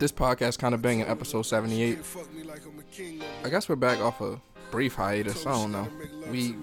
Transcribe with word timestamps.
This 0.00 0.10
podcast 0.10 0.58
kind 0.58 0.74
of 0.74 0.80
banging 0.82 1.06
episode 1.06 1.42
78. 1.42 1.98
I 3.44 3.48
guess 3.50 3.68
we're 3.68 3.76
back 3.76 4.00
off 4.00 4.20
a 4.22 4.40
brief 4.70 4.94
hiatus. 4.94 5.46
I 5.46 5.52
don't 5.52 5.72
know. 5.72 5.86
We 6.30 6.56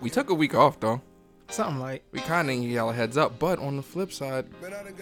we 0.00 0.08
took 0.08 0.30
a 0.30 0.34
week 0.34 0.54
off 0.54 0.78
though. 0.80 1.02
Something 1.48 1.80
like. 1.80 2.04
We 2.12 2.20
kind 2.20 2.48
of 2.48 2.56
gave 2.56 2.70
y'all 2.70 2.90
a 2.90 2.94
heads 2.94 3.16
up, 3.16 3.38
but 3.38 3.58
on 3.58 3.76
the 3.76 3.82
flip 3.82 4.12
side, 4.12 4.46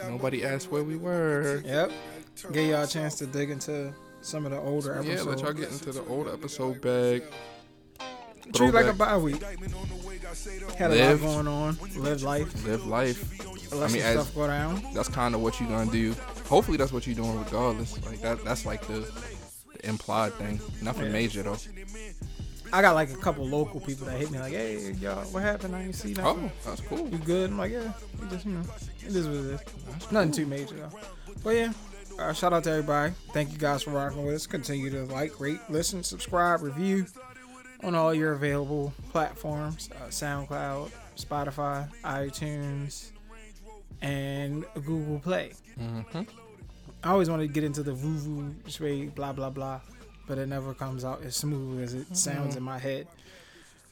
nobody 0.09 0.45
asked 0.45 0.71
where 0.71 0.83
we 0.83 0.97
were. 0.97 1.63
Yep. 1.65 1.93
Gave 2.53 2.71
y'all 2.71 2.85
a 2.85 2.87
chance 2.87 3.17
to 3.17 3.27
dig 3.27 3.51
into 3.51 3.93
some 4.23 4.47
of 4.47 4.51
the 4.53 4.59
older 4.59 4.95
episodes. 4.95 5.25
Yeah, 5.25 5.31
let 5.31 5.41
y'all 5.41 5.53
get 5.53 5.71
into 5.71 5.93
the 5.93 6.05
old 6.07 6.29
episode 6.29 6.81
bag. 6.81 7.23
Treat 8.55 8.75
like 8.75 8.87
a 8.87 8.93
bye 8.95 9.17
week. 9.17 9.43
Had 10.77 10.91
a 10.91 10.95
Live. 10.95 11.23
lot 11.23 11.35
going 11.35 11.49
on. 11.49 11.79
Live 11.97 12.23
life. 12.23 12.67
Live 12.67 12.87
life. 12.87 13.73
Let 13.73 13.91
I 13.91 13.93
mean, 13.93 14.03
as- 14.03 14.15
stuff 14.23 14.35
go 14.35 14.47
down. 14.47 14.83
That's 14.95 15.09
kind 15.09 15.35
of 15.35 15.43
what 15.43 15.61
you're 15.61 15.69
gonna 15.69 15.91
do. 15.91 16.15
Hopefully, 16.47 16.77
that's 16.77 16.93
what 16.93 17.07
you're 17.07 17.17
doing 17.17 17.39
regardless. 17.39 18.05
Like 18.05 18.21
that. 18.23 18.45
That's 18.45 18.67
like 18.67 18.87
the, 18.87 19.01
the 19.73 19.89
implied 19.89 20.33
thing. 20.35 20.61
Nothing 20.83 21.07
Yeah. 21.07 21.13
major 21.13 21.43
though. 21.43 21.57
I 22.73 22.83
got 22.83 22.95
like 22.95 23.11
a 23.13 23.17
couple 23.17 23.47
local 23.47 23.81
people 23.81 24.07
that 24.07 24.19
hit 24.19 24.31
me 24.31 24.39
like, 24.39 24.53
"Hey, 24.53 24.93
y'all, 25.01 25.25
what 25.27 25.43
happened? 25.43 25.77
I 25.77 25.83
ain't 25.85 25.95
see 25.95 26.13
nothing. 26.15 26.51
Oh, 26.51 26.69
that's 26.69 26.81
cool. 26.83 27.09
You 27.09 27.19
good?" 27.19 27.51
I'm 27.51 27.59
like, 27.59 27.73
"Yeah, 27.73 27.93
we 28.21 28.29
just 28.29 28.45
you 28.47 28.53
know, 28.53 28.63
it 29.07 29.15
is 29.15 29.27
what 29.29 29.37
it 29.37 29.61
is. 30.01 30.11
Nothing 30.13 30.33
too 30.33 30.47
major 30.47 30.75
though." 30.77 30.99
But 31.45 31.51
yeah, 31.57 31.73
uh, 32.19 32.33
shout 32.33 32.53
out 32.53 32.65
to 32.65 32.71
everybody. 32.71 33.13
Thank 33.33 33.53
you 33.53 33.59
guys 33.59 33.83
for 33.85 33.91
rocking 33.91 34.25
with 34.25 34.35
us. 34.35 34.47
Continue 34.47 34.91
to 34.91 35.05
like, 35.05 35.39
rate, 35.41 35.61
listen, 35.69 36.03
subscribe, 36.03 36.63
review 36.63 37.07
on 37.85 37.95
all 37.95 38.13
your 38.13 38.33
available 38.33 38.93
platforms: 39.13 39.89
uh, 40.03 40.07
SoundCloud, 40.09 40.91
Spotify, 41.17 41.89
iTunes, 42.03 43.11
and 44.05 44.65
Google 44.75 45.19
Play. 45.19 45.53
hmm 45.79 46.01
I 47.03 47.11
always 47.11 47.29
wanted 47.29 47.49
to 47.49 47.53
get 47.53 47.65
into 47.65 47.83
the 47.83 47.93
voo 47.93 48.17
voo 48.17 48.55
sway 48.69 49.07
blah 49.07 49.33
blah 49.33 49.51
blah, 49.51 49.81
but 50.27 50.39
it 50.39 50.47
never 50.47 50.73
comes 50.75 51.05
out 51.05 51.23
as 51.23 51.37
smooth 51.37 51.83
as 51.83 51.93
it 51.95 52.17
sounds 52.17 52.57
in 52.57 52.63
my 52.63 52.79
head. 52.79 53.07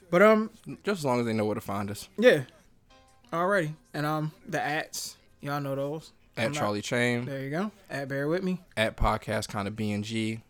But 0.09 0.21
um, 0.21 0.49
Just 0.83 0.99
as 0.99 1.05
long 1.05 1.19
as 1.19 1.25
they 1.25 1.33
know 1.33 1.45
where 1.45 1.55
to 1.55 1.61
find 1.61 1.89
us. 1.91 2.07
yeah, 2.17 2.43
alrighty, 3.31 3.73
and 3.93 4.05
um, 4.05 4.31
the 4.47 4.61
ads, 4.61 5.15
y'all 5.41 5.59
know 5.61 5.75
those. 5.75 6.11
At 6.37 6.45
I'm 6.47 6.51
not- 6.53 6.59
Charlie 6.59 6.81
Chain. 6.81 7.25
There 7.25 7.41
you 7.43 7.49
go. 7.51 7.71
At 7.89 8.07
bear 8.07 8.27
with 8.27 8.41
me. 8.43 8.59
At 8.77 8.97
podcast 8.97 9.47
kind 9.49 9.67
of 9.67 9.75
BNG. 9.75 10.41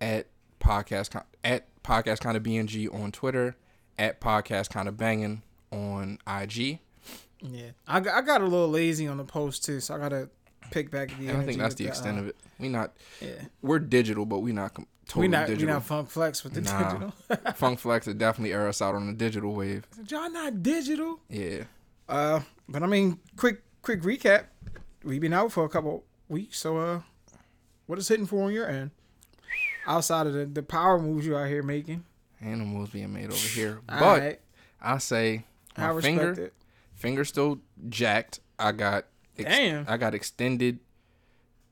At 0.00 0.26
podcast 0.60 1.22
at 1.44 1.66
podcast 1.84 2.20
kind 2.20 2.36
of 2.36 2.42
BNG 2.42 2.92
on 2.92 3.12
Twitter. 3.12 3.54
At 3.98 4.20
podcast 4.20 4.70
kind 4.70 4.88
of 4.88 4.96
banging 4.96 5.42
on 5.70 6.18
IG. 6.26 6.80
Yeah, 7.42 7.70
I, 7.88 8.00
got- 8.00 8.14
I 8.14 8.20
got 8.20 8.40
a 8.40 8.44
little 8.44 8.68
lazy 8.68 9.06
on 9.06 9.16
the 9.16 9.24
post 9.24 9.64
too, 9.64 9.80
so 9.80 9.94
I 9.94 9.98
gotta 9.98 10.28
pick 10.70 10.90
back 10.90 11.10
the. 11.18 11.30
I 11.30 11.44
think 11.44 11.58
that's 11.58 11.74
the 11.74 11.86
extent 11.86 12.18
of 12.18 12.28
it. 12.28 12.36
We 12.58 12.68
not 12.68 12.92
Yeah, 13.20 13.30
we're 13.62 13.78
digital, 13.78 14.26
but 14.26 14.40
we 14.40 14.52
not 14.52 14.74
com- 14.74 14.86
totally 15.06 15.28
we 15.28 15.30
not 15.30 15.46
digital. 15.46 15.66
we 15.66 15.72
not 15.72 15.84
funk 15.86 16.10
flex 16.10 16.44
with 16.44 16.52
the 16.54 16.60
Nah. 16.60 16.92
digital. 16.92 17.12
Funk 17.54 17.78
Flex 17.78 18.06
would 18.06 18.18
definitely 18.18 18.52
air 18.52 18.68
us 18.68 18.82
out 18.82 18.94
on 18.94 19.06
the 19.06 19.12
digital 19.14 19.54
wave. 19.54 19.86
y'all 20.08 20.30
not 20.30 20.62
digital. 20.62 21.20
Yeah. 21.28 21.64
Uh, 22.08 22.40
but 22.68 22.82
I 22.82 22.86
mean, 22.86 23.18
quick 23.36 23.62
quick 23.82 24.02
recap. 24.02 24.44
We've 25.02 25.20
been 25.20 25.32
out 25.32 25.50
for 25.52 25.64
a 25.64 25.68
couple 25.70 26.04
weeks, 26.28 26.58
so 26.58 26.76
uh, 26.76 27.00
what 27.86 27.98
is 27.98 28.08
hitting 28.08 28.26
for 28.26 28.44
on 28.44 28.52
your 28.52 28.68
end? 28.68 28.90
Outside 29.86 30.26
of 30.26 30.34
the, 30.34 30.44
the 30.44 30.62
power 30.62 30.98
moves 30.98 31.26
you 31.26 31.36
out 31.36 31.48
here 31.48 31.62
making, 31.62 32.04
moves 32.42 32.90
being 32.90 33.12
made 33.12 33.26
over 33.28 33.34
here. 33.36 33.80
But 33.86 34.00
right, 34.20 34.40
I 34.80 34.98
say 34.98 35.44
I 35.76 35.80
my 35.82 35.88
respect 35.88 36.04
finger 36.18 36.42
it. 36.42 36.54
Finger 37.00 37.24
still 37.24 37.60
jacked. 37.88 38.40
I 38.58 38.72
got 38.72 39.06
ex- 39.38 39.48
Damn. 39.50 39.86
I 39.88 39.96
got 39.96 40.14
extended 40.14 40.78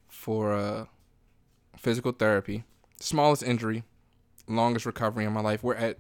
for 0.09 0.53
uh 0.55 0.87
physical 1.77 2.13
therapy. 2.13 2.65
Smallest 3.01 3.43
injury, 3.43 3.85
longest 4.49 4.87
recovery 4.87 5.25
in 5.25 5.33
my 5.33 5.41
life. 5.41 5.63
We're 5.63 5.75
at 5.75 5.99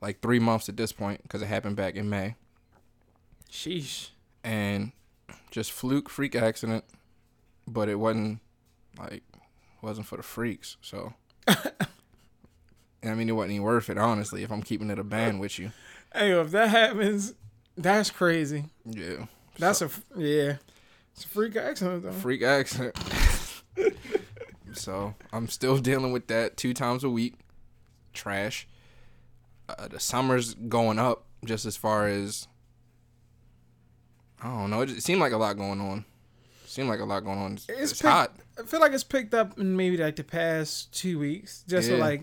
like 0.00 0.20
three 0.20 0.38
months 0.38 0.68
at 0.68 0.76
this 0.76 0.92
point 0.92 1.22
because 1.22 1.42
it 1.42 1.46
happened 1.46 1.74
back 1.74 1.96
in 1.96 2.08
May, 2.08 2.36
Sheesh. 3.50 4.10
and 4.44 4.92
just 5.50 5.72
fluke 5.72 6.08
freak 6.08 6.36
accident, 6.36 6.84
but 7.66 7.88
it 7.88 7.96
wasn't 7.96 8.38
like 8.98 9.22
wasn't 9.82 10.06
for 10.06 10.16
the 10.16 10.22
freaks. 10.22 10.76
So. 10.80 11.14
I 13.04 13.14
mean, 13.14 13.28
it 13.28 13.32
wasn't 13.32 13.52
even 13.52 13.62
worth 13.62 13.88
it, 13.90 13.96
honestly. 13.96 14.42
If 14.42 14.50
I'm 14.50 14.60
keeping 14.62 14.90
it 14.90 14.98
a 14.98 15.04
band 15.04 15.38
with 15.40 15.58
you, 15.58 15.70
Hey, 16.12 16.32
if 16.32 16.50
that 16.50 16.68
happens, 16.68 17.32
that's 17.78 18.10
crazy. 18.10 18.64
yeah. 18.84 19.26
That's 19.58 19.80
a 19.82 19.86
f- 19.86 20.02
yeah. 20.16 20.56
It's 21.14 21.24
a 21.24 21.28
freak 21.28 21.56
accident 21.56 22.02
though. 22.04 22.12
freak 22.12 22.42
accident. 22.42 22.96
so 24.72 25.14
I'm 25.32 25.48
still 25.48 25.78
dealing 25.78 26.12
with 26.12 26.26
that 26.28 26.56
two 26.56 26.74
times 26.74 27.02
a 27.04 27.10
week. 27.10 27.34
Trash. 28.12 28.68
Uh, 29.68 29.88
the 29.88 30.00
summer's 30.00 30.54
going 30.54 30.98
up 30.98 31.24
just 31.44 31.66
as 31.66 31.76
far 31.76 32.06
as 32.06 32.46
I 34.40 34.48
don't 34.48 34.70
know. 34.70 34.82
It, 34.82 34.86
just, 34.86 34.98
it 34.98 35.02
seemed 35.02 35.20
like 35.20 35.32
a 35.32 35.36
lot 35.36 35.56
going 35.56 35.80
on. 35.80 36.04
seemed 36.66 36.88
like 36.88 37.00
a 37.00 37.04
lot 37.04 37.20
going 37.24 37.38
on. 37.38 37.52
It's, 37.54 37.68
It's 37.68 37.92
it's 37.92 38.02
pick- 38.02 38.10
hot. 38.10 38.36
I 38.58 38.62
feel 38.62 38.80
like 38.80 38.92
it's 38.92 39.04
picked 39.04 39.34
up 39.34 39.58
in 39.58 39.76
maybe 39.76 39.96
like 39.96 40.16
the 40.16 40.24
past 40.24 40.92
two 40.92 41.18
weeks, 41.18 41.64
just 41.68 41.90
with 41.90 42.00
like 42.00 42.22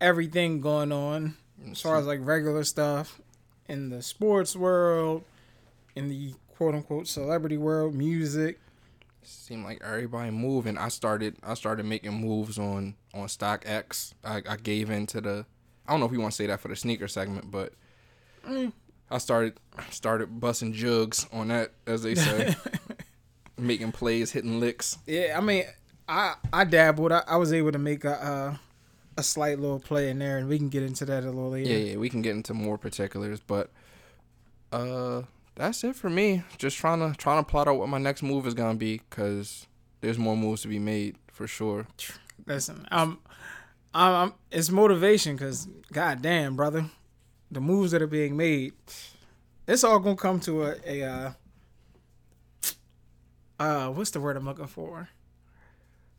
everything 0.00 0.60
going 0.60 0.90
on 0.92 1.36
as 1.70 1.80
far 1.80 1.96
as 1.96 2.06
like 2.06 2.20
regular 2.22 2.64
stuff 2.64 3.20
in 3.68 3.90
the 3.90 4.02
sports 4.02 4.54
world, 4.56 5.24
in 5.94 6.08
the 6.08 6.34
quote 6.56 6.74
unquote 6.74 7.06
celebrity 7.08 7.56
world, 7.56 7.94
music. 7.94 8.60
seemed 9.22 9.64
like 9.64 9.82
everybody 9.84 10.30
moving. 10.30 10.76
I 10.78 10.88
started 10.88 11.36
I 11.42 11.54
started 11.54 11.86
making 11.86 12.12
moves 12.12 12.58
on 12.58 12.94
on 13.12 13.26
StockX, 13.26 14.14
I 14.24 14.56
gave 14.56 14.90
into 14.90 15.20
the 15.20 15.46
I 15.86 15.90
don't 15.92 16.00
know 16.00 16.06
if 16.06 16.12
you 16.12 16.20
want 16.20 16.32
to 16.32 16.36
say 16.36 16.46
that 16.46 16.60
for 16.60 16.68
the 16.68 16.76
sneaker 16.76 17.08
segment, 17.08 17.50
but 17.50 17.72
Mm. 18.46 18.72
I 19.10 19.18
started 19.18 19.58
started 19.90 20.38
busting 20.40 20.72
jugs 20.74 21.26
on 21.32 21.48
that, 21.48 21.72
as 21.86 22.02
they 22.02 22.14
say, 22.14 22.54
making 23.58 23.92
plays, 23.92 24.32
hitting 24.32 24.60
licks. 24.60 24.98
Yeah, 25.06 25.34
I 25.38 25.40
mean, 25.40 25.64
I 26.08 26.34
I 26.52 26.64
dabbled. 26.64 27.12
I, 27.12 27.22
I 27.26 27.36
was 27.36 27.52
able 27.52 27.72
to 27.72 27.78
make 27.78 28.04
a 28.04 28.22
uh, 28.22 28.56
a 29.16 29.22
slight 29.22 29.58
little 29.58 29.80
play 29.80 30.10
in 30.10 30.18
there, 30.18 30.38
and 30.38 30.48
we 30.48 30.58
can 30.58 30.68
get 30.68 30.82
into 30.82 31.04
that 31.06 31.24
a 31.24 31.26
little 31.26 31.50
later. 31.50 31.70
Yeah, 31.70 31.92
yeah, 31.92 31.96
we 31.96 32.08
can 32.08 32.22
get 32.22 32.34
into 32.34 32.54
more 32.54 32.78
particulars, 32.78 33.40
but 33.40 33.70
uh, 34.72 35.22
that's 35.54 35.84
it 35.84 35.96
for 35.96 36.10
me. 36.10 36.42
Just 36.58 36.76
trying 36.76 37.00
to 37.00 37.16
trying 37.16 37.44
to 37.44 37.48
plot 37.48 37.68
out 37.68 37.78
what 37.78 37.88
my 37.88 37.98
next 37.98 38.22
move 38.22 38.46
is 38.46 38.54
gonna 38.54 38.74
be, 38.74 39.00
cause 39.10 39.66
there's 40.00 40.18
more 40.18 40.36
moves 40.36 40.62
to 40.62 40.68
be 40.68 40.78
made 40.78 41.16
for 41.32 41.46
sure. 41.46 41.86
Listen, 42.46 42.86
um, 42.90 43.20
I'm, 43.94 44.14
I'm 44.14 44.34
it's 44.50 44.70
motivation 44.70 45.36
because 45.36 45.68
goddamn, 45.92 46.56
brother, 46.56 46.86
the 47.50 47.60
moves 47.60 47.92
that 47.92 48.02
are 48.02 48.08
being 48.08 48.36
made, 48.36 48.72
it's 49.66 49.84
all 49.84 49.98
gonna 49.98 50.16
come 50.16 50.40
to 50.40 50.64
a 50.64 50.76
a 50.84 51.02
uh, 51.02 51.32
uh 53.60 53.88
what's 53.90 54.10
the 54.10 54.20
word 54.20 54.36
I'm 54.36 54.44
looking 54.44 54.66
for? 54.66 55.08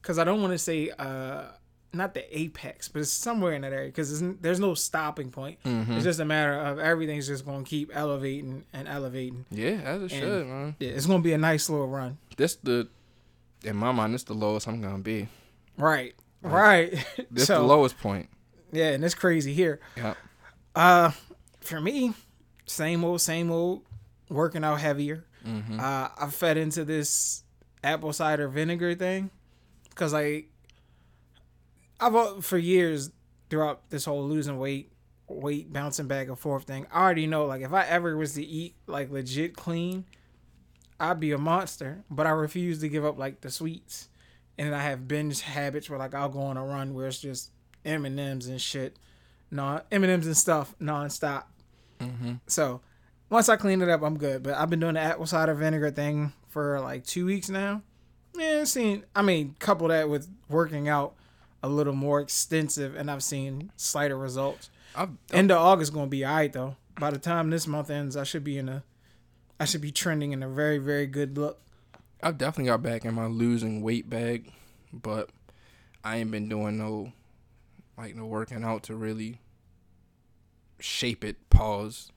Because 0.01 0.17
I 0.17 0.23
don't 0.23 0.41
want 0.41 0.53
to 0.53 0.59
say 0.59 0.91
uh 0.97 1.47
not 1.95 2.13
the 2.13 2.37
apex, 2.37 2.87
but 2.87 3.01
it's 3.01 3.09
somewhere 3.11 3.53
in 3.53 3.61
that 3.63 3.73
area 3.73 3.87
because 3.87 4.21
there's 4.41 4.59
no 4.59 4.73
stopping 4.73 5.31
point. 5.31 5.61
Mhm. 5.63 5.95
It's 5.95 6.03
just 6.03 6.19
a 6.19 6.25
matter 6.25 6.53
of 6.59 6.79
everything's 6.79 7.27
just 7.27 7.45
gonna 7.45 7.63
keep 7.63 7.89
elevating 7.95 8.63
and 8.73 8.87
elevating. 8.87 9.45
Yeah, 9.51 9.81
as 9.83 10.03
it 10.03 10.11
should, 10.11 10.47
man. 10.47 10.75
Yeah, 10.79 10.89
it's 10.89 11.05
gonna 11.05 11.23
be 11.23 11.33
a 11.33 11.37
nice 11.37 11.69
little 11.69 11.87
run. 11.87 12.17
This 12.37 12.55
the 12.55 12.87
in 13.63 13.75
my 13.75 13.91
mind, 13.91 14.13
this 14.13 14.23
the 14.23 14.33
lowest 14.33 14.67
I'm 14.67 14.81
gonna 14.81 14.99
be. 14.99 15.27
Right. 15.77 16.13
Right. 16.41 16.93
This 17.31 17.47
so 17.47 17.59
the 17.61 17.67
lowest 17.67 17.97
point. 17.99 18.29
yeah, 18.71 18.91
and 18.91 19.03
it's 19.03 19.15
crazy 19.15 19.53
here. 19.53 19.79
Yeah. 19.97 20.13
Uh, 20.75 21.11
for 21.61 21.81
me, 21.81 22.13
same 22.65 23.03
old, 23.03 23.21
same 23.21 23.49
old, 23.51 23.81
working 24.29 24.63
out 24.63 24.79
heavier. 24.79 25.25
Mm-hmm. 25.45 25.79
Uh, 25.79 26.09
I 26.19 26.29
fed 26.29 26.57
into 26.57 26.83
this 26.85 27.43
apple 27.83 28.13
cider 28.13 28.47
vinegar 28.47 28.93
thing 28.95 29.29
because 29.89 30.13
I, 30.13 30.45
I've 32.05 32.43
for 32.43 32.57
years 32.57 33.09
throughout 33.49 33.89
this 33.89 34.05
whole 34.05 34.27
losing 34.27 34.59
weight, 34.59 34.91
weight 35.27 35.73
bouncing 35.73 36.07
back 36.07 36.27
and 36.27 36.37
forth 36.37 36.65
thing. 36.65 36.85
I 36.91 37.01
already 37.01 37.25
know 37.25 37.45
like 37.45 37.61
if 37.61 37.73
I 37.73 37.85
ever 37.85 38.15
was 38.15 38.33
to 38.33 38.43
eat 38.45 38.75
like 38.85 39.11
legit 39.11 39.55
clean, 39.55 40.05
I'd 40.99 41.19
be 41.19 41.31
a 41.31 41.37
monster. 41.37 42.03
But 42.09 42.27
I 42.27 42.29
refuse 42.29 42.79
to 42.81 42.89
give 42.89 43.03
up 43.03 43.17
like 43.17 43.41
the 43.41 43.49
sweets, 43.49 44.09
and 44.57 44.75
I 44.75 44.83
have 44.83 45.07
binge 45.07 45.41
habits 45.41 45.89
where 45.89 45.97
like 45.97 46.13
I'll 46.13 46.29
go 46.29 46.41
on 46.41 46.57
a 46.57 46.65
run 46.65 46.93
where 46.93 47.07
it's 47.07 47.19
just 47.19 47.51
M 47.83 48.05
and 48.05 48.19
M's 48.19 48.47
and 48.47 48.61
shit, 48.61 48.97
non 49.49 49.81
M 49.91 50.03
and 50.03 50.11
M's 50.11 50.27
and 50.27 50.37
stuff 50.37 50.75
nonstop. 50.79 51.45
Mm-hmm. 51.99 52.33
So 52.45 52.81
once 53.31 53.49
I 53.49 53.55
clean 53.55 53.81
it 53.81 53.89
up, 53.89 54.03
I'm 54.03 54.17
good. 54.17 54.43
But 54.43 54.53
I've 54.55 54.69
been 54.69 54.79
doing 54.79 54.93
the 54.93 55.01
apple 55.01 55.25
cider 55.25 55.55
vinegar 55.55 55.89
thing 55.89 56.33
for 56.49 56.79
like 56.81 57.03
two 57.03 57.25
weeks 57.25 57.49
now. 57.49 57.81
Yeah, 58.37 58.63
seen. 58.65 59.05
I 59.15 59.23
mean, 59.23 59.55
couple 59.57 59.87
that 59.87 60.07
with 60.07 60.29
working 60.49 60.87
out 60.87 61.15
a 61.63 61.69
little 61.69 61.93
more 61.93 62.19
extensive, 62.21 62.95
and 62.95 63.09
I've 63.09 63.23
seen 63.23 63.71
slighter 63.75 64.17
results. 64.17 64.69
I've, 64.95 65.09
End 65.31 65.51
of 65.51 65.57
August 65.57 65.93
gonna 65.93 66.07
be 66.07 66.25
alright 66.25 66.53
though. 66.53 66.75
By 66.99 67.11
the 67.11 67.17
time 67.19 67.49
this 67.49 67.67
month 67.67 67.89
ends, 67.89 68.15
I 68.15 68.23
should 68.23 68.43
be 68.43 68.57
in 68.57 68.69
a, 68.69 68.83
I 69.59 69.65
should 69.65 69.81
be 69.81 69.91
trending 69.91 70.31
in 70.31 70.41
a 70.43 70.49
very 70.49 70.77
very 70.77 71.07
good 71.07 71.37
look. 71.37 71.59
I've 72.23 72.37
definitely 72.37 72.69
got 72.71 72.81
back 72.81 73.03
in 73.05 73.13
my 73.13 73.25
losing 73.27 73.81
weight 73.81 74.09
bag. 74.09 74.51
but 74.93 75.29
I 76.03 76.17
ain't 76.17 76.31
been 76.31 76.47
doing 76.47 76.77
no 76.77 77.11
like 77.97 78.15
no 78.15 78.25
working 78.25 78.63
out 78.63 78.83
to 78.83 78.95
really 78.95 79.39
shape 80.79 81.23
it. 81.23 81.49
Pause. 81.49 82.11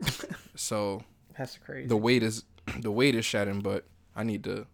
so 0.56 1.04
That's 1.36 1.58
crazy. 1.58 1.88
the 1.88 1.96
weight 1.96 2.22
is 2.22 2.44
the 2.80 2.90
weight 2.90 3.14
is 3.14 3.24
shedding, 3.24 3.60
but 3.60 3.84
I 4.16 4.22
need 4.24 4.44
to 4.44 4.66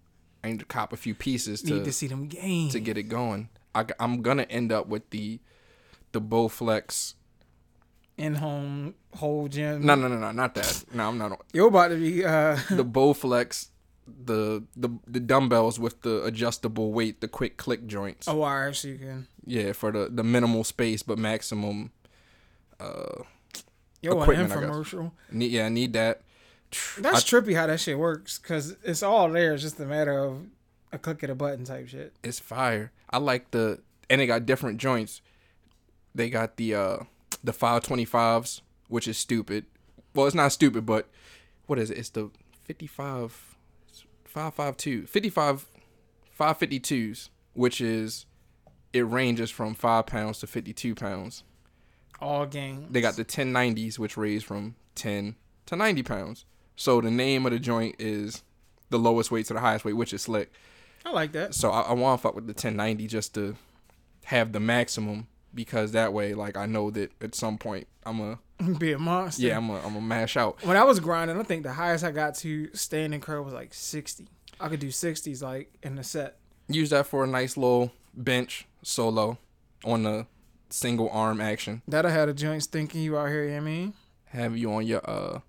I 0.43 0.51
need 0.51 0.61
to 0.61 0.65
cop 0.65 0.93
a 0.93 0.97
few 0.97 1.15
pieces 1.15 1.65
Need 1.65 1.79
to 1.79 1.85
to 1.85 1.93
see 1.93 2.07
them 2.07 2.27
games. 2.29 2.73
to 2.73 2.81
get 2.81 2.97
it 2.97 3.05
going. 3.05 3.49
I, 3.77 3.85
am 4.05 4.23
gonna 4.23 4.45
end 4.45 4.73
up 4.73 4.87
with 4.89 5.11
the 5.11 5.41
the 6.13 6.21
Bowflex. 6.21 7.15
in 8.17 8.37
home 8.37 8.95
whole 9.15 9.49
gym. 9.49 9.85
No, 9.85 9.95
no, 9.95 10.09
no, 10.09 10.19
no, 10.19 10.33
not 10.33 10.55
that. 10.55 10.85
No, 10.93 11.09
I'm 11.09 11.19
not. 11.19 11.41
You're 11.53 11.69
about 11.69 11.89
to 11.89 11.97
be 11.97 12.25
uh 12.25 12.57
The 12.71 12.85
Bowflex, 12.85 13.69
the 14.07 14.63
the 14.77 14.89
the 15.07 15.21
dumbbells 15.21 15.79
with 15.79 16.03
the 16.03 16.25
adjustable 16.25 16.93
weight, 16.93 17.21
the 17.21 17.29
quick 17.29 17.57
click 17.57 17.87
joints. 17.87 18.27
a 18.27 18.35
wire 18.35 18.73
so 18.73 18.89
you 18.89 18.99
can. 18.99 19.27
Yeah, 19.45 19.73
for 19.73 19.93
the 19.93 20.09
the 20.11 20.25
minimal 20.25 20.65
space 20.65 21.03
but 21.03 21.19
maximum. 21.19 21.93
Uh, 22.81 23.23
Yo, 24.03 24.13
an 24.13 24.23
Equipment, 24.23 24.53
I 24.53 24.57
infomercial. 24.57 25.13
need 25.33 25.51
yeah, 25.51 25.67
I 25.67 25.69
need 25.71 25.93
that. 25.95 26.23
That's 26.99 27.25
trippy 27.25 27.55
how 27.55 27.67
that 27.67 27.81
shit 27.81 27.99
works 27.99 28.39
because 28.39 28.77
it's 28.83 29.03
all 29.03 29.31
there. 29.31 29.55
It's 29.55 29.63
just 29.63 29.81
a 29.81 29.87
matter 29.87 30.19
of 30.19 30.47
a 30.93 30.99
click 30.99 31.23
of 31.23 31.31
a 31.31 31.35
button 31.35 31.65
type 31.65 31.89
shit. 31.89 32.13
It's 32.23 32.39
fire. 32.39 32.93
I 33.11 33.19
like 33.19 33.51
the 33.51 33.81
and 34.09 34.21
they 34.21 34.27
got 34.27 34.47
different 34.47 34.79
joints. 34.79 35.21
They 36.15 36.31
got 36.31 36.57
the 36.57 36.75
uh 36.75 36.97
the 37.43 37.53
525s, 37.53 38.61
which 38.89 39.07
is 39.07 39.19
stupid. 39.19 39.67
Well, 40.15 40.27
it's 40.27 40.35
not 40.35 40.53
stupid, 40.53 40.87
but 40.87 41.09
what 41.67 41.79
is 41.79 41.91
it? 41.91 41.99
It's 41.99 42.11
the 42.11 42.31
55 42.65 43.57
552 44.25 45.07
55 45.07 45.67
552s, 46.39 47.29
which 47.55 47.81
is 47.81 48.27
it 48.93 49.01
ranges 49.03 49.51
from 49.51 49.75
5 49.75 50.07
pounds 50.07 50.39
to 50.41 50.47
52 50.47 50.95
pounds. 50.95 51.43
All 52.21 52.47
games. 52.47 52.87
They 52.91 53.01
got 53.01 53.17
the 53.17 53.25
1090s, 53.25 53.99
which 53.99 54.17
range 54.17 54.45
from 54.45 54.75
10 54.95 55.37
to 55.67 55.77
90 55.77 56.03
pounds. 56.03 56.45
So 56.77 57.01
the 57.01 57.11
name 57.11 57.45
of 57.47 57.53
the 57.53 57.59
joint 57.59 57.97
is 57.99 58.43
the 58.91 58.99
lowest 58.99 59.31
weight 59.31 59.47
to 59.47 59.55
the 59.55 59.61
highest 59.61 59.85
weight, 59.85 59.97
which 59.97 60.15
is 60.15 60.23
slick. 60.23 60.51
I 61.07 61.11
like 61.13 61.33
that. 61.33 61.55
So 61.55 61.71
I, 61.71 61.83
I 61.83 61.93
want 61.93 62.19
to 62.19 62.23
fuck 62.23 62.35
with 62.35 62.47
the 62.47 62.53
1090 62.53 63.07
just 63.07 63.35
to 63.35 63.55
have 64.25 64.53
the 64.53 64.59
maximum 64.61 65.29
because 65.55 65.93
that 65.93 66.13
way, 66.13 66.35
like, 66.35 66.57
I 66.57 66.67
know 66.67 66.91
that 66.91 67.13
at 67.23 67.35
some 67.35 67.59
point 67.59 67.87
I'm 68.05 68.21
a 68.21 68.39
Be 68.79 68.93
a 68.93 68.99
monster. 68.99 69.47
yeah 69.47 69.57
I'm 69.57 69.69
a 69.71 69.79
I'm 69.87 69.97
a 69.97 70.01
mash 70.01 70.37
out. 70.37 70.65
When 70.65 70.77
I 70.77 70.85
was 70.85 70.99
grinding, 70.99 71.39
I 71.39 71.43
think 71.43 71.63
the 71.63 71.73
highest 71.75 72.03
I 72.05 72.11
got 72.11 72.35
to 72.37 72.69
standing 72.75 73.21
curl 73.21 73.45
was 73.45 73.53
like 73.55 73.73
sixty. 73.75 74.27
I 74.59 74.69
could 74.69 74.81
do 74.81 74.91
sixties 74.91 75.43
like 75.43 75.73
in 75.83 75.95
the 75.95 76.03
set. 76.03 76.39
Use 76.69 76.91
that 76.91 77.07
for 77.07 77.23
a 77.23 77.27
nice 77.27 77.57
little 77.57 77.93
bench 78.15 78.67
solo 78.83 79.37
on 79.85 80.03
the 80.05 80.27
single 80.71 81.11
arm 81.11 81.41
action. 81.41 81.83
That 81.87 82.07
I 82.07 82.11
had 82.11 82.29
a 82.31 82.35
joints 82.35 82.67
thinking 82.67 83.03
you 83.03 83.17
out 83.19 83.29
here. 83.29 83.45
You 83.45 83.51
know 83.51 83.57
what 83.57 83.61
I 83.63 83.65
mean? 83.65 83.95
Have 84.31 84.57
you 84.57 84.73
on 84.73 84.87
your 84.87 85.09
uh 85.09 85.41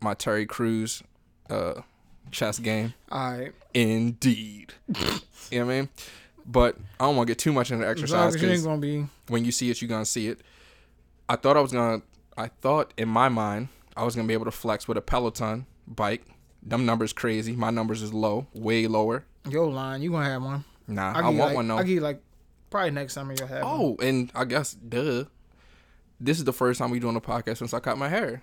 my 0.00 0.14
Terry 0.14 0.44
Crews 0.44 1.02
uh 1.48 1.82
chess 2.30 2.58
game. 2.58 2.94
All 3.10 3.32
right. 3.32 3.52
Indeed. 3.74 4.74
you 4.88 4.94
know 5.60 5.66
what 5.66 5.72
I 5.72 5.80
mean? 5.80 5.88
But 6.46 6.76
I 6.98 7.04
don't 7.04 7.16
want 7.16 7.26
to 7.26 7.30
get 7.32 7.38
too 7.38 7.52
much 7.52 7.70
into 7.70 7.86
exercise 7.86 8.34
as 8.34 8.42
you 8.42 8.48
ain't 8.48 8.54
because 8.54 8.66
gonna 8.66 8.80
be. 8.80 9.06
when 9.28 9.44
you 9.44 9.52
see 9.52 9.70
it, 9.70 9.82
you're 9.82 9.88
gonna 9.88 10.06
see 10.06 10.28
it. 10.28 10.40
I 11.28 11.36
thought 11.36 11.56
I 11.56 11.60
was 11.60 11.72
gonna. 11.72 12.02
I 12.36 12.48
thought 12.48 12.94
in 12.96 13.08
my 13.08 13.28
mind 13.28 13.68
I 13.96 14.04
was 14.04 14.14
gonna 14.16 14.28
be 14.28 14.34
able 14.34 14.46
to 14.46 14.50
flex 14.50 14.88
with 14.88 14.96
a 14.96 15.02
Peloton 15.02 15.66
bike. 15.86 16.24
Them 16.62 16.86
numbers 16.86 17.12
crazy. 17.12 17.52
My 17.52 17.70
numbers 17.70 18.00
is 18.00 18.14
low, 18.14 18.46
way 18.54 18.86
lower. 18.86 19.24
Your 19.48 19.70
line, 19.70 20.02
you 20.02 20.10
gonna 20.10 20.24
have 20.24 20.42
one. 20.42 20.64
Nah, 20.86 21.12
I'll 21.14 21.16
I 21.16 21.22
want 21.24 21.36
like, 21.36 21.54
one 21.56 21.68
though. 21.68 21.76
I'll 21.78 21.84
give 21.84 22.02
like 22.02 22.22
probably 22.70 22.92
next 22.92 23.12
summer 23.12 23.34
you'll 23.34 23.46
have 23.48 23.64
one. 23.64 23.80
oh, 23.80 23.96
and 24.00 24.32
I 24.34 24.44
guess 24.44 24.72
duh. 24.72 25.24
This 26.20 26.38
is 26.38 26.44
the 26.44 26.52
first 26.52 26.78
time 26.78 26.90
we 26.90 26.98
doing 26.98 27.14
a 27.16 27.20
podcast 27.20 27.58
since 27.58 27.74
I 27.74 27.80
cut 27.80 27.98
my 27.98 28.08
hair. 28.08 28.42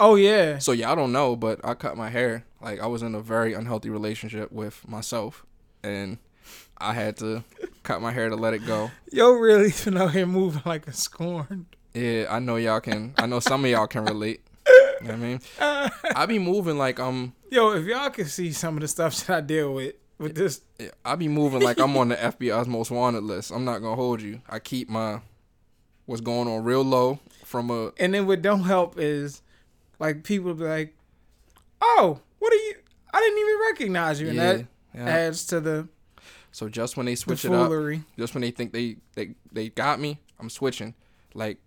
Oh 0.00 0.14
yeah. 0.16 0.58
So 0.58 0.72
y'all 0.72 0.96
don't 0.96 1.12
know, 1.12 1.36
but 1.36 1.60
I 1.64 1.74
cut 1.74 1.96
my 1.96 2.10
hair. 2.10 2.44
Like 2.60 2.80
I 2.80 2.86
was 2.86 3.02
in 3.02 3.14
a 3.14 3.20
very 3.20 3.54
unhealthy 3.54 3.90
relationship 3.90 4.52
with 4.52 4.86
myself, 4.88 5.44
and 5.82 6.18
I 6.78 6.94
had 6.94 7.16
to 7.18 7.44
cut 7.82 8.00
my 8.00 8.12
hair 8.12 8.28
to 8.28 8.36
let 8.36 8.54
it 8.54 8.66
go. 8.66 8.90
Yo 9.10 9.32
really 9.32 9.72
been 9.84 9.96
out 9.96 10.12
here 10.12 10.26
moving 10.26 10.62
like 10.64 10.86
a 10.86 10.92
scorn. 10.92 11.66
Yeah, 11.94 12.26
I 12.30 12.38
know 12.38 12.56
y'all 12.56 12.80
can. 12.80 13.14
I 13.18 13.26
know 13.26 13.40
some 13.40 13.64
of 13.64 13.70
y'all 13.70 13.86
can 13.86 14.04
relate. 14.04 14.40
You 14.66 15.08
know 15.08 15.14
what 15.14 15.14
I 15.14 15.16
mean, 15.16 15.40
I 16.16 16.26
be 16.26 16.38
moving 16.38 16.78
like 16.78 17.00
I'm. 17.00 17.34
Yo, 17.50 17.72
if 17.72 17.84
y'all 17.86 18.10
can 18.10 18.26
see 18.26 18.52
some 18.52 18.76
of 18.76 18.80
the 18.80 18.88
stuff 18.88 19.26
that 19.26 19.36
I 19.36 19.40
deal 19.40 19.74
with 19.74 19.94
with 20.18 20.36
this 20.36 20.60
I 21.04 21.16
be 21.16 21.28
moving 21.28 21.60
like 21.60 21.78
I'm 21.78 21.96
on 21.96 22.08
the 22.08 22.16
FBI's 22.16 22.68
most 22.68 22.90
wanted 22.90 23.24
list. 23.24 23.50
I'm 23.50 23.64
not 23.64 23.80
gonna 23.80 23.96
hold 23.96 24.22
you. 24.22 24.40
I 24.48 24.58
keep 24.58 24.88
my 24.88 25.20
what's 26.06 26.20
going 26.20 26.48
on 26.48 26.64
real 26.64 26.82
low 26.82 27.18
from 27.44 27.70
a. 27.70 27.92
and 27.98 28.14
then 28.14 28.26
what 28.26 28.42
don't 28.42 28.62
help 28.62 28.98
is 28.98 29.42
like 30.02 30.24
people 30.24 30.52
be 30.54 30.64
like, 30.64 30.94
Oh, 31.80 32.20
what 32.38 32.52
are 32.52 32.56
you 32.56 32.74
I 33.14 33.20
didn't 33.20 33.38
even 33.38 33.60
recognize 33.70 34.20
you 34.20 34.28
and 34.28 34.36
Yeah, 34.36 34.52
that 34.52 34.66
yeah. 34.94 35.08
adds 35.08 35.46
to 35.46 35.60
the, 35.60 35.88
So 36.50 36.68
just 36.68 36.96
when 36.96 37.06
they 37.06 37.12
the 37.12 37.16
switch 37.16 37.44
it 37.44 37.52
up, 37.52 37.68
foolery. 37.68 38.02
just 38.18 38.34
when 38.34 38.42
they 38.42 38.50
think 38.50 38.72
they 38.72 38.96
they 39.14 39.34
they 39.52 39.68
got 39.70 40.00
me, 40.00 40.20
I'm 40.38 40.50
switching. 40.50 40.94
Like, 41.34 41.58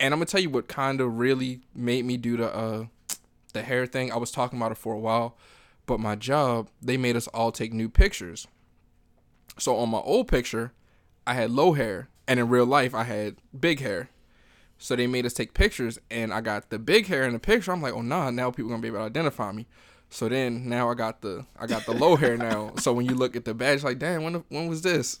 and 0.00 0.14
I'm 0.14 0.18
gonna 0.20 0.26
tell 0.26 0.40
you 0.40 0.50
what 0.50 0.68
kind 0.68 1.00
of 1.00 1.18
really 1.18 1.60
made 1.74 2.04
me 2.04 2.16
do 2.16 2.36
the 2.36 2.54
uh 2.54 2.86
the 3.52 3.62
hair 3.62 3.86
thing. 3.86 4.12
I 4.12 4.16
was 4.16 4.30
talking 4.30 4.58
about 4.58 4.72
it 4.72 4.78
for 4.78 4.94
a 4.94 4.98
while, 4.98 5.36
but 5.86 6.00
my 6.00 6.14
job 6.16 6.68
they 6.82 6.96
made 6.96 7.16
us 7.16 7.26
all 7.28 7.52
take 7.52 7.72
new 7.72 7.88
pictures. 7.88 8.46
So 9.58 9.76
on 9.76 9.88
my 9.90 9.98
old 10.00 10.26
picture, 10.28 10.72
I 11.26 11.34
had 11.34 11.50
low 11.50 11.72
hair, 11.74 12.08
and 12.26 12.40
in 12.40 12.48
real 12.48 12.66
life 12.66 12.94
I 12.94 13.04
had 13.04 13.36
big 13.58 13.80
hair. 13.80 14.08
So 14.84 14.94
they 14.94 15.06
made 15.06 15.24
us 15.24 15.32
take 15.32 15.54
pictures, 15.54 15.98
and 16.10 16.30
I 16.30 16.42
got 16.42 16.68
the 16.68 16.78
big 16.78 17.06
hair 17.06 17.24
in 17.24 17.32
the 17.32 17.38
picture. 17.38 17.72
I'm 17.72 17.80
like, 17.80 17.94
oh 17.94 18.02
nah, 18.02 18.30
now 18.30 18.50
people 18.50 18.70
are 18.70 18.74
gonna 18.74 18.82
be 18.82 18.88
able 18.88 18.98
to 18.98 19.04
identify 19.04 19.50
me. 19.50 19.66
So 20.10 20.28
then 20.28 20.68
now 20.68 20.90
I 20.90 20.94
got 20.94 21.22
the 21.22 21.46
I 21.58 21.66
got 21.66 21.86
the 21.86 21.92
low 21.92 22.16
hair 22.16 22.36
now. 22.36 22.74
So 22.78 22.92
when 22.92 23.06
you 23.06 23.14
look 23.14 23.34
at 23.34 23.46
the 23.46 23.54
badge, 23.54 23.82
like, 23.82 23.98
damn, 23.98 24.22
when 24.24 24.44
when 24.50 24.66
was 24.66 24.82
this? 24.82 25.20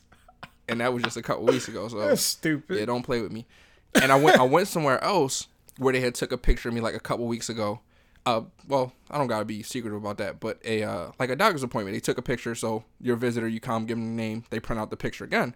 And 0.68 0.82
that 0.82 0.92
was 0.92 1.02
just 1.02 1.16
a 1.16 1.22
couple 1.22 1.46
weeks 1.46 1.66
ago. 1.66 1.88
So 1.88 1.98
That's 1.98 2.20
stupid. 2.20 2.78
yeah, 2.78 2.84
don't 2.84 3.04
play 3.04 3.22
with 3.22 3.32
me. 3.32 3.46
And 3.94 4.12
I 4.12 4.16
went 4.16 4.38
I 4.38 4.42
went 4.42 4.68
somewhere 4.68 5.02
else 5.02 5.46
where 5.78 5.94
they 5.94 6.00
had 6.00 6.14
took 6.14 6.30
a 6.30 6.36
picture 6.36 6.68
of 6.68 6.74
me 6.74 6.82
like 6.82 6.94
a 6.94 7.00
couple 7.00 7.26
weeks 7.26 7.48
ago. 7.48 7.80
Uh, 8.26 8.42
well, 8.68 8.92
I 9.10 9.16
don't 9.16 9.28
gotta 9.28 9.46
be 9.46 9.62
secretive 9.62 9.96
about 9.96 10.18
that, 10.18 10.40
but 10.40 10.58
a 10.66 10.82
uh, 10.82 11.12
like 11.18 11.30
a 11.30 11.36
doctor's 11.36 11.62
appointment. 11.62 11.96
They 11.96 12.00
took 12.00 12.18
a 12.18 12.22
picture, 12.22 12.54
so 12.54 12.84
your 13.00 13.16
visitor, 13.16 13.48
you 13.48 13.60
come, 13.60 13.86
give 13.86 13.96
them 13.96 14.14
the 14.14 14.22
name, 14.22 14.44
they 14.50 14.60
print 14.60 14.78
out 14.78 14.90
the 14.90 14.96
picture 14.98 15.24
again. 15.24 15.54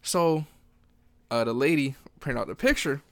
So, 0.00 0.46
uh, 1.30 1.44
the 1.44 1.52
lady 1.52 1.96
print 2.20 2.38
out 2.38 2.46
the 2.46 2.54
picture. 2.54 3.02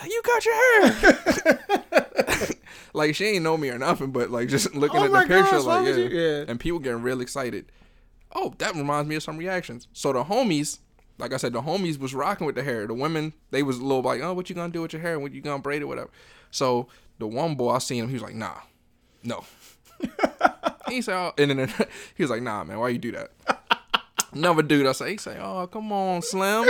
Like, 0.00 0.10
"You 0.12 0.22
cut 0.22 0.44
your 0.44 0.54
hair." 0.54 2.48
like 2.94 3.14
she 3.14 3.26
ain't 3.26 3.44
know 3.44 3.56
me 3.56 3.70
or 3.70 3.78
nothing, 3.78 4.10
but 4.10 4.30
like 4.30 4.48
just 4.48 4.74
looking 4.74 5.00
Oh 5.00 5.04
at 5.04 5.12
the 5.12 5.20
picture, 5.20 5.50
gosh, 5.56 5.64
like 5.64 5.86
yeah. 5.86 5.94
yeah. 5.94 6.44
and 6.48 6.58
people 6.58 6.78
getting 6.78 7.02
real 7.02 7.20
excited. 7.20 7.70
Oh, 8.32 8.54
that 8.58 8.74
reminds 8.74 9.08
me 9.08 9.14
of 9.14 9.22
some 9.22 9.36
reactions. 9.36 9.86
So 9.92 10.12
the 10.12 10.24
homies, 10.24 10.78
like 11.18 11.32
I 11.32 11.36
said, 11.36 11.52
the 11.52 11.62
homies 11.62 11.98
was 11.98 12.14
rocking 12.14 12.46
with 12.46 12.56
the 12.56 12.62
hair. 12.64 12.86
The 12.86 12.94
women, 12.94 13.32
they 13.50 13.62
was 13.62 13.78
a 13.78 13.82
little 13.82 14.02
like, 14.02 14.20
oh, 14.22 14.32
what 14.34 14.48
you 14.48 14.56
gonna 14.56 14.72
do 14.72 14.82
with 14.82 14.92
your 14.92 15.02
hair? 15.02 15.18
What 15.18 15.32
you 15.32 15.40
gonna 15.40 15.62
braid 15.62 15.82
it, 15.82 15.86
whatever. 15.86 16.10
So 16.50 16.88
the 17.18 17.26
one 17.26 17.54
boy, 17.54 17.70
I 17.70 17.78
seen 17.78 18.04
him, 18.04 18.08
he 18.08 18.14
was 18.14 18.22
like, 18.22 18.34
nah, 18.34 18.58
no. 19.22 19.44
he 20.88 21.00
said, 21.02 21.16
oh, 21.16 21.32
and 21.38 21.50
then 21.50 21.72
he 22.14 22.22
was 22.22 22.30
like, 22.30 22.42
nah, 22.42 22.64
man, 22.64 22.78
why 22.78 22.88
you 22.88 22.98
do 22.98 23.12
that? 23.12 23.30
Another 24.32 24.62
dude, 24.62 24.86
I 24.86 24.92
say, 24.92 25.12
he 25.12 25.16
say, 25.16 25.38
oh, 25.40 25.68
come 25.68 25.92
on, 25.92 26.22
Slim. 26.22 26.68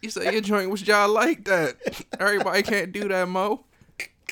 He 0.00 0.10
said, 0.10 0.32
your 0.32 0.42
joint 0.42 0.70
was 0.70 0.86
y'all 0.86 1.08
like 1.12 1.44
that. 1.46 1.76
Everybody 2.20 2.62
can't 2.62 2.92
do 2.92 3.08
that, 3.08 3.28
Mo. 3.28 3.64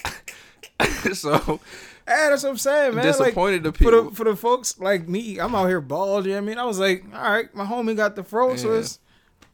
so 1.13 1.61
Yeah, 2.07 2.31
that's 2.31 2.43
what 2.45 2.51
I'm 2.51 2.57
saying, 2.57 2.95
man. 2.95 3.05
disappointed 3.05 3.63
the 3.65 3.71
like, 3.71 3.79
for 3.79 3.91
the 3.91 4.11
for 4.13 4.25
the 4.25 4.37
folks 4.37 4.79
like 4.79 5.09
me, 5.09 5.39
I'm 5.39 5.55
out 5.55 5.67
here 5.67 5.81
bald. 5.81 6.27
You 6.27 6.33
know 6.33 6.37
what 6.39 6.43
I 6.43 6.47
mean? 6.47 6.59
I 6.59 6.65
was 6.65 6.79
like, 6.79 7.05
all 7.15 7.21
right, 7.33 7.53
my 7.55 7.65
homie 7.65 7.97
got 7.97 8.15
the 8.17 8.23
fro, 8.23 8.55
so 8.57 8.73
Yeah. 8.73 8.81
it's 8.81 8.99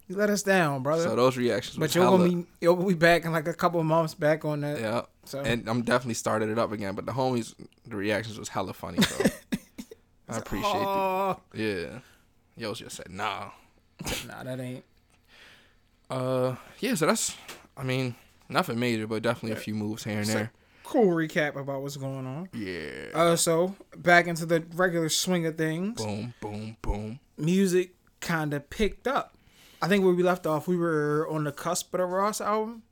you 0.09 0.17
let 0.17 0.29
us 0.31 0.43
down, 0.43 0.83
brother. 0.83 1.05
so 1.05 1.17
those 1.17 1.37
reactions 1.39 1.79
but 1.79 1.95
you're 1.95 2.05
gonna 2.05 2.29
be 2.29 2.45
you're 2.61 2.75
gonna 2.77 2.89
be 2.89 2.95
back 2.95 3.25
in 3.25 3.33
like 3.33 3.49
a 3.49 3.55
couple 3.55 3.81
of 3.81 3.87
months 3.87 4.15
back 4.15 4.45
on 4.45 4.61
that. 4.61 4.81
Yeah. 4.81 5.03
So 5.25 5.41
And 5.41 5.67
I'm 5.69 5.83
definitely 5.83 6.15
started 6.15 6.49
it 6.51 6.59
up 6.59 6.73
again, 6.73 6.95
but 6.95 7.07
the 7.07 7.13
homies, 7.13 7.55
the 7.87 7.97
reactions 7.97 8.39
was 8.39 8.49
hella 8.49 8.75
funny. 8.75 9.01
So 9.01 9.25
I 10.29 10.37
appreciate 10.39 10.75
it. 10.75 11.37
Yeah. 11.55 11.99
Yo 12.57 12.75
just 12.75 12.97
said 12.97 13.11
nah. 13.11 13.51
nah, 14.27 14.43
that 14.43 14.61
ain't. 14.61 14.85
Uh, 16.13 16.57
yeah. 16.81 16.95
So 16.95 17.07
that's, 17.07 17.37
I 17.77 17.83
mean, 17.83 18.15
nothing 18.49 18.79
major, 18.79 19.07
but 19.07 19.23
definitely 19.23 19.57
a 19.57 19.61
few 19.61 19.75
moves 19.75 20.05
here 20.05 20.19
and 20.19 20.27
So- 20.27 20.33
there. 20.35 20.53
Cool 20.85 21.07
recap 21.15 21.57
about 21.57 21.81
what's 21.81 21.97
going 21.97 22.27
on. 22.27 22.49
Yeah. 22.53 23.13
Uh, 23.15 23.37
so 23.37 23.75
back 23.97 24.27
into 24.27 24.45
the 24.45 24.63
regular 24.75 25.09
swing 25.09 25.47
of 25.47 25.57
things. 25.57 26.03
boom, 26.03 26.35
boom, 26.41 26.77
boom. 26.83 27.21
Music 27.39 27.95
kind 28.21 28.53
of 28.53 28.69
picked 28.69 29.07
up. 29.07 29.35
I 29.81 29.89
think 29.89 30.05
where 30.05 30.13
we 30.13 30.23
left 30.23 30.47
off, 30.47 30.69
we 30.69 30.77
were 30.77 31.27
on 31.31 31.45
the 31.45 31.53
cusp 31.53 31.95
of 31.95 31.99
the 32.01 32.05
Ross 32.05 32.41
album. 32.43 32.83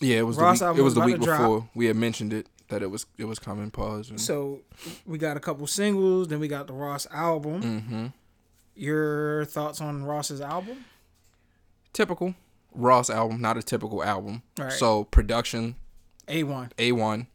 Yeah, 0.00 0.18
it 0.18 0.22
was 0.26 0.38
Ross 0.38 0.58
the 0.58 0.64
week, 0.64 0.68
album 0.68 0.80
it 0.80 0.84
was 0.84 0.94
the 0.94 1.00
week 1.02 1.20
before 1.20 1.68
we 1.74 1.86
had 1.86 1.94
mentioned 1.96 2.32
it 2.32 2.48
that 2.68 2.82
it 2.82 2.90
was 2.90 3.06
it 3.16 3.26
was 3.26 3.38
coming. 3.38 3.70
Pause. 3.70 4.10
And, 4.10 4.20
So 4.20 4.62
we 5.06 5.16
got 5.18 5.36
a 5.36 5.40
couple 5.40 5.66
singles, 5.68 6.28
then 6.28 6.40
we 6.40 6.48
got 6.48 6.66
the 6.66 6.72
Ross 6.72 7.06
album. 7.12 7.62
mm-hmm. 7.62 8.06
Your 8.74 9.44
thoughts 9.44 9.80
on 9.80 10.04
Ross's 10.04 10.40
album? 10.40 10.84
Typical 11.92 12.34
Ross 12.72 13.10
album, 13.10 13.40
not 13.40 13.56
a 13.56 13.62
typical 13.62 14.02
album. 14.04 14.42
Right. 14.58 14.72
So 14.72 15.04
production 15.04 15.74
A 16.28 16.44
one. 16.44 16.70
A 16.78 16.92
one. 16.92 17.26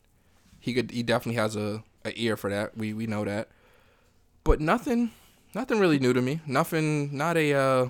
He 0.60 0.74
could 0.74 0.92
he 0.92 1.04
definitely 1.04 1.40
has 1.42 1.56
a, 1.56 1.84
a 2.06 2.14
ear 2.16 2.38
for 2.38 2.50
that. 2.50 2.78
We 2.78 2.94
we 2.94 3.06
know 3.08 3.26
that. 3.26 3.50
But 4.44 4.62
nothing 4.62 5.12
nothing 5.54 5.80
really 5.80 6.00
new 6.00 6.14
to 6.14 6.22
me. 6.22 6.40
Nothing 6.48 7.16
not 7.16 7.36
a 7.38 7.54
uh 7.54 7.90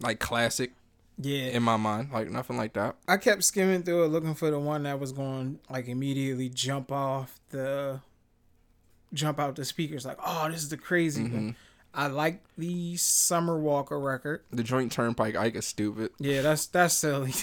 like 0.00 0.18
classic 0.20 0.72
Yeah. 1.18 1.46
in 1.48 1.62
my 1.62 1.76
mind. 1.78 2.10
Like 2.12 2.30
nothing 2.30 2.56
like 2.58 2.74
that. 2.74 2.96
I 3.08 3.16
kept 3.16 3.42
skimming 3.44 3.82
through 3.82 4.04
it 4.04 4.08
looking 4.08 4.34
for 4.34 4.50
the 4.50 4.58
one 4.58 4.82
that 4.82 5.00
was 5.00 5.12
going 5.12 5.60
like 5.70 5.88
immediately 5.88 6.48
jump 6.50 6.92
off 6.92 7.40
the 7.50 8.00
jump 9.12 9.38
out 9.40 9.54
the 9.56 9.64
speakers 9.64 10.04
like, 10.04 10.18
oh, 10.24 10.48
this 10.50 10.62
is 10.62 10.68
the 10.68 10.76
crazy 10.76 11.22
one. 11.22 11.56
I 11.94 12.08
like 12.08 12.42
the 12.58 12.96
Summer 12.96 13.58
Walker 13.58 13.98
record. 13.98 14.42
The 14.50 14.62
joint 14.64 14.90
turnpike 14.92 15.36
Ike 15.36 15.54
is 15.56 15.66
stupid. 15.66 16.10
Yeah, 16.18 16.42
that's 16.42 16.66
that's 16.66 16.94
silly. 16.94 17.32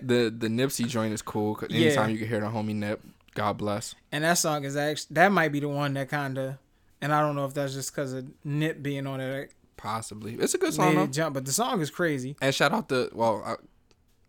The 0.00 0.32
the 0.36 0.48
Nipsey 0.48 0.86
joint 0.88 1.12
is 1.12 1.22
cool. 1.22 1.54
'cause 1.54 1.68
Yeah. 1.70 1.86
anytime 1.88 2.10
you 2.10 2.18
can 2.18 2.28
hear 2.28 2.40
the 2.40 2.46
homie 2.46 2.74
Nip, 2.74 3.02
God 3.34 3.58
bless. 3.58 3.94
and 4.12 4.24
that 4.24 4.34
song 4.38 4.64
is 4.64 4.76
actually 4.76 5.14
that 5.14 5.32
might 5.32 5.50
be 5.52 5.60
the 5.60 5.68
one 5.68 5.92
that 5.94 6.08
kind 6.08 6.38
of, 6.38 6.54
and 7.02 7.12
I 7.12 7.20
don't 7.20 7.34
know 7.36 7.44
if 7.44 7.52
that's 7.52 7.74
just 7.74 7.92
because 7.92 8.12
of 8.14 8.26
Nip 8.44 8.82
being 8.82 9.06
on 9.06 9.20
it 9.20 9.52
Possibly. 9.76 10.34
It's 10.34 10.54
a 10.54 10.58
good 10.58 10.72
song 10.74 10.94
made 10.94 11.12
jump, 11.12 11.34
but 11.34 11.44
the 11.44 11.52
song 11.52 11.80
is 11.80 11.90
crazy. 11.90 12.36
And 12.40 12.54
shout 12.54 12.72
out 12.72 12.88
to 12.88 13.10
well, 13.12 13.42
uh, 13.44 13.56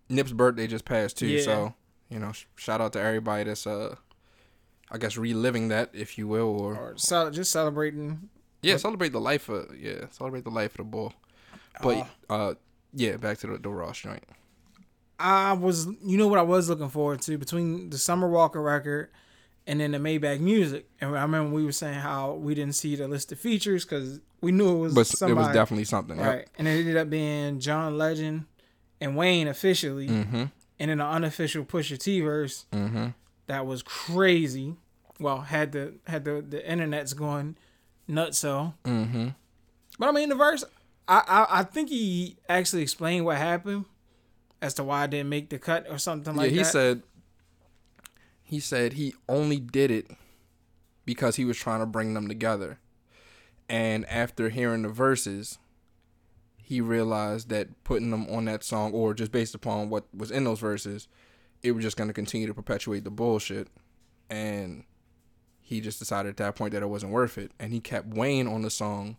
Nip's 0.10 0.34
birthday 0.34 0.67
just 0.67 0.86
passed 0.86 1.17
too, 1.17 1.27
Yeah. 1.27 1.43
so 1.43 1.74
you 2.10 2.19
know, 2.19 2.31
sh- 2.34 2.46
shout 2.55 2.81
out 2.81 2.91
to 2.93 3.00
everybody 3.00 3.46
that's 3.46 3.65
uh, 3.65 3.96
I 4.91 4.98
guess 4.98 5.17
reliving 5.17 5.67
that, 5.69 5.91
if 5.93 6.17
you 6.17 6.27
will, 6.27 6.60
or, 6.60 6.75
Or 6.75 6.93
cel- 6.98 7.29
just 7.31 7.51
celebrating. 7.51 8.29
Yeah, 8.62 8.78
celebrate 8.78 9.12
the 9.12 9.22
life 9.22 9.50
of 9.50 9.75
yeah, 9.78 10.06
celebrate 10.12 10.44
the 10.44 10.50
life 10.51 10.72
of 10.72 10.78
the 10.78 10.84
bull. 10.86 11.13
But 11.82 12.08
uh, 12.30 12.54
yeah, 12.94 13.18
back 13.18 13.38
to 13.39 13.48
the, 13.48 13.58
the 13.58 13.70
Ross 13.70 14.00
joint. 14.00 14.24
I 15.22 15.54
was, 15.54 15.86
you 16.04 16.18
know 16.18 16.28
what 16.28 16.39
I 16.39 16.44
was 16.44 16.70
looking 16.70 16.88
forward 16.89 17.22
to 17.24 17.38
between 17.38 17.89
the 17.89 17.98
Summer 17.98 18.28
Walker 18.30 18.62
record 18.62 19.10
and 19.68 19.82
then 19.82 19.92
the 19.92 19.98
Maybach 19.98 20.39
music. 20.39 20.88
And 21.01 21.16
I 21.16 21.22
remember 21.24 21.54
we 21.54 21.66
were 21.66 21.74
saying 21.74 22.00
how 22.00 22.34
we 22.34 22.56
didn't 22.56 22.75
see 22.75 22.96
the 22.96 23.08
list 23.08 23.32
of 23.34 23.39
features 23.39 23.84
because 23.84 24.22
we 24.42 24.51
knew 24.54 24.78
it 24.78 24.80
was 24.80 24.96
But 24.96 25.08
somebody. 25.08 25.42
it 25.42 25.46
was 25.48 25.54
definitely 25.54 25.84
something, 25.84 26.18
yep. 26.18 26.25
right. 26.25 26.48
And 26.58 26.68
it 26.68 26.72
ended 26.72 26.96
up 26.96 27.10
being 27.10 27.60
John 27.60 27.98
Legend 27.98 28.46
and 29.01 29.18
Wayne 29.18 29.48
officially, 29.50 30.08
Mm-hmm. 30.08 30.36
and 30.36 30.51
then 30.80 30.89
an 30.89 31.01
unofficial 31.01 31.66
Pusha 31.66 31.98
T 31.98 32.22
verse 32.22 32.66
Mm-hmm. 32.72 33.08
that 33.48 33.66
was 33.66 33.84
crazy. 33.84 34.75
Well, 35.20 35.42
had 35.42 35.74
the 35.74 35.96
had 36.08 36.24
the 36.24 36.42
the 36.42 36.66
internet's 36.70 37.12
going 37.13 37.58
nuts 38.10 38.38
so. 38.39 38.74
Mm-hmm. 38.84 39.30
But 39.98 40.10
I 40.10 40.12
mean, 40.12 40.30
the 40.30 40.36
verse, 40.36 40.63
I, 41.08 41.24
I 41.28 41.60
I 41.60 41.63
think 41.63 41.89
he 41.89 42.38
actually 42.48 42.82
explained 42.82 43.25
what 43.25 43.38
happened 43.38 43.86
as 44.62 44.74
to 44.75 44.84
why 44.84 45.04
I 45.04 45.08
didn't 45.08 45.30
make 45.30 45.50
the 45.50 45.60
cut 45.60 45.86
or 45.89 45.98
something 45.98 46.36
like 46.36 46.50
that. 46.50 46.56
yeah, 46.56 46.60
he 46.60 46.66
said 46.66 47.04
he 48.44 48.60
said 48.60 48.94
he 48.94 49.13
only 49.28 49.60
did 49.60 49.92
it 49.92 50.10
because 51.06 51.36
he 51.36 51.46
was 51.46 51.58
trying 51.58 51.80
to 51.80 51.86
bring 51.86 52.13
them 52.13 52.28
together. 52.28 52.80
And 53.70 54.08
after 54.10 54.50
hearing 54.50 54.82
the 54.82 54.89
verses, 54.89 55.60
he 56.58 56.82
realized 56.82 57.50
that 57.50 57.84
putting 57.84 58.10
them 58.10 58.28
on 58.30 58.46
that 58.46 58.63
song 58.63 58.92
or 58.94 59.13
just 59.13 59.32
based 59.32 59.54
upon 59.54 59.89
what 59.89 60.06
was 60.16 60.32
in 60.32 60.44
those 60.44 60.60
verses, 60.60 61.08
it 61.62 61.72
was 61.74 61.84
just 61.84 61.98
going 61.98 62.08
to 62.08 62.13
continue 62.13 62.48
to 62.48 62.54
perpetuate 62.54 63.04
the 63.04 63.12
bullshit. 63.12 63.68
And 64.30 64.84
he 65.70 65.82
just 65.82 66.00
decided 66.00 66.32
at 66.32 66.38
that 66.38 66.56
point 66.56 66.74
that 66.74 66.82
it 66.82 66.90
wasn't 66.90 67.12
worth 67.12 67.38
it. 67.38 67.52
And 67.60 67.72
he 67.72 67.80
kept 67.80 68.08
Wayne 68.08 68.48
on 68.48 68.64
the 68.64 68.72
song 68.72 69.18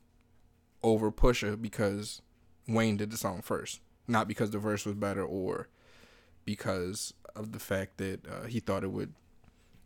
over 0.83 1.12
Pusha 1.12 1.62
because 1.62 2.21
Wayne 2.66 2.97
did 2.97 3.12
the 3.12 3.16
song 3.16 3.40
first, 3.40 3.80
not 4.09 4.26
because 4.26 4.50
the 4.50 4.59
verse 4.59 4.85
was 4.85 4.97
better 4.97 5.25
or 5.25 5.69
because 6.45 7.14
of 7.37 7.52
the 7.52 7.61
fact 7.61 7.99
that 7.99 8.26
uh, 8.26 8.47
he 8.49 8.59
thought 8.59 8.83
it 8.83 8.90
would 8.90 9.14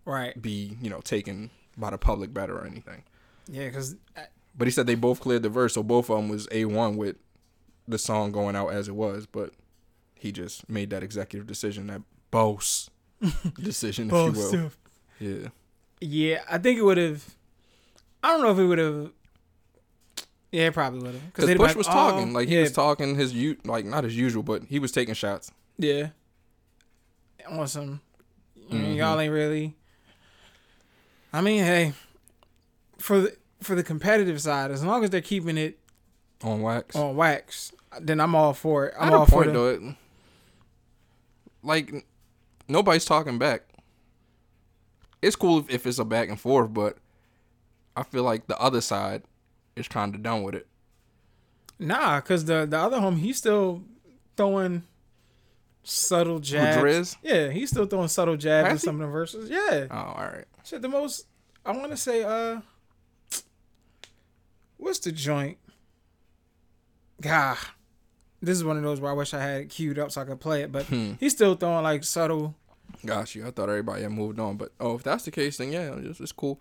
right. 0.07 0.41
be, 0.41 0.79
you 0.81 0.89
know, 0.89 1.03
taken 1.03 1.51
by 1.77 1.91
the 1.91 1.99
public 1.99 2.33
better 2.33 2.57
or 2.57 2.65
anything. 2.65 3.03
Yeah, 3.47 3.67
because 3.67 3.97
But 4.57 4.67
he 4.67 4.71
said 4.71 4.87
they 4.87 4.95
both 4.95 5.21
cleared 5.21 5.43
the 5.43 5.51
verse, 5.51 5.75
so 5.75 5.83
both 5.83 6.09
of 6.09 6.17
them 6.17 6.31
was 6.31 6.49
a 6.51 6.65
one 6.65 6.97
with 6.97 7.17
the 7.87 7.99
song 7.99 8.33
going 8.33 8.57
out 8.57 8.69
as 8.69 8.89
it 8.89 8.95
was. 8.95 9.27
But 9.27 9.51
he 10.15 10.33
just 10.33 10.71
made 10.71 10.89
that 10.89 11.03
executive 11.03 11.47
decision, 11.47 11.89
that 11.89 12.01
boss 12.31 12.89
decision, 13.61 14.09
if 14.11 14.35
you 14.35 14.61
will. 14.61 14.71
Yeah, 15.21 15.49
Yeah, 16.07 16.43
I 16.51 16.59
think 16.59 16.79
it 16.79 16.83
would 16.83 16.99
have. 16.99 17.25
I 18.23 18.29
don't 18.29 18.43
know 18.43 18.51
if 18.53 18.59
it 18.59 18.67
would 18.67 18.79
have. 18.79 19.11
Yeah, 20.53 20.67
it 20.67 20.75
probably 20.75 21.01
would 21.01 21.15
have. 21.15 21.33
because 21.33 21.55
Bush 21.57 21.75
was 21.75 21.89
"Oh, 21.89 21.93
talking, 21.93 22.33
like 22.33 22.49
he 22.49 22.57
yeah, 22.57 22.63
was 22.63 22.73
talking 22.73 23.15
his 23.17 23.33
u 23.33 23.57
like 23.65 23.85
not 23.87 24.05
as 24.05 24.17
usual, 24.17 24.43
but 24.43 24.63
he 24.65 24.79
was 24.79 24.93
taking 24.93 25.15
shots. 25.15 25.51
Yeah. 25.79 26.11
On 27.49 27.67
some, 27.67 28.01
Mhm. 28.71 28.97
y'all 28.97 29.19
ain't 29.19 29.33
really. 29.33 29.75
I 31.33 31.41
mean, 31.41 31.65
hey, 31.65 31.95
for 32.99 33.21
the 33.23 33.37
for 33.63 33.75
the 33.75 33.83
competitive 33.83 34.41
side, 34.43 34.71
as 34.71 34.85
long 34.85 35.05
as 35.05 35.11
they're 35.11 35.21
keeping 35.23 35.57
it 35.59 35.79
On 36.43 36.61
wax. 36.61 36.95
on 36.95 37.17
wax, 37.17 37.73
then 38.01 38.21
I'm 38.21 38.35
all 38.35 38.53
for 38.55 38.87
it. 38.87 38.95
I'm 38.99 39.13
all 39.13 39.27
for 39.27 39.45
it, 39.45 39.95
like 41.63 42.07
nobody's 42.69 43.05
talking 43.05 43.39
back. 43.39 43.63
It's 45.27 45.37
cool 45.37 45.59
if, 45.61 45.71
if 45.71 45.87
it's 45.87 45.99
a 45.99 46.05
back 46.05 46.29
and 46.29 46.39
forth, 46.41 46.73
but 46.75 46.99
I 47.97 48.03
feel 48.03 48.23
like 48.23 48.47
the 48.47 48.59
other 48.59 48.81
side 48.81 49.23
is 49.77 49.89
kind 49.89 50.15
of 50.15 50.23
done 50.23 50.43
with 50.43 50.55
it. 50.55 50.67
Nah, 51.79 52.21
because 52.21 52.45
the 52.45 52.67
the 52.67 52.79
other 52.79 53.01
home, 53.01 53.17
he's 53.17 53.37
still 53.39 53.83
throwing 54.37 54.83
subtle 55.83 56.39
jabs. 56.39 57.17
Yeah, 57.23 57.49
he's 57.51 57.71
still 57.71 57.87
throwing 57.87 58.09
subtle 58.09 58.37
jabs 58.37 58.71
in 58.71 58.79
some 58.79 59.01
of 59.01 59.07
the 59.07 59.13
verses. 59.13 59.51
Yeah. 59.51 59.87
Oh, 59.91 59.97
all 59.97 60.25
right. 60.25 60.45
Shit, 60.65 60.83
the 60.83 60.89
most 60.89 61.27
I 61.67 61.73
want 61.77 61.91
to 61.91 61.97
say, 61.97 62.23
uh, 62.23 62.61
what's 64.77 64.99
the 65.01 65.13
joint? 65.13 65.59
Gah, 67.21 67.57
this 68.43 68.57
is 68.57 68.65
one 68.65 68.77
of 68.77 68.83
those 68.83 69.01
where 69.01 69.11
I 69.11 69.15
wish 69.15 69.33
I 69.35 69.41
had 69.43 69.61
it 69.63 69.71
queued 69.71 69.99
up 69.99 70.11
so 70.11 70.21
I 70.21 70.25
could 70.25 70.41
play 70.41 70.63
it, 70.63 70.73
but 70.73 70.85
Hmm. 70.87 71.13
he's 71.21 71.33
still 71.33 71.55
throwing 71.55 71.83
like 71.85 72.05
subtle. 72.05 72.55
Gosh, 73.07 73.35
you. 73.35 73.47
I 73.47 73.51
thought 73.51 73.69
everybody 73.69 74.03
had 74.03 74.13
moved 74.13 74.39
on, 74.41 74.57
but 74.57 74.73
oh, 74.81 74.97
if 74.97 75.03
that's 75.03 75.25
the 75.25 75.31
case, 75.31 75.59
then 75.59 75.73
yeah, 75.73 75.95
it's, 75.97 76.21
it's 76.21 76.33
cool. 76.33 76.61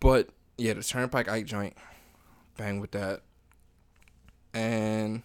But 0.00 0.28
yeah, 0.56 0.74
the 0.74 0.82
Turnpike 0.82 1.28
Ike 1.28 1.46
joint, 1.46 1.76
bang 2.56 2.80
with 2.80 2.92
that, 2.92 3.22
and 4.54 5.22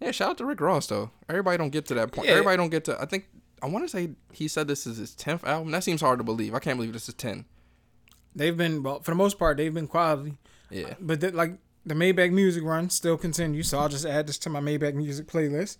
yeah, 0.00 0.10
shout 0.10 0.30
out 0.30 0.38
to 0.38 0.44
Rick 0.44 0.60
Ross 0.60 0.86
though. 0.86 1.10
Everybody 1.28 1.58
don't 1.58 1.70
get 1.70 1.86
to 1.86 1.94
that 1.94 2.12
point. 2.12 2.28
Yeah. 2.28 2.34
Everybody 2.34 2.56
don't 2.56 2.70
get 2.70 2.84
to. 2.86 3.00
I 3.00 3.06
think 3.06 3.26
I 3.62 3.66
want 3.66 3.84
to 3.84 3.88
say 3.88 4.10
he 4.32 4.48
said 4.48 4.68
this 4.68 4.86
is 4.86 4.98
his 4.98 5.14
tenth 5.14 5.44
album. 5.44 5.70
That 5.70 5.84
seems 5.84 6.00
hard 6.00 6.18
to 6.18 6.24
believe. 6.24 6.54
I 6.54 6.58
can't 6.58 6.76
believe 6.76 6.92
this 6.92 7.08
is 7.08 7.14
ten. 7.14 7.46
They've 8.34 8.56
been 8.56 8.82
well 8.82 9.00
for 9.00 9.12
the 9.12 9.16
most 9.16 9.38
part 9.38 9.56
they've 9.56 9.72
been 9.72 9.86
quality, 9.86 10.34
Yeah, 10.70 10.94
but 11.00 11.20
the, 11.20 11.30
like 11.30 11.58
the 11.86 11.94
Maybach 11.94 12.32
music 12.32 12.64
run 12.64 12.90
still 12.90 13.16
continues. 13.16 13.68
So 13.68 13.78
I'll 13.78 13.88
just 13.88 14.04
add 14.04 14.26
this 14.26 14.38
to 14.38 14.50
my 14.50 14.60
Maybach 14.60 14.94
music 14.94 15.26
playlist. 15.26 15.78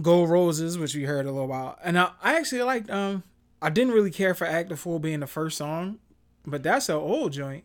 Gold 0.00 0.30
Roses, 0.30 0.78
which 0.78 0.94
we 0.94 1.04
heard 1.04 1.26
a 1.26 1.32
little 1.32 1.48
while, 1.48 1.78
and 1.84 1.98
I, 1.98 2.10
I 2.22 2.36
actually 2.36 2.62
liked. 2.62 2.90
Um, 2.90 3.22
I 3.60 3.70
didn't 3.70 3.92
really 3.92 4.10
care 4.10 4.34
for 4.34 4.46
Act 4.46 4.68
the 4.68 4.76
Fool 4.76 4.98
being 4.98 5.20
the 5.20 5.26
first 5.26 5.58
song, 5.58 5.98
but 6.46 6.62
that's 6.62 6.88
an 6.88 6.96
old 6.96 7.32
joint. 7.32 7.64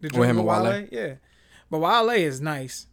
The 0.00 0.08
joint 0.08 0.30
him 0.30 0.38
and 0.38 0.46
Wale? 0.46 0.86
yeah. 0.90 1.14
But 1.70 1.78
Wale 1.78 2.10
is 2.10 2.40
nice. 2.40 2.86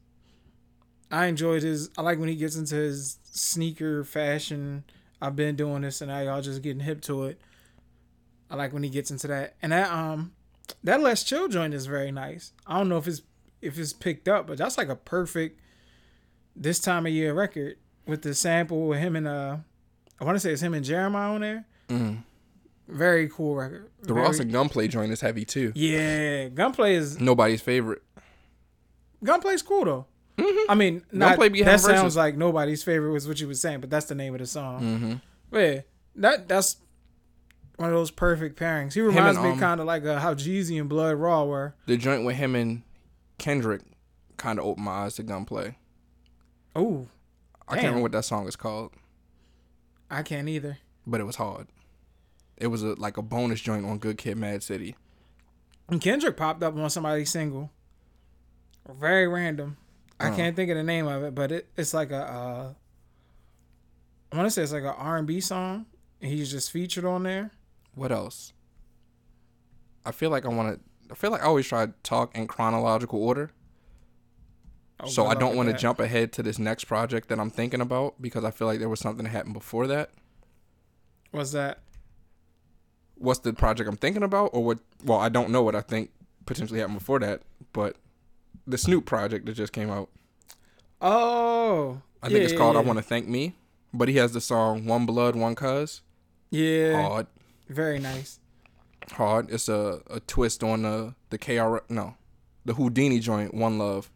I 1.12 1.28
enjoyed 1.28 1.64
his. 1.64 1.90
I 1.98 2.02
like 2.02 2.20
when 2.20 2.30
he 2.30 2.36
gets 2.36 2.56
into 2.56 2.76
his 2.76 3.18
sneaker 3.24 4.04
fashion. 4.04 4.84
I've 5.22 5.36
been 5.36 5.56
doing 5.56 5.82
this, 5.82 6.02
and 6.02 6.12
now 6.12 6.22
y'all 6.22 6.42
just 6.42 6.62
getting 6.62 6.82
hip 6.82 7.02
to 7.02 7.26
it. 7.26 7.40
I 8.50 8.56
like 8.56 8.74
when 8.74 8.84
he 8.84 8.90
gets 8.90 9.10
into 9.10 9.28
that, 9.28 9.56
and 9.62 9.72
that 9.72 9.92
um, 9.92 10.34
that 10.84 11.02
Let's 11.02 11.24
Chill 11.24 11.48
joint 11.48 11.74
is 11.74 11.86
very 11.86 12.12
nice. 12.12 12.52
I 12.68 12.78
don't 12.78 12.90
know 12.90 12.98
if 12.98 13.08
it's 13.08 13.22
if 13.62 13.80
it's 13.80 13.94
picked 13.94 14.28
up, 14.28 14.48
but 14.48 14.58
that's 14.58 14.78
like 14.78 14.90
a 14.90 14.96
perfect 14.96 15.60
this 16.56 16.80
time 16.80 17.06
of 17.06 17.12
year 17.12 17.34
record 17.34 17.78
with 18.06 18.22
the 18.22 18.34
sample 18.34 18.88
with 18.88 19.00
him 19.00 19.16
and 19.16 19.28
uh, 19.28 19.58
I 20.20 20.24
want 20.24 20.36
to 20.36 20.40
say 20.40 20.52
it's 20.52 20.62
him 20.62 20.74
and 20.74 20.86
Jeremiah 20.86 21.34
on 21.34 21.42
there. 21.42 21.66
Mhm. 21.90 22.24
Very 22.88 23.28
cool 23.30 23.56
record. 23.56 23.90
the 24.02 24.14
Very- 24.14 24.26
Ross 24.26 24.40
and 24.40 24.52
Gunplay 24.52 24.88
joint 24.88 25.12
is 25.12 25.22
heavy 25.22 25.44
too. 25.46 25.72
yeah, 25.76 26.48
Gunplay 26.50 26.96
is 26.96 27.20
Nobody's 27.20 27.62
favorite. 27.62 28.02
Gunplay's 29.24 29.62
cool 29.62 29.86
though. 29.86 30.06
I 30.70 30.76
mean, 30.76 31.02
not, 31.12 31.38
Gunplay 31.38 31.62
that 31.64 31.80
sounds 31.80 32.02
verses. 32.02 32.16
like 32.18 32.36
nobody's 32.36 32.84
favorite 32.84 33.12
was 33.12 33.28
what 33.28 33.40
you 33.40 33.48
was 33.48 33.62
saying, 33.62 33.80
but 33.80 33.90
that's 33.90 34.06
the 34.08 34.16
name 34.16 34.34
of 34.36 34.40
the 34.40 34.46
song. 34.46 34.82
Mm-hmm. 34.82 35.14
But 35.50 35.60
yeah, 35.60 35.82
that 36.18 36.48
that's 36.48 36.78
one 37.78 37.90
of 37.90 37.96
those 37.96 38.12
perfect 38.12 38.60
pairings. 38.60 38.94
He 38.94 39.02
reminds 39.02 39.38
and, 39.38 39.46
me 39.48 39.54
um, 39.54 39.60
kind 39.60 39.80
of 39.80 39.88
like 39.88 40.06
uh, 40.06 40.20
how 40.20 40.34
Jeezy 40.34 40.80
and 40.80 40.90
Blood 40.90 41.16
Raw 41.16 41.46
were. 41.46 41.76
The 41.88 41.98
joint 41.98 42.26
with 42.26 42.36
him 42.36 42.56
and 42.56 42.84
Kendrick 43.38 43.82
kind 44.38 44.60
of 44.60 44.66
opened 44.66 44.86
my 44.86 44.92
eyes 45.06 45.16
to 45.16 45.24
Gunplay. 45.24 45.78
Oh, 46.76 47.08
I 47.68 47.74
can't 47.76 47.86
remember 47.88 48.04
what 48.04 48.12
that 48.14 48.26
song 48.26 48.48
is 48.48 48.56
called. 48.56 48.92
I 50.10 50.22
can't 50.24 50.48
either. 50.48 50.78
but 51.08 51.20
it 51.20 51.24
was 51.24 51.36
hard. 51.38 51.68
It 52.58 52.68
was 52.68 52.84
a 52.84 52.94
like 52.96 53.18
a 53.18 53.22
bonus 53.22 53.60
joint 53.62 53.86
on 53.86 53.98
Good 53.98 54.18
Kid, 54.18 54.38
Mad 54.38 54.64
City. 54.64 54.96
And 55.90 56.00
Kendrick 56.02 56.38
popped 56.38 56.64
up 56.64 56.76
on 56.78 56.90
somebody's 56.90 57.30
single. 57.32 57.70
Very 58.88 59.28
random. 59.28 59.78
I 60.20 60.30
Oh. 60.30 60.36
can't 60.36 60.56
think 60.56 60.70
of 60.72 60.78
the 60.78 60.84
name 60.84 61.08
of 61.08 61.24
it, 61.24 61.36
but 61.36 61.52
it, 61.52 61.68
it's 61.76 61.94
like 61.94 62.12
a. 62.12 62.18
Uh, 62.18 62.74
I 64.32 64.38
want 64.38 64.48
to 64.48 64.52
say 64.52 64.64
it's 64.64 64.72
like 64.72 64.84
an 64.84 64.94
R 64.98 65.18
and 65.18 65.28
B 65.28 65.40
song. 65.42 65.86
And 66.22 66.32
he's 66.32 66.50
just 66.50 66.72
featured 66.72 67.04
on 67.06 67.24
there. 67.24 67.52
What 67.94 68.12
else? 68.12 68.54
I 70.06 70.12
feel 70.12 70.30
like 70.30 70.46
I 70.46 70.50
want 70.50 70.76
to. 70.78 71.12
I 71.12 71.16
feel 71.16 71.30
like 71.32 71.42
I 71.42 71.46
always 71.46 71.68
try 71.68 71.86
to 71.88 71.94
talk 72.04 72.36
in 72.36 72.48
chronological 72.48 73.22
order, 73.22 73.52
Oh, 75.00 75.08
so 75.08 75.26
I 75.28 75.34
don't 75.36 75.56
want 75.58 75.70
to 75.70 75.76
jump 75.76 76.00
ahead 76.00 76.32
to 76.34 76.44
this 76.44 76.58
next 76.58 76.86
project 76.86 77.28
that 77.30 77.40
I'm 77.40 77.50
thinking 77.50 77.82
about 77.82 78.22
because 78.22 78.44
I 78.46 78.52
feel 78.52 78.68
like 78.68 78.80
there 78.80 78.90
was 78.90 79.00
something 79.02 79.26
that 79.26 79.32
happened 79.32 79.54
before 79.54 79.88
that. 79.88 80.12
What's 81.32 81.52
that? 81.52 81.80
What's 83.16 83.40
the 83.40 83.54
project 83.54 83.90
I'm 83.90 83.98
thinking 83.98 84.24
about, 84.24 84.52
or 84.54 84.64
what? 84.64 84.80
Well, 85.04 85.20
I 85.20 85.30
don't 85.30 85.50
know 85.50 85.64
what 85.64 85.76
I 85.76 85.82
think 85.82 86.12
potentially 86.46 86.80
happened 86.80 87.00
before 87.00 87.20
that, 87.20 87.42
but 87.74 87.98
the 88.68 88.78
Snoop 88.78 89.06
project 89.06 89.46
that 89.46 89.54
just 89.54 89.74
came 89.74 89.90
out. 89.90 90.10
Oh, 91.02 92.02
I 92.24 92.28
think 92.28 92.40
yeah, 92.40 92.46
it's 92.46 92.54
called 92.54 92.76
yeah, 92.76 92.82
"I 92.82 92.84
Want 92.84 92.98
to 92.98 93.04
Thank 93.04 93.28
Me," 93.28 93.56
but 93.94 94.08
he 94.08 94.16
has 94.18 94.34
the 94.34 94.42
song 94.42 94.86
"One 94.86 95.06
Blood, 95.06 95.36
One 95.36 95.56
Cuz." 95.56 96.02
Yeah, 96.52 97.02
Hard, 97.02 97.28
very 97.70 98.00
nice. 98.00 98.40
hard. 99.14 99.50
It's 99.52 99.68
a, 99.68 100.02
a 100.10 100.20
twist 100.22 100.64
on 100.64 100.84
the 100.84 101.16
the 101.30 101.38
KR 101.38 101.78
no, 101.94 102.16
the 102.64 102.74
Whodini 102.74 103.22
joint 103.22 103.54
"One 103.54 103.78
Love," 103.78 104.10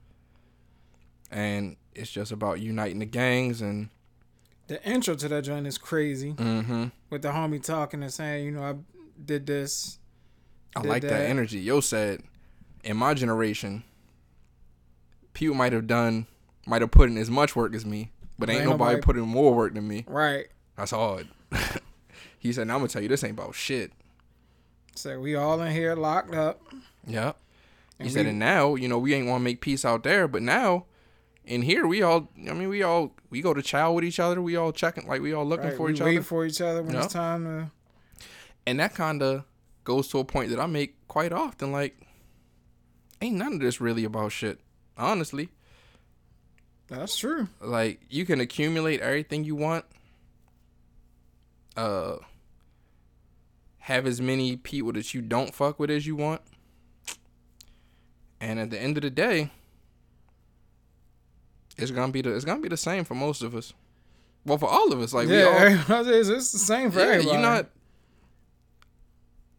and 1.32 1.76
it's 1.96 2.12
just 2.12 2.32
about 2.32 2.60
uniting 2.62 3.00
the 3.00 3.06
gangs 3.06 3.62
and 3.62 3.90
The 4.68 4.84
intro 4.88 5.16
to 5.16 5.28
that 5.28 5.44
joint 5.44 5.68
is 5.68 5.78
crazy. 5.78 6.34
mm-hmm. 6.34 6.86
With 7.10 7.22
the 7.24 7.30
homie 7.30 7.62
talking 7.64 8.04
and 8.04 8.12
saying, 8.14 8.46
you 8.46 8.52
know, 8.52 8.64
I 8.64 8.76
did 9.24 9.46
this. 9.46 9.98
I 10.76 10.82
Did 10.82 10.88
like 10.90 11.02
that 11.04 11.10
that. 11.10 11.30
energy. 11.30 11.60
Yo 11.60 11.80
said, 11.82 12.22
in 12.84 12.96
my 12.98 13.14
generation, 13.16 13.84
people 15.34 15.56
might 15.56 15.74
have 15.74 15.88
done, 15.88 16.28
might 16.66 16.82
have 16.82 16.92
put 16.92 17.10
in 17.10 17.18
as 17.18 17.30
much 17.30 17.56
work 17.56 17.74
as 17.74 17.86
me, 17.86 18.12
but 18.38 18.50
ain't, 18.50 18.60
Ain't 18.62 18.70
nobody, 18.70 18.96
nobody- 18.96 19.02
put 19.06 19.18
in 19.18 19.24
more 19.24 19.54
work 19.54 19.74
than 19.74 19.88
me. 19.88 20.06
Right. 20.08 20.48
That's 20.78 20.92
hard. 20.92 21.28
he 22.40 22.54
said, 22.54 22.68
now 22.68 22.76
I'm 22.76 22.80
gonna 22.82 22.90
tell 22.90 23.02
you 23.02 23.08
this 23.10 23.24
ain't 23.24 23.34
about 23.38 23.56
shit. 23.56 23.92
So 24.96 25.20
we 25.20 25.36
all 25.36 25.62
in 25.62 25.72
here 25.74 25.96
locked 25.96 26.36
up. 26.36 26.62
Yep. 27.08 27.38
He 27.98 28.04
And 28.06 28.12
said, 28.14 28.26
and 28.28 28.40
now, 28.40 28.76
you 28.76 28.88
know, 28.88 28.98
we 29.00 29.14
ain't 29.14 29.28
want 29.28 29.42
to 29.42 29.44
make 29.44 29.60
peace 29.62 29.84
out 29.84 30.04
there, 30.04 30.28
but 30.28 30.42
now, 30.42 30.86
in 31.50 31.64
here, 31.64 31.86
we 31.88 32.02
all, 32.04 32.30
I 32.48 32.54
mean, 32.54 32.70
we 32.70 32.84
all, 32.84 33.16
we 33.30 33.42
go 33.42 33.54
to 33.54 33.62
chow 33.62 33.92
with 33.94 34.04
each 34.06 34.20
other. 34.20 34.42
We 34.42 34.56
all 34.56 34.72
checking, 34.72 35.08
like, 35.08 35.22
we 35.22 35.34
all 35.34 35.46
looking 35.46 35.68
Right, 35.70 35.76
for 35.78 35.88
we 35.88 35.94
each 35.94 36.02
other. 36.02 36.22
for 36.22 36.46
each 36.46 36.62
other 36.62 36.84
when 36.84 36.94
Yep. 36.94 37.04
it's 37.06 37.14
time 37.14 37.44
to. 37.46 37.72
And 38.68 38.80
that 38.80 38.94
kind 38.94 39.22
of 39.24 39.44
goes 39.84 40.08
to 40.10 40.20
a 40.20 40.24
point 40.26 40.52
that 40.52 40.60
I 40.60 40.68
make 40.68 40.96
quite 41.08 41.34
often. 41.34 41.72
Like, 41.72 42.00
ain't 43.22 43.36
none 43.36 43.54
of 43.54 43.60
this 43.60 43.82
really 43.82 44.04
about 44.06 44.32
shit, 44.32 44.60
honestly. 44.96 45.50
That's 46.88 47.18
true. 47.18 47.50
like 47.62 48.02
you 48.10 48.26
can 48.26 48.40
accumulate 48.40 49.00
everything 49.00 49.44
you 49.44 49.56
want 49.56 49.86
uh 51.78 52.16
have 53.80 54.08
as 54.08 54.20
many 54.20 54.56
people 54.58 54.92
that 54.94 55.14
you 55.14 55.22
don't 55.22 55.54
fuck 55.54 55.80
with 55.80 55.92
as 55.92 56.08
you 56.08 56.16
want 56.16 56.42
and 58.42 58.60
at 58.60 58.72
the 58.72 58.80
end 58.82 58.98
of 58.98 59.04
the 59.04 59.10
day 59.12 59.52
it's 61.82 61.92
gonna 61.92 62.12
be 62.12 62.22
the 62.22 62.36
it's 62.36 62.46
gonna 62.46 62.62
be 62.62 62.70
the 62.70 62.78
same 62.78 63.04
for 63.04 63.16
most 63.16 63.42
of 63.44 63.56
us 63.56 63.74
well 64.46 64.58
for 64.58 64.70
all 64.70 64.92
of 64.94 65.00
us 65.02 65.14
like 65.14 65.28
we 65.28 65.42
all 65.44 65.54
yeah, 65.70 65.84
it's, 65.90 66.30
it's 66.30 66.52
the 66.52 66.58
same 66.60 66.92
for 66.92 67.00
yeah, 67.00 67.06
everybody. 67.06 67.32
you're 67.32 67.42
not 67.42 67.68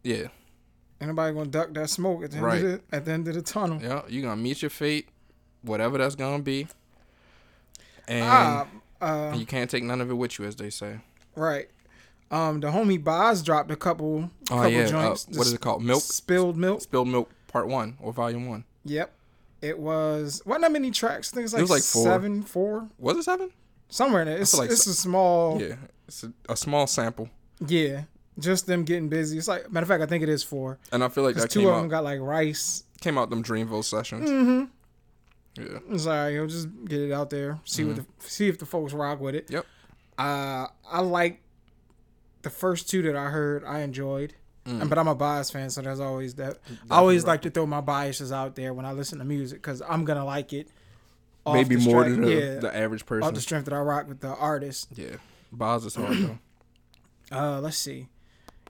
yeah 0.03 0.27
Ain't 0.99 1.09
nobody 1.09 1.33
gonna 1.33 1.49
duck 1.49 1.73
that 1.73 1.89
smoke 1.89 2.23
at 2.23 2.31
the 2.31 2.37
end 2.37 2.45
Right. 2.45 2.63
of 2.63 2.71
the, 2.89 2.95
at 2.95 3.05
the 3.05 3.11
end 3.11 3.27
of 3.27 3.33
the 3.35 3.41
tunnel. 3.41 3.79
yeah 3.81 4.01
you're 4.07 4.23
gonna 4.23 4.41
meet 4.41 4.61
your 4.61 4.69
fate 4.69 5.09
whatever 5.61 5.97
that's 5.97 6.15
gonna 6.15 6.41
be 6.43 6.67
and 8.07 8.25
Ah, 8.27 8.67
uh, 9.01 9.33
you 9.35 9.45
can't 9.45 9.69
take 9.69 9.83
none 9.83 10.01
of 10.01 10.09
it 10.09 10.13
with 10.15 10.37
you 10.39 10.45
as 10.45 10.55
they 10.55 10.69
say 10.69 10.99
right. 11.35 11.69
Um, 12.29 12.61
the 12.61 12.67
homie 12.71 13.01
Bas 13.03 13.41
dropped 13.43 13.71
a 13.71 13.75
couple, 13.75 14.29
oh 14.49 14.55
couple 14.55 14.71
yeah 14.71 14.83
uh, 14.85 15.15
what 15.33 15.47
is 15.47 15.53
it 15.53 15.59
called 15.59 15.83
milk 15.83 16.01
Spilled 16.01 16.55
milk. 16.55 16.81
Spilled 16.81 17.07
Milk 17.09 17.29
Part 17.47 17.67
One 17.67 17.97
or 17.99 18.13
Volume 18.13 18.47
One. 18.47 18.63
Yep. 18.85 19.13
It 19.61 19.77
was 19.77 20.41
what? 20.45 20.59
Not 20.61 20.71
many 20.71 20.91
tracks. 20.91 21.31
I 21.31 21.35
think 21.35 21.43
it's 21.45 21.53
like, 21.53 21.61
was 21.61 21.69
like 21.69 21.83
four. 21.83 22.03
seven, 22.03 22.41
four, 22.43 22.87
Was 22.97 23.17
it 23.17 23.23
seven? 23.23 23.51
somewhere 23.89 24.21
in 24.21 24.27
there. 24.29 24.37
It's, 24.37 24.57
like 24.57 24.71
it's 24.71 24.85
so- 24.85 24.91
a 24.91 24.93
small, 24.93 25.61
yeah. 25.61 25.75
It's 26.07 26.23
a, 26.23 26.33
a 26.49 26.57
small 26.57 26.87
sample, 26.87 27.29
Yeah, 27.65 28.03
Just 28.39 28.65
them 28.65 28.83
getting 28.83 29.07
busy. 29.09 29.37
It's 29.37 29.47
like 29.47 29.71
matter 29.71 29.83
of 29.83 29.87
fact, 29.87 30.01
I 30.01 30.05
think 30.07 30.23
it 30.23 30.29
is 30.29 30.43
four. 30.43 30.79
and 30.91 31.03
I 31.03 31.09
feel 31.09 31.23
like 31.23 31.35
that 31.35 31.49
two 31.51 31.69
of 31.69 31.75
out 31.75 31.79
them 31.81 31.89
got 31.89 32.03
like 32.03 32.19
rice. 32.19 32.83
came 33.01 33.17
out 33.17 33.29
them 33.29 33.43
Dreamville 33.43 33.83
sessions. 33.83 34.29
Mm-hmm. 34.29 34.63
Yeah, 35.61 35.79
It's. 35.97 36.33
You'll 36.33 36.47
just 36.47 36.67
get 36.85 37.01
it 37.01 37.11
out 37.11 37.29
there. 37.29 37.59
See 37.65 37.83
what 37.83 37.97
the, 37.97 38.05
see 38.19 38.47
if 38.47 38.57
the 38.57 38.65
folks 38.65 38.93
rock 38.93 39.19
with 39.19 39.35
it. 39.35 39.45
Mm-hmm. 39.47 39.53
Yep. 39.55 39.65
Uh, 40.17 40.67
I 40.89 41.01
like 41.01 41.41
the 42.41 42.49
first 42.49 42.89
two 42.89 43.01
that 43.03 43.15
I 43.15 43.25
heard. 43.25 43.63
I 43.65 43.79
enjoyed. 43.81 44.33
Mm. 44.65 44.81
And- 44.81 44.89
But 44.89 44.99
I'm 44.99 45.07
a 45.07 45.15
bias 45.15 45.49
fan, 45.49 45.69
so 45.69 45.81
there's 45.81 45.99
always 45.99 46.35
that. 46.35 46.57
I 46.89 46.97
always 46.97 47.25
like 47.25 47.41
to 47.43 47.49
throw 47.49 47.65
my 47.65 47.81
biases 47.81 48.31
out 48.31 48.55
there 48.55 48.73
when 48.73 48.85
I 48.85 48.91
listen 48.91 49.19
to 49.19 49.25
music 49.25 49.59
because 49.61 49.81
I'm 49.87 50.05
gonna 50.05 50.25
like 50.25 50.53
it. 50.53 50.67
maybe 51.51 51.75
more 51.77 52.03
strength- 52.03 52.11
than 52.11 52.21
the, 52.21 52.35
yeah, 52.35 52.59
the 52.59 52.75
average 52.75 53.01
off 53.01 53.07
person. 53.07 53.33
the 53.33 53.41
strength 53.41 53.65
that 53.65 53.73
I 53.73 53.79
rock 53.79 54.07
with 54.07 54.19
the 54.19 54.27
artist. 54.35 54.89
yeah, 54.95 55.15
Bas 55.51 55.83
is 55.85 55.95
hard 55.95 56.17
though. 56.17 56.37
Uh, 57.31 57.61
let's 57.61 57.77
see. 57.77 58.07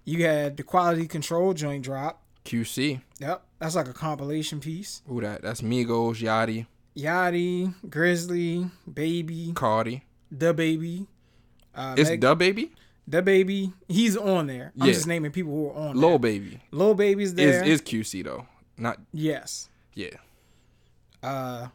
You 0.06 0.24
had 0.24 0.56
the 0.56 0.62
quality 0.64 1.08
control 1.08 1.54
joint 1.56 1.84
drop. 1.84 2.22
QC, 2.46 3.02
Yep, 3.20 3.44
that's 3.60 3.76
like 3.76 3.88
a 3.88 3.94
compilation 3.94 4.60
piece. 4.60 5.02
who 5.08 5.20
that? 5.22 5.42
That's 5.42 5.62
Migos, 5.62 6.22
Yachty, 6.22 6.68
Yachty, 6.96 7.74
Grizzly, 7.90 8.70
Baby, 8.92 9.52
Cardi. 9.56 10.04
the 10.32 10.54
Baby. 10.54 11.08
Uh, 11.76 11.96
It's 11.98 12.10
Meg- 12.10 12.22
the 12.22 12.36
baby, 12.36 12.72
the 13.08 13.22
Baby. 13.22 13.74
He's 13.88 14.16
on 14.18 14.48
there. 14.48 14.72
I'm 14.80 14.88
Yeah. 14.88 14.94
just 14.94 15.08
naming 15.08 15.32
people 15.32 15.52
who 15.52 15.70
are 15.70 15.90
on. 15.90 15.96
Lil 15.96 16.10
there. 16.12 16.20
Baby. 16.20 16.60
Lil 16.72 16.94
Baby's 16.96 17.34
there. 17.34 17.64
Is 17.64 17.70
is 17.70 17.82
QC 17.82 18.24
though? 18.24 18.46
Not 18.78 19.00
yes. 19.14 19.70
yeah. 19.94 20.16
Uh, 21.24 21.68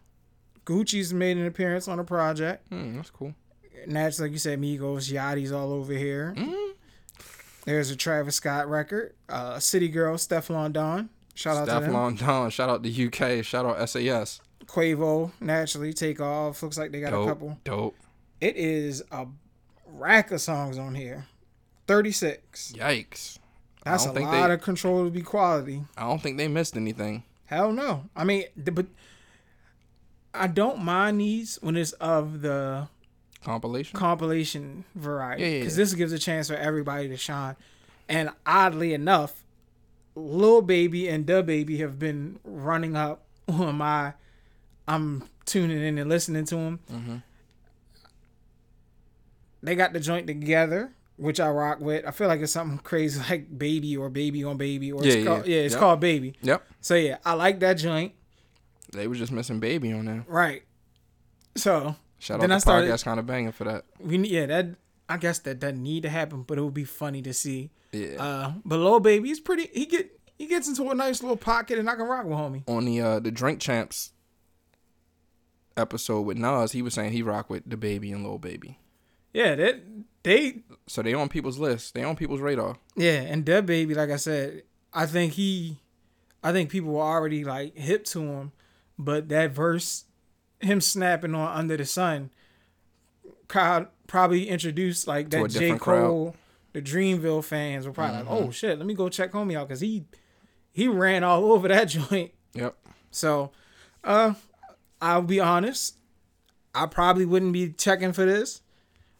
Gucci's 0.64 1.14
made 1.14 1.36
an 1.36 1.46
appearance 1.46 1.86
on 1.88 2.00
a 2.00 2.04
project. 2.04 2.66
Hmm, 2.68 2.96
that's 2.96 3.10
cool. 3.10 3.34
Naturally, 3.86 4.28
like 4.28 4.32
you 4.32 4.38
said, 4.38 4.60
Migos, 4.60 5.12
Yachty's 5.12 5.52
all 5.52 5.72
over 5.72 5.92
here. 5.92 6.34
Mm. 6.36 6.72
There's 7.64 7.90
a 7.90 7.96
Travis 7.96 8.34
Scott 8.36 8.68
record. 8.68 9.14
Uh, 9.28 9.58
City 9.60 9.88
Girl, 9.88 10.16
Stefflon 10.16 10.72
Don. 10.72 11.08
Shout 11.34 11.56
out 11.56 11.66
to 11.66 11.80
them. 11.86 11.92
Stefflon 11.92 12.18
Don. 12.18 12.50
Shout 12.50 12.68
out 12.68 12.82
to 12.82 12.90
the 12.90 13.06
UK. 13.06 13.44
Shout 13.44 13.64
out 13.66 13.88
SAS. 13.88 14.40
Quavo, 14.64 15.30
naturally, 15.40 15.92
take 15.92 16.20
off. 16.20 16.60
Looks 16.62 16.78
like 16.78 16.90
they 16.90 17.00
got 17.00 17.12
a 17.12 17.24
couple. 17.26 17.58
Dope. 17.62 17.94
It 18.40 18.56
is 18.56 19.02
a 19.12 19.26
rack 19.96 20.30
of 20.30 20.40
songs 20.40 20.78
on 20.78 20.94
here. 20.94 21.26
36. 21.86 22.72
Yikes. 22.76 23.38
That's 23.84 24.04
a 24.06 24.12
lot 24.12 24.48
they- 24.48 24.54
of 24.54 24.60
controllable 24.60 25.22
quality. 25.22 25.82
I 25.96 26.02
don't 26.02 26.20
think 26.20 26.36
they 26.38 26.48
missed 26.48 26.76
anything. 26.76 27.22
Hell 27.46 27.70
no. 27.72 28.04
I 28.16 28.24
mean, 28.24 28.44
but 28.56 28.86
I 30.34 30.48
don't 30.48 30.80
mind 30.80 31.20
these 31.20 31.58
when 31.62 31.76
it's 31.76 31.92
of 31.92 32.40
the 32.42 32.88
Compilation. 33.44 33.96
compilation 33.96 34.84
variety 34.96 35.42
Yeah, 35.42 35.48
yeah, 35.48 35.58
because 35.60 35.78
yeah. 35.78 35.82
this 35.84 35.94
gives 35.94 36.12
a 36.12 36.18
chance 36.18 36.48
for 36.48 36.56
everybody 36.56 37.08
to 37.08 37.16
shine. 37.16 37.54
And 38.08 38.30
oddly 38.44 38.92
enough, 38.92 39.44
Lil 40.16 40.62
Baby 40.62 41.08
and 41.08 41.24
Da 41.24 41.42
Baby 41.42 41.78
have 41.78 41.98
been 41.98 42.40
running 42.44 42.96
up 42.96 43.22
on 43.48 43.76
my. 43.76 44.14
I'm 44.88 45.24
tuning 45.44 45.82
in 45.82 45.98
and 45.98 46.08
listening 46.10 46.44
to 46.46 46.54
them. 46.56 46.80
Mhm. 46.92 47.22
They 49.62 49.74
got 49.74 49.92
the 49.92 50.00
joint 50.00 50.26
together, 50.26 50.92
which 51.16 51.40
I 51.40 51.48
rock 51.50 51.80
with. 51.80 52.04
I 52.06 52.10
feel 52.10 52.28
like 52.28 52.40
it's 52.40 52.52
something 52.52 52.78
crazy 52.78 53.20
like 53.30 53.58
Baby 53.58 53.96
or 53.96 54.08
Baby 54.08 54.44
on 54.44 54.56
Baby 54.56 54.92
or 54.92 55.04
Yeah, 55.04 55.12
it's 55.12 55.26
called, 55.26 55.46
yeah. 55.46 55.56
yeah, 55.56 55.62
it's 55.62 55.72
Yep. 55.74 55.80
called 55.80 56.00
Baby. 56.00 56.34
Yep. 56.42 56.66
So 56.80 56.94
yeah, 56.94 57.18
I 57.24 57.32
like 57.34 57.60
that 57.60 57.74
joint. 57.74 58.12
They 58.92 59.08
were 59.08 59.14
just 59.16 59.32
missing 59.32 59.58
baby 59.58 59.92
on 59.92 60.04
there. 60.04 60.24
Right. 60.28 60.62
So 61.56 61.96
Shout 62.18 62.40
Then 62.40 62.50
out 62.52 62.54
I 62.54 62.56
to 62.58 62.60
started- 62.60 62.90
podcast 62.90 63.04
kind 63.04 63.18
of 63.20 63.26
banging 63.26 63.52
for 63.52 63.64
that. 63.64 63.84
we 63.98 64.16
need 64.18 64.30
yeah 64.30 64.46
that 64.46 64.66
I 65.08 65.16
guess 65.18 65.38
that 65.40 65.60
doesn't 65.60 65.82
need 65.82 66.02
to 66.04 66.08
happen, 66.08 66.42
but 66.42 66.58
it 66.58 66.62
would 66.62 66.74
be 66.74 66.84
funny 66.84 67.22
to 67.22 67.32
see. 67.32 67.70
Yeah. 67.92 68.22
Uh, 68.22 68.52
but 68.64 68.78
Lil 68.78 69.00
Baby, 69.00 69.28
he's 69.28 69.40
pretty. 69.40 69.68
He 69.72 69.86
get 69.86 70.10
he 70.38 70.46
gets 70.46 70.68
into 70.68 70.90
a 70.90 70.94
nice 70.94 71.22
little 71.22 71.36
pocket, 71.36 71.78
and 71.78 71.88
I 71.90 71.94
can 71.94 72.06
rock 72.06 72.24
with 72.24 72.36
homie. 72.38 72.62
on 72.68 72.84
the 72.84 73.00
uh 73.00 73.18
the 73.20 73.30
Drink 73.30 73.60
Champs 73.60 74.12
episode 75.76 76.22
with 76.22 76.36
Nas, 76.38 76.72
he 76.72 76.82
was 76.82 76.94
saying 76.94 77.12
he 77.12 77.22
rock 77.22 77.50
with 77.50 77.62
the 77.68 77.76
baby 77.76 78.12
and 78.12 78.24
Lil 78.24 78.38
Baby. 78.38 78.78
Yeah, 79.36 79.54
that 79.54 79.82
they 80.22 80.60
So 80.86 81.02
they 81.02 81.12
on 81.14 81.28
people's 81.28 81.58
list. 81.58 81.92
They 81.94 82.02
on 82.02 82.16
people's 82.16 82.40
radar. 82.40 82.76
yeah, 82.96 83.20
and 83.20 83.44
Da 83.44 83.60
Baby, 83.60 83.94
like 83.94 84.10
I 84.10 84.16
said, 84.16 84.62
I 84.94 85.04
think 85.06 85.34
he, 85.34 85.76
I 86.42 86.52
think 86.52 86.70
people 86.70 86.92
were 86.94 87.02
already 87.02 87.44
like 87.44 87.76
hip 87.76 88.04
to 88.06 88.20
him, 88.22 88.52
but 88.98 89.28
that 89.28 89.50
verse, 89.50 90.04
him 90.60 90.80
snapping 90.80 91.34
on 91.34 91.54
Under 91.56 91.76
the 91.76 91.84
Sun, 91.84 92.30
crowd 93.48 93.88
probably 94.06 94.48
introduced 94.48 95.06
like 95.06 95.30
that 95.30 95.50
J 95.50 95.58
different 95.58 95.82
crowd. 95.82 96.06
Cole, 96.06 96.36
the 96.72 96.80
Dreamville 96.82 97.44
fans 97.44 97.86
were 97.86 97.92
probably 97.92 98.20
Mhm. 98.22 98.30
like, 98.30 98.30
oh 98.46 98.50
shit, 98.50 98.78
let 98.78 98.86
me 98.86 98.94
go 98.94 99.08
check 99.08 99.32
homie 99.32 99.56
out 99.58 99.68
because 99.68 99.80
he, 99.80 100.04
he 100.72 100.88
ran 100.88 101.24
all 101.24 101.44
over 101.52 101.68
that 101.68 101.84
joint. 101.88 102.32
Yep. 102.54 102.74
So, 103.10 103.50
uh, 104.04 104.34
I'll 105.00 105.22
be 105.22 105.40
honest. 105.40 105.96
I 106.74 106.86
probably 106.86 107.24
wouldn't 107.26 107.52
be 107.52 107.70
checking 107.72 108.12
for 108.12 108.24
this, 108.26 108.60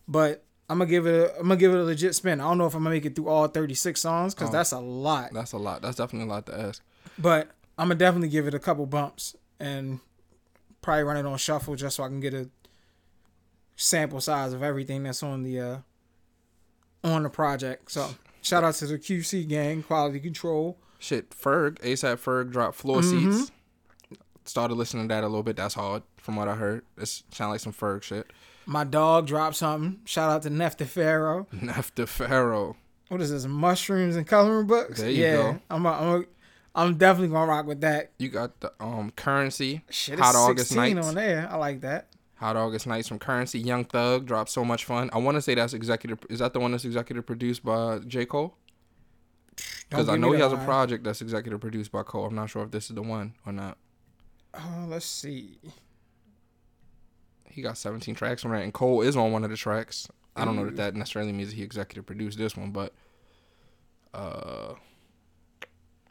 but 0.09 0.43
I'm 0.69 0.79
gonna 0.79 0.91
give 0.91 1.07
it. 1.07 1.15
A, 1.15 1.37
I'm 1.37 1.43
gonna 1.43 1.57
give 1.57 1.73
it 1.73 1.79
a 1.79 1.85
legit 1.85 2.15
spin. 2.15 2.41
I 2.41 2.45
don't 2.45 2.59
know 2.59 2.67
if 2.67 2.75
I'm 2.75 2.83
gonna 2.83 2.95
make 2.95 3.05
it 3.05 3.15
through 3.17 3.29
all 3.29 3.47
36 3.49 4.01
songs 4.01 4.35
because 4.35 4.49
Oh. 4.49 4.53
that's 4.53 4.73
a 4.73 4.79
lot. 4.81 5.33
That's 5.33 5.53
a 5.53 5.59
lot. 5.59 5.83
That's 5.83 5.97
definitely 5.97 6.29
a 6.29 6.33
lot 6.33 6.47
to 6.47 6.59
ask. 6.59 6.83
But 7.19 7.49
I'm 7.79 7.89
gonna 7.89 7.95
definitely 7.99 8.29
give 8.29 8.47
it 8.47 8.55
a 8.55 8.59
couple 8.59 8.85
bumps 8.87 9.37
and 9.61 10.01
probably 10.83 11.05
run 11.05 11.17
it 11.17 11.27
on 11.27 11.37
shuffle 11.39 11.77
just 11.77 11.97
so 11.97 12.05
I 12.05 12.09
can 12.09 12.21
get 12.21 12.35
a 12.35 12.49
sample 13.77 14.21
size 14.21 14.53
of 14.53 14.63
everything 14.63 15.03
that's 15.03 15.23
on 15.23 15.43
the 15.43 15.61
uh 15.61 15.77
on 17.05 17.23
the 17.23 17.31
project. 17.31 17.91
So 17.93 18.11
shout 18.43 18.65
out 18.65 18.75
to 18.77 18.87
the 18.87 18.99
QC 18.99 19.47
gang, 19.49 19.83
quality 19.83 20.19
control. 20.21 20.79
Shit, 20.99 21.31
Ferg, 21.31 21.79
ASAP 21.81 22.17
Ferg 22.17 22.51
dropped 22.51 22.77
floor 22.77 23.01
Mm-hmm. 23.03 23.33
seats. 23.33 23.51
Started 24.45 24.75
listening 24.75 25.09
to 25.09 25.15
that 25.15 25.25
a 25.25 25.27
little 25.29 25.43
bit. 25.43 25.57
That's 25.57 25.75
hard, 25.75 26.03
from 26.17 26.37
what 26.37 26.47
I 26.49 26.55
heard. 26.55 26.85
It 26.97 27.07
sound 27.33 27.51
like 27.51 27.61
some 27.61 27.73
Ferg 27.73 28.03
shit. 28.03 28.33
My 28.67 28.85
dog 28.85 29.29
dropped 29.29 29.57
something. 29.57 30.01
Shout 30.05 30.31
out 30.31 30.43
to 30.43 30.51
Nefta 30.51 30.87
Pharaoh. 30.87 31.47
Nefta 31.55 32.07
Pharaoh. 32.09 32.77
What 33.09 33.21
is 33.21 33.31
this? 33.31 33.47
Mushrooms 33.47 34.17
and 34.17 34.27
coloring 34.27 34.67
books. 34.67 35.01
There 35.01 35.11
you 35.11 35.23
yeah, 35.23 35.37
go. 35.37 35.61
I'm 35.71 35.87
a, 35.87 35.93
I'm 35.93 36.09
a, 36.09 36.25
I'm 36.75 36.97
definitely 36.97 37.29
gonna 37.29 37.51
rock 37.51 37.67
with 37.67 37.81
that. 37.83 38.11
You 38.19 38.29
got 38.29 38.59
the 38.61 38.73
um 38.81 39.13
currency. 39.13 39.83
Shit, 39.89 40.19
Hot 40.19 40.35
August 40.35 40.71
16 40.71 40.97
Nights. 40.97 41.09
on 41.09 41.15
there. 41.15 41.49
I 41.49 41.57
like 41.57 41.81
that. 41.83 42.09
Hot 42.37 42.57
August 42.57 42.87
Nights 42.87 43.09
from 43.09 43.19
Currency. 43.19 43.59
Young 43.59 43.85
Thug 43.85 44.27
dropped 44.27 44.51
so 44.51 44.63
much 44.63 44.85
fun. 44.85 45.09
I 45.13 45.19
want 45.19 45.37
to 45.37 45.43
say 45.43 45.55
that's 45.55 45.73
executive. 45.73 46.19
Is 46.29 46.41
that 46.41 46.53
the 46.53 46.61
one 46.61 46.73
that's 46.73 46.85
executive 46.85 47.25
produced 47.25 47.65
by 47.65 48.01
J 48.01 48.27
Cole? 48.27 48.55
Because 49.89 50.09
I 50.09 50.17
know 50.17 50.33
he 50.33 50.41
has 50.41 50.53
a 50.53 50.59
project 50.59 51.05
that's 51.05 51.23
executive 51.23 51.61
produced 51.61 51.93
by 51.93 52.03
Cole. 52.03 52.27
I'm 52.27 52.35
not 52.35 52.51
sure 52.51 52.63
if 52.63 52.73
this 52.73 52.91
is 52.91 52.97
the 52.97 53.03
one 53.03 53.35
or 53.47 53.53
not. 53.53 53.79
Oh, 54.53 54.87
let's 54.89 55.07
see. 55.07 55.59
He 57.57 57.63
got 57.63 57.79
17 57.79 58.15
tracks 58.15 58.45
on 58.45 58.51
that, 58.51 58.63
and 58.63 58.73
Cole 58.75 59.01
is 59.01 59.17
on 59.17 59.33
one 59.33 59.43
of 59.43 59.49
the 59.49 59.57
tracks. 59.57 60.09
I 60.37 60.45
don't 60.45 60.57
know 60.57 60.67
that 60.67 60.77
that 60.77 60.95
necessarily 60.95 61.33
means 61.33 61.53
he 61.53 61.63
executive 61.63 62.05
produced 62.05 62.37
this 62.37 62.55
one, 62.55 62.71
but 62.71 62.93
uh, 64.13 64.75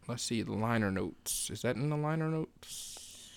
let's 0.07 0.23
see 0.23 0.41
the 0.41 0.53
liner 0.53 0.89
notes. 0.89 1.51
Is 1.51 1.61
that 1.61 1.75
in 1.75 1.91
the 1.91 1.97
liner 1.97 2.29
notes? 2.29 3.29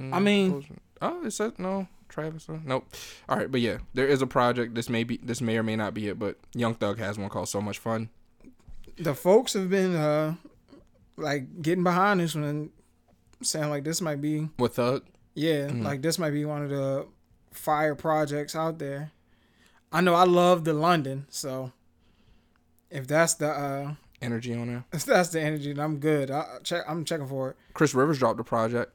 I 0.00 0.18
mean- 0.18 0.80
oh, 1.00 1.24
it 1.24 1.30
says 1.30 1.52
no. 1.56 1.86
Travis, 2.08 2.48
uh, 2.48 2.58
nope. 2.64 2.92
All 3.28 3.36
right, 3.36 3.50
but 3.50 3.60
yeah, 3.60 3.78
there 3.94 4.08
is 4.08 4.20
a 4.20 4.26
project. 4.26 4.74
This 4.74 4.88
may 4.88 5.04
be, 5.04 5.18
this 5.22 5.40
may 5.40 5.56
or 5.56 5.62
may 5.62 5.76
not 5.76 5.94
be 5.94 6.08
it, 6.08 6.18
but 6.18 6.36
Young 6.52 6.74
Thug 6.74 6.98
has 6.98 7.16
one 7.16 7.28
called 7.28 7.48
"So 7.48 7.60
Much 7.60 7.78
Fun." 7.78 8.08
The 8.96 9.14
folks 9.14 9.52
have 9.54 9.70
been 9.70 9.94
uh 9.94 10.34
like 11.16 11.62
getting 11.62 11.84
behind 11.84 12.18
this 12.18 12.34
one 12.34 12.44
and 12.44 12.70
saying 13.42 13.70
like 13.70 13.84
this 13.84 14.00
might 14.00 14.20
be 14.20 14.48
With 14.58 14.74
Thug, 14.76 15.04
yeah, 15.34 15.68
Mhm. 15.68 15.82
like 15.82 16.02
this 16.02 16.18
might 16.18 16.30
be 16.30 16.44
one 16.44 16.62
of 16.62 16.70
the 16.70 17.06
fire 17.52 17.94
projects 17.94 18.54
out 18.56 18.78
there. 18.78 19.10
I 19.92 20.00
know 20.00 20.14
I 20.14 20.24
love 20.24 20.64
the 20.64 20.72
London, 20.74 21.26
so 21.30 21.72
if 22.90 23.06
that's 23.06 23.34
the 23.34 23.48
uh 23.48 23.94
energy 24.22 24.54
on 24.54 24.66
there. 24.68 24.84
if 24.92 25.04
that's 25.04 25.28
the 25.30 25.40
energy, 25.40 25.72
then 25.72 25.84
I'm 25.84 25.98
good. 25.98 26.30
I 26.30 26.58
check. 26.62 26.84
I'm 26.88 27.04
checking 27.04 27.26
for 27.28 27.50
it. 27.50 27.56
Chris 27.74 27.94
Rivers 27.94 28.18
dropped 28.18 28.40
a 28.40 28.44
project, 28.44 28.94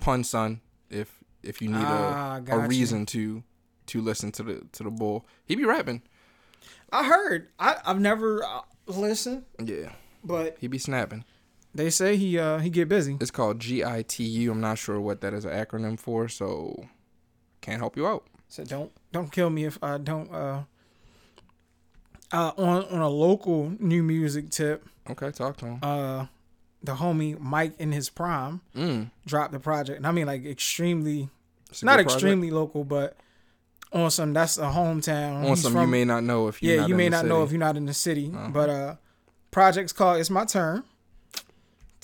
Pun 0.00 0.24
Son. 0.24 0.60
If 0.90 1.22
if 1.42 1.60
you 1.62 1.68
need 1.68 1.84
Ah, 1.86 2.40
a, 2.46 2.58
a 2.58 2.62
you. 2.62 2.68
reason 2.68 3.06
to 3.06 3.42
to 3.86 4.00
listen 4.00 4.32
to 4.32 4.42
the 4.42 4.66
to 4.72 4.82
the 4.82 4.90
bull, 4.90 5.26
he 5.44 5.54
be 5.54 5.64
rapping. 5.64 6.02
I 6.92 7.04
heard. 7.04 7.48
I 7.58 7.76
I've 7.84 8.00
never 8.00 8.42
uh, 8.44 8.62
listened, 8.86 9.44
Yeah, 9.62 9.92
but 10.24 10.56
he 10.60 10.66
be 10.68 10.78
snapping. 10.78 11.24
They 11.76 11.90
say 11.90 12.16
he 12.16 12.38
uh 12.38 12.58
he 12.58 12.70
get 12.70 12.88
busy. 12.88 13.16
It's 13.20 13.30
called 13.30 13.58
GITU. 13.58 14.50
I'm 14.50 14.60
not 14.60 14.78
sure 14.78 15.00
what 15.00 15.20
that 15.20 15.32
is 15.34 15.44
an 15.44 15.52
acronym 15.52 15.98
for, 15.98 16.28
so 16.28 16.86
can't 17.60 17.78
help 17.80 17.96
you 17.96 18.06
out. 18.06 18.24
So 18.48 18.64
don't 18.64 18.92
don't 19.12 19.30
kill 19.32 19.50
me 19.50 19.64
if 19.64 19.78
I 19.82 19.98
don't 19.98 20.32
uh 20.32 20.62
uh 22.32 22.52
on 22.56 22.84
on 22.84 23.00
a 23.00 23.08
local 23.08 23.72
new 23.78 24.02
music 24.02 24.50
tip, 24.50 24.86
Okay, 25.08 25.30
talk 25.30 25.56
to 25.58 25.66
him. 25.66 25.78
uh 25.82 26.26
the 26.82 26.94
homie 26.96 27.38
Mike 27.40 27.72
in 27.78 27.90
his 27.92 28.08
prime 28.10 28.60
Mm, 28.74 29.10
dropped 29.26 29.52
the 29.52 29.58
project. 29.60 29.96
And 29.98 30.06
I 30.06 30.12
mean 30.12 30.26
like 30.26 30.44
extremely 30.44 31.28
not 31.82 31.98
extremely 32.00 32.50
local, 32.50 32.84
but 32.84 33.16
on 33.92 34.10
some 34.10 34.32
that's 34.32 34.58
a 34.58 34.62
hometown. 34.62 35.36
On 35.42 35.44
He's 35.48 35.62
some 35.62 35.76
you 35.80 35.86
may 35.86 36.04
not 36.04 36.22
know 36.24 36.48
if 36.48 36.62
you're 36.62 36.76
yeah, 36.76 36.86
you 36.86 36.94
may 36.94 37.08
not 37.08 37.24
know 37.26 37.42
if 37.42 37.50
you're 37.50 37.58
not 37.58 37.76
in 37.76 37.86
the 37.86 37.94
city, 37.94 38.30
Uh-huh. 38.34 38.48
but 38.52 38.68
uh, 38.70 38.94
project's 39.50 39.92
called 39.92 40.20
"It's 40.20 40.30
My 40.30 40.44
Turn." 40.44 40.84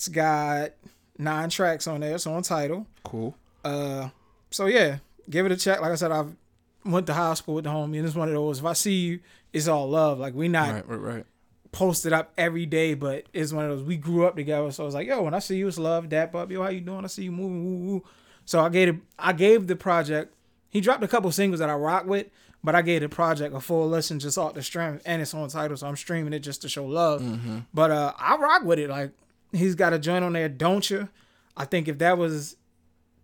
It's 0.03 0.09
got 0.09 0.71
nine 1.17 1.49
tracks 1.49 1.87
on 1.87 2.01
there. 2.01 2.15
It's 2.15 2.27
on 2.27 2.43
Tidal. 2.43 2.85
cool. 3.05 3.37
Uh, 3.63 4.09
so 4.51 4.65
yeah, 4.65 4.97
give 5.29 5.45
it 5.45 5.51
a 5.53 5.55
check. 5.55 5.79
Like 5.79 5.91
I 5.91 5.95
said, 5.95 6.11
I've 6.11 6.35
went 6.83 7.07
to 7.07 7.13
high 7.13 7.33
school 7.35 7.55
with 7.55 7.63
the 7.63 7.69
homie, 7.69 7.97
and 7.99 8.05
it's 8.05 8.13
one 8.15 8.27
of 8.27 8.33
those. 8.33 8.59
If 8.59 8.65
I 8.65 8.73
see 8.73 8.95
you, 8.95 9.19
it's 9.53 9.69
all 9.69 9.89
love. 9.89 10.19
Like 10.19 10.33
we 10.33 10.49
not 10.49 10.73
Right, 10.73 10.89
right, 10.89 10.97
right. 11.15 11.25
posted 11.71 12.11
up 12.11 12.33
every 12.37 12.65
day, 12.65 12.95
but 12.95 13.27
it's 13.31 13.53
one 13.53 13.63
of 13.63 13.77
those. 13.77 13.87
We 13.87 13.95
grew 13.95 14.25
up 14.25 14.35
together, 14.35 14.69
so 14.71 14.85
it's 14.85 14.93
like, 14.93 15.07
yo, 15.07 15.21
when 15.21 15.33
I 15.33 15.39
see 15.39 15.55
you, 15.55 15.69
it's 15.69 15.77
love. 15.79 16.09
Dap 16.09 16.35
up, 16.35 16.51
yo, 16.51 16.61
how 16.61 16.69
you 16.69 16.81
doing? 16.81 17.05
I 17.05 17.07
see 17.07 17.23
you 17.23 17.31
moving, 17.31 17.63
woo 17.63 17.93
woo. 17.93 18.03
So 18.43 18.59
I 18.59 18.67
gave 18.67 18.89
it, 18.89 18.95
I 19.17 19.31
gave 19.31 19.67
the 19.67 19.77
project. 19.77 20.33
He 20.69 20.81
dropped 20.81 21.01
a 21.03 21.07
couple 21.07 21.31
singles 21.31 21.59
that 21.59 21.69
I 21.69 21.75
rock 21.75 22.05
with, 22.05 22.27
but 22.61 22.75
I 22.75 22.81
gave 22.81 22.99
the 22.99 23.07
project 23.07 23.55
a 23.55 23.61
full 23.61 23.87
listen 23.87 24.19
just 24.19 24.37
off 24.37 24.55
the 24.55 24.61
stream, 24.61 24.99
and 25.05 25.21
it's 25.21 25.33
on 25.33 25.47
Tidal, 25.47 25.77
so 25.77 25.87
I'm 25.87 25.95
streaming 25.95 26.33
it 26.33 26.39
just 26.39 26.61
to 26.63 26.67
show 26.67 26.83
love. 26.85 27.21
Mm-hmm. 27.21 27.59
But 27.73 27.91
uh, 27.91 28.11
I 28.19 28.35
rock 28.35 28.63
with 28.63 28.79
it. 28.79 28.89
Like 28.89 29.11
he's 29.53 29.75
got 29.75 29.93
a 29.93 29.99
joint 29.99 30.23
on 30.25 30.33
there, 30.33 30.49
don't 30.49 30.89
you? 30.89 31.07
I 31.55 31.65
think 31.65 31.87
if 31.87 31.99
that 31.99 32.17
was 32.17 32.55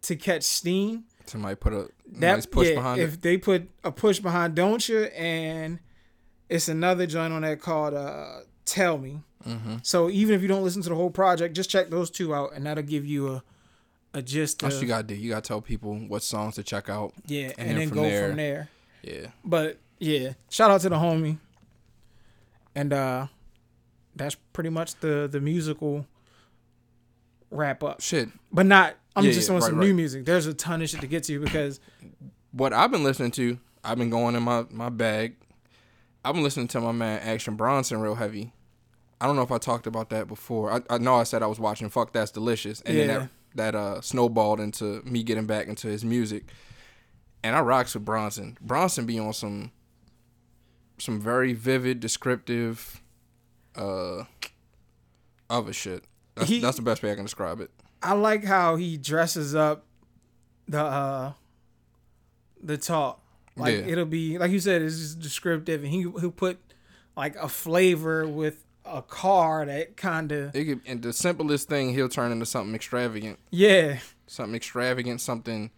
to 0.04 0.16
catch 0.16 0.44
steam, 0.44 1.04
Somebody 1.26 1.56
put 1.56 1.74
a 1.74 1.90
that 2.20 2.36
nice 2.36 2.46
push 2.46 2.70
yeah, 2.70 2.76
behind 2.76 3.02
if 3.02 3.16
it. 3.16 3.22
they 3.22 3.38
put 3.38 3.70
a 3.84 3.92
push 3.92 4.20
behind 4.20 4.56
don't 4.56 4.88
you 4.90 5.04
and 5.04 5.78
it's 6.50 6.68
another 6.68 7.06
joint 7.06 7.32
on 7.34 7.44
there 7.44 7.56
called 7.56 7.94
uh 7.94 8.40
tell 8.66 8.98
me 8.98 9.20
Mm-hmm. 9.48 9.76
so 9.84 10.10
even 10.10 10.36
if 10.36 10.42
you 10.42 10.50
don't 10.50 10.64
listen 10.66 10.82
to 10.82 10.90
the 10.90 10.96
whole 10.96 11.10
project 11.12 11.56
just 11.56 11.70
check 11.70 11.90
those 11.90 12.10
two 12.10 12.36
out 12.36 12.52
and 12.54 12.66
that'll 12.66 12.84
give 12.84 13.06
you 13.06 13.36
a 13.36 13.44
a 14.14 14.22
gist 14.22 14.60
That's 14.60 14.76
of, 14.76 14.80
what 14.80 14.82
you 14.82 14.88
gotta 14.90 15.04
do. 15.08 15.16
You 15.16 15.30
gotta 15.30 15.48
tell 15.48 15.62
people 15.62 15.96
what 15.98 16.24
songs 16.24 16.56
to 16.56 16.64
check 16.64 16.90
out. 16.90 17.14
yeah 17.26 17.52
and 17.58 17.60
and, 17.60 17.70
then 17.70 17.76
then 17.78 17.88
from 17.90 17.98
go 17.98 18.04
there- 18.04 18.28
from 18.28 18.38
there 18.38 18.70
Yeah. 19.04 19.28
but 19.46 19.78
yeah 20.00 20.34
shout 20.50 20.72
out 20.72 20.82
to 20.82 20.90
the 20.90 20.96
homie 20.98 21.38
and 22.76 22.92
uh 22.92 23.28
that's 24.16 24.36
pretty 24.52 24.70
much 24.72 24.96
the 24.96 25.30
the 25.32 25.40
musical 25.40 26.06
wrap 27.52 27.84
up 27.84 28.02
Shit. 28.02 28.30
but 28.52 28.66
not 28.66 28.96
i'm 29.16 29.26
Yeah, 29.26 29.32
just 29.32 29.50
yeah, 29.50 29.56
on 29.56 29.62
right, 29.62 29.70
some 29.70 29.80
right. 29.80 29.88
new 29.88 29.94
music 29.94 30.26
there's 30.26 30.46
a 30.46 30.54
ton 30.54 30.82
of 30.82 30.90
shit 30.90 31.02
to 31.02 31.08
get 31.08 31.24
to 31.24 31.40
because 31.40 31.80
What 32.52 32.74
I've 32.74 32.92
been 32.92 33.04
listening 33.04 33.32
to, 33.32 33.60
I've 33.84 33.98
been 33.98 34.10
going 34.10 34.36
in 34.36 34.44
my, 34.44 34.66
my 34.72 34.90
bag. 34.90 35.36
I've 36.26 36.34
been 36.34 36.44
listening 36.44 36.68
to 36.70 36.82
my 36.82 36.92
man 36.92 37.20
Action 37.22 37.56
Bronson 37.56 38.00
real 38.02 38.16
heavy. 38.16 38.52
I 39.22 39.28
don't 39.28 39.36
know 39.36 39.42
if 39.44 39.52
I 39.52 39.58
talked 39.58 39.86
about 39.88 40.10
that 40.10 40.28
before. 40.28 40.72
I, 40.72 40.82
I 40.90 40.98
know 40.98 41.16
I 41.16 41.24
said 41.24 41.44
I 41.44 41.48
was 41.48 41.60
watching 41.60 41.90
Fuck 41.90 42.12
That's 42.14 42.32
Delicious. 42.32 42.82
And 42.82 42.98
then 42.98 43.08
that 43.08 43.30
that 43.56 43.76
uh 43.76 44.02
snowballed 44.02 44.60
into 44.60 45.02
me 45.06 45.24
getting 45.24 45.46
back 45.46 45.68
into 45.68 45.88
his 45.88 46.04
music. 46.06 46.46
And 47.44 47.56
I 47.56 47.62
rocks 47.62 47.94
with 47.94 48.06
Bronson. 48.06 48.58
Bronson 48.62 49.06
be 49.06 49.18
on 49.20 49.34
some 49.34 49.72
some 50.98 51.20
very 51.22 51.54
vivid, 51.54 52.00
descriptive 52.00 53.02
uh 53.76 54.24
other 55.50 55.74
shit. 55.74 56.04
That's, 56.40 56.50
He- 56.50 56.60
that's 56.60 56.78
the 56.78 56.84
best 56.84 57.04
way 57.04 57.12
I 57.12 57.16
can 57.16 57.26
describe 57.26 57.60
it. 57.62 57.70
I 58.02 58.14
like 58.14 58.44
how 58.46 58.76
he 58.78 58.98
dresses 58.98 59.54
up 59.56 59.86
the 60.68 60.82
uh 60.84 61.34
the 62.62 62.78
talk. 62.78 63.22
Like 63.56 63.74
Yeah. 63.76 63.88
it'll 63.92 64.06
be 64.06 64.38
like 64.38 64.52
you 64.52 64.60
said, 64.60 64.82
it's 64.82 64.98
just 65.00 65.20
descriptive, 65.20 65.84
and 65.84 65.92
he 65.92 66.02
he'll 66.02 66.32
put 66.32 66.58
like 67.18 67.36
a 67.36 67.50
flavor 67.50 68.26
with 68.28 68.64
a 68.86 69.02
car 69.02 69.66
that 69.66 69.98
kind 69.98 70.32
of 70.32 70.56
and 70.56 71.02
the 71.02 71.14
simplest 71.14 71.68
thing 71.68 71.94
he'll 71.94 72.10
turn 72.10 72.32
into 72.32 72.46
something 72.46 72.74
extravagant. 72.74 73.38
yeah, 73.52 74.00
something 74.28 74.56
extravagant, 74.56 75.22
something 75.22 75.72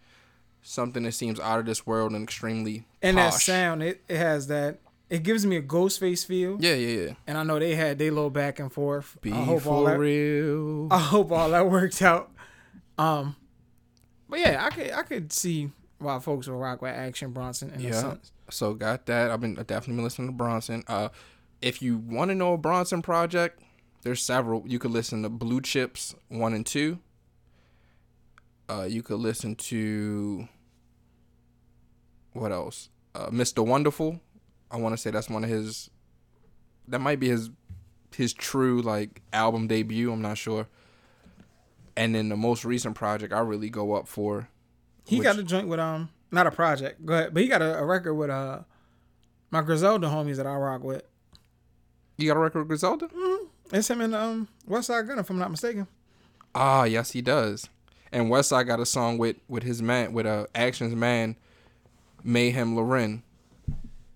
something 0.62 1.02
that 1.02 1.12
seems 1.12 1.40
out 1.40 1.58
of 1.58 1.66
this 1.66 1.84
world 1.86 2.12
and 2.12 2.22
extremely 2.22 2.84
and 3.02 3.18
that 3.18 3.34
sound 3.34 3.82
it, 3.82 4.00
it 4.08 4.16
has 4.16 4.46
that. 4.46 4.78
It 5.12 5.24
gives 5.24 5.44
me 5.44 5.56
a 5.56 5.62
Ghostface 5.62 6.24
feel, 6.24 6.56
Yeah, 6.58 6.72
yeah, 6.72 7.02
yeah. 7.02 7.12
and 7.26 7.36
I 7.36 7.42
know 7.42 7.58
they 7.58 7.74
had 7.74 7.98
they 7.98 8.08
little 8.08 8.30
back 8.30 8.58
and 8.58 8.72
forth. 8.72 9.18
Be 9.20 9.30
I 9.30 9.44
hope 9.44 9.66
all 9.66 9.84
for 9.84 9.90
that 9.90 9.98
real. 9.98 10.88
I 10.90 10.98
hope 10.98 11.30
all 11.30 11.50
that 11.50 11.68
worked 11.70 12.00
out. 12.00 12.30
Um, 12.96 13.36
but 14.30 14.38
yeah, 14.40 14.64
I 14.64 14.70
could 14.70 14.90
I 14.90 15.02
could 15.02 15.30
see 15.30 15.70
why 15.98 16.18
folks 16.18 16.48
will 16.48 16.56
rock 16.56 16.80
with 16.80 16.94
Action 16.94 17.30
Bronson 17.32 17.70
in 17.74 17.80
Yeah. 17.80 18.14
So 18.50 18.72
got 18.72 19.04
that. 19.06 19.30
I've 19.30 19.40
been 19.40 19.58
I've 19.58 19.66
definitely 19.66 19.96
been 19.96 20.04
listening 20.04 20.28
to 20.28 20.32
Bronson. 20.34 20.82
Uh, 20.88 21.10
if 21.60 21.82
you 21.82 21.98
want 21.98 22.30
to 22.30 22.34
know 22.34 22.54
a 22.54 22.58
Bronson 22.58 23.02
project, 23.02 23.60
there's 24.04 24.22
several. 24.22 24.64
You 24.66 24.78
could 24.78 24.92
listen 24.92 25.22
to 25.24 25.28
Blue 25.28 25.60
Chips 25.60 26.14
one 26.28 26.54
and 26.54 26.64
two. 26.64 27.00
Uh, 28.68 28.84
you 28.88 29.02
could 29.02 29.18
listen 29.20 29.56
to 29.56 30.48
what 32.32 32.50
else? 32.50 32.88
Uh, 33.14 33.26
Mr. 33.28 33.62
Wonderful. 33.64 34.20
I 34.72 34.78
want 34.78 34.94
to 34.94 34.96
say 34.96 35.10
that's 35.10 35.28
one 35.30 35.44
of 35.44 35.50
his. 35.50 35.90
That 36.88 37.00
might 37.00 37.20
be 37.20 37.28
his 37.28 37.50
his 38.16 38.32
true 38.32 38.82
like 38.82 39.22
album 39.32 39.66
debut. 39.68 40.12
I'm 40.12 40.22
not 40.22 40.38
sure. 40.38 40.66
And 41.96 42.14
then 42.14 42.28
the 42.30 42.36
most 42.36 42.64
recent 42.64 42.94
project 42.94 43.32
I 43.32 43.40
really 43.40 43.68
go 43.70 43.94
up 43.94 44.08
for. 44.08 44.48
He 45.06 45.18
which- 45.18 45.24
got 45.24 45.38
a 45.38 45.42
joint 45.42 45.68
with 45.68 45.78
um 45.78 46.08
not 46.30 46.46
a 46.46 46.50
project, 46.50 47.04
go 47.04 47.12
ahead, 47.14 47.34
but 47.34 47.42
he 47.42 47.48
got 47.48 47.60
a, 47.60 47.78
a 47.78 47.84
record 47.84 48.14
with 48.14 48.30
uh 48.30 48.60
my 49.50 49.60
Griselda 49.60 50.06
homies 50.08 50.36
that 50.36 50.46
I 50.46 50.54
rock 50.56 50.82
with. 50.82 51.02
You 52.16 52.26
got 52.28 52.36
a 52.38 52.40
record 52.40 52.60
with 52.60 52.68
Griselda? 52.68 53.08
It's 53.72 53.88
him 53.88 54.00
and 54.00 54.14
um 54.14 54.48
Westside 54.68 55.06
Gunn, 55.06 55.18
if 55.18 55.28
I'm 55.30 55.38
not 55.38 55.50
mistaken. 55.50 55.86
Ah, 56.54 56.84
yes, 56.84 57.12
he 57.12 57.20
does. 57.22 57.68
And 58.10 58.26
Westside 58.30 58.66
got 58.66 58.80
a 58.80 58.86
song 58.86 59.18
with 59.18 59.36
with 59.48 59.62
his 59.62 59.82
man 59.82 60.12
with 60.12 60.26
uh 60.26 60.46
Actions 60.54 60.94
man, 60.94 61.36
Meyhem 62.24 62.74
Lauren. 62.74 63.22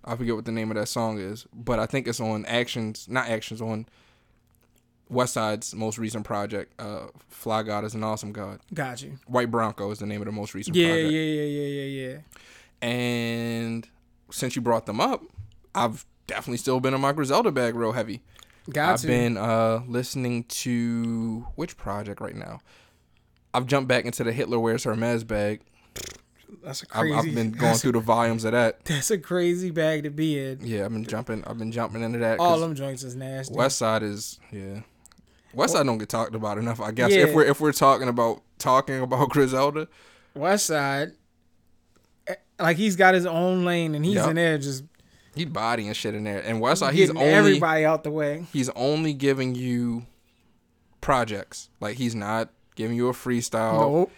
I 0.07 0.14
forget 0.16 0.35
what 0.37 0.45
the 0.45 0.53
name 0.53 0.71
of 0.71 0.77
that 0.77 0.87
song 0.87 1.19
is, 1.19 1.47
but 1.53 1.79
I 1.79 1.87
think 1.87 2.07
it's 2.07 2.21
on 2.21 2.45
Actions, 2.47 3.07
not 3.09 3.29
Actions, 3.29 3.61
on 3.61 3.87
Westside's 5.11 5.75
most 5.75 5.99
recent 5.99 6.25
project. 6.25 6.73
Uh, 6.81 7.07
Fly 7.29 7.62
God 7.62 7.85
is 7.85 7.95
an 7.95 8.03
awesome 8.05 8.33
God. 8.33 8.61
Got 8.75 9.03
you. 9.03 9.19
White 9.27 9.51
Bronco 9.51 9.90
is 9.90 9.99
the 9.99 10.07
name 10.07 10.21
of 10.21 10.27
the 10.27 10.33
most 10.33 10.55
recent 10.55 10.77
Yeah, 10.77 10.88
project. 10.88 11.11
yeah, 11.12 11.21
yeah, 11.21 11.42
yeah, 11.42 11.66
yeah, 11.66 11.85
yeah. 11.85 12.09
Yeah. 12.83 12.88
And 12.88 13.88
since 14.31 14.55
you 14.57 14.62
brought 14.62 14.87
them 14.87 15.01
up, 15.01 15.23
I've 15.75 16.05
definitely 16.27 16.59
still 16.59 16.81
been 16.81 16.95
in 16.95 17.01
my 17.01 17.12
Griselda 17.12 17.51
bag 17.53 17.75
real 17.75 17.92
heavy. 17.92 18.23
Got 18.69 18.95
I've 18.95 19.07
been 19.07 19.37
uh 19.37 19.83
listening 19.87 20.42
to 20.45 21.47
which 21.55 21.77
project 21.77 22.21
right 22.21 22.35
now? 22.35 22.61
I've 23.55 23.66
jumped 23.66 23.87
back 23.88 24.05
into 24.05 24.25
the 24.25 24.33
Hitler 24.33 24.59
Wears 24.59 24.85
Hermes 24.85 25.23
bag. 25.25 25.61
That's 26.63 26.83
a 26.83 26.87
I've, 26.93 27.01
crazy. 27.01 27.15
I've 27.17 27.35
been 27.35 27.51
going 27.59 27.75
through 27.77 27.93
the 27.93 28.01
volumes 28.01 28.45
of 28.45 28.53
that. 28.53 28.85
that's 28.85 29.11
a 29.11 29.19
crazy 29.19 29.71
bag 29.71 30.05
to 30.05 30.11
be 30.11 30.39
in. 30.39 30.61
Yeah, 30.63 30.85
I've 30.85 30.93
been 30.93 31.05
jumping. 31.05 31.45
I've 31.47 31.59
been 31.59 31.73
jumping 31.73 32.03
into 32.03 32.19
that. 32.21 32.39
All 32.41 32.59
them 32.61 32.75
joints 32.75 33.03
is 33.03 33.15
nasty. 33.17 33.55
West 33.55 33.79
Side 33.79 34.03
is 34.03 34.39
yeah. 34.53 34.81
West 35.55 35.73
Side 35.75 35.87
don't 35.87 35.99
get 35.99 36.09
talked 36.09 36.35
about 36.35 36.59
enough. 36.59 36.81
I 36.81 36.91
guess 36.93 37.11
Yeah. 37.13 37.21
if 37.27 37.35
we're 37.35 37.45
if 37.45 37.61
we're 37.61 37.73
talking 37.73 38.09
about 38.09 38.43
talking 38.59 39.01
about 39.01 39.29
Griselda, 39.31 39.89
West 40.35 40.67
Side, 40.67 41.13
eh, 42.27 42.35
like 42.59 42.77
he's 42.77 42.97
got 42.97 43.15
his 43.15 43.27
own 43.27 43.65
lane 43.65 43.95
and 43.95 44.05
he's 44.05 44.15
Yup. 44.17 44.31
in 44.31 44.37
there 44.37 44.59
just 44.59 44.85
he's 45.35 45.47
bodying 45.47 45.93
shit 45.95 46.15
in 46.15 46.25
there. 46.25 46.41
And 46.41 46.61
West 46.61 46.81
Side, 46.81 46.95
he's 46.95 47.11
only 47.11 47.23
everybody 47.23 47.85
out 47.85 48.05
the 48.05 48.11
way. 48.11 48.47
he's 48.53 48.69
only 48.71 49.13
giving 49.15 49.55
you 49.55 50.07
projects. 51.01 51.69
Like 51.81 51.97
he's 51.97 52.15
not 52.15 52.51
giving 52.75 52.97
you 52.97 53.09
a 53.09 53.13
freestyle. 53.13 53.81
Nope. 53.81 54.13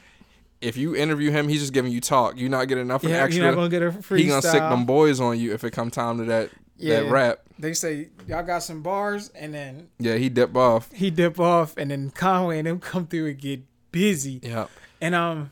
If 0.61 0.77
you 0.77 0.97
interview 0.97 1.31
him, 1.31 1.49
he's 1.49 1.61
just 1.61 1.73
giving 1.73 1.93
you 1.93 2.01
talk. 2.01 2.37
You're 2.37 2.51
not 2.51 2.67
getting 2.67 2.83
enough 2.83 3.05
of 3.05 3.11
Yeah, 3.11 3.19
extra. 3.23 3.43
you're 3.45 3.51
not 3.53 3.57
gonna 3.57 3.69
get 3.69 3.83
a 3.83 3.91
freestyle. 3.91 4.19
he 4.19 4.27
gonna 4.27 4.43
sick 4.43 4.61
them 4.61 4.85
boys 4.87 5.21
on 5.21 5.39
you 5.39 5.53
if 5.55 5.63
it 5.65 5.71
come 5.71 5.91
time 5.91 6.19
to 6.19 6.25
that 6.25 6.51
Yeah. 6.77 7.01
that 7.03 7.11
rap. 7.11 7.39
They 7.61 7.75
say 7.75 8.09
y'all 8.27 8.43
got 8.45 8.63
some 8.65 8.83
bars, 8.83 9.31
and 9.35 9.55
then 9.55 9.89
Yeah, 9.99 10.17
he 10.17 10.29
dip 10.29 10.57
off. 10.57 10.91
he 10.93 11.11
dip 11.11 11.39
off, 11.39 11.75
and 11.77 11.91
then 11.91 12.11
Conway 12.11 12.59
and 12.59 12.67
them 12.67 12.79
come 12.81 13.07
through 13.07 13.27
and 13.29 13.39
get 13.39 13.63
busy. 13.93 14.41
Yeah, 14.43 14.67
And 15.01 15.15
um, 15.15 15.51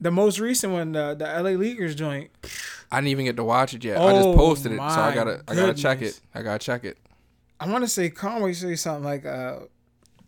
the 0.00 0.10
most 0.10 0.38
recent 0.40 0.72
one, 0.72 0.92
the 0.92 1.14
the 1.14 1.24
LA 1.24 1.50
Leakers 1.50 1.94
joint, 1.96 2.30
I 2.90 2.98
didn't 2.98 3.08
even 3.08 3.24
get 3.26 3.36
to 3.36 3.44
watch 3.44 3.74
it 3.74 3.84
yet. 3.84 3.98
I 3.98 4.12
just 4.12 4.28
Oh, 4.28 4.34
posted 4.36 4.72
it, 4.72 4.76
so 4.78 4.82
I 4.82 5.14
gotta 5.14 5.42
I 5.48 5.54
gotta 5.54 5.74
check 5.74 6.02
it. 6.02 6.20
I 6.34 6.42
gotta 6.42 6.58
check 6.58 6.84
it. 6.84 6.98
I 7.60 7.70
want 7.70 7.84
to 7.84 7.88
say 7.88 8.10
Conway 8.10 8.52
say 8.54 8.74
something 8.74 9.04
like 9.04 9.24
uh, 9.24 9.60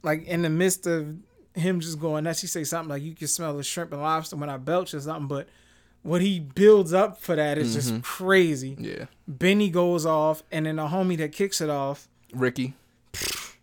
like 0.05 0.25
in 0.25 0.43
the 0.43 0.51
midst 0.51 0.87
of 0.87 1.17
him 1.57 1.81
just 1.81 1.99
going 1.99 2.25
nuts, 2.25 2.41
he 2.43 2.47
say 2.47 2.65
something 2.65 2.91
like 2.91 3.03
you 3.03 3.15
can 3.15 3.27
smell 3.29 3.57
the 3.57 3.63
shrimp 3.63 3.93
and 3.93 4.03
lobster 4.03 4.37
when 4.37 4.49
I 4.51 4.57
belch 4.59 4.95
or 4.95 5.01
something, 5.01 5.27
but. 5.29 5.49
What 6.03 6.21
he 6.21 6.39
builds 6.39 6.93
up 6.93 7.19
for 7.21 7.35
that 7.35 7.59
is 7.59 7.71
Mm-hmm. 7.77 7.97
just 7.97 8.05
crazy. 8.05 8.77
Yeah, 8.79 9.07
Benny 9.27 9.71
goes 9.71 10.07
off, 10.07 10.45
and 10.53 10.65
then 10.67 10.77
the 10.77 10.87
homie 10.87 11.17
that 11.19 11.33
kicks 11.33 11.61
it 11.61 11.69
off, 11.69 12.07
Ricky. 12.33 12.75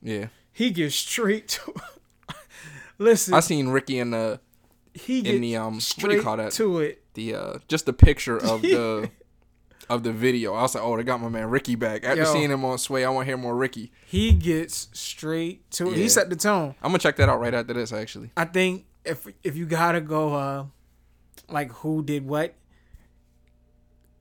Yeah, 0.01 0.27
he 0.51 0.71
gets 0.71 0.93
straight 0.93 1.47
to. 1.47 1.73
Listen, 2.97 3.33
I 3.33 3.39
seen 3.39 3.69
Ricky 3.69 3.97
in 3.97 4.11
the 4.11 4.41
he 4.93 5.21
gets 5.21 5.39
the, 5.39 5.55
um, 5.55 5.65
what 5.65 5.71
do 5.71 5.75
you 5.75 5.79
straight 5.79 6.21
call 6.21 6.35
that? 6.35 6.51
to 6.53 6.79
it. 6.79 7.01
the 7.13 7.33
uh 7.35 7.53
just 7.69 7.85
the 7.85 7.93
picture 7.93 8.37
of 8.37 8.61
the 8.61 9.09
of 9.93 10.03
the 10.03 10.11
video. 10.11 10.53
I 10.53 10.63
was 10.63 10.75
like, 10.75 10.83
oh, 10.83 10.97
they 10.97 11.03
got 11.03 11.21
my 11.21 11.29
man 11.29 11.49
Ricky 11.49 11.75
back. 11.75 12.03
After 12.03 12.23
Yo. 12.23 12.33
seeing 12.33 12.49
him 12.49 12.65
on 12.65 12.77
Sway, 12.77 13.05
I 13.05 13.09
want 13.09 13.25
to 13.25 13.29
hear 13.29 13.37
more 13.37 13.55
Ricky. 13.55 13.91
He 14.05 14.31
gets 14.33 14.89
straight 14.93 15.69
to 15.71 15.87
it. 15.87 15.91
Yeah. 15.91 15.97
He 15.97 16.09
set 16.09 16.29
the 16.29 16.35
tone. 16.35 16.75
I'm 16.81 16.89
gonna 16.89 16.99
check 16.99 17.15
that 17.17 17.29
out 17.29 17.39
right 17.39 17.53
after 17.53 17.73
this. 17.73 17.93
Actually, 17.93 18.31
I 18.35 18.45
think 18.45 18.85
if 19.05 19.27
if 19.43 19.55
you 19.55 19.65
gotta 19.65 20.01
go, 20.01 20.33
uh, 20.33 20.65
like 21.49 21.71
who 21.71 22.03
did 22.03 22.25
what, 22.25 22.55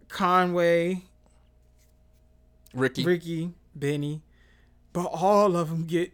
Conway, 0.09 1.03
Ricky. 2.75 3.05
Ricky, 3.05 3.53
Benny, 3.75 4.23
but 4.93 5.07
all 5.07 5.57
of 5.57 5.71
them 5.71 5.85
get, 5.85 6.13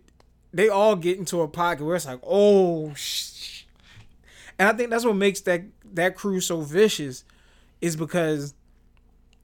they 0.53 0.69
all 0.69 0.97
get 0.97 1.19
into 1.19 1.41
a 1.41 1.49
pocket 1.49 1.85
where 1.85 1.97
it's 1.97 2.07
like, 2.07 2.21
oh, 2.23 2.93
sh-. 2.95 3.65
and 4.59 4.69
I 4.69 4.73
think 4.73 4.91
that's 4.91 5.05
what 5.05 5.17
makes 5.17 5.41
that 5.43 5.63
that 5.95 6.15
crew 6.15 6.41
so 6.41 6.61
vicious, 6.61 7.25
is 7.81 7.97
because 7.97 8.55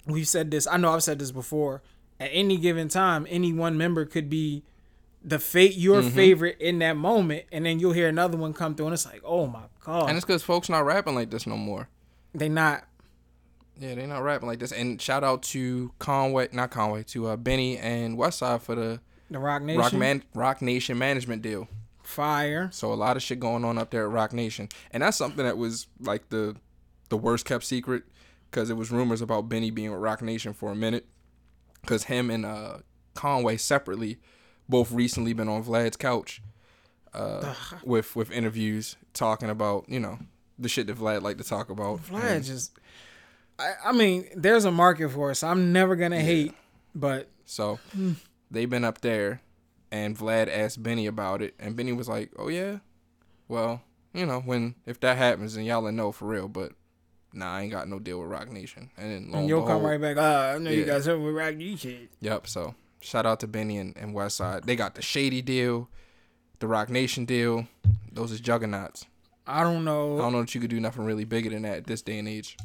we've 0.07 0.29
said 0.29 0.51
this. 0.51 0.67
I 0.67 0.77
know 0.77 0.93
I've 0.93 1.03
said 1.03 1.19
this 1.19 1.31
before. 1.31 1.83
At 2.21 2.31
any 2.33 2.57
given 2.57 2.89
time, 2.89 3.27
any 3.29 3.53
one 3.53 3.77
member 3.77 4.05
could 4.05 4.31
be 4.31 4.63
the 5.25 5.39
fate 5.39 5.75
your 5.75 6.01
Mm-hmm. 6.03 6.15
favorite 6.15 6.61
in 6.61 6.79
that 6.81 6.97
moment, 6.97 7.45
and 7.51 7.67
then 7.67 7.81
you'll 7.81 7.93
hear 7.93 8.09
another 8.09 8.37
one 8.37 8.53
come 8.53 8.75
through, 8.75 8.87
and 8.87 8.95
it's 8.95 9.07
like, 9.07 9.23
oh 9.25 9.47
my 9.47 9.63
god, 9.85 10.09
and 10.09 10.17
it's 10.17 10.25
because 10.27 10.43
folks 10.43 10.69
not 10.69 10.85
rapping 10.85 11.15
like 11.15 11.31
this 11.31 11.47
no 11.47 11.57
more. 11.57 11.89
they 12.35 12.49
not. 12.49 12.85
Yeah, 13.81 13.97
they 13.97 14.07
not 14.07 14.23
rapping 14.23 14.47
like 14.47 14.61
this. 14.61 14.71
And 14.71 15.03
shout 15.03 15.25
out 15.25 15.43
to 15.45 15.93
Conway, 15.99 16.49
not 16.53 16.71
Conway, 16.71 17.03
to 17.05 17.27
uh, 17.29 17.37
Benny 17.37 17.77
and 17.79 18.17
Westside 18.17 18.61
for 18.63 18.77
the 18.77 19.01
The 19.31 19.39
Roc 19.41 19.63
Nation, 19.63 19.81
Rock 19.81 19.93
Man 19.95 20.23
Roc 20.35 20.63
Nation 20.63 20.97
management 20.99 21.43
deal. 21.43 21.67
fire. 22.05 22.69
So 22.73 22.93
a 22.93 22.95
lot 22.95 23.17
of 23.17 23.23
shit 23.25 23.41
going 23.41 23.65
on 23.65 23.77
up 23.79 23.91
there 23.91 24.05
at 24.05 24.11
Roc 24.11 24.33
Nation, 24.33 24.69
and 24.93 25.03
that's 25.03 25.17
something 25.17 25.45
that 25.45 25.59
was 25.59 25.89
like 26.01 26.29
the 26.29 26.55
the 27.09 27.17
worst 27.17 27.45
kept 27.47 27.65
secret 27.65 28.05
because 28.55 28.71
it 28.71 28.77
was 28.77 28.93
rumors 28.93 29.21
about 29.21 29.49
Benny 29.49 29.73
being 29.73 29.91
with 29.91 30.01
Roc 30.01 30.23
Nation 30.23 30.53
for 30.53 30.71
a 30.71 30.77
minute 30.77 31.07
because 31.81 32.05
him 32.05 32.31
and 32.31 32.47
uh, 32.47 32.79
Conway 33.15 33.57
separately 33.57 34.19
both 34.69 34.93
recently 34.93 35.33
been 35.33 35.49
on 35.49 35.65
Vlad's 35.65 35.97
couch 35.97 36.41
uh, 37.13 37.53
with 37.85 38.15
with 38.15 38.31
interviews 38.31 38.97
talking 39.13 39.51
about 39.51 39.89
you 39.89 39.99
know 39.99 40.21
the 40.57 40.69
shit 40.69 40.87
that 40.87 40.97
Vlad 40.97 41.23
like 41.23 41.37
to 41.39 41.45
talk 41.45 41.69
about. 41.69 41.99
Vlad 42.07 42.37
And 42.37 42.45
just, 42.45 42.79
I, 43.59 43.73
I 43.87 43.93
mean, 43.93 44.29
there's 44.37 44.65
a 44.65 44.71
market 44.71 45.09
for 45.11 45.33
it, 45.33 45.35
so 45.35 45.49
I'm 45.49 45.73
never 45.73 45.97
gonna 45.97 46.21
hate, 46.21 46.55
but 46.95 47.29
So 47.47 47.81
they've 48.53 48.71
been 48.71 48.85
up 48.85 49.01
there, 49.01 49.43
and 49.91 50.17
Vlad 50.17 50.49
asked 50.49 50.81
Benny 50.81 51.07
about 51.07 51.43
it, 51.43 51.55
and 51.59 51.75
Benny 51.75 51.93
was 51.93 52.09
like, 52.09 52.31
"Oh 52.39 52.47
yeah, 52.47 52.79
well, 53.49 53.83
you 54.13 54.25
know, 54.25 54.39
when 54.39 54.77
if 54.87 55.01
that 55.01 55.17
happens, 55.17 55.57
then 55.57 55.65
y'all 55.65 55.83
will 55.83 55.91
know 55.91 56.13
for 56.13 56.27
real." 56.27 56.47
But 56.47 56.73
nah, 57.35 57.55
I 57.57 57.63
ain't 57.63 57.73
got 57.73 57.89
no 57.89 57.99
deal 57.99 58.21
with 58.21 58.29
Roc 58.31 58.51
Nation. 58.51 58.91
And 58.97 59.11
then 59.11 59.17
and 59.25 59.35
and 59.35 59.49
you'll 59.49 59.67
come 59.67 59.83
right 59.83 60.01
back. 60.01 60.17
Ah, 60.19 60.53
I 60.53 60.59
know 60.59 60.71
you 60.71 60.81
Yeah. 60.81 60.87
guys 60.87 61.07
helping 61.07 61.25
with 61.25 61.35
Rock 61.35 61.55
shit. 61.79 62.11
Yep. 62.21 62.47
So 62.47 62.75
shout 63.01 63.27
out 63.27 63.41
to 63.41 63.47
Benny 63.47 63.79
and, 63.79 63.97
and 63.97 64.15
Westside. 64.15 64.65
They 64.65 64.77
got 64.77 64.95
the 64.95 65.03
Shady 65.03 65.43
deal, 65.43 65.89
the 66.61 66.67
Roc 66.67 66.89
Nation 66.89 67.25
deal. 67.25 67.67
Those 68.13 68.33
is 68.33 68.41
juggernauts. 68.41 69.07
I 69.47 69.63
don't 69.63 69.85
know. 69.85 70.17
I 70.17 70.23
don't 70.23 70.33
know 70.33 70.41
that 70.41 70.55
you 70.55 70.61
could 70.61 70.71
do 70.71 70.81
nothing 70.81 71.05
really 71.05 71.25
bigger 71.25 71.51
than 71.51 71.63
that 71.63 71.79
at 71.79 71.87
this 71.87 72.01
day 72.03 72.19
and 72.19 72.27
age. 72.29 72.57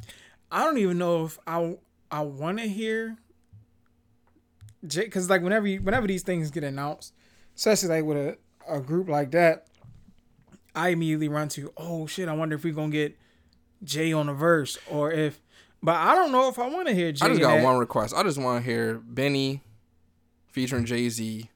I 0.51 0.63
don't 0.63 0.77
even 0.77 0.97
know 0.97 1.25
if 1.25 1.37
I 1.45 1.77
I 2.09 2.21
want 2.21 2.57
to 2.59 2.67
hear 2.67 3.17
because 4.81 5.29
like 5.29 5.41
whenever 5.41 5.67
you, 5.67 5.81
whenever 5.81 6.07
these 6.07 6.23
things 6.23 6.51
get 6.51 6.63
announced, 6.63 7.13
especially 7.55 7.89
like 7.89 8.05
with 8.05 8.17
a, 8.17 8.37
a 8.67 8.79
group 8.79 9.09
like 9.09 9.31
that, 9.31 9.67
I 10.73 10.89
immediately 10.89 11.27
run 11.27 11.49
to 11.49 11.73
oh 11.77 12.07
shit. 12.07 12.29
I 12.29 12.33
wonder 12.33 12.55
if 12.55 12.63
we're 12.63 12.73
gonna 12.73 12.91
get 12.91 13.17
Jay 13.83 14.11
on 14.13 14.27
the 14.27 14.33
verse 14.33 14.77
or 14.89 15.11
if, 15.11 15.39
but 15.81 15.95
I 15.95 16.15
don't 16.15 16.31
know 16.31 16.49
if 16.49 16.59
I 16.59 16.67
want 16.67 16.87
to 16.87 16.93
hear 16.93 17.11
Jay. 17.11 17.25
I 17.25 17.29
just 17.29 17.41
got 17.41 17.55
that. 17.57 17.63
one 17.63 17.77
request. 17.77 18.13
I 18.15 18.23
just 18.23 18.37
want 18.37 18.63
to 18.63 18.69
hear 18.71 18.95
Benny 18.95 19.61
featuring 20.47 20.85
Jay 20.85 21.07
Z, 21.09 21.49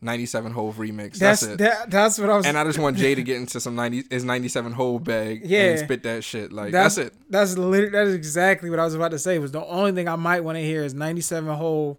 97 0.00 0.52
Hove 0.52 0.76
remix. 0.76 1.14
That's, 1.16 1.40
That's 1.40 1.42
it. 1.42 1.58
that. 1.58 1.90
That's 1.90 2.18
what 2.18 2.30
I 2.30 2.36
was. 2.36 2.46
And 2.46 2.56
I 2.56 2.64
just 2.64 2.78
want 2.78 2.96
Jay 2.96 3.14
to 3.14 3.22
get 3.22 3.36
into 3.36 3.60
some 3.60 3.74
90 3.74 4.04
his 4.10 4.24
97 4.24 4.72
whole 4.72 4.98
bag 4.98 5.42
Yeah. 5.44 5.70
and 5.70 5.78
spit 5.80 6.02
that 6.04 6.24
shit. 6.24 6.52
Like 6.52 6.72
that's, 6.72 6.94
that's 6.96 7.08
it. 7.08 7.14
That's 7.28 7.58
literally 7.58 7.90
that 7.90 8.06
is 8.06 8.14
exactly 8.14 8.70
what 8.70 8.78
I 8.78 8.84
was 8.84 8.94
about 8.94 9.10
to 9.10 9.18
say. 9.18 9.38
Was 9.38 9.52
the 9.52 9.64
only 9.64 9.92
thing 9.92 10.08
I 10.08 10.16
might 10.16 10.40
want 10.44 10.56
to 10.56 10.62
hear 10.62 10.82
is 10.84 10.94
ninety 10.94 11.20
seven 11.20 11.54
Hove, 11.54 11.96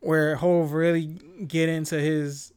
where 0.00 0.36
Hove 0.36 0.72
really 0.72 1.06
get 1.46 1.68
into 1.68 1.98
his 1.98 2.52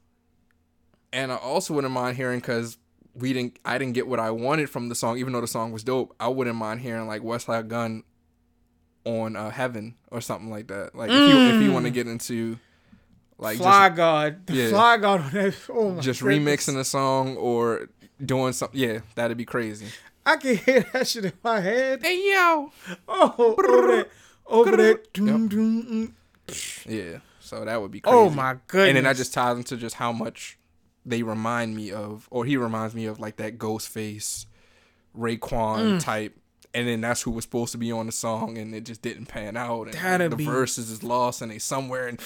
And 1.14 1.32
I 1.32 1.36
also 1.38 1.74
wouldn't 1.74 1.94
mind 1.94 2.18
hearing 2.18 2.40
because 2.40 2.78
we 3.18 3.34
didn't 3.34 3.60
I 3.66 3.78
didn't 3.78 3.94
get 3.94 4.08
what 4.08 4.20
I 4.20 4.32
wanted 4.32 4.70
from 4.70 4.90
the 4.90 4.96
song, 4.96 5.18
even 5.18 5.34
though 5.34 5.42
the 5.42 5.48
song 5.48 5.72
was 5.72 5.84
dope. 5.84 6.16
I 6.20 6.28
wouldn't 6.28 6.56
mind 6.56 6.82
hearing 6.82 7.08
like 7.08 7.22
Westside 7.22 7.68
Gunn 7.68 8.04
on 9.06 9.36
uh, 9.36 9.50
Heaven 9.50 9.96
or 10.12 10.22
something 10.22 10.50
like 10.50 10.68
that. 10.68 10.96
Like 10.96 11.10
if 11.10 11.16
you 11.16 11.40
if 11.56 11.62
you 11.62 11.72
want 11.72 11.86
to 11.86 11.92
get 11.92 12.08
into 12.08 12.60
like 13.38 13.58
Fly 13.58 13.90
God, 13.90 14.46
the 14.48 14.54
yeah. 14.54 14.70
Fly 14.70 14.98
God 14.98 15.22
on 15.22 15.32
that. 15.32 15.56
Oh 15.70 15.90
my 15.92 15.96
just 15.96 16.06
just 16.06 16.22
goodness. 16.22 16.66
remixing 16.68 16.76
the 16.76 16.86
song 16.86 17.38
or 17.38 17.90
doing 18.24 18.54
something. 18.54 18.80
Yeah, 18.80 19.00
that'd 19.16 19.38
be 19.38 19.46
crazy. 19.46 19.88
I 20.26 20.36
can 20.36 20.58
hear 20.58 20.86
that 20.94 21.08
shit 21.08 21.26
in 21.26 21.34
my 21.44 21.60
head. 21.60 22.04
Hey 22.04 22.32
yo. 22.34 22.72
Oh, 23.08 23.36
over 23.38 23.88
that, 23.88 24.10
over 24.46 24.78
that. 24.78 25.14
Doom, 25.14 25.48
doom, 25.48 26.14
mm. 26.48 26.86
Yeah. 26.86 27.20
So 27.40 27.64
that 27.64 27.82
would 27.82 27.92
be 27.92 28.02
crazy. 28.02 28.16
Oh 28.16 28.30
my 28.30 28.58
goodness. 28.68 28.90
And 28.90 28.98
then 28.98 29.04
that 29.06 29.16
just 29.16 29.34
ties 29.34 29.58
into 29.58 29.78
just 29.78 29.96
how 29.96 30.12
much 30.12 30.58
they 31.08 31.24
remind 31.24 31.76
me 31.76 31.92
of, 31.92 32.28
or 32.30 32.46
he 32.46 32.58
reminds 32.58 32.94
me 32.94 33.06
of 33.06 33.20
like 33.20 33.38
that 33.38 33.58
Ghostface, 33.58 34.46
Raekwon 35.18 35.98
Mm. 35.98 36.00
type. 36.04 36.38
And 36.74 36.88
then 36.88 37.02
that's 37.02 37.22
who 37.24 37.32
was 37.32 37.46
supposed 37.46 37.72
to 37.72 37.78
be 37.80 37.92
on 37.92 38.06
the 38.06 38.12
song, 38.12 38.58
and 38.58 38.76
it 38.76 38.82
just 38.86 39.02
didn't 39.02 39.26
pan 39.28 39.58
out. 39.58 39.84
And 39.88 39.94
That'd 39.94 40.32
the 40.32 40.36
be- 40.36 40.46
verses 40.46 40.92
is 40.92 41.02
lost, 41.02 41.42
and 41.42 41.50
they 41.50 41.58
somewhere 41.58 42.08
and 42.08 42.20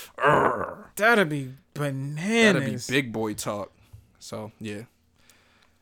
That'd 0.98 1.30
be 1.30 1.54
bananas. 1.74 2.88
that'd 2.88 2.98
be 2.98 3.02
big 3.02 3.14
boy 3.14 3.34
talk. 3.36 3.72
So 4.20 4.52
yeah, 4.60 4.82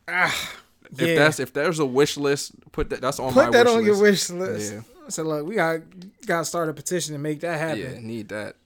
Ah, 0.06 0.52
if 0.92 1.00
yeah. 1.00 1.14
that's 1.16 1.40
if 1.40 1.52
there's 1.52 1.78
a 1.78 1.86
wish 1.86 2.16
list, 2.16 2.52
put 2.70 2.90
that. 2.90 3.00
That's 3.00 3.18
on 3.18 3.34
my 3.34 3.46
list. 3.46 3.46
Put 3.46 3.46
my 3.46 3.50
that 3.58 3.66
wish 3.66 3.76
on 3.76 3.84
your 3.84 4.00
wish 4.00 4.30
list. 4.30 4.72
Yeah. 4.72 4.80
So 5.08 5.22
look, 5.24 5.46
we 5.46 5.54
got 5.56 5.80
got 6.26 6.40
to 6.40 6.44
start 6.44 6.68
a 6.68 6.72
petition 6.72 7.14
to 7.14 7.18
make 7.18 7.40
that 7.40 7.58
happen. 7.58 7.80
Yeah, 7.80 7.98
need 8.00 8.28
that. 8.28 8.56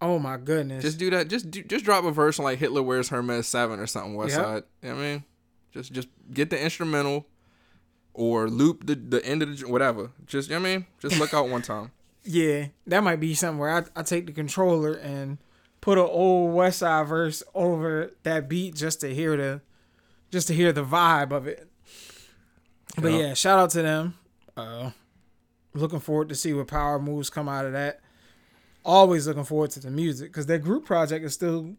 Oh 0.00 0.18
my 0.18 0.36
goodness. 0.36 0.82
Just 0.84 0.98
do 0.98 1.08
that. 1.10 1.28
Just 1.28 1.50
do, 1.50 1.62
just 1.62 1.84
drop 1.84 2.04
a 2.04 2.10
verse 2.10 2.38
on 2.38 2.44
like 2.44 2.58
Hitler 2.58 2.82
wears 2.82 3.08
Hermes 3.08 3.46
Seven 3.46 3.80
or 3.80 3.86
something. 3.86 4.14
West 4.14 4.36
Yep. 4.36 4.44
Side. 4.44 4.62
You 4.82 4.88
know 4.90 4.94
what 4.96 5.00
I 5.02 5.06
mean, 5.06 5.24
just 5.72 5.92
just 5.92 6.08
get 6.32 6.50
the 6.50 6.62
instrumental, 6.62 7.26
or 8.14 8.48
loop 8.48 8.86
the 8.86 8.94
the 8.94 9.24
end 9.24 9.42
of 9.42 9.58
the 9.58 9.68
whatever. 9.68 10.10
Just 10.26 10.48
you 10.50 10.56
know 10.56 10.62
what 10.62 10.68
I 10.68 10.72
mean. 10.76 10.86
Just 11.00 11.18
look 11.18 11.32
out 11.32 11.48
one 11.48 11.62
time. 11.62 11.92
yeah, 12.24 12.66
that 12.86 13.02
might 13.02 13.20
be 13.20 13.34
something 13.34 13.58
where 13.58 13.70
I, 13.70 13.84
I 13.98 14.02
take 14.02 14.26
the 14.26 14.32
controller 14.32 14.92
and 14.94 15.38
put 15.80 15.96
an 15.98 16.04
old 16.04 16.54
Westside 16.54 17.06
verse 17.06 17.42
over 17.54 18.10
that 18.24 18.48
beat 18.48 18.74
just 18.74 19.00
to 19.00 19.14
hear 19.14 19.36
the 19.36 19.60
just 20.30 20.48
to 20.48 20.54
hear 20.54 20.72
the 20.72 20.84
vibe 20.84 21.30
of 21.32 21.46
it. 21.46 21.68
But 23.00 23.12
Yeah. 23.12 23.18
yeah, 23.18 23.34
shout 23.34 23.58
out 23.58 23.70
to 23.70 23.82
them. 23.82 24.14
Uh, 24.56 24.90
looking 25.74 26.00
forward 26.00 26.28
to 26.30 26.34
see 26.34 26.52
what 26.52 26.66
power 26.66 26.98
moves 26.98 27.30
come 27.30 27.48
out 27.48 27.64
of 27.66 27.72
that. 27.72 28.00
Always 28.86 29.26
looking 29.26 29.44
forward 29.44 29.70
to 29.72 29.80
the 29.80 29.90
music 29.90 30.30
because 30.30 30.46
their 30.46 30.58
group 30.58 30.84
project 30.86 31.24
is 31.24 31.34
still 31.34 31.74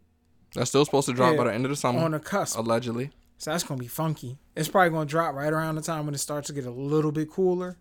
That's 0.53 0.69
still 0.69 0.83
supposed 0.85 1.07
to 1.07 1.13
drop 1.13 1.31
Yeah, 1.31 1.37
by 1.37 1.43
the 1.45 1.53
end 1.53 1.63
of 1.65 1.69
the 1.71 1.77
summer, 1.77 1.99
on 1.99 2.11
the 2.11 2.19
cusp. 2.19 2.57
allegedly. 2.57 3.11
So 3.37 3.51
that's 3.51 3.63
gonna 3.63 3.79
be 3.79 3.87
funky. 3.87 4.37
It's 4.55 4.67
probably 4.67 4.89
gonna 4.89 5.05
drop 5.05 5.33
right 5.33 5.53
around 5.53 5.75
the 5.75 5.81
time 5.81 6.05
when 6.05 6.13
it 6.13 6.17
starts 6.19 6.47
to 6.47 6.53
get 6.53 6.65
a 6.65 6.71
little 6.71 7.11
bit 7.11 7.31
cooler. 7.31 7.77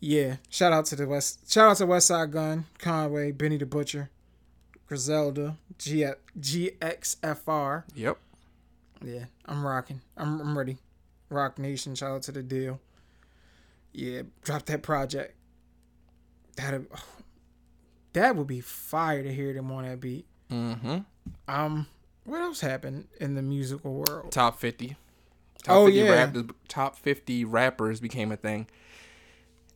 Yeah. 0.00 0.36
Shout 0.48 0.72
out 0.72 0.86
to 0.86 0.96
the 0.96 1.06
West 1.06 1.52
shout 1.52 1.70
out 1.70 1.76
to 1.78 1.86
Westside 1.86 2.30
Gunn, 2.30 2.64
Conway, 2.78 3.30
Benny 3.32 3.56
the 3.58 3.66
Butcher, 3.66 4.10
Griselda, 4.86 5.56
G 5.78 6.06
GXFR. 6.38 7.84
Yep. 7.94 8.16
Yeah, 9.04 9.24
I'm 9.46 9.64
rocking. 9.66 10.00
I'm 10.16 10.40
I'm 10.40 10.56
ready. 10.56 10.78
Roc 11.28 11.58
Nation, 11.58 11.94
shout 11.94 12.12
out 12.12 12.22
to 12.22 12.32
the 12.32 12.42
deal. 12.42 12.80
Yeah, 13.92 14.22
drop 14.42 14.64
that 14.66 14.82
project. 14.82 15.34
That 16.56 16.82
that 18.14 18.36
would 18.36 18.46
be 18.46 18.60
fire 18.60 19.22
to 19.22 19.32
hear 19.32 19.52
them 19.52 19.70
on 19.72 19.84
that 19.84 20.00
beat. 20.00 20.26
Mm-hmm. 20.50 20.98
Um, 21.48 21.86
what 22.24 22.40
else 22.40 22.60
happened 22.60 23.08
in 23.20 23.34
the 23.34 23.42
musical 23.42 23.94
world? 23.94 24.32
Top 24.32 24.58
fifty. 24.58 24.96
Top 25.62 25.76
Oh, 25.76 25.86
50 25.86 25.98
yeah. 25.98 26.10
Rappers, 26.10 26.44
top 26.68 26.96
fifty 26.96 27.44
rappers 27.44 28.00
became 28.00 28.32
a 28.32 28.36
thing. 28.36 28.66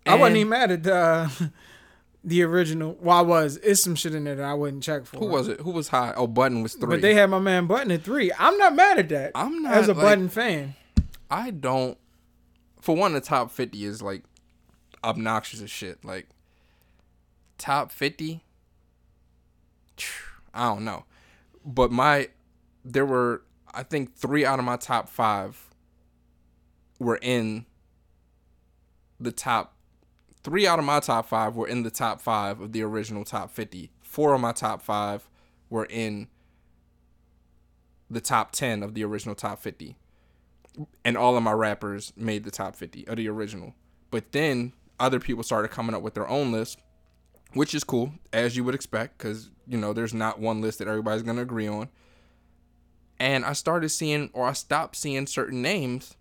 I 0.04 0.14
wasn't 0.16 0.36
even 0.38 0.50
mad 0.50 0.70
at 0.70 0.82
the 0.82 1.50
the 2.24 2.42
original. 2.42 2.96
Well, 3.00 3.18
I 3.18 3.20
was. 3.22 3.56
It's 3.58 3.80
some 3.82 3.94
shit 3.94 4.14
in 4.14 4.24
there 4.24 4.34
that 4.36 4.44
I 4.44 4.54
wouldn't 4.54 4.82
check 4.82 5.06
for. 5.06 5.18
Who 5.18 5.26
was 5.26 5.48
it? 5.48 5.60
Who 5.60 5.70
was 5.70 5.88
high? 5.88 6.12
Oh, 6.16 6.26
Button 6.26 6.62
was 6.62 6.74
three. 6.74 6.88
But 6.88 7.02
they 7.02 7.14
had 7.14 7.30
my 7.30 7.38
man 7.38 7.66
Button 7.66 7.90
at 7.90 8.02
three. 8.02 8.30
I'm 8.38 8.56
not 8.58 8.74
mad 8.74 8.98
at 8.98 9.08
that. 9.10 9.32
I'm 9.34 9.62
not 9.62 9.72
as 9.74 9.88
a 9.88 9.94
like- 9.94 10.02
Button 10.02 10.28
fan. 10.28 10.74
I 11.30 11.50
don't. 11.50 11.98
For 12.80 12.94
one, 12.94 13.14
the 13.14 13.20
top 13.20 13.50
fifty 13.50 13.84
is 13.84 14.02
like 14.02 14.22
obnoxious 15.02 15.60
as 15.62 15.70
shit. 15.70 16.04
Like 16.04 16.28
top 17.58 17.92
fifty. 17.92 18.42
I 20.54 20.68
don't 20.68 20.84
know, 20.84 21.04
but 21.64 21.90
my 21.90 22.28
there 22.84 23.06
were 23.06 23.42
I 23.74 23.82
think 23.82 24.14
three 24.14 24.44
out 24.44 24.58
of 24.58 24.64
my 24.64 24.76
top 24.76 25.08
five 25.08 25.70
were 26.98 27.18
in 27.20 27.66
the 29.20 29.32
top. 29.32 29.74
Three 30.42 30.66
out 30.66 30.78
of 30.78 30.84
my 30.84 31.00
top 31.00 31.26
five 31.26 31.56
were 31.56 31.66
in 31.66 31.82
the 31.82 31.90
top 31.90 32.20
five 32.20 32.60
of 32.60 32.72
the 32.72 32.82
original 32.82 33.24
top 33.24 33.50
fifty. 33.50 33.90
Four 34.02 34.34
of 34.34 34.40
my 34.40 34.52
top 34.52 34.80
five 34.80 35.28
were 35.68 35.86
in 35.86 36.28
the 38.08 38.20
top 38.20 38.52
ten 38.52 38.82
of 38.82 38.94
the 38.94 39.04
original 39.04 39.34
top 39.34 39.60
fifty 39.60 39.96
and 41.04 41.16
all 41.16 41.36
of 41.36 41.42
my 41.42 41.52
rappers 41.52 42.12
made 42.16 42.44
the 42.44 42.50
top 42.50 42.76
50 42.76 43.06
of 43.08 43.16
the 43.16 43.28
original. 43.28 43.74
But 44.10 44.32
then 44.32 44.72
other 44.98 45.20
people 45.20 45.42
started 45.42 45.68
coming 45.68 45.94
up 45.94 46.02
with 46.02 46.14
their 46.14 46.28
own 46.28 46.52
list, 46.52 46.78
which 47.56 47.74
is 47.74 47.84
cool, 47.84 48.12
as 48.32 48.56
you 48.56 48.64
would 48.64 48.74
expect, 48.74 49.18
because, 49.18 49.50
you 49.66 49.78
know, 49.78 49.92
there's 49.92 50.14
not 50.14 50.38
one 50.38 50.60
list 50.60 50.78
that 50.78 50.88
everybody's 50.88 51.22
going 51.22 51.36
to 51.36 51.42
agree 51.42 51.66
on. 51.66 51.88
And 53.18 53.44
I 53.44 53.54
started 53.54 53.88
seeing, 53.88 54.30
or 54.32 54.46
I 54.46 54.52
stopped 54.52 54.96
seeing 54.96 55.26
certain 55.26 55.62
names. 55.62 56.16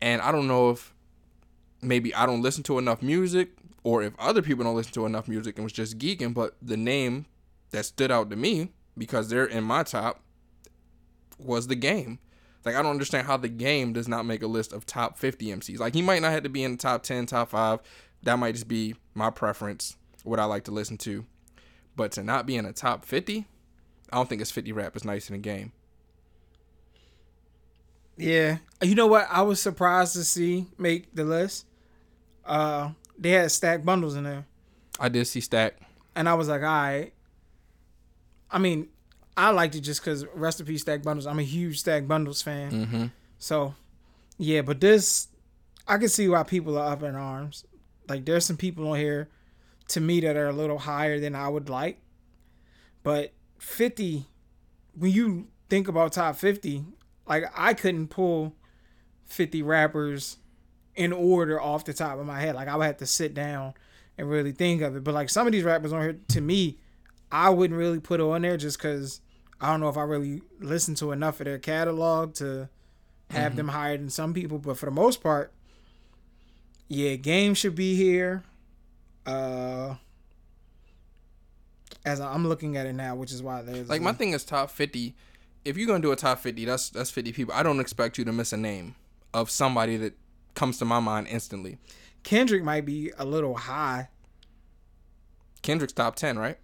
And 0.00 0.22
I 0.22 0.32
don't 0.32 0.48
know 0.48 0.70
if 0.70 0.94
maybe 1.82 2.14
I 2.14 2.26
don't 2.26 2.42
listen 2.42 2.62
to 2.64 2.78
enough 2.78 3.02
music, 3.02 3.50
or 3.82 4.02
if 4.02 4.14
other 4.18 4.42
people 4.42 4.64
don't 4.64 4.74
listen 4.74 4.92
to 4.94 5.06
enough 5.06 5.28
music 5.28 5.56
and 5.56 5.64
was 5.64 5.72
just 5.72 5.98
geeking, 5.98 6.34
but 6.34 6.56
the 6.60 6.76
name 6.76 7.26
that 7.70 7.84
stood 7.84 8.10
out 8.10 8.30
to 8.30 8.36
me, 8.36 8.72
because 8.98 9.28
they're 9.28 9.46
in 9.46 9.64
my 9.64 9.82
top, 9.82 10.22
was 11.38 11.66
the 11.66 11.76
game. 11.76 12.18
Like 12.64 12.74
I 12.74 12.82
don't 12.82 12.90
understand 12.90 13.26
how 13.26 13.36
the 13.36 13.48
game 13.48 13.92
does 13.92 14.08
not 14.08 14.26
make 14.26 14.42
a 14.42 14.48
list 14.48 14.72
of 14.72 14.86
top 14.86 15.18
50 15.18 15.46
MCs. 15.46 15.78
Like 15.78 15.94
he 15.94 16.02
might 16.02 16.20
not 16.20 16.32
have 16.32 16.42
to 16.42 16.48
be 16.48 16.64
in 16.64 16.72
the 16.72 16.78
top 16.78 17.04
10, 17.04 17.26
top 17.26 17.50
5. 17.50 17.80
That 18.24 18.38
might 18.38 18.52
just 18.52 18.66
be 18.66 18.96
my 19.14 19.30
preference, 19.30 19.96
what 20.26 20.40
I 20.40 20.44
like 20.44 20.64
to 20.64 20.70
listen 20.70 20.98
to. 20.98 21.24
But 21.94 22.12
to 22.12 22.22
not 22.22 22.46
be 22.46 22.56
in 22.56 22.64
the 22.64 22.72
top 22.72 23.04
50, 23.04 23.46
I 24.12 24.16
don't 24.16 24.28
think 24.28 24.40
it's 24.42 24.50
50 24.50 24.72
rap 24.72 24.96
is 24.96 25.04
nice 25.04 25.30
in 25.30 25.34
the 25.34 25.40
game. 25.40 25.72
Yeah. 28.16 28.58
You 28.82 28.94
know 28.94 29.06
what? 29.06 29.26
I 29.30 29.42
was 29.42 29.60
surprised 29.60 30.14
to 30.14 30.24
see 30.24 30.66
make 30.78 31.14
the 31.14 31.24
list. 31.24 31.66
Uh, 32.44 32.90
they 33.18 33.30
had 33.30 33.50
stack 33.50 33.84
bundles 33.84 34.14
in 34.14 34.24
there, 34.24 34.46
I 35.00 35.08
did 35.08 35.26
see 35.26 35.40
Stack. 35.40 35.76
and 36.14 36.28
I 36.28 36.34
was 36.34 36.48
like, 36.48 36.62
all 36.62 36.68
right. 36.68 37.12
I 38.50 38.58
mean, 38.58 38.88
I 39.36 39.50
liked 39.50 39.74
it 39.74 39.80
just 39.80 40.00
because 40.00 40.24
recipe 40.34 40.78
stack 40.78 41.02
bundles. 41.02 41.26
I'm 41.26 41.38
a 41.38 41.42
huge 41.42 41.80
stack 41.80 42.06
bundles 42.06 42.42
fan. 42.42 42.70
Mm-hmm. 42.70 43.04
So, 43.38 43.74
yeah, 44.38 44.62
but 44.62 44.80
this, 44.80 45.28
I 45.88 45.98
can 45.98 46.08
see 46.08 46.28
why 46.28 46.42
people 46.44 46.78
are 46.78 46.92
up 46.92 47.02
in 47.02 47.16
arms. 47.16 47.64
Like, 48.08 48.24
there's 48.24 48.44
some 48.46 48.56
people 48.56 48.88
on 48.88 48.96
here, 48.96 49.28
to 49.88 50.00
me, 50.00 50.20
that 50.20 50.36
are 50.36 50.48
a 50.48 50.52
little 50.52 50.78
higher 50.78 51.20
than 51.20 51.34
I 51.34 51.48
would 51.48 51.68
like. 51.68 52.00
But 53.02 53.32
50, 53.58 54.26
when 54.94 55.12
you 55.12 55.48
think 55.68 55.88
about 55.88 56.12
top 56.12 56.36
50, 56.36 56.84
like, 57.28 57.44
I 57.54 57.74
couldn't 57.74 58.08
pull 58.08 58.54
50 59.26 59.62
rappers 59.62 60.38
in 60.94 61.12
order 61.12 61.60
off 61.60 61.84
the 61.84 61.92
top 61.92 62.18
of 62.18 62.26
my 62.26 62.40
head. 62.40 62.54
Like, 62.54 62.68
I 62.68 62.76
would 62.76 62.86
have 62.86 62.96
to 62.98 63.06
sit 63.06 63.34
down 63.34 63.74
and 64.18 64.28
really 64.28 64.52
think 64.52 64.82
of 64.82 64.96
it. 64.96 65.04
But, 65.04 65.14
like, 65.14 65.30
some 65.30 65.46
of 65.46 65.52
these 65.52 65.64
rappers 65.64 65.92
on 65.92 66.02
here, 66.02 66.18
to 66.28 66.40
me, 66.40 66.78
I 67.30 67.50
wouldn't 67.50 67.78
really 67.78 68.00
put 68.00 68.20
on 68.20 68.42
there 68.42 68.56
just 68.56 68.78
because 68.78 69.20
I 69.60 69.70
don't 69.70 69.80
know 69.80 69.88
if 69.88 69.96
I 69.96 70.02
really 70.02 70.42
listen 70.60 70.94
to 70.96 71.12
enough 71.12 71.40
of 71.40 71.46
their 71.46 71.58
catalog 71.58 72.34
to 72.34 72.68
have 73.30 73.52
mm-hmm. 73.52 73.56
them 73.56 73.68
higher 73.68 73.96
than 73.96 74.10
some 74.10 74.32
people. 74.32 74.58
But 74.58 74.78
for 74.78 74.86
the 74.86 74.92
most 74.92 75.22
part, 75.22 75.52
yeah, 76.88 77.16
game 77.16 77.54
should 77.54 77.74
be 77.74 77.96
here. 77.96 78.44
Uh, 79.26 79.94
as 82.04 82.20
I'm 82.20 82.46
looking 82.46 82.76
at 82.76 82.86
it 82.86 82.92
now, 82.92 83.16
which 83.16 83.32
is 83.32 83.42
why 83.42 83.62
there's 83.62 83.88
Like 83.88 84.02
my 84.02 84.12
thing 84.12 84.32
is 84.32 84.44
top 84.44 84.70
50. 84.70 85.14
If 85.64 85.76
you're 85.76 85.86
gonna 85.86 86.00
do 86.00 86.12
a 86.12 86.16
top 86.16 86.38
50, 86.38 86.64
that's 86.64 86.90
that's 86.90 87.10
50 87.10 87.32
people. 87.32 87.54
I 87.54 87.62
don't 87.62 87.80
expect 87.80 88.18
you 88.18 88.24
to 88.24 88.32
miss 88.32 88.52
a 88.52 88.56
name 88.56 88.94
of 89.34 89.50
somebody 89.50 89.96
that 89.96 90.16
comes 90.54 90.78
to 90.78 90.84
my 90.84 91.00
mind 91.00 91.26
instantly. 91.28 91.78
Kendrick 92.22 92.62
might 92.62 92.84
be 92.84 93.12
a 93.18 93.24
little 93.24 93.56
high. 93.56 94.08
Kendrick's 95.62 95.92
top 95.92 96.16
10, 96.16 96.38
right? 96.38 96.58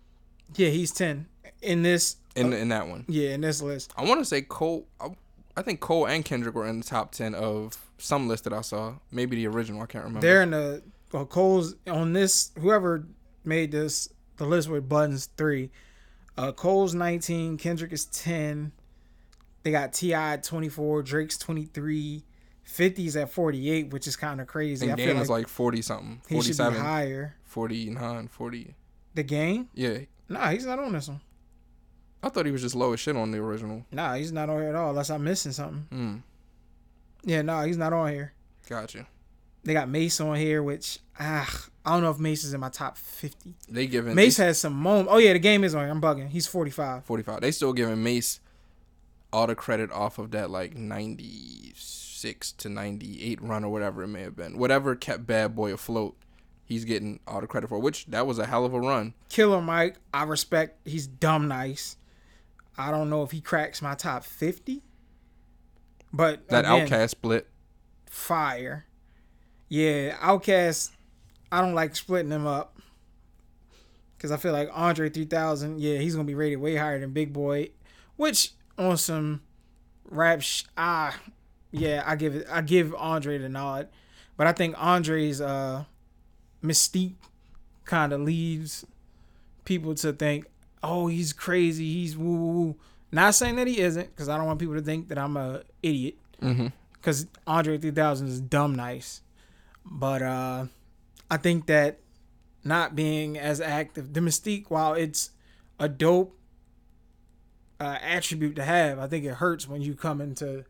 Yeah, 0.56 0.68
he's 0.68 0.92
ten 0.92 1.26
in 1.60 1.82
this. 1.82 2.16
In 2.34 2.52
in 2.52 2.68
that 2.68 2.88
one. 2.88 3.04
Yeah, 3.08 3.30
in 3.30 3.40
this 3.40 3.62
list. 3.62 3.92
I 3.96 4.04
want 4.04 4.20
to 4.20 4.24
say 4.24 4.42
Cole. 4.42 4.86
I, 5.00 5.08
I 5.56 5.62
think 5.62 5.80
Cole 5.80 6.06
and 6.06 6.24
Kendrick 6.24 6.54
were 6.54 6.66
in 6.66 6.78
the 6.80 6.84
top 6.84 7.12
ten 7.12 7.34
of 7.34 7.76
some 7.98 8.28
list 8.28 8.44
that 8.44 8.52
I 8.52 8.60
saw. 8.60 8.94
Maybe 9.10 9.36
the 9.36 9.46
original. 9.48 9.82
I 9.82 9.86
can't 9.86 10.04
remember. 10.04 10.26
They're 10.26 10.42
in 10.42 10.50
the 10.50 10.82
well, 11.12 11.26
Cole's 11.26 11.74
on 11.86 12.12
this. 12.12 12.52
Whoever 12.58 13.06
made 13.44 13.72
this 13.72 14.08
the 14.36 14.44
list 14.46 14.68
with 14.68 14.88
buttons 14.88 15.26
three. 15.36 15.70
Uh, 16.36 16.52
Cole's 16.52 16.94
nineteen. 16.94 17.56
Kendrick 17.56 17.92
is 17.92 18.06
ten. 18.06 18.72
They 19.62 19.70
got 19.70 19.92
Ti 19.92 20.14
at 20.14 20.42
twenty 20.44 20.68
four. 20.68 21.02
Drake's 21.02 21.38
twenty 21.38 21.64
three. 21.64 22.24
50's 22.64 23.16
at 23.16 23.28
48, 23.28 23.92
which 23.92 24.06
is 24.06 24.14
kind 24.16 24.40
of 24.40 24.46
crazy. 24.46 24.86
and 24.86 24.92
I 24.92 24.96
Game 24.96 25.08
feel 25.08 25.20
is 25.20 25.28
like 25.28 25.40
like 25.42 25.48
40 25.48 25.82
something. 25.82 26.22
he 26.28 26.40
should 26.40 26.56
be 26.56 26.78
higher. 26.78 27.34
49, 27.42 28.28
40. 28.28 28.74
The 29.14 29.22
game? 29.24 29.68
Yeah. 29.74 29.98
Nah, 30.28 30.50
he's 30.50 30.64
not 30.64 30.78
on 30.78 30.92
this 30.92 31.08
one. 31.08 31.20
I 32.22 32.28
thought 32.28 32.46
he 32.46 32.52
was 32.52 32.62
just 32.62 32.76
low 32.76 32.92
as 32.92 33.00
shit 33.00 33.16
on 33.16 33.32
the 33.32 33.38
original. 33.38 33.84
Nah, 33.90 34.14
he's 34.14 34.30
not 34.30 34.48
on 34.48 34.60
here 34.60 34.68
at 34.68 34.74
all. 34.76 34.90
Unless 34.90 35.10
I'm 35.10 35.24
missing 35.24 35.50
something. 35.50 35.86
Hmm. 35.90 36.16
Yeah, 37.24 37.42
no, 37.42 37.62
he's 37.62 37.76
not 37.76 37.92
on 37.92 38.12
here. 38.12 38.32
Gotcha. 38.68 39.06
They 39.64 39.72
got 39.72 39.88
Mase 39.88 40.20
on 40.20 40.36
here, 40.36 40.62
which 40.62 40.98
ah, 41.20 41.66
I 41.84 41.90
don't 41.92 42.02
know 42.02 42.10
if 42.10 42.18
Mase 42.18 42.44
is 42.44 42.52
in 42.54 42.60
my 42.60 42.68
top 42.68 42.96
fifty. 42.98 43.54
They 43.68 43.86
giving 43.86 44.14
Mase 44.14 44.36
they, 44.36 44.46
has 44.46 44.58
some 44.58 44.74
moment. 44.74 45.08
Oh 45.10 45.18
yeah, 45.18 45.32
the 45.32 45.38
game 45.38 45.62
is 45.64 45.74
on. 45.74 45.88
I'm 45.88 46.00
bugging. 46.00 46.28
He's 46.28 46.46
forty 46.46 46.70
five. 46.70 47.04
45. 47.04 47.40
They 47.40 47.50
still 47.50 47.72
giving 47.72 48.02
Mase 48.02 48.40
all 49.32 49.46
the 49.46 49.54
credit 49.54 49.90
off 49.92 50.18
of 50.18 50.30
that 50.32 50.50
like 50.50 50.76
96 50.76 52.52
to 52.52 52.68
98 52.68 53.40
run 53.40 53.64
or 53.64 53.72
whatever 53.72 54.02
it 54.02 54.08
may 54.08 54.20
have 54.22 54.36
been. 54.36 54.58
Whatever 54.58 54.94
kept 54.94 55.26
Bad 55.26 55.56
Boy 55.56 55.72
afloat, 55.72 56.16
he's 56.64 56.84
getting 56.84 57.18
all 57.26 57.40
the 57.40 57.46
credit 57.46 57.68
for. 57.68 57.78
Which 57.78 58.06
that 58.06 58.26
was 58.26 58.38
a 58.38 58.46
hell 58.46 58.64
of 58.64 58.74
a 58.74 58.80
run. 58.80 59.14
Killer 59.28 59.62
Mike, 59.62 59.96
I 60.12 60.24
respect. 60.24 60.86
He's 60.86 61.06
dumb 61.06 61.48
nice. 61.48 61.96
I 62.76 62.90
don't 62.90 63.10
know 63.10 63.22
if 63.22 63.30
he 63.30 63.40
cracks 63.40 63.80
my 63.82 63.94
top 63.94 64.24
fifty, 64.24 64.82
but 66.12 66.48
That 66.48 66.64
again, 66.64 66.88
Outkast 66.88 67.10
split. 67.10 67.46
fire. 68.06 68.86
Yeah, 69.72 70.16
Outkast. 70.18 70.90
I 71.50 71.62
don't 71.62 71.74
like 71.74 71.96
splitting 71.96 72.28
them 72.28 72.46
up 72.46 72.76
because 74.16 74.30
I 74.30 74.36
feel 74.36 74.52
like 74.52 74.68
Andre 74.70 75.08
3000. 75.08 75.80
Yeah, 75.80 75.96
he's 75.96 76.14
gonna 76.14 76.26
be 76.26 76.34
rated 76.34 76.58
way 76.60 76.76
higher 76.76 77.00
than 77.00 77.12
Big 77.12 77.32
Boi, 77.32 77.70
which 78.16 78.52
on 78.76 78.98
some 78.98 79.40
rap. 80.04 80.42
Sh- 80.42 80.64
ah, 80.76 81.18
yeah, 81.70 82.02
I 82.04 82.16
give 82.16 82.34
it. 82.34 82.46
I 82.50 82.60
give 82.60 82.94
Andre 82.94 83.38
the 83.38 83.48
nod, 83.48 83.88
but 84.36 84.46
I 84.46 84.52
think 84.52 84.74
Andre's 84.78 85.40
uh 85.40 85.84
mystique 86.62 87.14
kind 87.86 88.12
of 88.12 88.20
leads 88.20 88.84
people 89.64 89.94
to 89.94 90.12
think, 90.12 90.44
oh, 90.82 91.06
he's 91.06 91.32
crazy. 91.32 91.94
He's 91.94 92.14
woo 92.14 92.36
woo 92.36 92.52
woo. 92.52 92.76
Not 93.10 93.34
saying 93.34 93.56
that 93.56 93.66
he 93.66 93.80
isn't, 93.80 94.08
because 94.14 94.28
I 94.28 94.36
don't 94.36 94.46
want 94.46 94.58
people 94.58 94.74
to 94.74 94.82
think 94.82 95.08
that 95.08 95.16
I'm 95.18 95.36
a 95.38 95.62
idiot 95.82 96.16
Mm-hmm. 96.42 96.66
because 96.92 97.26
Andre 97.46 97.78
3000 97.78 98.26
is 98.28 98.40
dumb 98.40 98.74
nice. 98.74 99.20
But 99.84 100.22
uh, 100.22 100.66
I 101.30 101.36
think 101.36 101.66
that 101.66 101.98
not 102.64 102.94
being 102.94 103.38
as 103.38 103.60
active, 103.60 104.12
the 104.12 104.20
mystique, 104.20 104.66
while 104.68 104.94
it's 104.94 105.30
a 105.78 105.88
dope 105.88 106.36
uh, 107.80 107.98
attribute 108.00 108.56
to 108.56 108.64
have, 108.64 108.98
I 108.98 109.06
think 109.06 109.24
it 109.24 109.34
hurts 109.34 109.68
when 109.68 109.82
you 109.82 109.94
come 109.94 110.20
into 110.20 110.64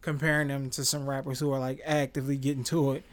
comparing 0.00 0.48
them 0.48 0.70
to 0.70 0.84
some 0.84 1.08
rappers 1.08 1.40
who 1.40 1.52
are 1.52 1.58
like 1.58 1.80
actively 1.84 2.36
getting 2.36 2.64
to 2.64 2.92
it. 2.92 3.04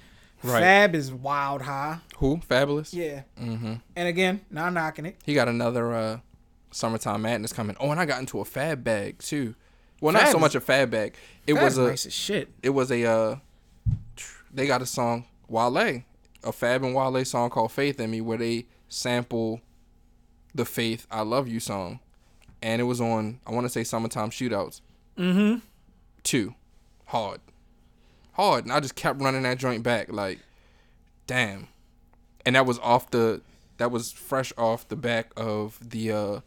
Right. 0.44 0.60
Fab 0.60 0.94
is 0.94 1.12
wild 1.12 1.64
high. 1.64 2.00
Who? 2.18 2.38
Fabolous. 2.38 2.94
Yeah. 2.94 3.24
Mm-hmm. 3.42 3.76
And 3.96 4.08
again, 4.08 4.42
not 4.52 4.74
knocking 4.74 5.06
it. 5.06 5.16
He 5.24 5.34
got 5.34 5.48
another 5.48 5.94
uh, 5.94 6.20
summertime 6.72 7.22
madness 7.22 7.54
coming. 7.54 7.78
Oh, 7.80 7.92
and 7.92 8.00
I 8.00 8.06
got 8.06 8.20
into 8.20 8.40
a 8.42 8.46
Fab 8.46 8.84
bag 8.84 9.20
too. 9.20 9.56
Well, 10.02 10.14
not 10.14 10.28
so 10.28 10.38
much 10.38 10.54
a 10.54 10.60
Fab 10.60 10.92
bag. 10.92 11.16
It 11.48 11.54
was 11.54 11.78
a. 11.78 11.88
nice 11.88 12.06
as 12.06 12.14
shit. 12.14 12.50
It 12.62 12.72
was 12.72 12.92
a. 12.92 13.06
Uh, 13.06 13.36
they 14.54 14.68
got 14.68 14.82
a 14.82 14.86
song 14.86 15.26
Wale, 15.48 16.04
a 16.44 16.52
Fab 16.52 16.84
and 16.84 16.94
Wale 16.96 17.24
song 17.26 17.50
called 17.50 17.72
"Faith 17.72 18.00
in 18.00 18.12
Me," 18.12 18.22
where 18.22 18.38
they 18.38 18.66
sample 18.90 19.62
the 20.56 20.66
"Faith 20.66 21.08
I 21.12 21.22
Love 21.22 21.48
You" 21.48 21.60
song, 21.60 22.00
and 22.62 22.80
it 22.82 22.86
was 22.86 23.02
on. 23.02 23.40
I 23.48 23.52
want 23.52 23.66
to 23.66 23.70
say 23.70 23.84
"Summertime 23.84 24.30
Shootouts" 24.30 24.82
Mm-hmm. 25.18 25.60
two, 26.24 26.56
hard, 27.06 27.40
hard, 28.34 28.66
and 28.66 28.74
I 28.74 28.80
just 28.80 28.96
kept 28.96 29.22
running 29.22 29.44
that 29.44 29.58
joint 29.60 29.84
back 29.84 30.12
like, 30.12 30.40
damn, 31.28 31.68
and 32.46 32.56
that 32.56 32.66
was 32.66 32.80
off 32.80 33.12
the. 33.12 33.42
That 33.78 33.92
was 33.92 34.12
fresh 34.12 34.52
off 34.58 34.88
the 34.88 34.96
back 34.96 35.32
of 35.36 35.80
the 35.82 36.12
uh, 36.12 36.40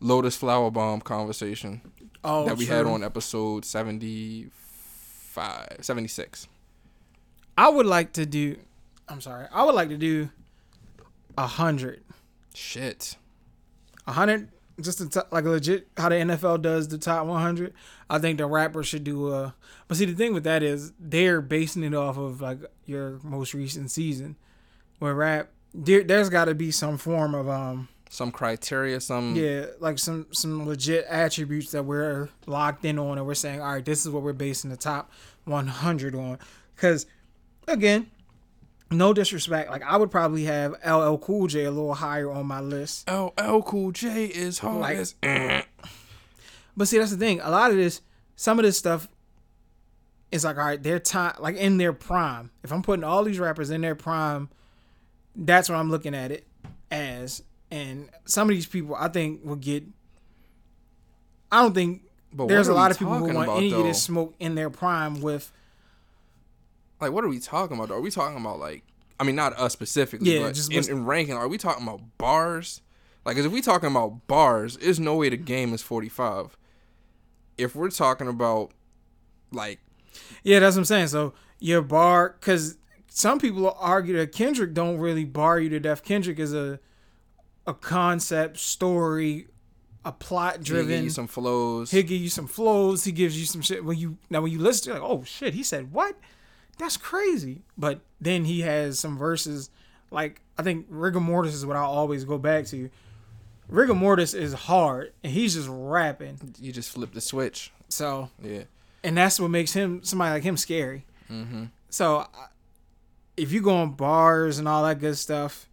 Lotus 0.00 0.36
Flower 0.36 0.70
Bomb 0.70 1.00
conversation 1.02 1.82
Oh, 2.24 2.46
that 2.46 2.56
we 2.56 2.64
had 2.66 2.86
on 2.86 3.04
episode 3.04 3.64
75, 3.66 5.76
76. 5.82 6.48
I 7.56 7.68
would 7.68 7.86
like 7.86 8.12
to 8.14 8.26
do. 8.26 8.56
I'm 9.08 9.20
sorry. 9.20 9.46
I 9.52 9.64
would 9.64 9.74
like 9.74 9.88
to 9.90 9.96
do 9.98 10.30
a 11.38 11.46
hundred. 11.46 12.02
Shit. 12.54 13.16
A 14.06 14.12
hundred, 14.12 14.48
just 14.80 14.98
to 14.98 15.08
t- 15.08 15.20
like 15.32 15.44
legit 15.44 15.88
how 15.96 16.08
the 16.08 16.14
NFL 16.16 16.62
does 16.62 16.88
the 16.88 16.98
top 16.98 17.26
100. 17.26 17.74
I 18.08 18.18
think 18.18 18.38
the 18.38 18.46
rapper 18.46 18.82
should 18.84 19.02
do 19.04 19.32
a. 19.32 19.54
But 19.88 19.96
see, 19.96 20.04
the 20.04 20.14
thing 20.14 20.32
with 20.32 20.44
that 20.44 20.62
is 20.62 20.92
they're 21.00 21.40
basing 21.40 21.82
it 21.82 21.94
off 21.94 22.16
of 22.16 22.40
like 22.40 22.58
your 22.84 23.18
most 23.24 23.52
recent 23.52 23.90
season, 23.90 24.36
where 25.00 25.14
rap 25.14 25.48
there, 25.74 26.04
there's 26.04 26.30
got 26.30 26.44
to 26.46 26.54
be 26.54 26.70
some 26.70 26.98
form 26.98 27.34
of 27.34 27.48
um 27.48 27.88
Some 28.08 28.30
criteria, 28.30 29.00
some. 29.00 29.34
yeah 29.34 29.66
like 29.80 29.98
some 29.98 30.26
some 30.32 30.66
legit 30.66 31.04
attributes 31.08 31.72
that 31.72 31.82
we're 31.84 32.28
locked 32.46 32.84
in 32.84 32.98
on 32.98 33.18
and 33.18 33.26
we're 33.26 33.34
saying 33.34 33.60
all 33.60 33.72
right 33.74 33.84
this 33.84 34.06
is 34.06 34.10
what 34.12 34.22
we're 34.22 34.32
basing 34.32 34.70
the 34.70 34.76
top 34.76 35.10
100 35.44 36.14
on 36.14 36.38
because 36.76 37.06
again 37.66 38.06
no 38.90 39.12
disrespect 39.12 39.70
like 39.70 39.82
i 39.82 39.96
would 39.96 40.10
probably 40.10 40.44
have 40.44 40.72
ll 40.86 41.16
cool 41.18 41.46
j 41.46 41.64
a 41.64 41.70
little 41.70 41.94
higher 41.94 42.30
on 42.30 42.46
my 42.46 42.60
list 42.60 43.08
LL 43.10 43.60
Cool 43.62 43.90
J 43.92 44.26
is 44.26 44.60
hard 44.60 44.80
Like- 44.80 44.96
as. 44.98 45.14
eh. 45.22 45.62
but 46.76 46.86
see 46.88 46.98
that's 46.98 47.10
the 47.10 47.16
thing 47.16 47.40
a 47.40 47.50
lot 47.50 47.70
of 47.70 47.76
this 47.76 48.00
some 48.36 48.58
of 48.58 48.64
this 48.64 48.78
stuff 48.78 49.08
is 50.30 50.44
like 50.44 50.56
all 50.56 50.64
right 50.64 50.82
their 50.82 50.98
time 51.00 51.34
like 51.40 51.56
in 51.56 51.78
their 51.78 51.92
prime 51.92 52.50
if 52.62 52.72
i'm 52.72 52.82
putting 52.82 53.02
all 53.04 53.24
these 53.24 53.38
rappers 53.40 53.70
in 53.70 53.80
their 53.80 53.94
prime 53.96 54.48
that's 55.34 55.68
what 55.68 55.76
i'm 55.76 55.90
looking 55.90 56.14
at 56.14 56.30
it 56.30 56.46
as 56.90 57.42
and 57.70 58.08
some 58.24 58.48
of 58.48 58.54
these 58.54 58.66
people 58.66 58.94
i 58.94 59.08
think 59.08 59.40
will 59.44 59.56
get 59.56 59.82
i 61.50 61.60
don't 61.62 61.74
think 61.74 62.02
But 62.32 62.48
There's 62.48 62.68
a 62.68 62.74
lot 62.74 62.90
of 62.90 62.98
people 62.98 63.14
who 63.14 63.24
want 63.24 63.36
about, 63.48 63.56
any 63.58 63.70
though? 63.70 63.80
of 63.80 63.86
this 63.86 64.02
smoke 64.02 64.34
in 64.38 64.54
their 64.54 64.70
prime 64.70 65.20
with 65.20 65.50
Like, 67.00 67.12
what 67.12 67.24
are 67.24 67.28
we 67.28 67.38
talking 67.38 67.76
about? 67.76 67.88
Though? 67.88 67.96
Are 67.96 68.00
we 68.00 68.10
talking 68.10 68.38
about 68.38 68.58
like? 68.58 68.84
I 69.18 69.24
mean, 69.24 69.36
not 69.36 69.58
us 69.58 69.72
specifically, 69.72 70.34
Yeah, 70.34 70.42
but 70.42 70.54
just 70.54 70.70
in, 70.70 70.88
in 70.90 71.06
ranking, 71.06 71.34
are 71.34 71.48
we 71.48 71.56
talking 71.56 71.82
about 71.82 72.00
bars? 72.18 72.82
Like, 73.24 73.38
if 73.38 73.50
we 73.50 73.62
talking 73.62 73.90
about 73.90 74.26
bars, 74.26 74.76
there's 74.76 75.00
no 75.00 75.16
way 75.16 75.30
the 75.30 75.38
game 75.38 75.72
is 75.72 75.80
45. 75.82 76.56
If 77.56 77.74
we're 77.74 77.90
talking 77.90 78.28
about 78.28 78.72
like 79.52 79.80
yeah 80.42 80.58
that's 80.58 80.76
what 80.76 80.80
i'm 80.80 80.84
saying 80.84 81.08
so 81.08 81.32
your 81.58 81.82
bar 81.82 82.36
because 82.38 82.76
some 83.08 83.38
people 83.38 83.74
argue 83.78 84.16
that 84.16 84.32
kendrick 84.32 84.74
don't 84.74 84.98
really 84.98 85.24
bar 85.24 85.58
you 85.58 85.68
to 85.68 85.80
death 85.80 86.02
kendrick 86.04 86.38
is 86.38 86.54
a 86.54 86.78
a 87.66 87.74
concept 87.74 88.58
story 88.58 89.46
a 90.04 90.12
plot 90.12 90.54
he 90.54 90.58
give 90.58 90.66
driven 90.66 91.04
you 91.04 91.10
some 91.10 91.26
flows, 91.26 91.90
he'll 91.90 92.02
give 92.02 92.20
you 92.20 92.28
some 92.28 92.46
flows 92.46 93.04
he 93.04 93.12
gives 93.12 93.38
you 93.38 93.44
some 93.46 93.60
shit 93.60 93.84
when 93.84 93.98
you 93.98 94.16
now 94.30 94.40
when 94.40 94.52
you 94.52 94.58
listen 94.58 94.92
to 94.92 94.98
it, 94.98 95.02
like 95.02 95.10
oh 95.10 95.22
shit 95.24 95.54
he 95.54 95.62
said 95.62 95.92
what 95.92 96.16
that's 96.78 96.96
crazy 96.96 97.62
but 97.78 98.00
then 98.20 98.44
he 98.44 98.60
has 98.60 98.98
some 98.98 99.16
verses 99.18 99.70
like 100.10 100.40
i 100.58 100.62
think 100.62 100.90
Rigamortis 100.90 101.52
is 101.54 101.64
what 101.66 101.76
i 101.76 101.80
always 101.80 102.24
go 102.24 102.38
back 102.38 102.66
to 102.66 102.90
Rigamortis 103.70 104.34
is 104.34 104.52
hard 104.52 105.12
and 105.24 105.32
he's 105.32 105.54
just 105.54 105.68
rapping 105.70 106.38
you 106.60 106.72
just 106.72 106.90
flip 106.90 107.12
the 107.12 107.20
switch. 107.20 107.72
so 107.88 108.30
Yeah. 108.42 108.62
and 109.02 109.16
that's 109.16 109.40
what 109.40 109.48
makes 109.50 109.72
him 109.72 110.02
somebody 110.04 110.30
like 110.32 110.42
him 110.44 110.56
scary. 110.56 111.04
Mm-hmm. 111.30 111.64
So 111.90 112.26
if 113.36 113.50
you 113.52 113.60
go 113.60 113.74
on 113.76 113.92
bars 113.92 114.58
and 114.58 114.68
all 114.68 114.84
that 114.84 115.00
good 115.00 115.16
stuff, 115.18 115.68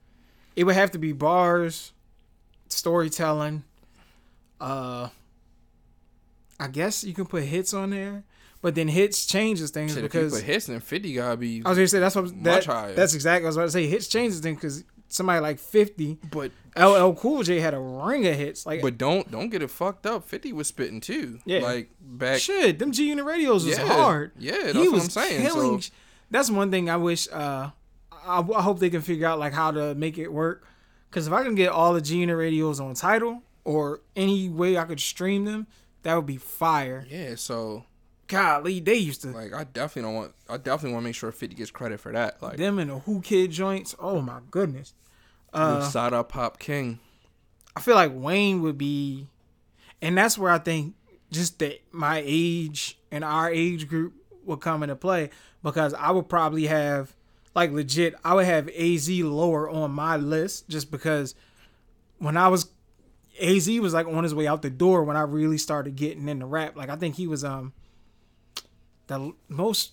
it 0.56 0.64
would 0.64 0.76
have 0.76 0.90
to 0.92 0.98
be 0.98 1.12
bars, 1.14 1.92
storytelling. 2.68 3.64
Uh, 4.60 5.10
I 6.60 6.68
guess 6.68 7.04
you 7.04 7.14
can 7.14 7.26
put 7.26 7.44
hits 7.44 7.74
on 7.74 7.90
there, 7.92 8.24
but 8.64 8.74
then 8.74 8.88
hits 8.88 9.28
changes 9.28 9.70
things 9.70 9.92
Shit, 9.94 10.04
if 10.06 10.14
you 10.16 10.20
because 10.22 10.34
put 10.34 10.44
hits, 10.44 10.66
then 10.66 10.80
50 10.80 11.14
gotta 11.14 11.38
be. 11.38 11.62
I 11.64 11.70
was 11.70 11.78
gonna 11.78 11.88
say 11.88 12.00
that's 12.00 12.16
what 12.16 12.26
Much 12.34 12.34
that, 12.44 12.66
higher. 12.66 12.94
that's 12.96 13.14
exactly 13.14 13.44
what 13.44 13.46
I 13.46 13.50
was 13.50 13.56
about 13.58 13.66
to 13.66 13.72
say. 13.72 13.86
Hits 13.88 14.08
changes 14.08 14.40
things 14.40 14.58
because 14.58 14.84
somebody 15.10 15.40
like 15.42 15.60
Fifty, 15.60 16.18
But 16.32 16.52
LL 16.76 17.12
Cool 17.14 17.44
J 17.44 17.60
had 17.60 17.76
a 17.76 17.80
ring 17.80 18.26
of 18.26 18.34
hits. 18.36 18.66
Like 18.66 18.82
but 18.82 18.98
don't 18.98 19.30
don't 19.30 19.50
get 19.50 19.62
it 19.62 19.70
fucked 19.70 20.08
up. 20.08 20.28
50 20.28 20.54
was 20.54 20.68
spitting 20.68 21.02
too. 21.02 21.38
Yeah. 21.46 21.60
Like 21.60 21.92
back. 22.02 22.40
shit, 22.40 22.80
them 22.80 22.92
G 22.92 23.10
Unit 23.10 23.24
radios 23.26 23.64
was 23.66 23.78
Yeah, 23.78 23.86
hard. 23.86 24.32
yeah, 24.40 24.54
that's 24.64 24.74
he 24.74 24.80
what 24.88 24.92
was 24.94 25.04
I'm 25.04 25.10
saying, 25.12 25.42
killing. 25.46 25.82
so- 25.82 25.92
That's 26.32 26.50
one 26.50 26.72
thing 26.72 26.90
I 26.90 26.98
wish. 26.98 27.28
Uh, 27.32 27.70
I, 28.26 28.40
I 28.40 28.62
hope 28.62 28.80
they 28.80 28.90
can 28.90 29.02
figure 29.02 29.28
out 29.28 29.38
like 29.38 29.54
how 29.54 29.70
to 29.72 29.94
make 29.96 30.18
it 30.18 30.30
work. 30.34 30.66
Because 31.10 31.28
if 31.28 31.34
I 31.34 31.44
can 31.44 31.54
get 31.54 31.70
all 31.70 31.94
the 31.94 32.02
G 32.02 32.18
Unit 32.20 32.36
radios 32.38 32.80
on 32.80 32.96
Tidal 32.96 33.44
or 33.66 34.02
any 34.16 34.50
way 34.50 34.78
I 34.78 34.86
could 34.86 35.00
stream 35.00 35.46
them, 35.46 35.68
that 36.02 36.16
would 36.16 36.26
be 36.26 36.38
fire. 36.38 37.06
Yeah. 37.08 37.36
So 37.36 37.86
Golly, 38.34 38.80
they 38.80 38.96
used 38.96 39.22
to 39.22 39.28
like 39.28 39.54
I 39.54 39.64
definitely 39.64 40.10
don't 40.10 40.16
want. 40.16 40.34
I 40.50 40.58
definitely 40.58 40.94
want 40.94 41.04
to 41.04 41.10
make 41.10 41.16
sure 41.16 41.32
50 41.32 41.56
gets 41.56 41.70
credit 41.70 42.00
for 42.00 42.12
that. 42.12 42.42
Like 42.42 42.58
them 42.58 42.80
and 42.80 42.90
the 42.90 42.98
Whoo 42.98 43.22
Kid 43.22 43.52
joints. 43.52 43.96
Oh 44.00 44.22
my 44.22 44.40
goodness. 44.50 44.94
Uh, 45.54 45.82
Sada 45.82 46.24
Pop 46.24 46.58
King. 46.58 47.00
I 47.76 47.82
feel 47.82 47.94
like 47.94 48.12
Wayne 48.14 48.64
would 48.64 48.78
be, 48.78 49.28
and 50.02 50.18
that's 50.18 50.36
where 50.36 50.52
I 50.52 50.58
think 50.58 50.96
just 51.32 51.60
that 51.60 51.82
my 51.92 52.24
age 52.26 52.98
and 53.12 53.24
our 53.24 53.52
age 53.52 53.88
group 53.88 54.14
would 54.46 54.62
come 54.62 54.82
into 54.82 54.96
play 54.96 55.30
because 55.62 55.94
I 55.94 56.10
would 56.10 56.28
probably 56.28 56.66
have 56.66 57.16
like 57.54 57.72
legit 57.72 58.16
I 58.26 58.34
would 58.34 58.46
have 58.46 58.68
AZ 58.70 59.10
lower 59.10 59.70
on 59.70 59.92
my 59.92 60.18
list 60.18 60.68
just 60.70 60.90
because 60.90 61.36
when 62.18 62.36
I 62.36 62.48
was 62.48 62.68
AZ 63.40 63.68
was 63.80 63.94
like 63.94 64.08
on 64.08 64.24
his 64.24 64.34
way 64.34 64.48
out 64.48 64.64
the 64.64 64.72
door 64.72 65.04
when 65.04 65.18
I 65.18 65.22
really 65.22 65.60
started 65.60 65.96
getting 65.96 66.28
into 66.28 66.48
rap. 66.48 66.76
Like 66.76 66.90
I 66.90 66.96
think 66.96 67.16
he 67.16 67.28
was 67.28 67.44
um 67.44 67.74
the 69.08 69.34
most 69.50 69.92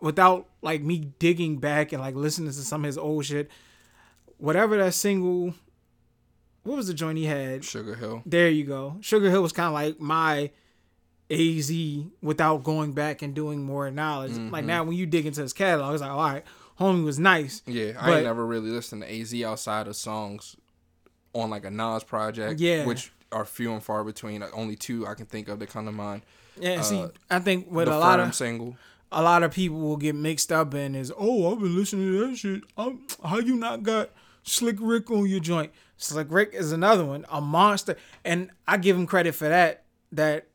without 0.00 0.46
like 0.62 0.82
me 0.82 1.12
digging 1.18 1.58
back 1.58 1.92
and 1.92 2.00
like 2.02 2.14
listening 2.14 2.48
to 2.48 2.52
some 2.54 2.82
of 2.82 2.86
his 2.86 2.98
old 2.98 3.24
shit. 3.24 3.50
whatever 4.38 4.76
that 4.78 4.94
single. 4.94 5.54
What 6.64 6.76
was 6.76 6.86
the 6.86 6.94
joint 6.94 7.18
he 7.18 7.26
had? 7.26 7.64
Sugar 7.64 7.94
Hill. 7.94 8.22
There 8.24 8.48
you 8.48 8.64
go. 8.64 8.96
Sugar 9.00 9.28
Hill 9.30 9.42
was 9.42 9.52
kind 9.52 9.66
of 9.68 9.74
like 9.74 10.00
my 10.00 10.50
AZ 11.30 11.70
without 12.22 12.62
going 12.64 12.92
back 12.92 13.22
and 13.22 13.34
doing 13.34 13.62
more 13.62 13.90
knowledge. 13.90 14.32
Like 14.32 14.40
Mm-hmm. 14.62 14.66
now, 14.66 14.84
when 14.84 14.96
you 14.96 15.06
dig 15.06 15.26
into 15.26 15.42
his 15.42 15.52
catalog, 15.52 15.92
it's 15.94 16.00
like, 16.02 16.10
all 16.10 16.16
right, 16.22 16.44
homie 16.80 17.04
was 17.04 17.18
nice. 17.18 17.62
Yeah, 17.66 17.92
I 17.98 18.06
But- 18.08 18.14
ain't 18.16 18.24
never 18.24 18.46
really 18.46 18.70
listened 18.70 19.02
to 19.02 19.10
AZ 19.20 19.34
outside 19.42 19.88
of 19.88 19.96
songs 19.96 20.56
on 21.34 21.50
like 21.50 21.64
a 21.64 21.70
Nas 21.70 22.04
project. 22.04 22.60
Yeah. 22.60 22.84
Which 22.86 23.12
are 23.32 23.44
few 23.44 23.72
and 23.72 23.82
far 23.82 24.04
between. 24.04 24.40
Like, 24.40 24.56
Only 24.56 24.76
two 24.76 25.06
I 25.06 25.14
can 25.14 25.26
think 25.26 25.48
of 25.48 25.58
that 25.58 25.68
come 25.68 25.86
to 25.86 25.92
mind. 25.92 26.22
Yeah, 26.58 26.80
see, 26.82 27.02
Uh, 27.02 27.08
I 27.30 27.38
think 27.40 27.70
with 27.70 27.88
a 27.88 27.98
lot 27.98 28.20
of 28.20 28.34
single. 28.34 28.76
a 29.10 29.22
lot 29.22 29.42
of 29.42 29.52
people 29.52 29.78
will 29.78 29.96
get 29.96 30.14
mixed 30.14 30.52
up 30.52 30.74
in 30.74 30.94
is, 30.94 31.12
oh, 31.16 31.52
I've 31.52 31.60
been 31.60 31.76
listening 31.76 32.12
to 32.12 32.28
that 32.28 32.36
shit. 32.36 32.62
i 32.76 32.96
how 33.24 33.38
you 33.38 33.56
not 33.56 33.82
got 33.82 34.10
Slick 34.42 34.76
Rick 34.80 35.10
on 35.10 35.26
your 35.26 35.40
joint? 35.40 35.72
Slick 35.96 36.26
Rick 36.30 36.50
is 36.52 36.72
another 36.72 37.04
one, 37.04 37.24
a 37.30 37.40
monster, 37.40 37.96
and 38.24 38.50
I 38.66 38.76
give 38.76 38.96
him 38.96 39.06
credit 39.06 39.34
for 39.34 39.48
that. 39.48 39.84
That 40.12 40.46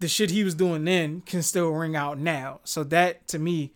the 0.00 0.08
shit 0.08 0.30
he 0.30 0.44
was 0.44 0.54
doing 0.54 0.84
then 0.84 1.22
can 1.22 1.42
still 1.42 1.70
ring 1.70 1.96
out 1.96 2.18
now. 2.18 2.60
So 2.64 2.84
that 2.84 3.26
to 3.28 3.38
me, 3.38 3.72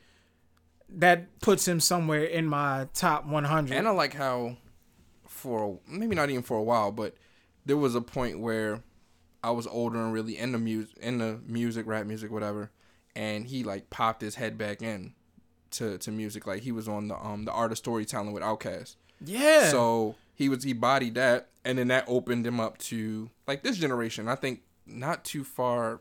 that 0.89 1.41
puts 1.41 1.67
him 1.67 1.81
somewhere 1.81 2.25
in 2.25 2.47
my 2.47 2.89
top 2.95 3.27
100. 3.27 3.77
And 3.77 3.89
I 3.89 3.91
like 3.91 4.15
how, 4.15 4.57
for 5.27 5.79
maybe 5.87 6.15
not 6.15 6.31
even 6.31 6.43
for 6.43 6.57
a 6.57 6.63
while, 6.63 6.93
but 6.93 7.15
there 7.67 7.77
was 7.77 7.95
a 7.95 8.01
point 8.01 8.41
where 8.41 8.83
I 9.43 9.51
was 9.53 9.67
older 9.67 9.99
and 10.03 10.13
really 10.13 10.37
into 10.37 10.59
music, 10.59 10.97
into 10.99 11.41
music, 11.47 11.87
rap 11.87 12.07
music, 12.07 12.31
whatever, 12.31 12.71
and 13.15 13.47
he 13.47 13.63
like 13.65 13.89
popped 13.91 14.21
his 14.23 14.35
head 14.37 14.59
back 14.59 14.83
in 14.83 15.15
to, 15.73 15.99
to 15.99 16.11
music. 16.11 16.47
Like 16.47 16.63
he 16.63 16.73
was 16.73 16.89
on 16.89 17.09
the 17.09 17.17
um 17.17 17.45
the 17.45 17.53
art 17.53 17.73
of 17.73 17.79
storytelling 17.79 18.33
with 18.33 18.43
Outkast. 18.43 18.97
yeah. 19.25 19.71
So 19.71 20.17
he 20.35 20.49
was 20.49 20.63
he 20.65 20.73
bodied 20.73 21.15
that, 21.15 21.49
and 21.65 21.79
then 21.79 21.89
that 21.89 22.05
opened 22.09 22.47
him 22.47 22.59
up 22.61 22.79
to 22.79 23.31
like 23.47 23.63
this 23.63 23.77
generation. 23.77 24.29
I 24.29 24.35
think 24.35 24.63
not 24.87 25.25
too 25.25 25.45
far 25.45 26.01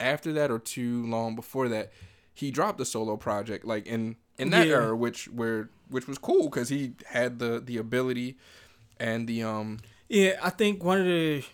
after 0.00 0.32
that 0.34 0.50
or 0.50 0.58
too 0.58 1.06
long 1.06 1.34
before 1.34 1.68
that, 1.68 1.92
he 2.34 2.50
dropped 2.50 2.80
a 2.80 2.84
solo 2.84 3.16
project 3.16 3.64
like 3.64 3.86
in 3.86 4.16
in 4.38 4.50
that 4.50 4.66
Yeah. 4.66 4.74
era, 4.74 4.96
which 4.96 5.26
where 5.28 5.70
which 5.88 6.06
was 6.08 6.18
cool 6.18 6.44
because 6.44 6.68
he 6.68 6.92
had 7.06 7.38
the 7.38 7.60
the 7.60 7.76
ability 7.78 8.36
and 8.98 9.26
the 9.28 9.42
um 9.42 9.78
Yeah, 10.08 10.38
I 10.42 10.50
think 10.50 10.82
one 10.84 10.98
of 11.00 11.06
the 11.06 11.44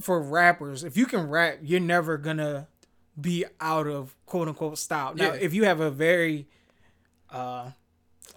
for 0.00 0.20
rappers, 0.20 0.82
if 0.84 0.96
you 0.96 1.06
can 1.06 1.28
rap, 1.28 1.58
you're 1.62 1.80
never 1.80 2.16
gonna 2.18 2.68
be 3.20 3.44
out 3.60 3.86
of 3.86 4.14
quote 4.26 4.48
unquote 4.48 4.78
style. 4.78 5.14
Now, 5.14 5.32
Yeah. 5.34 5.38
if 5.40 5.54
you 5.54 5.64
have 5.64 5.80
a 5.80 5.90
very, 5.90 6.48
uh, 7.30 7.70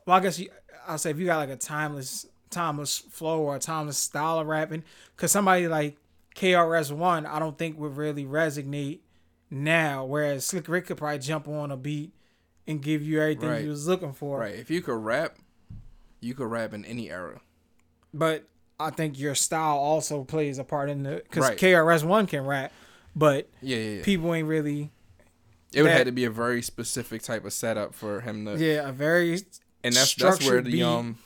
well, 0.05 0.17
I 0.17 0.19
guess 0.19 0.39
you, 0.39 0.49
I'll 0.87 0.97
say 0.97 1.11
if 1.11 1.19
you 1.19 1.25
got 1.25 1.37
like 1.37 1.49
a 1.49 1.55
timeless, 1.55 2.25
timeless 2.49 2.99
flow 2.99 3.39
or 3.41 3.55
a 3.55 3.59
timeless 3.59 3.97
style 3.97 4.39
of 4.39 4.47
rapping, 4.47 4.83
because 5.15 5.31
somebody 5.31 5.67
like 5.67 5.97
KRS 6.35 6.91
One, 6.91 7.25
I 7.25 7.39
don't 7.39 7.57
think 7.57 7.77
would 7.79 7.97
really 7.97 8.23
resonate 8.25 8.99
now. 9.49 10.05
Whereas 10.05 10.45
Slick 10.45 10.67
Rick 10.67 10.85
could 10.85 10.97
probably 10.97 11.19
jump 11.19 11.47
on 11.47 11.71
a 11.71 11.77
beat 11.77 12.13
and 12.67 12.81
give 12.81 13.01
you 13.01 13.19
everything 13.21 13.49
Right. 13.49 13.63
you 13.63 13.69
was 13.69 13.87
looking 13.87 14.13
for. 14.13 14.39
right. 14.39 14.55
If 14.55 14.69
you 14.69 14.81
could 14.81 14.97
rap, 15.03 15.37
you 16.19 16.33
could 16.35 16.47
rap 16.51 16.73
in 16.73 16.85
any 16.85 17.09
era. 17.09 17.41
but 18.13 18.47
I 18.79 18.91
think 18.91 19.17
your 19.19 19.33
style 19.35 19.77
also 19.77 20.23
plays 20.23 20.59
a 20.59 20.63
part 20.63 20.89
in 20.89 21.03
the 21.03 21.21
because 21.23 21.49
Right. 21.49 21.57
KRS 21.57 22.03
One 22.03 22.27
can 22.27 22.45
rap, 22.45 22.71
but 23.15 23.49
Yeah, 23.61 23.77
yeah. 23.77 23.89
yeah. 23.97 24.03
people 24.03 24.33
ain't 24.33 24.47
really 24.47 24.91
It 25.73 25.81
would 25.81 25.89
that- 25.89 25.97
have 25.97 26.05
to 26.05 26.11
be 26.11 26.25
a 26.25 26.29
very 26.29 26.61
specific 26.61 27.21
type 27.23 27.43
of 27.45 27.53
setup 27.53 27.93
for 27.95 28.21
him 28.21 28.45
to, 28.45 28.57
yeah 28.57 28.87
a 28.87 28.91
very 28.91 29.33
and 29.83 29.95
that's 29.95 30.13
that's 30.15 30.45
where 30.45 30.61
the 30.61 30.83
um 30.83 31.17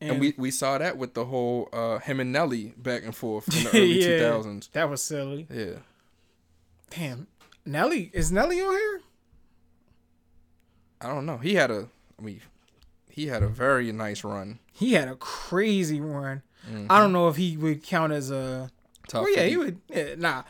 and, 0.00 0.12
and 0.12 0.20
we 0.20 0.34
we 0.38 0.50
saw 0.50 0.78
that 0.78 0.96
with 0.96 1.14
the 1.14 1.26
whole 1.26 1.68
uh 1.72 1.98
him 1.98 2.20
and 2.20 2.32
Nelly 2.32 2.72
back 2.76 3.04
and 3.04 3.14
forth 3.14 3.48
in 3.54 3.64
the 3.64 3.70
early 3.78 4.00
Yeah. 4.00 4.06
two 4.06 4.18
thousands. 4.20 4.70
that 4.72 4.88
was 4.88 5.02
silly. 5.02 5.46
Yeah. 5.50 5.76
Damn, 6.90 7.26
Nelly 7.66 8.10
is 8.14 8.32
Nelly 8.32 8.60
on 8.62 8.72
here? 8.72 9.00
I 11.00 11.08
don't 11.08 11.26
know. 11.26 11.38
He 11.38 11.54
had 11.54 11.70
a 11.70 11.88
I 12.18 12.22
mean 12.22 12.40
he 13.10 13.26
had 13.28 13.42
a 13.42 13.48
very 13.48 13.92
nice 13.92 14.24
run. 14.24 14.58
He 14.72 14.94
had 14.94 15.08
a 15.08 15.14
crazy 15.16 16.00
run. 16.00 16.42
Mhm. 16.70 16.86
I 16.90 16.98
don't 17.00 17.12
know 17.12 17.28
if 17.28 17.36
he 17.36 17.56
would 17.56 17.82
count 17.82 18.12
as 18.12 18.30
a. 18.30 18.70
Top 19.08 19.22
well, 19.22 19.30
yeah, 19.30 19.36
50. 19.36 19.50
he 19.50 19.56
would. 19.56 19.80
Yeah, 19.88 20.14
nah, 20.16 20.42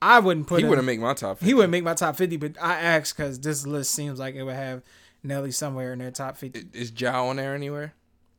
I 0.00 0.18
wouldn't 0.20 0.46
put. 0.46 0.58
He 0.60 0.64
him, 0.64 0.70
wouldn't 0.70 0.86
make 0.86 1.00
my 1.00 1.12
top 1.14 1.38
50. 1.38 1.46
He 1.46 1.54
wouldn't 1.54 1.70
make 1.72 1.84
my 1.84 1.94
top 1.94 2.16
fifty, 2.16 2.36
but 2.36 2.52
I 2.60 2.74
asked 2.80 3.16
because 3.16 3.38
this 3.40 3.66
list 3.66 3.90
seems 3.90 4.18
like 4.18 4.34
it 4.34 4.42
would 4.44 4.54
have 4.54 4.82
Nelly 5.22 5.50
somewhere 5.50 5.92
in 5.92 5.98
their 5.98 6.10
top 6.10 6.36
fifty. 6.36 6.64
Is 6.72 6.92
Ja 6.98 7.26
on 7.26 7.36
there 7.36 7.54
anywhere? 7.54 7.94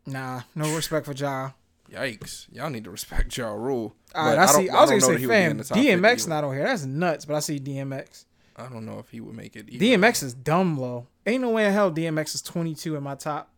Nah, 0.05 0.41
no 0.55 0.73
respect 0.75 1.05
for 1.05 1.13
Ja. 1.13 1.51
Yikes. 1.91 2.47
Y'all 2.51 2.69
need 2.69 2.83
to 2.83 2.91
respect 2.91 3.35
Ja 3.37 3.49
Rule. 3.49 3.95
All 4.15 4.25
right, 4.25 4.35
But 4.35 4.37
I, 4.39 4.45
see. 4.47 4.69
I 4.69 4.81
was 4.81 4.89
don't 4.89 4.99
gonna 4.99 5.01
say, 5.01 5.19
he 5.19 5.27
would 5.27 5.33
be 5.33 5.37
in 5.37 5.49
fam, 5.49 5.57
the 5.57 5.63
top 5.63 5.77
50 5.77 5.91
DMX 5.91 6.27
not 6.27 6.43
on 6.43 6.53
here. 6.55 6.63
That's 6.63 6.85
nuts. 6.85 7.25
But 7.25 7.35
I 7.35 7.39
see 7.39 7.59
DMX. 7.59 8.25
I 8.55 8.63
don't 8.67 8.85
know 8.85 8.99
if 8.99 9.09
he 9.09 9.21
would 9.21 9.35
make 9.35 9.55
it 9.55 9.67
either. 9.69 9.85
DMX 9.85 10.21
is 10.23 10.33
dumb 10.33 10.77
low. 10.79 11.07
Ain't 11.25 11.41
no 11.41 11.49
way 11.51 11.65
in 11.65 11.73
hell 11.73 11.91
DMX 11.91 12.35
is 12.35 12.41
22 12.41 12.95
in 12.95 13.03
my 13.03 13.15
top 13.15 13.51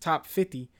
top 0.00 0.26
50. 0.26 0.70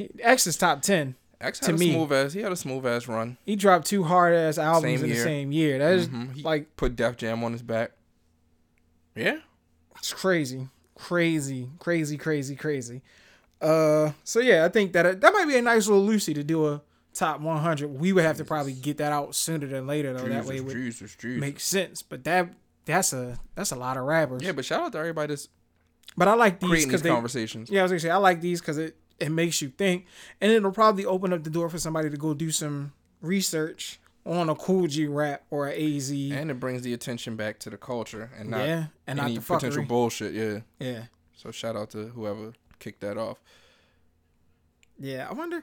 He, 0.00 0.10
X 0.22 0.46
is 0.46 0.56
top 0.56 0.82
10. 0.82 1.14
X 1.40 1.58
to 1.60 1.70
a 1.70 1.74
me. 1.74 1.92
smooth 1.92 2.12
ass. 2.12 2.32
He 2.34 2.40
had 2.40 2.52
a 2.52 2.56
smooth 2.56 2.86
ass 2.86 3.08
run. 3.08 3.38
He 3.46 3.56
dropped 3.56 3.86
two 3.86 4.04
hard 4.04 4.34
ass 4.34 4.58
albums 4.58 5.00
Same 5.00 5.04
in 5.04 5.16
the 5.16 5.22
same 5.22 5.52
year. 5.52 5.78
That 5.78 5.92
is 5.94 6.08
Mhm. 6.08 6.34
He 6.34 6.42
like 6.42 6.76
put 6.76 6.96
Def 6.96 7.16
Jam 7.16 7.42
on 7.44 7.52
his 7.52 7.62
back. 7.62 7.92
Yeah. 9.14 9.38
it's 9.98 10.12
crazy, 10.14 10.68
crazy, 10.94 11.68
crazy, 11.78 12.16
crazy, 12.16 12.56
crazy. 12.56 13.02
Uh, 13.60 14.12
so 14.24 14.40
yeah, 14.40 14.64
I 14.64 14.68
think 14.68 14.92
that 14.94 15.20
that 15.20 15.32
might 15.32 15.46
be 15.46 15.56
a 15.56 15.62
nice 15.62 15.86
little 15.86 16.04
Lucy 16.04 16.32
to 16.34 16.42
do 16.42 16.66
a 16.66 16.82
top 17.12 17.40
100. 17.40 17.88
We 17.88 18.12
would 18.12 18.24
have 18.24 18.36
to 18.38 18.44
probably 18.44 18.72
get 18.72 18.96
that 18.98 19.12
out 19.12 19.34
sooner 19.34 19.66
than 19.66 19.86
later 19.86 20.12
though. 20.14 20.26
that 20.28 20.44
way 20.46 20.56
it 20.56 20.64
would 20.64 20.72
Jesus, 20.74 21.14
Jesus. 21.16 21.40
make 21.40 21.60
sense. 21.60 22.00
But 22.02 22.24
that 22.24 22.52
that's 22.86 23.12
a 23.12 23.38
that's 23.54 23.72
a 23.72 23.76
lot 23.76 23.96
of 23.98 24.04
rappers. 24.04 24.42
Yeah, 24.42 24.52
but 24.52 24.64
shout 24.64 24.80
out 24.82 24.92
to 24.92 24.98
everybody 24.98 25.32
that's 25.34 25.48
but 26.16 26.28
I 26.28 26.34
like 26.34 26.60
these 26.60 26.70
because 26.86 27.02
these 27.02 27.02
they 27.02 27.10
conversations. 27.10 27.68
Yeah, 27.70 27.80
I 27.80 27.82
was 27.84 27.92
gonna 27.92 28.00
say 28.00 28.10
I 28.10 28.16
like 28.16 28.40
these 28.40 28.60
because 28.60 28.78
it 28.78 28.96
it 29.20 29.30
makes 29.30 29.60
you 29.62 29.68
think, 29.68 30.06
and 30.40 30.50
it'll 30.50 30.72
probably 30.72 31.04
open 31.04 31.32
up 31.32 31.44
the 31.44 31.50
door 31.50 31.68
for 31.68 31.78
somebody 31.78 32.08
to 32.10 32.16
go 32.16 32.34
do 32.34 32.50
some 32.50 32.92
research 33.20 34.00
on 34.26 34.48
a 34.48 34.54
Kool 34.54 34.86
G 34.86 35.06
Rap 35.06 35.42
or 35.50 35.68
a 35.68 35.96
AZ. 35.96 36.10
And 36.10 36.50
it 36.50 36.58
brings 36.60 36.82
the 36.82 36.92
attention 36.94 37.36
back 37.36 37.58
to 37.60 37.70
the 37.70 37.76
culture 37.76 38.30
and 38.38 38.50
not 38.50 38.66
yeah, 38.66 38.86
and 39.06 39.18
not 39.18 39.26
any 39.26 39.36
the 39.36 39.40
potential 39.42 39.82
fuckery. 39.84 39.88
bullshit. 39.88 40.34
Yeah. 40.34 40.60
yeah, 40.78 41.02
So 41.36 41.50
shout 41.50 41.76
out 41.76 41.90
to 41.90 42.06
whoever 42.08 42.52
kicked 42.78 43.00
that 43.02 43.16
off. 43.18 43.38
yeah. 44.98 45.26
I 45.28 45.32
wonder. 45.32 45.62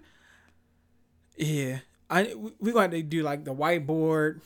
Yeah, 1.37 1.79
I 2.09 2.33
we- 2.35 2.53
we 2.59 2.71
going 2.71 2.91
to 2.91 3.01
do 3.03 3.21
like 3.23 3.43
the 3.45 3.53
whiteboard, 3.53 4.41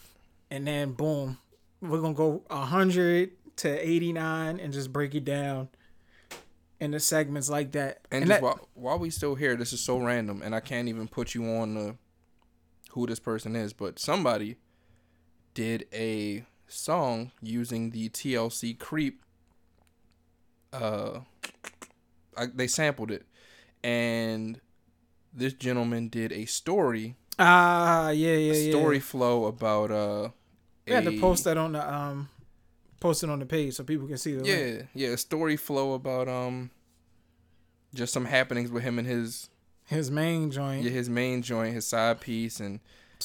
and 0.49 0.67
then 0.67 0.91
boom, 0.91 1.37
we're 1.81 2.01
gonna 2.01 2.13
go 2.13 2.43
hundred 2.51 3.31
to 3.57 3.69
eighty 3.87 4.11
nine 4.11 4.59
and 4.59 4.73
just 4.73 4.91
break 4.91 5.15
it 5.15 5.23
down 5.23 5.69
into 6.81 6.99
segments 6.99 7.49
like 7.49 7.71
that. 7.73 7.99
And, 8.11 8.23
And 8.23 8.31
that- 8.31 8.41
while, 8.41 8.67
while 8.73 8.99
we 8.99 9.09
still 9.11 9.35
here, 9.35 9.55
this 9.55 9.71
is 9.71 9.79
so 9.79 9.97
random, 9.99 10.41
and 10.41 10.53
I 10.53 10.59
can't 10.59 10.89
even 10.89 11.07
put 11.07 11.33
you 11.35 11.45
on 11.45 11.75
the 11.75 11.95
who 12.91 13.07
this 13.07 13.19
person 13.19 13.55
is, 13.55 13.71
but 13.71 13.99
somebody 13.99 14.57
did 15.53 15.87
a 15.93 16.43
song 16.67 17.31
using 17.41 17.91
the 17.91 18.09
TLC 18.09 18.77
Creep. 18.77 19.23
Uh, 20.73 21.21
I, 22.35 22.47
they 22.53 22.67
sampled 22.67 23.11
it, 23.11 23.25
and 23.83 24.59
this 25.33 25.53
gentleman 25.53 26.09
did 26.09 26.31
a 26.33 26.45
story, 26.45 27.15
ah, 27.39 28.09
yeah, 28.09 28.33
yeah, 28.35 28.53
a 28.53 28.55
yeah. 28.65 28.71
story 28.71 28.99
flow 28.99 29.45
about 29.45 29.91
uh. 29.91 30.29
Yeah, 30.87 31.01
to 31.01 31.19
post 31.19 31.43
that 31.45 31.57
on 31.57 31.73
the 31.73 31.93
um, 31.93 32.27
post 33.01 33.23
it 33.23 33.29
on 33.29 33.39
the 33.39 33.45
page 33.45 33.73
so 33.73 33.83
people 33.83 34.07
can 34.07 34.17
see 34.17 34.35
the 34.35 34.43
link. 34.43 34.87
Yeah, 34.95 35.07
yeah, 35.07 35.13
a 35.13 35.17
story 35.17 35.57
flow 35.57 35.93
about 35.93 36.29
um, 36.29 36.71
just 37.93 38.13
some 38.13 38.23
happenings 38.25 38.71
with 38.71 38.83
him 38.83 38.97
and 38.97 39.07
his 39.07 39.49
his 39.87 40.09
main 40.09 40.51
joint 40.51 40.85
yeah, 40.85 40.91
his 40.91 41.09
main 41.09 41.41
joint, 41.41 41.73
his 41.73 41.85
side 41.85 42.21
piece, 42.21 42.61
and 42.61 42.79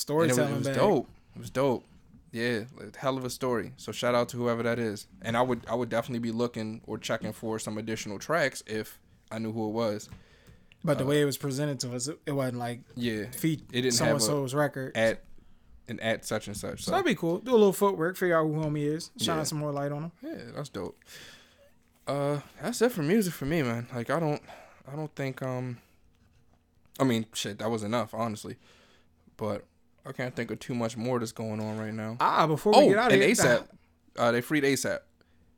And 0.08 0.30
it 0.30 0.36
was, 0.36 0.38
it 0.38 0.56
was 0.56 0.66
dope. 0.68 1.08
It 1.36 1.38
was 1.38 1.50
dope. 1.50 1.84
Yeah, 2.32 2.64
hell 2.98 3.16
of 3.16 3.24
a 3.24 3.30
story. 3.30 3.72
So 3.76 3.92
shout 3.92 4.14
out 4.14 4.28
to 4.30 4.36
whoever 4.36 4.62
that 4.64 4.78
is. 4.78 5.06
And 5.22 5.36
I 5.36 5.42
would 5.42 5.60
I 5.70 5.74
would 5.74 5.88
definitely 5.88 6.18
be 6.18 6.32
looking 6.32 6.80
or 6.86 6.98
checking 6.98 7.32
for 7.32 7.58
some 7.58 7.78
additional 7.78 8.18
tracks 8.18 8.62
if 8.66 8.98
I 9.30 9.38
knew 9.38 9.52
who 9.52 9.68
it 9.68 9.72
was. 9.72 10.08
But 10.84 10.98
the 10.98 11.04
Uh, 11.04 11.08
way 11.08 11.20
it 11.22 11.24
was 11.24 11.38
presented 11.38 11.80
to 11.80 11.94
us, 11.94 12.08
it, 12.08 12.18
it 12.26 12.32
wasn't 12.32 12.58
like 12.58 12.80
Yeah, 12.94 13.30
feet 13.30 13.62
it 13.72 13.82
didn't 13.82 13.94
so 13.94 14.04
have 14.04 14.20
a 14.28 14.56
record. 14.56 14.96
at 14.96 15.22
and 15.88 16.00
at 16.00 16.24
such 16.24 16.46
and 16.48 16.56
such. 16.56 16.80
so 16.80 16.86
So 16.86 16.90
that'd 16.92 17.06
be 17.06 17.14
cool. 17.14 17.38
Do 17.38 17.52
a 17.52 17.52
little 17.52 17.72
footwork, 17.72 18.16
figure 18.16 18.38
out 18.38 18.44
who 18.44 18.54
homie 18.54 18.84
is, 18.86 19.10
shine 19.18 19.38
Yeah. 19.38 19.42
some 19.44 19.58
more 19.58 19.72
light 19.72 19.92
on 19.92 20.04
him. 20.04 20.12
yeah, 20.22 20.36
that's 20.54 20.68
dope. 20.68 20.98
Uh, 22.06 22.40
that's 22.62 22.80
it 22.82 22.92
for 22.92 23.02
music 23.02 23.34
for 23.34 23.46
me, 23.46 23.62
man. 23.62 23.86
Like 23.94 24.10
I 24.10 24.20
don't 24.20 24.42
I 24.90 24.94
don't 24.96 25.14
think 25.14 25.42
um. 25.42 25.78
I 26.98 27.04
mean, 27.04 27.26
shit, 27.34 27.58
that 27.58 27.70
was 27.70 27.82
enough, 27.82 28.14
honestly. 28.14 28.56
But 29.36 29.64
I 30.06 30.12
can't 30.12 30.34
think 30.34 30.50
of 30.50 30.58
too 30.60 30.74
much 30.74 30.96
more 30.96 31.18
that's 31.18 31.32
going 31.32 31.60
on 31.60 31.76
right 31.78 31.92
now. 31.92 32.16
Ah, 32.20 32.46
before 32.46 32.72
we 32.72 32.78
Oh, 32.86 32.88
get 32.88 32.98
out 32.98 33.12
of 33.12 33.20
here, 33.20 33.28
ASAP. 33.28 33.66
Uh, 34.16 34.32
they 34.32 34.40
freed 34.40 34.64
ASAP. 34.64 35.00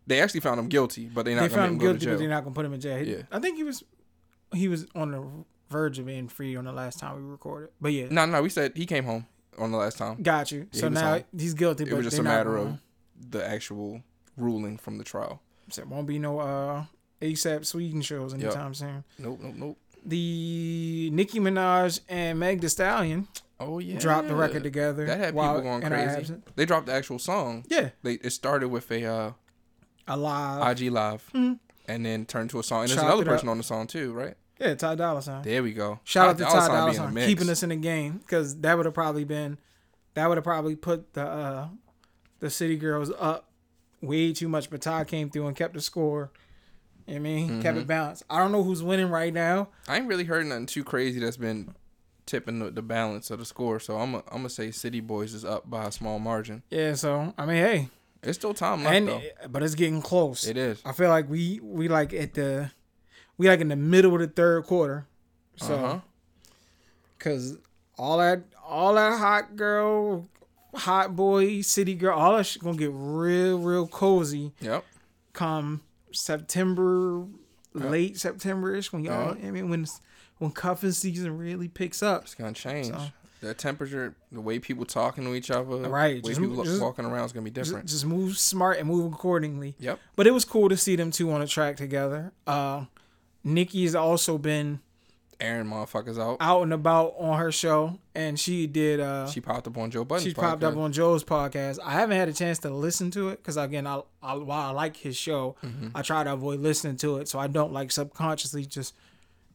They 0.06 0.20
actually 0.20 0.40
found 0.40 0.58
him 0.58 0.68
guilty, 0.68 1.04
but 1.06 1.26
they 1.26 1.34
not 1.34 1.42
they 1.42 1.48
found 1.50 1.66
him 1.66 1.72
make 1.74 1.82
him 1.82 1.86
go 1.86 1.92
guilty, 1.92 2.06
but 2.06 2.18
they're 2.18 2.28
not 2.28 2.42
gonna 2.44 2.54
put 2.54 2.64
him 2.64 2.72
in 2.72 2.80
jail. 2.80 3.06
Yeah. 3.06 3.22
I 3.30 3.38
think 3.38 3.56
he 3.56 3.62
was 3.62 3.84
he 4.52 4.66
was 4.66 4.86
on 4.94 5.10
the 5.12 5.22
verge 5.70 5.98
of 5.98 6.06
being 6.06 6.28
free 6.28 6.56
on 6.56 6.64
the 6.64 6.72
last 6.72 6.98
time 6.98 7.14
we 7.16 7.30
recorded. 7.30 7.68
But 7.80 7.92
yeah, 7.92 8.06
No, 8.10 8.24
no, 8.24 8.40
we 8.42 8.48
said 8.48 8.72
he 8.74 8.86
came 8.86 9.04
home 9.04 9.26
on 9.58 9.70
the 9.72 9.78
last 9.78 9.98
time. 9.98 10.22
got 10.22 10.50
you. 10.52 10.66
Yeah, 10.72 10.80
so 10.80 10.88
he 10.88 10.94
now 10.94 11.10
home. 11.12 11.24
he's 11.36 11.54
guilty. 11.54 11.84
It 11.84 11.90
but 11.90 11.96
was 11.96 12.06
just 12.06 12.18
a 12.18 12.22
matter 12.22 12.56
of 12.56 12.78
the 13.30 13.46
actual 13.46 14.02
ruling 14.36 14.76
from 14.78 14.98
the 14.98 15.04
trial. 15.04 15.40
So 15.70 15.82
it 15.82 15.88
won't 15.88 16.06
be 16.06 16.18
no 16.18 16.38
uh 16.40 16.84
ASAP 17.20 17.66
Sweden 17.66 18.00
shows 18.02 18.32
Yep. 18.32 18.42
anytime 18.42 18.74
soon. 18.74 19.04
Nope, 19.18 19.40
nope, 19.42 19.54
nope. 19.56 19.78
The 20.06 21.10
Nicki 21.12 21.40
Minaj 21.40 22.00
and 22.08 22.38
Meg 22.38 22.60
Thee 22.60 22.68
Stallion 22.68 23.26
Oh 23.60 23.80
yeah, 23.80 23.98
dropped 23.98 24.28
the 24.28 24.36
record 24.36 24.62
together. 24.62 25.04
That 25.06 25.18
had 25.18 25.34
people 25.34 25.60
going 25.60 25.82
crazy. 25.82 26.36
They 26.54 26.64
dropped 26.64 26.86
the 26.86 26.92
actual 26.92 27.18
song. 27.18 27.64
Yeah, 27.68 27.90
They 28.04 28.14
it 28.14 28.30
started 28.30 28.68
with 28.68 28.88
a 28.92 29.04
uh, 29.04 29.32
alive. 30.06 30.78
IG 30.80 30.90
live, 30.92 31.28
Mhm. 31.34 31.58
and 31.88 32.06
then 32.06 32.24
turned 32.24 32.50
to 32.50 32.60
a 32.60 32.62
song. 32.62 32.82
And 32.82 32.90
there's 32.90 33.02
another 33.02 33.22
it 33.22 33.28
up. 33.28 33.34
person 33.34 33.48
on 33.48 33.58
the 33.58 33.64
song 33.64 33.86
too, 33.88 34.12
right? 34.12 34.36
Yeah, 34.58 34.74
Ty 34.74 34.94
Dolla 34.96 35.22
Sign. 35.22 35.42
There 35.42 35.62
we 35.62 35.72
go. 35.72 36.00
Shout 36.04 36.28
out 36.30 36.38
to 36.38 36.44
Ty 36.44 36.50
Ty 36.50 36.66
Dolla 36.68 36.90
being 36.90 37.02
in 37.08 37.14
the 37.14 37.20
Sign 37.20 37.28
keeping 37.28 37.48
us 37.50 37.62
in 37.62 37.68
the 37.70 37.76
game 37.76 38.18
because 38.18 38.60
that 38.60 38.76
would 38.76 38.86
have 38.86 38.94
probably 38.94 39.24
been 39.24 39.58
that 40.14 40.28
would 40.28 40.36
have 40.36 40.44
probably 40.44 40.76
put 40.76 41.12
the 41.14 41.22
uh 41.26 41.68
the 42.40 42.50
City 42.50 42.76
Girls 42.76 43.10
up 43.18 43.48
way 44.00 44.32
too 44.32 44.48
much. 44.48 44.70
But 44.70 44.80
Ty 44.82 45.04
came 45.04 45.30
through 45.30 45.46
and 45.48 45.56
kept 45.56 45.74
the 45.74 45.80
score. 45.80 46.30
You 47.06 47.14
know 47.14 47.20
what 47.22 47.28
I 47.28 47.32
mean, 47.32 47.62
kept 47.62 47.74
Mm-hmm. 47.74 47.78
it 47.82 47.86
balanced. 47.86 48.22
I 48.28 48.38
don't 48.38 48.52
know 48.52 48.62
who's 48.62 48.82
winning 48.82 49.08
right 49.08 49.32
now. 49.32 49.68
I 49.88 49.96
ain't 49.96 50.06
really 50.06 50.24
heard 50.24 50.44
nothing 50.46 50.66
too 50.66 50.84
crazy 50.84 51.18
that's 51.20 51.38
been 51.38 51.74
tipping 52.26 52.58
the, 52.58 52.70
the 52.70 52.82
balance 52.82 53.30
of 53.30 53.38
the 53.38 53.46
score. 53.46 53.80
So 53.80 53.96
I'm 53.96 54.14
i 54.16 54.18
I'm 54.30 54.38
gonna 54.38 54.50
say 54.50 54.70
City 54.70 55.00
Boys 55.00 55.32
is 55.34 55.44
up 55.44 55.70
by 55.70 55.86
a 55.86 55.92
small 55.92 56.18
margin. 56.18 56.62
Yeah, 56.70 56.94
so 56.94 57.32
I 57.38 57.46
mean, 57.46 57.56
hey, 57.56 57.88
It's 58.22 58.36
still 58.36 58.52
time 58.52 58.84
left 58.84 58.94
and 58.96 59.08
though. 59.08 59.22
but 59.48 59.62
it's 59.62 59.74
getting 59.74 60.02
close. 60.02 60.46
It 60.46 60.58
is. 60.58 60.82
I 60.84 60.92
feel 60.92 61.08
like 61.08 61.30
we 61.30 61.60
we 61.62 61.88
like 61.88 62.12
at 62.12 62.34
the 62.34 62.70
we 63.38 63.48
like 63.48 63.60
in 63.60 63.68
the 63.68 63.76
middle 63.76 64.12
of 64.14 64.20
the 64.20 64.26
third 64.26 64.64
quarter. 64.64 65.06
So 65.56 65.74
Uh-huh. 65.74 66.00
cause 67.18 67.56
all 67.98 68.18
that 68.18 68.42
all 68.64 68.94
that 68.94 69.18
hot 69.18 69.56
girl, 69.56 70.28
hot 70.74 71.16
boy, 71.16 71.62
city 71.62 71.94
girl, 71.94 72.18
all 72.18 72.36
that 72.36 72.44
shit 72.44 72.62
gonna 72.62 72.76
get 72.76 72.90
real 72.92 73.58
real 73.58 73.86
cozy 73.86 74.52
Yep. 74.60 74.84
come 75.32 75.80
September, 76.12 77.24
late 77.74 78.18
September 78.18 78.74
ish 78.74 78.92
when 78.92 79.04
y'all. 79.04 79.36
Yeah. 79.36 79.48
I 79.48 79.50
mean 79.50 79.68
when 79.70 79.86
when 80.38 80.50
cuffing 80.52 80.92
season 80.92 81.36
really 81.36 81.68
picks 81.68 82.02
up. 82.02 82.24
It's 82.24 82.34
gonna 82.34 82.52
change. 82.52 82.88
So- 82.88 83.08
The 83.40 83.54
temperature, 83.54 84.14
the 84.32 84.40
way 84.40 84.58
people 84.58 84.84
talking 84.84 85.22
to 85.22 85.32
each 85.34 85.48
other, 85.48 85.76
Right, 85.88 86.20
the 86.22 86.28
way 86.28 86.34
just- 86.34 86.40
people 86.40 86.64
just- 86.64 86.80
walking 86.82 87.04
around 87.04 87.24
is 87.26 87.32
gonna 87.32 87.44
be 87.44 87.52
Just, 87.52 87.70
different. 87.70 87.88
just 87.88 88.04
move 88.04 88.36
smart 88.36 88.78
and 88.78 88.88
move 88.88 89.12
accordingly. 89.12 89.76
yep. 89.78 90.00
But 90.16 90.26
it 90.26 90.32
was 90.32 90.44
cool 90.44 90.68
to 90.68 90.76
see 90.76 90.96
them 90.96 91.12
two 91.12 91.30
on 91.30 91.40
a 91.40 91.46
track 91.46 91.76
together. 91.76 92.32
Uh, 92.48 92.86
Nicki's 93.44 93.94
also 93.94 94.38
been 94.38 94.80
Aaron 95.40 95.68
motherfuckers 95.68 96.18
out. 96.18 96.36
out 96.40 96.62
and 96.62 96.72
about 96.72 97.14
on 97.18 97.38
her 97.38 97.52
show, 97.52 97.98
and 98.14 98.38
she 98.38 98.66
did. 98.66 98.98
Uh, 98.98 99.28
She 99.28 99.40
popped 99.40 99.66
up 99.68 99.78
on 99.78 99.90
Joe 99.90 100.04
she 100.18 100.34
popped 100.34 100.64
up 100.64 100.76
on 100.76 100.92
Joe's 100.92 101.22
podcast. 101.22 101.78
I 101.84 101.92
haven't 101.92 102.16
had 102.16 102.28
a 102.28 102.32
chance 102.32 102.58
to 102.60 102.70
listen 102.70 103.10
to 103.12 103.28
it 103.28 103.36
because 103.36 103.56
again, 103.56 103.86
I, 103.86 104.00
I 104.22 104.34
while 104.34 104.68
I 104.68 104.70
like 104.70 104.96
his 104.96 105.16
show, 105.16 105.54
Mm-hmm. 105.64 105.88
I 105.94 106.02
try 106.02 106.24
to 106.24 106.32
avoid 106.32 106.58
listening 106.60 106.96
to 106.98 107.18
it, 107.18 107.28
so 107.28 107.38
I 107.38 107.46
don't 107.46 107.72
like 107.72 107.92
subconsciously 107.92 108.64
just 108.66 108.94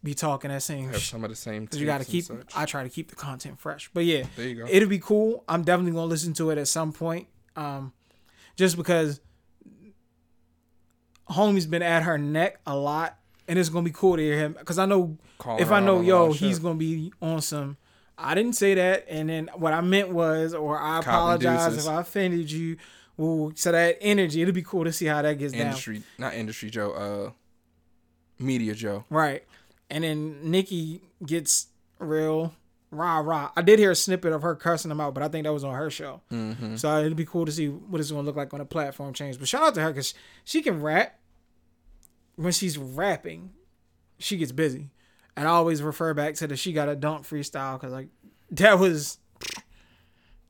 be 0.01 0.13
talking 0.13 0.51
that 0.51 0.63
same. 0.63 0.89
Have 0.89 1.01
some 1.01 1.23
of 1.25 1.29
the 1.29 1.36
same. 1.36 1.67
Cause 1.67 1.79
you 1.79 1.86
got 1.86 1.99
to 1.99 2.05
keep. 2.05 2.25
I 2.55 2.65
try 2.65 2.84
to 2.84 2.89
keep 2.89 3.09
the 3.09 3.15
content 3.17 3.59
fresh, 3.59 3.89
but 3.93 4.05
yeah, 4.05 4.23
There 4.38 4.47
you 4.47 4.55
go. 4.55 4.65
it'll 4.69 4.88
be 4.89 4.99
cool. 4.99 5.43
I'm 5.49 5.63
definitely 5.63 5.91
gonna 5.91 6.05
listen 6.05 6.31
to 6.36 6.49
it 6.51 6.57
at 6.57 6.69
some 6.69 6.93
point, 6.93 7.27
um, 7.57 7.91
just 8.55 8.77
because 8.77 9.19
homie's 11.29 11.65
been 11.65 11.81
at 11.84 12.03
her 12.03 12.17
neck 12.17 12.59
a 12.65 12.75
lot, 12.75 13.17
and 13.47 13.59
it's 13.59 13.69
gonna 13.69 13.83
be 13.85 13.91
cool 13.91 14.17
to 14.17 14.21
hear 14.21 14.37
him. 14.37 14.57
Cause 14.65 14.77
I 14.79 14.85
know 14.85 15.17
Calling 15.37 15.61
if 15.61 15.71
I 15.71 15.79
know 15.79 15.97
on 15.97 16.05
a 16.05 16.07
lot 16.07 16.07
yo, 16.07 16.33
he's 16.33 16.55
shit. 16.55 16.63
gonna 16.63 16.75
be 16.75 17.11
on 17.21 17.41
some. 17.41 17.77
I 18.17 18.35
didn't 18.35 18.53
say 18.53 18.75
that, 18.75 19.05
and 19.09 19.29
then 19.29 19.49
what 19.55 19.73
I 19.73 19.81
meant 19.81 20.09
was, 20.09 20.53
or 20.53 20.79
I 20.79 21.01
Cop 21.01 21.07
apologize 21.07 21.65
deuces. 21.69 21.85
if 21.85 21.91
I 21.91 22.01
offended 22.01 22.51
you. 22.51 22.77
Well, 23.17 23.51
so 23.55 23.71
that 23.71 23.97
energy, 24.01 24.41
it'll 24.41 24.53
be 24.53 24.63
cool 24.63 24.85
to 24.85 24.91
see 24.91 25.05
how 25.05 25.21
that 25.21 25.37
gets 25.37 25.53
down. 25.53 25.67
industry, 25.67 26.03
not 26.17 26.33
industry 26.33 26.69
Joe. 26.69 26.91
Uh, 26.91 27.31
media 28.39 28.73
Joe. 28.73 29.05
Right. 29.09 29.43
And 29.89 30.03
then 30.03 30.49
Nicki 30.51 31.01
gets 31.25 31.67
real 31.99 32.53
rah 32.91 33.19
rah. 33.19 33.51
I 33.55 33.61
did 33.61 33.79
hear 33.79 33.91
a 33.91 33.95
snippet 33.95 34.33
of 34.33 34.41
her 34.41 34.55
cussing 34.55 34.91
him 34.91 35.01
out, 35.01 35.13
but 35.13 35.23
I 35.23 35.27
think 35.27 35.45
that 35.45 35.53
was 35.53 35.63
on 35.63 35.75
her 35.75 35.89
show. 35.89 36.21
Mm-hmm. 36.31 36.75
So 36.75 36.99
it'd 36.99 37.15
be 37.15 37.25
cool 37.25 37.45
to 37.45 37.51
see 37.51 37.67
what 37.67 37.99
it's 37.99 38.09
to 38.09 38.19
look 38.19 38.35
like 38.35 38.53
on 38.53 38.61
a 38.61 38.65
platform 38.65 39.13
change. 39.13 39.39
But 39.39 39.47
shout 39.47 39.63
out 39.63 39.75
to 39.75 39.81
her 39.81 39.89
because 39.89 40.13
she 40.43 40.61
can 40.61 40.81
rap. 40.81 41.19
When 42.36 42.51
she's 42.51 42.77
rapping, 42.77 43.51
she 44.17 44.38
gets 44.38 44.51
busy. 44.51 44.89
And 45.36 45.47
I 45.47 45.51
always 45.51 45.81
refer 45.81 46.13
back 46.13 46.36
to 46.36 46.47
the 46.47 46.55
she 46.55 46.73
got 46.73 46.89
a 46.89 46.95
dunk 46.95 47.25
freestyle 47.25 47.79
because 47.79 47.91
like 47.93 48.07
that 48.51 48.77
was 48.79 49.17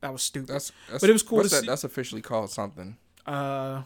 that 0.01 0.11
was 0.11 0.21
stupid. 0.21 0.49
That's, 0.49 0.71
that's 0.89 1.01
But 1.01 1.09
it 1.09 1.13
was 1.13 1.23
cool 1.23 1.37
What's 1.37 1.49
to 1.49 1.55
that? 1.55 1.61
see- 1.61 1.67
That's 1.67 1.83
officially 1.83 2.21
called 2.21 2.49
something. 2.49 2.97
uh, 3.25 3.83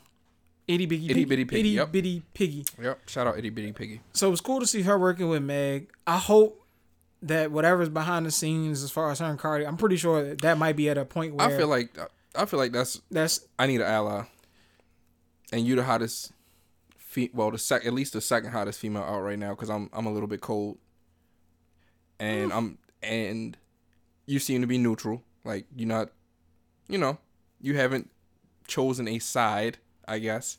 itty 0.68 0.86
bitty 0.88 1.10
Itty 1.12 1.26
bitty 1.26 1.46
piggy, 1.46 1.60
itty 1.60 1.70
yep. 1.70 1.92
bitty 1.92 2.24
piggy. 2.34 2.66
Yep. 2.82 3.08
Shout 3.10 3.28
out 3.28 3.38
Itty 3.38 3.50
Bitty 3.52 3.72
Piggy. 3.74 4.02
so 4.14 4.28
it 4.28 4.32
was 4.32 4.42
cool 4.42 4.60
to 4.60 4.66
see 4.68 4.82
her 4.82 4.98
working 4.98 5.30
with 5.30 5.44
Meg. 5.44 5.90
I 6.08 6.18
hope 6.18 6.64
that 7.22 7.52
whatever's 7.52 7.90
behind 7.90 8.26
the 8.26 8.32
scenes 8.32 8.84
as 8.84 8.92
far 8.92 9.10
as 9.12 9.20
her 9.20 9.26
and 9.26 9.40
Cardi, 9.40 9.66
I'm 9.66 9.78
pretty 9.78 9.98
sure 9.98 10.24
that, 10.24 10.42
that 10.42 10.58
might 10.58 10.76
be 10.76 10.90
at 10.90 10.98
a 10.98 11.06
point 11.06 11.36
where 11.36 11.48
I 11.48 11.56
feel 11.56 11.68
like 11.68 11.96
I 12.36 12.46
feel 12.46 12.60
like 12.60 12.72
that's 12.72 13.02
that's 13.12 13.46
I 13.60 13.68
need 13.68 13.82
an 13.82 13.88
ally, 13.88 14.24
and 15.52 15.66
you 15.66 15.76
the 15.76 15.84
hottest, 15.84 16.32
fe- 17.08 17.32
well 17.34 17.50
the 17.50 17.58
sec 17.58 17.86
at 17.86 17.94
least 17.94 18.14
the 18.14 18.22
second 18.22 18.52
hottest 18.52 18.80
female 18.80 19.04
out 19.04 19.22
right 19.22 19.40
now 19.40 19.52
because 19.52 19.70
I'm 19.70 19.90
I'm 19.94 20.06
a 20.06 20.12
little 20.12 20.28
bit 20.28 20.42
cold, 20.42 20.78
and 22.20 22.52
I'm 22.52 22.78
and 23.02 23.58
you 24.26 24.40
seem 24.40 24.62
to 24.62 24.68
be 24.68 24.78
neutral 24.78 25.24
like 25.44 25.66
you're 25.76 25.88
not, 25.88 26.10
you 26.90 26.98
know, 26.98 27.18
you 27.62 27.76
haven't 27.76 28.12
chosen 28.68 29.08
a 29.08 29.20
side 29.20 29.78
I 30.08 30.20
guess, 30.20 30.58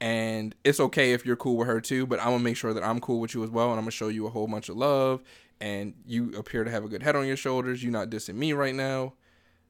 and 0.00 0.54
it's 0.64 0.80
okay 0.80 1.12
if 1.12 1.24
you're 1.24 1.36
cool 1.36 1.56
with 1.56 1.68
her 1.68 1.80
too, 1.80 2.06
but 2.06 2.18
I'm 2.18 2.26
gonna 2.26 2.40
make 2.40 2.56
sure 2.56 2.74
that 2.74 2.82
I'm 2.84 3.00
cool 3.00 3.20
with 3.20 3.34
you 3.34 3.44
as 3.44 3.50
well, 3.50 3.70
and 3.70 3.78
I'm 3.78 3.84
gonna 3.84 3.92
show 3.92 4.08
you 4.08 4.26
a 4.26 4.30
whole 4.30 4.48
bunch 4.48 4.68
of 4.68 4.76
love, 4.76 5.22
and 5.60 5.94
you 6.04 6.32
appear 6.36 6.64
to 6.64 6.70
have 6.70 6.84
a 6.84 6.88
good 6.88 7.02
head 7.02 7.16
on 7.16 7.26
your 7.26 7.36
shoulders. 7.36 7.82
You're 7.82 7.92
not 7.92 8.10
dissing 8.10 8.34
me 8.34 8.52
right 8.52 8.74
now, 8.74 9.14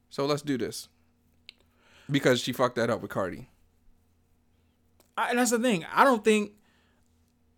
so 0.08 0.24
let's 0.24 0.42
do 0.42 0.56
this. 0.58 0.88
Because 2.10 2.40
she 2.40 2.52
fucked 2.52 2.76
that 2.76 2.88
up 2.88 3.02
with 3.02 3.10
Cardi. 3.10 3.48
I, 5.16 5.30
and 5.30 5.38
that's 5.38 5.50
the 5.50 5.58
thing. 5.58 5.84
I 5.92 6.04
don't 6.04 6.24
think. 6.24 6.52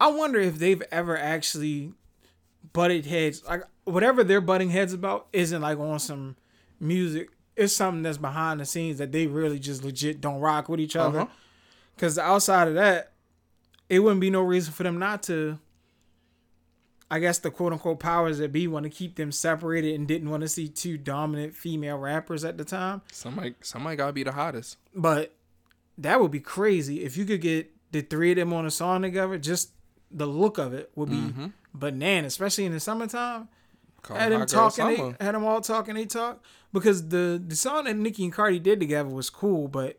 I 0.00 0.08
wonder 0.08 0.38
if 0.38 0.58
they've 0.58 0.82
ever 0.92 1.16
actually 1.18 1.92
butted 2.72 3.06
heads. 3.06 3.42
Like 3.44 3.62
whatever 3.84 4.22
they're 4.22 4.40
butting 4.40 4.70
heads 4.70 4.92
about 4.92 5.28
isn't 5.32 5.60
like 5.60 5.78
on 5.78 5.98
some 5.98 6.36
music. 6.80 7.30
It's 7.56 7.72
something 7.72 8.02
that's 8.02 8.18
behind 8.18 8.60
the 8.60 8.64
scenes 8.64 8.98
that 8.98 9.10
they 9.10 9.26
really 9.26 9.58
just 9.58 9.82
legit 9.82 10.20
don't 10.20 10.40
rock 10.40 10.68
with 10.68 10.78
each 10.78 10.94
other. 10.94 11.20
Uh-huh. 11.20 11.32
Because 11.96 12.16
outside 12.16 12.68
of 12.68 12.74
that, 12.74 13.12
it 13.88 13.98
wouldn't 14.00 14.20
be 14.20 14.30
no 14.30 14.42
reason 14.42 14.72
for 14.72 14.84
them 14.84 14.98
not 14.98 15.22
to. 15.24 15.58
I 17.10 17.20
guess 17.20 17.38
the 17.38 17.50
quote 17.50 17.72
unquote 17.72 18.00
powers 18.00 18.38
that 18.38 18.52
be 18.52 18.68
want 18.68 18.84
to 18.84 18.90
keep 18.90 19.16
them 19.16 19.32
separated 19.32 19.94
and 19.94 20.06
didn't 20.06 20.30
want 20.30 20.42
to 20.42 20.48
see 20.48 20.68
two 20.68 20.98
dominant 20.98 21.54
female 21.54 21.96
rappers 21.96 22.44
at 22.44 22.58
the 22.58 22.64
time. 22.64 23.00
Somebody, 23.10 23.54
somebody 23.62 23.96
gotta 23.96 24.12
be 24.12 24.22
the 24.22 24.32
hottest. 24.32 24.76
But 24.94 25.34
that 25.98 26.20
would 26.20 26.30
be 26.30 26.40
crazy 26.40 27.04
if 27.04 27.16
you 27.16 27.24
could 27.24 27.40
get 27.40 27.70
the 27.92 28.00
three 28.02 28.30
of 28.30 28.36
them 28.36 28.52
on 28.52 28.64
a 28.66 28.70
song 28.70 29.02
together. 29.02 29.36
Just 29.38 29.70
the 30.10 30.26
look 30.26 30.56
of 30.58 30.72
it 30.72 30.90
would 30.94 31.10
be 31.10 31.16
Mm-hmm. 31.16 31.46
banana, 31.74 32.26
especially 32.26 32.64
in 32.64 32.72
the 32.72 32.80
summertime. 32.80 33.48
Call 34.02 34.16
Had 34.16 34.32
them 34.32 34.46
talking, 34.46 34.86
they, 34.86 35.24
had 35.24 35.34
them 35.34 35.44
all 35.44 35.60
talking, 35.60 35.94
they 35.96 36.06
talk 36.06 36.42
because 36.72 37.08
the 37.08 37.42
the 37.44 37.56
song 37.56 37.84
that 37.84 37.96
Nicki 37.96 38.24
and 38.24 38.32
Cardi 38.32 38.58
did 38.60 38.78
together 38.80 39.08
was 39.08 39.28
cool, 39.28 39.66
but 39.68 39.98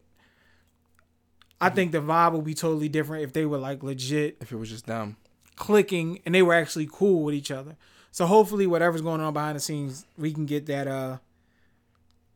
I 1.62 1.70
think 1.70 1.92
the 1.92 2.00
vibe 2.02 2.32
would 2.34 2.46
be 2.46 2.54
totally 2.54 2.88
different 2.90 3.24
if 3.24 3.34
they 3.34 3.46
were 3.46 3.58
like 3.58 3.84
legit 3.84 4.38
If 4.40 4.52
it 4.52 4.56
was 4.56 4.70
just 4.70 4.86
them, 4.88 5.18
clicking 5.58 6.22
and 6.26 6.34
they 6.34 6.42
were 6.42 6.54
actually 6.54 6.88
cool 6.92 7.24
with 7.24 7.36
each 7.36 7.52
other. 7.52 7.76
So 8.12 8.26
hopefully 8.26 8.66
whatever's 8.66 9.02
going 9.02 9.20
on 9.22 9.34
behind 9.34 9.58
the 9.58 9.60
scenes, 9.60 10.06
we 10.18 10.32
can 10.34 10.46
get 10.46 10.66
that 10.68 10.88
uh 10.88 11.18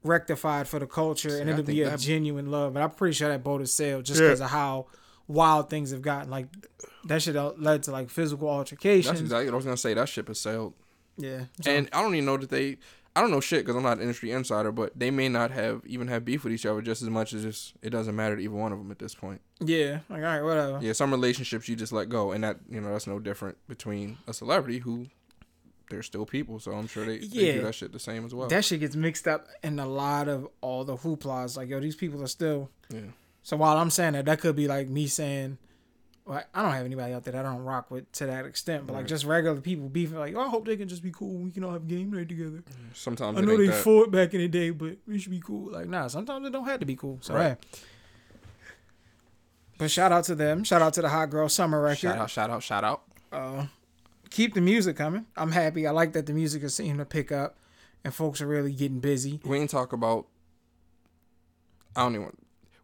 rectified 0.03 0.67
for 0.67 0.79
the 0.79 0.87
culture 0.87 1.29
and 1.29 1.37
See, 1.47 1.49
I 1.49 1.53
it'll 1.53 1.63
be 1.65 1.81
a 1.81 1.89
that- 1.91 1.99
genuine 1.99 2.51
love. 2.51 2.73
But 2.73 2.83
I'm 2.83 2.91
pretty 2.91 3.13
sure 3.13 3.29
that 3.29 3.43
boat 3.43 3.61
has 3.61 3.71
sailed 3.71 4.05
just 4.05 4.19
Yeah. 4.19 4.27
because 4.27 4.41
of 4.41 4.49
how 4.49 4.87
wild 5.27 5.69
things 5.69 5.91
have 5.91 6.01
gotten. 6.01 6.29
Like 6.29 6.47
that 7.05 7.21
should 7.21 7.35
have 7.35 7.57
led 7.57 7.83
to 7.83 7.91
like 7.91 8.09
physical 8.09 8.49
altercations. 8.49 9.05
that's 9.07 9.21
exactly 9.21 9.45
what 9.47 9.53
I 9.53 9.55
was 9.57 9.65
gonna 9.65 9.77
say. 9.77 9.93
That 9.93 10.09
ship 10.09 10.27
has 10.27 10.39
sailed, 10.39 10.73
yeah. 11.17 11.45
So, 11.61 11.71
and 11.71 11.89
I 11.93 12.01
don't 12.01 12.13
even 12.15 12.25
know 12.25 12.37
that 12.37 12.49
they. 12.49 12.77
I 13.15 13.21
don't 13.21 13.29
know 13.29 13.41
shit 13.41 13.63
because 13.63 13.75
I'm 13.75 13.83
not 13.83 13.97
an 13.97 14.01
industry 14.01 14.31
insider, 14.31 14.71
but 14.71 14.97
they 14.97 15.11
may 15.11 15.29
not 15.29 15.51
have 15.51 15.83
even 15.85 16.07
have 16.07 16.25
beef 16.25 16.43
with 16.43 16.51
each 16.51 16.65
other 16.65 16.81
just 16.81 17.03
as 17.03 17.09
much 17.11 17.31
as 17.33 17.43
just 17.43 17.75
it 17.83 17.91
doesn't 17.91 18.15
matter 18.15 18.35
to 18.35 18.41
either 18.41 18.55
one 18.55 18.71
of 18.71 18.79
them 18.79 18.89
at 18.89 18.97
this 18.97 19.13
point. 19.13 19.39
yeah. 19.59 19.99
Like 20.09 20.19
all 20.23 20.25
right, 20.25 20.41
whatever. 20.41 20.79
Yeah, 20.81 20.93
some 20.93 21.11
relationships 21.11 21.69
you 21.69 21.75
just 21.75 21.93
let 21.93 22.09
go, 22.09 22.31
and 22.31 22.43
that 22.43 22.57
you 22.69 22.81
know 22.81 22.91
that's 22.91 23.05
no 23.05 23.19
different 23.19 23.57
between 23.67 24.17
a 24.27 24.33
celebrity 24.33 24.79
who 24.79 25.07
they're 25.89 26.03
still 26.03 26.25
people, 26.25 26.59
so 26.59 26.71
I'm 26.71 26.87
sure 26.87 27.05
they, 27.05 27.19
they 27.19 27.53
do 27.53 27.61
that 27.63 27.75
shit 27.75 27.91
the 27.91 27.99
same 27.99 28.25
as 28.25 28.33
well. 28.33 28.47
That 28.47 28.65
shit 28.65 28.79
gets 28.79 28.95
mixed 28.95 29.27
up 29.27 29.47
in 29.63 29.79
a 29.79 29.85
lot 29.85 30.27
of 30.27 30.47
all 30.61 30.83
the 30.83 30.95
hooplas. 30.95 31.57
Like, 31.57 31.69
yo, 31.69 31.79
these 31.79 31.95
people 31.95 32.23
are 32.23 32.27
still 32.27 32.69
yeah, 32.89 33.01
So 33.43 33.57
while 33.57 33.77
I'm 33.77 33.89
saying 33.89 34.13
that, 34.13 34.25
that 34.25 34.39
could 34.39 34.55
be 34.55 34.67
like 34.67 34.87
me 34.87 35.07
saying, 35.07 35.57
well, 36.25 36.41
I 36.53 36.61
don't 36.61 36.71
have 36.71 36.85
anybody 36.85 37.13
out 37.13 37.25
there 37.25 37.33
that 37.33 37.45
I 37.45 37.51
don't 37.51 37.63
rock 37.63 37.91
with 37.91 38.09
to 38.13 38.25
that 38.27 38.45
extent, 38.45 38.87
but 38.87 38.93
like 38.93 39.07
just 39.07 39.25
regular 39.25 39.59
people 39.59 39.89
beefing, 39.89 40.17
like, 40.17 40.33
oh, 40.35 40.39
I 40.41 40.47
hope 40.47 40.65
they 40.65 40.77
can 40.77 40.87
just 40.87 41.03
be 41.03 41.11
cool. 41.11 41.37
We 41.39 41.51
can 41.51 41.63
all 41.65 41.73
have 41.73 41.85
game 41.87 42.11
night 42.13 42.29
together. 42.29 42.63
Sometimes 42.93 43.37
I 43.37 43.41
know 43.41 43.57
they 43.57 43.67
that. 43.67 43.83
fought 43.83 44.09
back 44.09 44.33
in 44.33 44.39
the 44.39 44.47
day, 44.47 44.69
but 44.69 44.97
we 45.05 45.19
should 45.19 45.31
be 45.31 45.41
cool. 45.41 45.71
Like, 45.71 45.87
nah, 45.87 46.07
sometimes 46.07 46.47
it 46.47 46.51
don't 46.51 46.65
have 46.65 46.79
to 46.79 46.85
be 46.85 46.95
cool. 46.95 47.17
So, 47.21 47.33
Right. 47.33 47.57
hey. 47.71 47.79
But 49.77 49.91
shout 49.91 50.11
out 50.11 50.23
to 50.25 50.35
them. 50.35 50.63
Shout 50.63 50.81
out 50.81 50.93
to 50.93 51.01
the 51.01 51.09
Hot 51.09 51.29
Girl 51.29 51.49
Summer 51.49 51.81
record. 51.81 51.97
Shout 51.99 52.17
out, 52.17 52.29
shout 52.29 52.49
out, 52.49 52.63
shout 52.63 52.83
out. 52.83 53.01
Uh, 53.31 53.65
keep 54.33 54.53
the 54.55 54.61
music 54.61 54.97
coming. 54.97 55.25
I'm 55.37 55.51
happy. 55.51 55.87
I 55.87 55.91
like 55.91 56.13
that 56.13 56.25
the 56.25 56.33
music 56.33 56.63
is 56.63 56.75
seeming 56.75 56.97
to 56.97 57.05
pick 57.05 57.31
up 57.31 57.55
and 58.03 58.13
folks 58.13 58.41
are 58.41 58.47
really 58.47 58.73
getting 58.73 58.99
busy. 58.99 59.39
We 59.45 59.59
ain't 59.59 59.69
talk 59.69 59.93
about. 59.93 60.27
I 61.95 62.01
don't 62.01 62.15
even. 62.15 62.35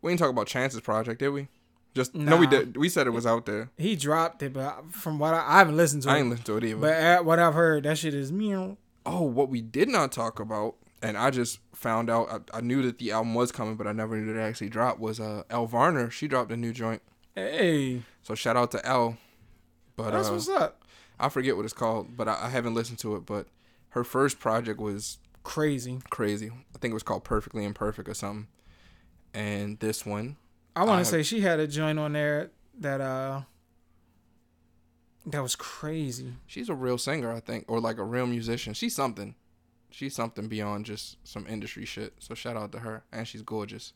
We 0.01 0.11
ain't 0.11 0.19
talk 0.19 0.29
about 0.29 0.47
Chance's 0.47 0.79
project, 0.81 1.19
did 1.19 1.29
we? 1.29 1.49
Just 1.95 2.13
no, 2.15 2.37
we 2.37 2.47
did. 2.47 2.77
We 2.77 2.87
said 2.87 3.07
it 3.07 3.09
was 3.09 3.25
out 3.25 3.45
there. 3.47 3.71
He 3.77 3.95
dropped 3.95 4.43
it, 4.43 4.53
but 4.53 4.93
from 4.93 5.17
what 5.19 5.33
I, 5.33 5.43
I 5.45 5.57
haven't 5.57 5.75
listened 5.75 6.03
to 6.03 6.09
I 6.11 6.17
it, 6.17 6.19
ain't 6.19 6.29
listened 6.29 6.45
to 6.45 6.57
it 6.57 6.63
either. 6.63 6.79
but 6.79 6.93
at 6.93 7.25
what 7.25 7.39
I've 7.39 7.55
heard, 7.55 7.83
that 7.83 7.97
shit 7.97 8.13
is 8.13 8.31
meow. 8.31 8.77
oh, 9.05 9.23
what 9.23 9.49
we 9.49 9.61
did 9.61 9.89
not 9.89 10.11
talk 10.11 10.39
about, 10.39 10.75
and 11.01 11.17
I 11.17 11.31
just 11.31 11.59
found 11.73 12.09
out. 12.09 12.47
I, 12.53 12.59
I 12.59 12.61
knew 12.61 12.83
that 12.83 12.99
the 12.99 13.11
album 13.11 13.33
was 13.33 13.51
coming, 13.51 13.75
but 13.75 13.87
I 13.87 13.91
never 13.91 14.15
knew 14.17 14.31
that 14.31 14.39
it 14.39 14.43
actually 14.43 14.69
dropped. 14.69 14.99
Was 14.99 15.19
uh 15.19 15.43
Elle 15.49 15.65
Varner? 15.65 16.11
She 16.11 16.27
dropped 16.27 16.51
a 16.51 16.57
new 16.57 16.71
joint. 16.71 17.01
Hey, 17.35 18.03
So 18.21 18.35
shout 18.35 18.55
out 18.55 18.69
to 18.71 18.85
El. 18.85 19.17
But 19.95 20.11
that's 20.11 20.29
uh, 20.29 20.33
what's 20.33 20.47
up. 20.49 20.78
I 21.19 21.29
forget 21.29 21.55
what 21.55 21.65
it's 21.65 21.73
called, 21.73 22.15
but 22.15 22.27
I, 22.27 22.45
I 22.45 22.49
haven't 22.49 22.73
listened 22.73 22.99
to 22.99 23.15
it. 23.15 23.25
But 23.25 23.47
her 23.89 24.03
first 24.03 24.39
project 24.39 24.79
was 24.79 25.17
Crazy. 25.43 25.99
crazy. 26.09 26.47
I 26.49 26.77
think 26.79 26.91
it 26.91 26.93
was 26.93 27.03
called 27.03 27.23
Perfectly 27.23 27.63
Imperfect 27.65 28.07
or 28.07 28.13
something. 28.13 28.47
And 29.33 29.79
this 29.79 30.05
one, 30.05 30.37
I 30.75 30.83
want 30.83 31.03
to 31.03 31.09
say 31.09 31.23
she 31.23 31.41
had 31.41 31.59
a 31.59 31.67
joint 31.67 31.97
on 31.99 32.13
there 32.13 32.51
that 32.79 33.01
uh 33.01 33.41
that 35.25 35.41
was 35.43 35.55
crazy. 35.55 36.33
she's 36.47 36.69
a 36.69 36.73
real 36.75 36.97
singer, 36.97 37.31
I 37.31 37.39
think, 37.39 37.65
or 37.67 37.79
like 37.79 37.97
a 37.97 38.03
real 38.03 38.25
musician. 38.25 38.73
She's 38.73 38.95
something. 38.95 39.35
She's 39.91 40.15
something 40.15 40.47
beyond 40.47 40.85
just 40.85 41.17
some 41.27 41.45
industry 41.47 41.85
shit. 41.85 42.13
So 42.19 42.33
shout 42.35 42.55
out 42.55 42.71
to 42.73 42.79
her, 42.79 43.03
and 43.11 43.27
she's 43.27 43.41
gorgeous. 43.41 43.93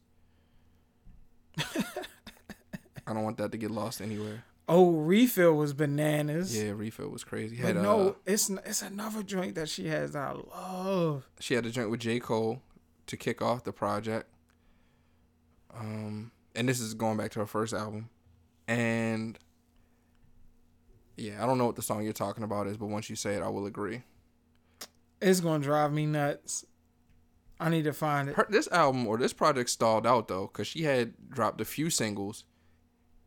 I 1.58 3.14
don't 3.14 3.24
want 3.24 3.38
that 3.38 3.52
to 3.52 3.58
get 3.58 3.72
lost 3.72 4.02
anywhere. 4.02 4.44
Oh, 4.68 4.92
refill 4.92 5.56
was 5.56 5.74
bananas. 5.74 6.58
Yeah, 6.58 6.72
refill 6.72 7.10
was 7.10 7.24
crazy. 7.24 7.60
But 7.62 7.76
no, 7.76 8.10
uh, 8.10 8.14
it's 8.26 8.50
it's 8.50 8.82
another 8.82 9.22
joint 9.22 9.56
that 9.56 9.68
she 9.68 9.88
has 9.88 10.14
that 10.14 10.30
I 10.30 10.32
love. 10.34 11.28
she 11.40 11.54
had 11.54 11.66
a 11.66 11.70
joint 11.70 11.90
with 11.90 12.00
J 12.00 12.20
Cole 12.20 12.62
to 13.08 13.18
kick 13.18 13.42
off 13.42 13.64
the 13.64 13.74
project. 13.74 14.30
Um, 15.78 16.32
and 16.56 16.70
this 16.70 16.80
is 16.80 16.94
going 16.94 17.18
back 17.18 17.32
to 17.32 17.40
her 17.40 17.46
first 17.46 17.74
album, 17.74 18.10
and 18.68 19.38
yeah, 21.18 21.44
I 21.44 21.48
don't 21.48 21.58
know 21.58 21.66
what 21.66 21.76
the 21.76 21.82
song 21.82 22.04
you're 22.04 22.14
talking 22.14 22.44
about 22.44 22.68
is, 22.68 22.78
but 22.78 22.88
once 22.88 23.10
you 23.10 23.16
say 23.16 23.36
it, 23.36 23.44
I 23.44 23.50
will 23.50 23.66
agree. 23.66 24.04
It's 25.22 25.40
gonna 25.40 25.64
drive 25.64 25.92
me 25.92 26.06
nuts. 26.06 26.66
I 27.60 27.70
need 27.70 27.84
to 27.84 27.94
find 27.94 28.30
it. 28.30 28.36
her, 28.36 28.48
this 28.50 28.68
album 28.72 29.08
or 29.08 29.18
this 29.18 29.34
project 29.34 29.70
stalled 29.70 30.06
out 30.08 30.28
though 30.28 30.48
because 30.48 30.68
she 30.68 30.84
had 30.84 31.14
dropped 31.30 31.62
a 31.62 31.66
few 31.66 31.90
singles 31.90 32.46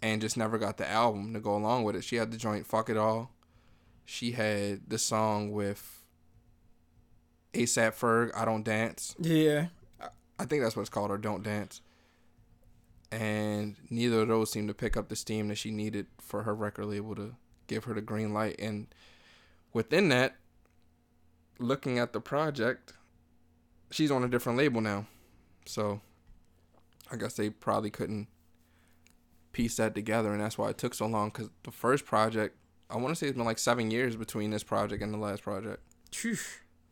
and 0.02 0.20
just 0.20 0.36
never 0.36 0.58
got 0.58 0.76
the 0.76 0.88
album 0.88 1.32
to 1.34 1.40
go 1.40 1.56
along 1.56 1.84
with 1.84 1.96
it. 1.96 2.04
She 2.04 2.16
had 2.16 2.30
the 2.30 2.36
joint 2.36 2.66
fuck 2.66 2.90
it 2.90 2.96
all. 2.96 3.32
She 4.04 4.32
had 4.32 4.88
the 4.88 4.98
song 4.98 5.50
with 5.50 6.04
asap 7.52 7.94
ferg 7.94 8.30
i 8.36 8.44
don't 8.44 8.64
dance. 8.64 9.14
Yeah, 9.18 9.66
i 10.38 10.44
think 10.44 10.62
that's 10.62 10.76
what 10.76 10.82
it's 10.82 10.90
called 10.90 11.10
or 11.10 11.18
don't 11.18 11.42
dance. 11.42 11.80
And 13.10 13.76
neither 13.88 14.20
of 14.20 14.28
those 14.28 14.50
seemed 14.50 14.68
to 14.68 14.74
pick 14.74 14.96
up 14.96 15.08
the 15.08 15.16
steam 15.16 15.48
that 15.48 15.56
she 15.56 15.70
needed 15.70 16.06
for 16.18 16.42
her 16.42 16.54
record 16.54 16.86
label 16.86 17.14
to 17.14 17.36
give 17.66 17.84
her 17.84 17.94
the 17.94 18.00
green 18.00 18.34
light. 18.34 18.56
And 18.58 18.88
within 19.72 20.08
that 20.10 20.36
looking 21.58 21.98
at 21.98 22.12
the 22.12 22.20
project 22.20 22.92
she's 23.90 24.10
on 24.10 24.22
a 24.24 24.28
different 24.28 24.58
label 24.58 24.80
now. 24.80 25.06
So 25.64 26.00
i 27.10 27.16
guess 27.16 27.34
they 27.34 27.50
probably 27.50 27.90
couldn't 27.90 28.28
piece 29.56 29.76
that 29.76 29.94
together 29.94 30.32
and 30.32 30.40
that's 30.42 30.58
why 30.58 30.68
it 30.68 30.76
took 30.76 30.92
so 30.92 31.06
long 31.06 31.28
because 31.30 31.48
the 31.62 31.70
first 31.70 32.04
project 32.04 32.54
i 32.90 32.96
want 32.96 33.08
to 33.08 33.14
say 33.16 33.26
it's 33.26 33.36
been 33.36 33.46
like 33.46 33.58
seven 33.58 33.90
years 33.90 34.14
between 34.14 34.50
this 34.50 34.62
project 34.62 35.02
and 35.02 35.14
the 35.14 35.18
last 35.18 35.42
project 35.42 35.80
Phew. 36.12 36.36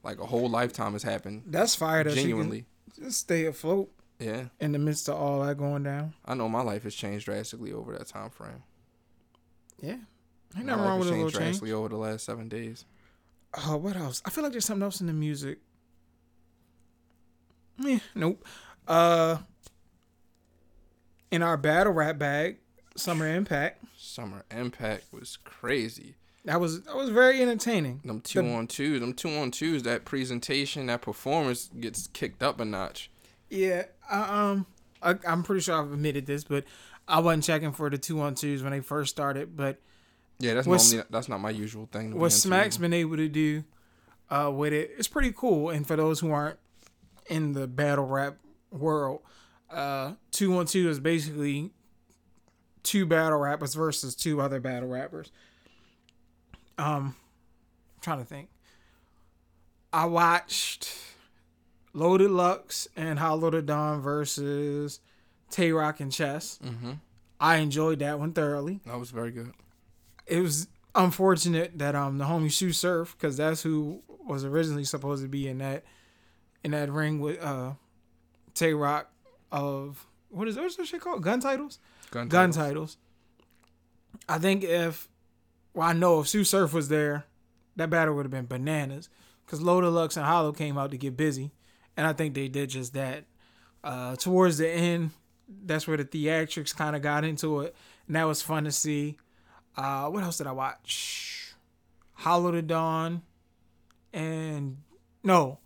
like 0.02 0.18
a 0.18 0.24
whole 0.26 0.48
lifetime 0.48 0.92
has 0.94 1.02
happened 1.02 1.42
that's 1.46 1.74
fire. 1.74 2.02
That 2.04 2.14
genuinely 2.14 2.64
just 2.98 3.18
stay 3.20 3.44
afloat 3.44 3.90
yeah 4.18 4.44
in 4.60 4.72
the 4.72 4.78
midst 4.78 5.08
of 5.10 5.16
all 5.16 5.40
that 5.44 5.58
going 5.58 5.82
down. 5.82 6.14
i 6.24 6.32
know 6.32 6.48
my 6.48 6.62
life 6.62 6.84
has 6.84 6.94
changed 6.94 7.26
drastically 7.26 7.72
over 7.72 7.92
that 7.98 8.06
time 8.06 8.30
frame 8.30 8.62
Yeah, 9.80 9.96
ain't 10.56 10.64
nothing 10.66 10.82
wrong 10.84 10.98
with 11.00 11.08
a 11.08 11.10
little 11.10 11.24
changed 11.26 11.36
change. 11.38 11.44
drastically 11.58 11.72
over 11.72 11.88
the 11.90 11.98
last 11.98 12.24
seven 12.24 12.48
days 12.48 12.86
Oh, 13.66 13.76
what 13.76 13.94
else? 13.96 14.20
I 14.24 14.30
feel 14.30 14.42
like 14.42 14.50
there's 14.52 14.64
something 14.64 14.82
else 14.82 15.00
in 15.00 15.06
the 15.06 15.12
music. 15.12 15.58
Eh, 17.86 18.00
nope. 18.16 18.44
Uh, 18.88 19.36
in 21.35 21.43
our 21.43 21.57
battle 21.57 21.93
rap 21.93 22.16
bag, 22.18 22.59
Summer 22.97 23.26
Impact. 23.26 23.85
Summer 23.99 24.45
Impact 24.51 25.07
was 25.12 25.37
crazy. 25.45 26.14
That 26.45 26.61
was 26.61 26.82
that 26.82 26.95
was 26.95 27.09
very 27.11 27.41
entertaining. 27.43 28.01
Them 28.05 28.20
two 28.20 28.43
The- 28.43 28.53
on 28.55 28.66
twos, 28.66 29.01
them 29.01 29.14
two 29.14 29.30
on 29.30 29.51
twos, 29.51 29.82
that 29.82 30.05
presentation, 30.05 30.87
that 30.87 31.03
performance 31.03 31.70
gets 31.80 32.07
kicked 32.09 32.43
up 32.43 32.61
a 32.61 32.64
notch. 32.64 33.11
Yeah, 33.51 33.85
I, 34.11 34.51
um, 34.51 34.66
I, 35.03 35.16
I'm 35.26 35.43
pretty 35.43 35.62
sure 35.62 35.80
I've 35.80 35.93
admitted 35.93 36.26
this, 36.26 36.45
but 36.45 36.64
I 37.09 37.20
wasn't 37.20 37.45
checking 37.45 37.72
for 37.72 37.89
the 37.91 37.99
two 37.99 38.20
on 38.20 38.35
twos 38.35 38.62
when 38.62 38.72
they 38.72 38.80
first 38.80 39.11
started. 39.11 39.57
But 39.57 39.80
Yeah, 40.39 40.55
that's 40.55 40.66
normally 40.66 41.03
that's 41.11 41.28
not 41.28 41.41
my 41.41 41.51
usual 41.51 41.89
thing. 41.91 42.11
be 42.12 42.16
what 42.18 42.26
into. 42.26 42.37
Smack's 42.37 42.76
been 42.76 42.93
able 42.95 43.16
to 43.16 43.28
do 43.28 43.64
uh, 44.30 44.53
with 44.55 44.72
it, 44.72 44.93
it's 44.99 45.09
pretty 45.09 45.32
cool. 45.35 45.70
And 45.70 45.87
for 45.87 45.97
those 45.97 46.20
who 46.20 46.30
aren't 46.30 46.59
in 47.28 47.53
the 47.55 47.66
battle 47.66 48.07
rap 48.07 48.37
world, 48.70 49.20
uh, 49.74 50.14
two 50.30 50.56
on 50.58 50.66
two 50.66 50.88
is 50.88 51.00
basically 51.00 51.70
two 52.82 53.06
battle 53.06 53.38
rappers 53.38 53.74
versus 53.74 54.14
two 54.14 54.40
other 54.40 54.60
battle 54.60 54.88
rappers. 54.88 55.30
Um, 56.78 57.14
I'm 57.96 58.00
trying 58.02 58.18
to 58.18 58.24
think. 58.24 58.48
I 59.92 60.06
watched 60.06 60.92
Loaded 61.92 62.30
Lux 62.30 62.88
and 62.96 63.18
Hollow 63.18 63.50
Da 63.50 63.60
Don 63.60 64.00
versus 64.00 65.00
Tay 65.50 65.70
Rock 65.72 66.00
and 66.00 66.10
Chess. 66.12 66.58
Mhm. 66.64 66.98
I 67.40 67.56
enjoyed 67.56 67.98
that 68.00 68.18
one 68.18 68.32
thoroughly 68.32 68.80
That 68.86 68.98
was 68.98 69.10
very 69.10 69.30
good. 69.30 69.52
it 70.26 70.40
was 70.40 70.66
unfortunate 70.96 71.78
that 71.78 71.94
um 71.94 72.18
the 72.18 72.24
homie 72.24 72.50
Tsu 72.50 72.72
Surf 72.72 73.16
because 73.16 73.36
that's 73.36 73.62
who 73.62 74.02
was 74.26 74.44
originally 74.44 74.84
supposed 74.84 75.22
to 75.22 75.28
be 75.28 75.46
in 75.48 75.58
that 75.58 75.84
in 76.64 76.70
that 76.72 76.90
ring 76.90 77.20
with 77.20 77.40
uh 77.42 77.72
Tay 78.54 78.72
Rock 78.74 79.10
of 79.55 80.07
what 80.30 80.48
is 80.48 80.57
what's 80.57 80.76
that 80.76 80.86
shit 80.86 81.00
called 81.00 81.22
gun 81.22 81.38
titles 81.40 81.78
Gun, 82.11 82.28
gun 82.28 82.50
titles. 82.50 82.96
titles. 82.96 82.96
I 84.28 84.38
think 84.38 84.64
if 84.64 85.09
well 85.72 85.88
I 85.88 85.92
know 85.92 86.20
if 86.20 86.26
Tsu 86.26 86.44
Surf 86.44 86.72
was 86.72 86.88
there, 86.88 87.24
that 87.76 87.88
battle 87.90 88.14
would 88.14 88.24
have 88.24 88.30
been 88.32 88.46
bananas 88.46 89.09
because 89.46 89.61
Loaded 89.62 89.90
Lux 89.90 90.16
and 90.16 90.26
Hollow 90.26 90.52
came 90.52 90.76
out 90.78 90.90
to 90.90 90.96
get 90.98 91.16
busy, 91.16 91.50
and 91.96 92.07
I 92.07 92.12
think 92.12 92.34
they 92.34 92.48
did 92.48 92.70
just 92.70 92.94
that. 92.94 93.24
Uh, 93.82 94.16
towards 94.16 94.57
the 94.59 94.68
end, 94.68 95.11
that's 95.66 95.86
where 95.86 95.98
the 95.98 96.05
theatrics 96.07 96.74
kind 96.74 96.96
of 96.96 97.02
got 97.02 97.22
into 97.22 97.61
it, 97.61 97.74
and 98.07 98.16
that 98.16 98.24
was 98.24 98.40
fun 98.40 98.64
to 98.64 98.72
see. 98.72 99.16
Uh, 99.76 100.09
what 100.09 100.22
else 100.24 100.38
did 100.38 100.46
I 100.46 100.52
watch? 100.52 101.52
Hollow 102.14 102.52
Da 102.52 102.62
Don, 102.62 103.20
and 104.12 104.78
no, 105.22 105.59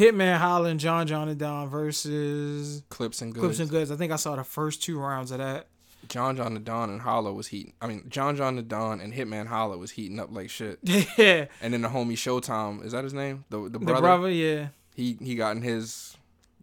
Hitman 0.00 0.38
Holla 0.38 0.68
and 0.70 0.80
John 0.80 1.06
John 1.06 1.28
Da 1.28 1.34
Don 1.34 1.68
versus 1.68 2.82
Clips 2.88 3.22
and 3.22 3.32
goods. 3.32 3.44
Clips 3.44 3.58
and 3.60 3.70
Goods. 3.70 3.90
I 3.90 3.96
think 3.96 4.12
I 4.12 4.16
saw 4.16 4.36
the 4.36 4.44
first 4.44 4.82
two 4.82 4.98
rounds 4.98 5.30
of 5.30 5.38
that. 5.38 5.66
John 6.08 6.36
John 6.36 6.54
Da 6.54 6.60
Don 6.60 6.90
and 6.90 7.00
Hollow 7.02 7.32
was 7.32 7.48
heating. 7.48 7.74
I 7.80 7.86
mean, 7.86 8.04
John 8.08 8.34
John 8.36 8.56
Da 8.56 8.62
Don 8.62 9.00
and 9.00 9.12
Hitman 9.12 9.46
Holla 9.46 9.76
was 9.78 9.90
heating 9.92 10.18
up 10.18 10.28
like 10.32 10.50
shit. 10.50 10.78
Yeah, 11.18 11.46
And 11.60 11.72
then 11.74 11.82
the 11.82 11.88
homie 11.88 12.12
Showtime, 12.12 12.84
is 12.84 12.92
that 12.92 13.04
his 13.04 13.12
name? 13.14 13.44
The 13.50 13.68
the 13.68 13.78
brother. 13.78 13.94
the 13.96 14.00
brother. 14.00 14.30
yeah, 14.30 14.68
He 14.94 15.16
he 15.20 15.34
got 15.36 15.56
in 15.56 15.62
his. 15.62 16.16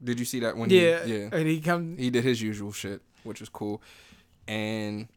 Did 0.03 0.19
you 0.19 0.25
see 0.25 0.39
that 0.41 0.57
when? 0.57 0.69
yeah, 0.69 1.05
He, 1.05 1.17
yeah. 1.17 1.29
and 1.31 1.47
he 1.47 1.61
come. 1.61 1.97
He 1.97 2.09
did 2.09 2.23
his 2.23 2.41
usual 2.41 2.71
shit, 2.71 3.01
which 3.23 3.39
was 3.39 3.49
cool. 3.49 3.81
And 4.47 5.07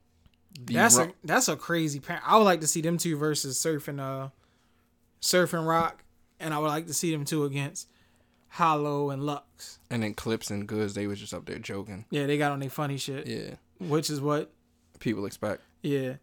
the 0.65 0.75
That's 0.75 0.97
ru- 0.97 1.05
a 1.05 1.13
that's 1.25 1.49
a 1.49 1.57
crazy 1.57 2.01
pair. 2.01 2.21
I 2.25 2.37
would 2.37 2.45
like 2.45 2.61
to 2.61 2.67
see 2.67 2.81
them 2.83 2.99
two 2.99 3.17
versus 3.17 3.59
surfing 3.59 4.01
uh, 4.01 4.29
surfing 5.23 5.67
Rock, 5.67 6.05
and 6.39 6.53
I 6.55 6.59
would 6.59 6.69
like 6.69 6.87
to 6.87 6.95
see 6.95 7.11
them 7.13 7.25
two 7.25 7.45
against 7.45 7.89
Hollow 8.51 9.11
and 9.11 9.23
Lux. 9.25 9.79
and 9.91 10.03
then 10.03 10.13
clips 10.15 10.51
and 10.51 10.67
goods. 10.67 10.95
They 10.95 11.07
was 11.07 11.19
just 11.21 11.33
up 11.33 11.47
there 11.47 11.59
joking. 11.59 12.05
Yeah, 12.11 12.27
they 12.27 12.37
got 12.37 12.53
on 12.53 12.61
their 12.61 12.69
funny 12.71 12.97
shit, 12.99 13.27
Yeah, 13.27 13.55
which 13.79 14.11
is 14.11 14.21
what. 14.21 14.51
people 14.99 15.25
expect 15.25 15.63
Yeah. 15.83 16.15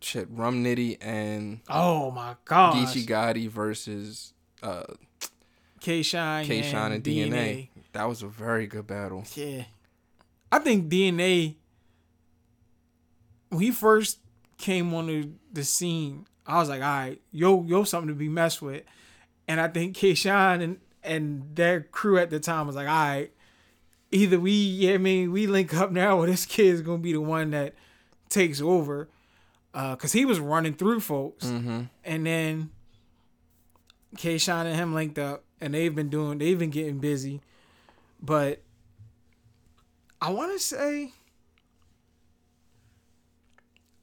shit. 0.00 0.28
Rum 0.30 0.62
Nitty 0.64 0.98
and 1.00 1.60
Oh 1.68 2.10
my 2.10 2.36
god. 2.44 2.74
Geechee 2.74 3.04
Gotti 3.06 3.48
versus 3.48 4.32
uh 4.62 4.84
K 5.80 6.02
Shine, 6.02 6.46
K 6.46 6.62
Shine 6.62 6.92
and 6.92 7.02
DNA. 7.04 7.68
That 7.92 8.04
was 8.08 8.22
a 8.22 8.28
very 8.28 8.66
good 8.66 8.86
battle. 8.86 9.24
Yeah. 9.34 9.64
I 10.52 10.58
think 10.60 10.88
DNA 10.88 11.56
when 13.50 13.60
he 13.62 13.70
first 13.70 14.18
came 14.58 14.92
on 14.94 15.06
the, 15.06 15.28
the 15.52 15.64
scene, 15.64 16.26
I 16.46 16.58
was 16.58 16.68
like, 16.68 16.82
all 16.82 16.88
right, 16.88 17.20
yo, 17.30 17.62
yo, 17.64 17.84
something 17.84 18.08
to 18.08 18.14
be 18.14 18.28
messed 18.28 18.62
with. 18.62 18.82
And 19.46 19.60
I 19.60 19.68
think 19.68 19.96
Kayshawn 19.96 20.62
and 20.62 20.78
and 21.04 21.54
their 21.54 21.82
crew 21.82 22.18
at 22.18 22.30
the 22.30 22.40
time 22.40 22.66
was 22.66 22.74
like, 22.76 22.88
all 22.88 22.94
right, 22.94 23.30
either 24.10 24.38
we, 24.40 24.52
yeah, 24.52 24.94
I 24.94 24.98
mean, 24.98 25.30
we 25.32 25.46
link 25.46 25.74
up 25.74 25.92
now, 25.92 26.18
or 26.18 26.26
this 26.26 26.46
kid 26.46 26.66
is 26.66 26.82
gonna 26.82 26.98
be 26.98 27.12
the 27.12 27.20
one 27.20 27.50
that 27.50 27.74
takes 28.28 28.60
over, 28.60 29.08
uh, 29.74 29.94
cause 29.96 30.12
he 30.12 30.24
was 30.24 30.40
running 30.40 30.74
through 30.74 31.00
folks, 31.00 31.46
Mm-hmm. 31.46 31.82
and 32.04 32.26
then 32.26 32.70
Kayshawn 34.16 34.66
and 34.66 34.76
him 34.76 34.94
linked 34.94 35.18
up, 35.18 35.44
and 35.60 35.74
they've 35.74 35.94
been 35.94 36.08
doing, 36.08 36.38
they've 36.38 36.58
been 36.58 36.70
getting 36.70 36.98
busy, 36.98 37.40
but 38.22 38.60
I 40.20 40.30
want 40.30 40.52
to 40.52 40.58
say. 40.58 41.12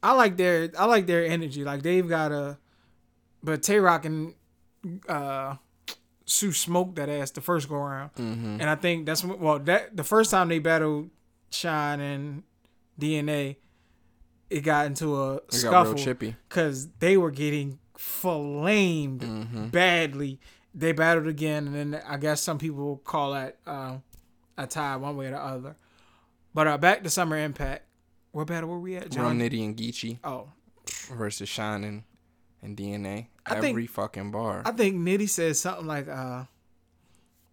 I 0.02 0.12
like 0.14 0.36
their 0.36 0.70
I 0.78 0.84
like 0.86 1.06
their 1.06 1.24
energy. 1.24 1.64
Like 1.64 1.82
they've 1.82 2.08
got 2.08 2.32
a, 2.32 2.58
but 3.42 3.62
Tay 3.62 3.78
Rock 3.78 4.04
and 4.04 4.34
uh, 5.08 5.56
Sue 6.32 6.52
smoked 6.52 6.96
that 6.96 7.08
ass 7.08 7.30
the 7.30 7.40
first 7.40 7.68
go 7.68 7.76
around, 7.76 8.10
Mm-hmm. 8.14 8.60
and 8.60 8.70
I 8.70 8.74
think 8.76 9.06
that's 9.06 9.22
well 9.24 9.58
that 9.60 9.96
the 9.96 10.04
first 10.04 10.30
time 10.30 10.48
they 10.48 10.58
battled 10.60 11.10
Shine 11.50 12.00
and 12.00 12.42
DNA, 12.98 13.56
it 14.48 14.60
got 14.62 14.86
into 14.86 15.20
a 15.20 15.36
It 15.36 15.52
scuffle 15.52 15.94
because 16.48 16.88
they 17.00 17.16
were 17.16 17.30
getting 17.30 17.78
flamed 17.96 19.20
Mm-hmm. 19.20 19.66
badly. 19.68 20.40
They 20.74 20.92
battled 20.92 21.26
again, 21.26 21.66
and 21.66 21.74
then 21.92 22.02
I 22.08 22.16
guess 22.16 22.40
some 22.40 22.58
people 22.58 22.96
call 23.04 23.32
that 23.34 23.58
uh, 23.66 23.98
a 24.56 24.66
tie 24.66 24.96
one 24.96 25.16
way 25.16 25.26
or 25.26 25.32
the 25.32 25.38
other. 25.40 25.76
But 26.54 26.66
uh, 26.66 26.78
back 26.78 27.02
to 27.04 27.10
Summer 27.10 27.36
Impact. 27.36 27.84
What 28.30 28.46
battle 28.46 28.70
were 28.70 28.80
we 28.80 28.96
at, 28.96 29.10
John? 29.10 29.24
Rum 29.24 29.38
Nitty 29.40 29.62
and 29.62 29.76
Geechee 29.76 30.18
Oh, 30.24 30.48
versus 31.14 31.50
Shining 31.50 31.84
and 31.88 32.02
DNA. 32.64 33.26
I 33.46 33.54
think- 33.60 33.72
Every 33.74 33.86
fucking 33.86 34.30
bar. 34.30 34.62
I 34.64 34.70
think 34.72 34.96
Nitty 34.96 35.28
said 35.28 35.56
something 35.56 35.86
like, 35.86 36.08
uh, 36.08 36.44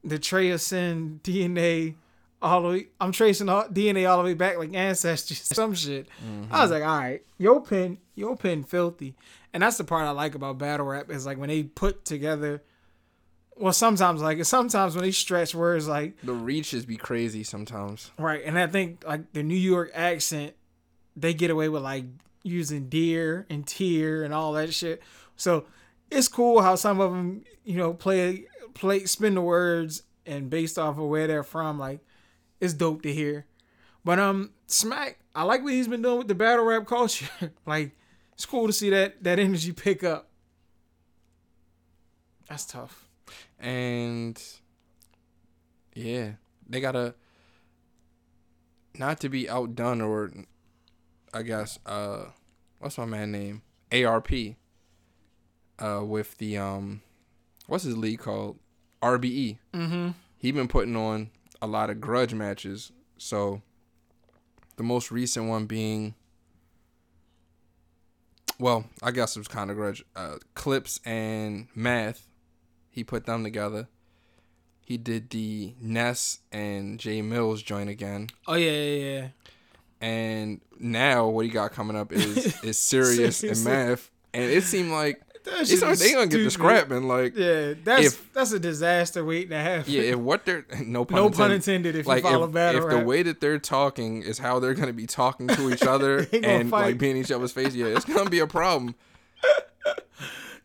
"The 0.03 0.19
of 0.51 0.61
sin 0.61 1.19
DNA 1.23 1.95
all 2.41 2.61
the 2.61 2.67
way. 2.69 2.87
I'm 3.01 3.11
tracing 3.11 3.49
all, 3.49 3.65
DNA 3.65 4.09
all 4.09 4.17
the 4.19 4.23
way 4.23 4.33
back 4.33 4.57
like 4.57 4.73
ancestors, 4.73 5.41
some 5.43 5.73
shit." 5.73 6.07
I 6.51 6.61
was 6.61 6.71
like, 6.71 6.83
"All 6.83 6.97
right, 6.99 7.21
your 7.37 7.61
pen, 7.61 7.97
your 8.15 8.35
pen, 8.37 8.63
filthy." 8.63 9.15
And 9.53 9.63
that's 9.63 9.77
the 9.77 9.83
part 9.83 10.05
I 10.05 10.11
like 10.11 10.35
about 10.35 10.59
battle 10.59 10.85
rap 10.85 11.09
is 11.09 11.25
like 11.25 11.37
when 11.39 11.49
they 11.49 11.63
put 11.63 12.05
together. 12.05 12.61
Well, 13.57 13.73
sometimes 13.73 14.21
like 14.21 14.45
sometimes 14.45 14.95
when 14.95 15.03
they 15.03 15.11
stretch 15.11 15.53
words 15.53 15.87
like 15.87 16.15
the 16.21 16.31
reaches 16.33 16.85
be 16.85 16.95
crazy 16.97 17.43
sometimes. 17.43 18.11
right, 18.17 18.41
and 18.45 18.57
I 18.57 18.67
think 18.67 19.03
like 19.05 19.33
the 19.33 19.43
New 19.43 19.57
York 19.57 19.91
accent, 19.93 20.53
they 21.17 21.33
get 21.33 21.49
away 21.51 21.67
with 21.67 21.81
like 21.81 22.05
using 22.49 22.89
deer 22.89 23.45
and 23.49 23.65
tear 23.65 24.23
and 24.23 24.33
all 24.33 24.53
that 24.53 24.73
shit. 24.73 25.01
So 25.35 25.65
it's 26.11 26.27
cool 26.27 26.61
how 26.61 26.75
some 26.75 26.99
of 26.99 27.11
them, 27.11 27.43
you 27.63 27.77
know, 27.77 27.93
play 27.93 28.45
play 28.73 29.05
spin 29.05 29.35
the 29.35 29.41
words 29.41 30.03
and 30.25 30.49
based 30.49 30.77
off 30.77 30.97
of 30.97 31.05
where 31.05 31.27
they're 31.27 31.43
from. 31.43 31.79
Like 31.79 32.01
it's 32.59 32.73
dope 32.73 33.01
to 33.03 33.13
hear. 33.13 33.45
But 34.03 34.19
um, 34.19 34.51
Smack, 34.67 35.19
I 35.35 35.43
like 35.43 35.63
what 35.63 35.73
he's 35.73 35.87
been 35.87 36.01
doing 36.01 36.19
with 36.19 36.27
the 36.27 36.35
battle 36.35 36.65
rap 36.65 36.87
culture. 36.87 37.29
like 37.65 37.95
it's 38.33 38.45
cool 38.45 38.67
to 38.67 38.73
see 38.73 38.89
that 38.89 39.23
that 39.23 39.39
energy 39.39 39.71
pick 39.71 40.03
up. 40.03 40.29
That's 42.47 42.65
tough. 42.65 43.07
And 43.59 44.41
yeah, 45.93 46.31
they 46.67 46.81
gotta 46.81 47.15
not 48.97 49.19
to 49.21 49.29
be 49.29 49.49
outdone 49.49 50.01
or 50.01 50.31
I 51.33 51.43
guess 51.43 51.77
uh 51.85 52.25
what's 52.79 52.97
my 52.97 53.05
man 53.05 53.31
name? 53.31 53.61
ARP. 53.91 54.29
Uh 55.77 56.01
with 56.03 56.37
the 56.37 56.57
um 56.57 57.01
what's 57.67 57.83
his 57.83 57.97
league 57.97 58.19
called? 58.19 58.57
RBE. 59.01 59.57
Mm-hmm. 59.73 60.09
He 60.37 60.51
been 60.51 60.67
putting 60.67 60.95
on 60.95 61.29
a 61.61 61.67
lot 61.67 61.89
of 61.89 62.01
grudge 62.01 62.33
matches. 62.33 62.91
So 63.17 63.61
the 64.75 64.83
most 64.83 65.11
recent 65.11 65.47
one 65.47 65.65
being 65.65 66.15
well, 68.59 68.85
I 69.01 69.11
guess 69.11 69.35
it 69.35 69.39
was 69.39 69.47
kind 69.47 69.71
of 69.71 69.77
grudge. 69.77 70.03
Uh, 70.15 70.35
Clips 70.53 70.99
and 71.05 71.67
Math, 71.73 72.27
he 72.89 73.05
put 73.05 73.25
them 73.25 73.43
together. 73.43 73.87
He 74.81 74.97
did 74.97 75.29
the 75.29 75.75
Ness 75.79 76.39
and 76.51 76.99
Jay 76.99 77.21
Mills 77.21 77.61
joint 77.61 77.89
again, 77.89 78.29
Oh 78.47 78.55
yeah, 78.55 78.71
yeah, 78.71 79.11
yeah. 79.13 79.27
And 80.01 80.61
now 80.79 81.27
what 81.27 81.45
he 81.45 81.51
got 81.51 81.71
coming 81.73 81.97
up 81.97 82.11
is 82.13 82.37
is 82.63 82.77
Serius 82.81 83.43
and 83.43 83.63
Math, 83.63 84.09
and 84.33 84.43
it 84.49 84.63
seemed 84.63 84.91
like 84.91 85.21
That 85.45 85.61
it's 85.61 85.81
not, 85.81 85.95
they 85.97 86.11
gonna 86.13 86.27
get 86.27 86.43
the 86.43 86.51
scrapping. 86.51 87.07
Like 87.07 87.33
Yeah, 87.35 87.73
that's 87.83 88.07
If- 88.07 88.33
that's 88.33 88.51
a 88.51 88.59
disaster 88.59 89.23
waiting 89.23 89.51
to 89.51 89.57
happen. 89.57 89.91
yeah, 89.91 90.01
if 90.01 90.15
what 90.17 90.45
they're 90.45 90.65
no 90.85 91.05
pun 91.05 91.15
no 91.15 91.25
intended, 91.27 91.37
pun 91.37 91.51
intended. 91.51 91.95
If 91.95 92.07
like 92.07 92.23
you 92.23 92.29
follow 92.29 92.45
if, 92.45 92.51
battle 92.51 92.83
if 92.83 92.89
the 92.89 92.99
way 93.05 93.23
that 93.23 93.39
they're 93.39 93.57
talking 93.57 94.21
is 94.21 94.37
how 94.39 94.59
they're 94.59 94.73
gonna 94.73 94.91
be 94.93 95.07
talking 95.07 95.47
to 95.47 95.69
each 95.73 95.83
other 95.83 96.27
and 96.33 96.69
fight. 96.69 96.81
like 96.87 96.97
being 96.97 97.15
each 97.17 97.31
other's 97.31 97.53
face, 97.53 97.73
yeah, 97.73 97.85
it's 97.87 98.05
gonna 98.05 98.29
be 98.29 98.39
a 98.39 98.47
problem. 98.47 98.95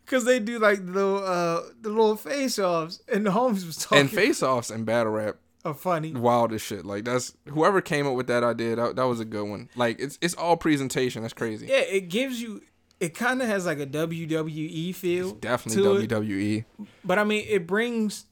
Cause 0.05 0.23
they 0.23 0.39
do 0.39 0.59
like 0.59 0.85
the 0.85 0.91
little 0.91 1.23
uh 1.25 1.61
the 1.81 1.89
little 1.89 2.15
face 2.15 2.59
offs 2.59 3.01
and 3.11 3.25
the 3.25 3.31
homies 3.31 3.65
was 3.65 3.77
talking 3.77 3.99
And 4.01 4.09
face 4.11 4.43
offs 4.43 4.69
and 4.69 4.85
battle 4.85 5.13
rap, 5.13 5.37
funny. 5.73 6.13
wild 6.13 6.53
as 6.53 6.61
shit. 6.61 6.85
Like 6.85 7.05
that's 7.05 7.35
whoever 7.49 7.81
came 7.81 8.05
up 8.07 8.13
with 8.15 8.27
that 8.27 8.43
idea. 8.43 8.75
That, 8.75 8.95
that 8.95 9.03
was 9.03 9.19
a 9.19 9.25
good 9.25 9.47
one. 9.49 9.69
Like 9.75 9.99
it's 9.99 10.17
it's 10.21 10.33
all 10.35 10.57
presentation. 10.57 11.21
That's 11.23 11.33
crazy. 11.33 11.67
Yeah, 11.67 11.77
it 11.79 12.09
gives 12.09 12.41
you 12.41 12.61
it 12.99 13.13
kind 13.15 13.41
of 13.41 13.47
has 13.47 13.65
like 13.65 13.79
a 13.79 13.85
WWE 13.85 14.93
feel. 14.95 15.31
Definitely 15.31 16.07
to 16.07 16.15
it, 16.15 16.27
WWE 16.27 16.65
but 17.03 17.19
I 17.19 17.23
mean 17.23 17.45
it 17.47 17.65
brings 17.67 18.25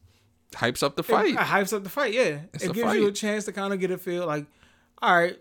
hypes 0.53 0.83
up 0.83 0.95
the 0.95 1.03
fight. 1.03 1.33
it 1.33 1.37
hypes 1.37 1.73
up 1.73 1.83
the 1.83 1.89
fight. 1.89 2.13
Yeah, 2.13 2.39
It's 2.53 2.63
it 2.63 2.73
gives 2.73 2.93
you 2.93 3.07
a 3.07 3.11
chance 3.11 3.45
to 3.45 3.51
kind 3.51 3.73
of 3.73 3.79
get 3.79 3.89
a 3.91 3.97
feel 3.97 4.25
like, 4.27 4.45
all 5.01 5.15
right, 5.15 5.39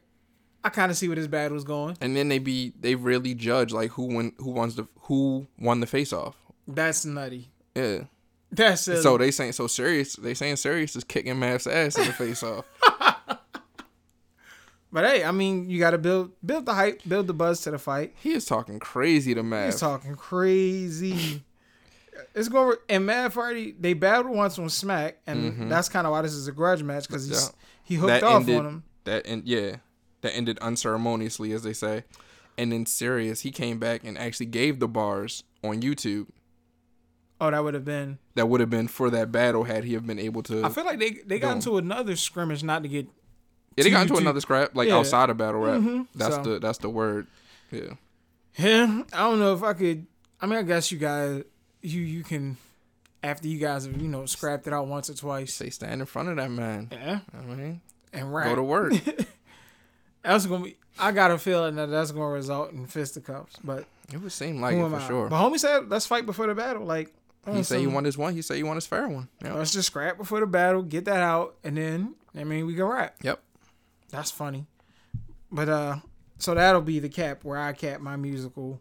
I 0.65 0.71
kind 0.71 0.91
of 0.91 0.97
see 0.97 1.07
where 1.09 1.17
this 1.17 1.27
battle's 1.27 1.65
going. 1.65 1.97
and 2.01 2.17
then 2.17 2.29
they 2.29 2.39
be 2.39 2.73
they 2.81 2.95
really 2.95 3.35
judge 3.35 3.73
like 3.73 3.91
who 3.91 4.05
won 4.15 4.33
who 4.39 4.51
wants 4.51 4.77
the 4.77 4.89
who 5.03 5.47
won 5.59 5.81
the 5.81 5.87
face 5.87 6.13
off. 6.13 6.37
That's 6.67 7.05
nutty. 7.05 7.51
Yeah. 7.75 8.05
That's 8.53 8.83
silly. 8.83 9.01
So 9.01 9.17
they 9.17 9.31
saying 9.31 9.53
so 9.53 9.67
serious. 9.67 10.15
They 10.17 10.35
saying 10.35 10.57
Serius 10.57 10.95
is 10.95 11.05
kicking 11.05 11.39
Math's 11.39 11.67
ass 11.67 11.97
in 11.97 12.07
the 12.07 12.13
face 12.13 12.43
off. 12.43 12.67
but 14.93 15.05
hey, 15.05 15.25
I 15.25 15.31
mean, 15.33 15.71
you 15.71 15.79
got 15.79 15.93
to 15.93 15.99
build 15.99 16.33
build 16.45 16.67
the 16.67 16.75
hype, 16.75 17.01
build 17.09 17.27
the 17.27 17.35
buzz 17.35 17.63
to 17.63 17.71
the 17.71 17.79
fight. 17.79 18.15
He 18.17 18.33
is 18.33 18.45
talking 18.45 18.79
crazy 18.79 19.35
to 19.35 19.43
Math. 19.43 19.73
He's 19.73 19.81
talking 19.81 20.15
crazy. 20.15 21.43
It's 22.35 22.49
going 22.49 22.77
and 22.91 23.07
Matt 23.07 23.37
already 23.37 23.73
they 23.73 23.95
battled 23.95 24.37
once 24.37 24.59
on 24.59 24.69
Smack, 24.69 25.17
and 25.27 25.71
that's 25.71 25.89
kind 25.89 26.07
of 26.07 26.11
why 26.13 26.21
this 26.23 26.35
is 26.35 26.47
a 26.47 26.53
grudge 26.53 26.83
match 26.83 27.07
because 27.09 27.27
he's 27.27 27.49
Mm-hmm. 27.49 27.57
Yeah. 27.57 27.67
he 27.85 27.95
hooked 27.95 28.09
that 28.09 28.23
off 28.23 28.41
ended, 28.43 28.59
on 28.59 28.67
him. 28.67 28.83
That 29.05 29.27
and 29.27 29.45
yeah, 29.47 29.77
that 30.21 30.37
ended 30.37 30.59
unceremoniously, 30.59 31.53
as 31.53 31.63
they 31.63 31.73
say. 31.73 32.05
And 32.59 32.71
then 32.71 32.85
Serius, 32.85 33.41
he 33.41 33.51
came 33.51 33.79
back 33.79 34.05
and 34.05 34.19
actually 34.19 34.47
gave 34.47 34.79
the 34.79 34.89
bars 34.89 35.43
on 35.65 35.81
YouTube. 35.81 36.27
Oh, 37.45 37.51
that 37.51 37.65
would 37.65 37.75
have 37.75 37.85
been. 37.85 38.19
That 38.37 38.49
would 38.49 38.61
have 38.61 38.71
been 38.71 38.87
for 38.87 39.11
that 39.11 39.33
battle 39.33 39.65
had 39.65 39.83
he 39.85 39.95
have 39.95 40.07
been 40.07 40.19
able 40.21 40.43
to. 40.45 40.65
I 40.65 40.69
feel 40.69 40.85
like 40.85 40.99
they 41.01 41.11
they 41.27 41.39
got 41.41 41.49
Boom. 41.49 41.57
into 41.57 41.77
another 41.79 42.15
scrimmage, 42.15 42.63
not 42.63 42.83
to 42.85 42.89
get. 42.89 43.07
yeah, 43.77 43.85
they 43.85 43.91
got 43.91 44.03
into 44.03 44.17
another 44.17 44.41
scrap 44.41 44.75
like 44.77 44.89
Yeah. 44.89 44.97
outside 44.99 45.29
of 45.29 45.37
battle 45.39 45.61
rap. 45.61 45.81
Mhm. 45.81 46.07
That's 46.15 46.37
So- 46.37 46.43
the 46.43 46.59
that's 46.61 46.79
the 46.79 46.89
word. 46.89 47.27
Yeah, 47.73 47.95
Yeah, 48.59 49.03
I 49.13 49.19
don't 49.21 49.39
know 49.41 49.55
if 49.55 49.63
I 49.63 49.73
could. 49.73 50.07
I 50.41 50.47
mean, 50.47 50.59
I 50.59 50.63
guess 50.63 50.93
you 50.93 50.99
guys, 50.99 51.43
you 51.81 52.01
you 52.03 52.23
can, 52.23 52.59
after 53.23 53.49
you 53.49 53.59
guys 53.59 53.87
have 53.87 54.01
you 54.01 54.09
know 54.09 54.25
scrapped 54.27 54.67
it 54.67 54.73
out 54.73 54.87
once 54.87 55.09
or 55.11 55.15
twice. 55.15 55.53
say 55.55 55.71
stand 55.71 56.01
in 56.01 56.07
front 56.07 56.29
of 56.29 56.37
that 56.37 56.51
man. 56.51 56.89
Yeah, 56.93 57.21
I 57.37 57.41
mean, 57.45 57.81
and 58.13 58.33
rap. 58.33 58.47
go 58.47 58.55
to 58.57 58.63
work. 58.63 58.93
That's 60.23 60.47
gonna 60.47 60.65
be. 60.65 60.77
I 60.99 61.11
got 61.11 61.31
a 61.31 61.39
feeling 61.39 61.77
that 61.77 61.87
that's 61.91 62.13
gonna 62.13 62.27
result 62.29 62.71
in 62.73 62.87
fisticuffs, 62.87 63.57
but 63.65 63.87
it 64.13 64.19
would 64.19 64.31
seem 64.31 64.61
like 64.61 64.77
it 64.77 64.89
for 64.89 64.95
I? 64.97 65.09
sure. 65.09 65.29
But 65.29 65.43
homie 65.43 65.59
said, 65.59 65.89
"Let's 65.89 66.07
fight 66.07 66.27
before 66.27 66.47
the 66.47 66.55
battle." 66.55 66.85
Like 66.85 67.13
He 67.51 67.63
said 67.63 67.79
he 67.79 67.85
some- 67.85 67.95
won 67.95 68.05
his 68.05 68.17
one. 68.17 68.35
He 68.35 68.43
said 68.43 68.57
he 68.57 68.63
won 68.63 68.77
his 68.77 68.87
fair 68.87 69.09
one. 69.09 69.29
Yeah. 69.43 69.55
Let's 69.55 69.73
just 69.73 69.89
scrap 69.89 70.17
before 70.17 70.41
the 70.41 70.47
battle, 70.47 70.83
get 70.83 71.05
that 71.07 71.21
out, 71.21 71.57
and 71.65 71.77
then 71.77 72.15
I 72.37 72.45
mean 72.45 72.67
we 72.67 72.75
can 72.75 72.85
rap. 72.85 73.17
Yep. 73.23 73.41
That's 74.11 74.31
funny. 74.31 74.67
But 75.51 75.69
uh 75.69 75.97
so 76.39 76.55
that'll 76.55 76.83
be 76.83 76.99
the 76.99 77.09
cap 77.09 77.45
where 77.45 77.59
I 77.59 77.73
cap 77.73 78.01
my 78.01 78.17
musical. 78.17 78.81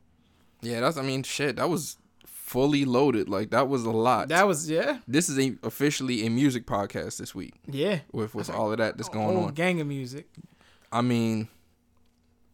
Yeah, 0.61 0.79
that's. 0.79 0.97
I 0.97 1.01
mean, 1.03 1.23
shit. 1.23 1.55
That 1.57 1.69
was 1.69 1.97
fully 2.25 2.85
loaded. 2.85 3.29
Like 3.29 3.51
that 3.51 3.67
was 3.69 3.85
a 3.85 3.91
lot. 3.91 4.27
That 4.27 4.47
was 4.47 4.69
yeah, 4.69 4.99
this 5.07 5.29
is 5.29 5.39
a, 5.39 5.55
officially 5.63 6.25
a 6.25 6.29
music 6.29 6.65
podcast 6.65 7.17
this 7.17 7.33
week 7.33 7.53
yeah. 7.67 7.99
with 8.11 8.35
with 8.35 8.49
all 8.49 8.71
of 8.71 8.77
that 8.79 8.97
that's 8.97 9.09
going 9.09 9.37
on. 9.37 9.53
gang 9.53 9.79
of 9.79 9.87
music. 9.87 10.27
I 10.91 11.01
mean, 11.01 11.47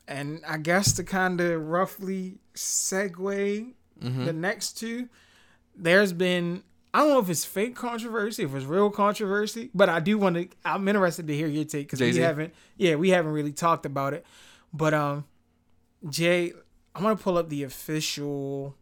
And 0.08 0.42
I 0.48 0.58
guess 0.58 0.94
to 0.94 1.04
kind 1.04 1.42
of 1.42 1.68
roughly 1.68 2.38
segue 2.54 3.74
mhm. 4.02 4.26
the 4.26 4.34
next 4.34 4.74
two, 4.78 5.10
there's 5.78 6.14
been 6.14 6.64
I 6.94 7.00
don't 7.00 7.10
know 7.10 7.20
if 7.20 7.30
it's 7.30 7.46
fake 7.46 7.76
controversy, 7.76 8.44
if 8.44 8.56
it's 8.56 8.66
real 8.66 8.90
controversy, 8.90 9.70
but 9.74 9.90
I 9.90 10.00
do 10.00 10.18
want 10.18 10.36
to. 10.36 10.48
I'm 10.66 10.88
interested 10.88 11.28
to 11.28 11.36
hear 11.36 11.48
your 11.48 11.66
take 11.66 11.88
because 11.90 12.02
we 12.02 12.16
haven't. 12.18 12.54
Yeah, 12.78 12.96
we 12.96 13.10
haven't 13.10 13.34
really 13.34 13.52
talked 13.52 13.86
about 13.86 14.14
it. 14.14 14.26
But 14.74 14.94
um, 14.94 15.26
Jay, 16.10 16.54
I'm 16.96 17.04
gonna 17.04 17.16
pull 17.16 17.38
up 17.38 17.50
the 17.50 17.64
official, 17.64 18.76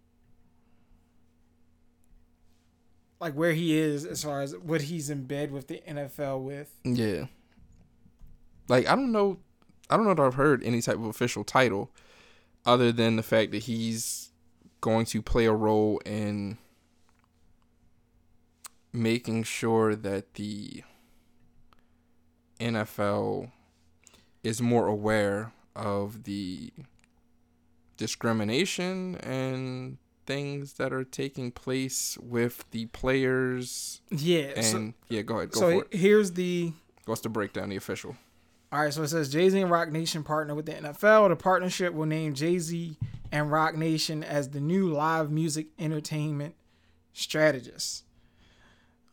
like 3.19 3.33
where 3.33 3.53
he 3.53 3.77
is 3.77 4.05
as 4.05 4.23
far 4.23 4.41
as 4.41 4.55
what 4.55 4.83
he's 4.83 5.09
in 5.09 5.23
bed 5.23 5.51
with 5.51 5.67
the 5.67 5.81
NFL 5.87 6.41
with. 6.43 6.73
Yeah. 6.83 7.25
Like 8.67 8.87
I 8.87 8.95
don't 8.95 9.11
know 9.11 9.39
I 9.89 9.97
don't 9.97 10.05
know 10.05 10.13
that 10.13 10.21
I've 10.21 10.35
heard 10.35 10.63
any 10.63 10.81
type 10.81 10.95
of 10.95 11.05
official 11.05 11.43
title 11.43 11.91
other 12.65 12.91
than 12.91 13.15
the 13.15 13.23
fact 13.23 13.51
that 13.51 13.63
he's 13.63 14.31
going 14.81 15.05
to 15.07 15.21
play 15.21 15.45
a 15.45 15.53
role 15.53 15.99
in 16.05 16.57
making 18.95 19.43
sure 19.43 19.95
that 19.95 20.33
the 20.35 20.83
NFL 22.59 23.51
is 24.43 24.61
more 24.61 24.87
aware 24.87 25.51
of 25.75 26.23
the 26.23 26.71
discrimination 27.97 29.15
and 29.17 29.97
things 30.25 30.73
that 30.73 30.91
are 30.91 31.03
taking 31.03 31.51
place 31.51 32.17
with 32.21 32.65
the 32.71 32.87
players 32.87 34.01
Yeah. 34.09 34.51
and 34.55 34.65
so 34.65 34.93
yeah 35.09 35.21
go 35.21 35.37
ahead 35.37 35.51
go 35.51 35.59
so 35.59 35.71
for 35.71 35.85
it 35.85 35.93
here's 35.93 36.31
the 36.31 36.73
what's 37.05 37.21
the 37.21 37.29
breakdown 37.29 37.69
the 37.69 37.75
official 37.75 38.15
All 38.71 38.81
right, 38.81 38.91
so 38.93 39.03
it 39.03 39.09
says 39.09 39.31
Jay 39.31 39.47
Z 39.49 39.61
and 39.61 39.69
Roc 39.69 39.91
Nation 39.91 40.23
partner 40.23 40.55
with 40.55 40.65
the 40.65 40.73
NFL. 40.73 41.29
The 41.29 41.35
partnership 41.35 41.93
will 41.93 42.07
name 42.07 42.33
Jay 42.33 42.57
Z 42.57 42.97
and 43.31 43.51
Roc 43.51 43.75
Nation 43.75 44.23
as 44.23 44.49
the 44.49 44.59
new 44.59 44.89
live 44.89 45.29
music 45.31 45.67
entertainment 45.79 46.55
strategists. 47.13 48.03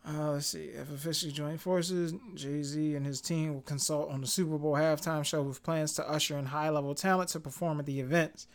Uh, 0.06 0.32
let's 0.32 0.46
see. 0.48 0.64
If 0.64 0.90
officially 0.92 1.30
join 1.32 1.58
forces, 1.58 2.12
Jay 2.34 2.62
Z 2.62 2.96
and 2.96 3.06
his 3.06 3.20
team 3.20 3.54
will 3.54 3.60
consult 3.62 4.10
on 4.10 4.20
the 4.20 4.26
Super 4.26 4.58
Bowl 4.58 4.74
halftime 4.74 5.24
show 5.24 5.42
with 5.42 5.62
plans 5.62 5.92
to 5.94 6.08
usher 6.10 6.36
in 6.36 6.46
high 6.46 6.70
level 6.70 6.94
talent 6.94 7.30
to 7.30 7.40
perform 7.40 7.78
at 7.78 7.86
the 7.86 8.00
events. 8.00 8.48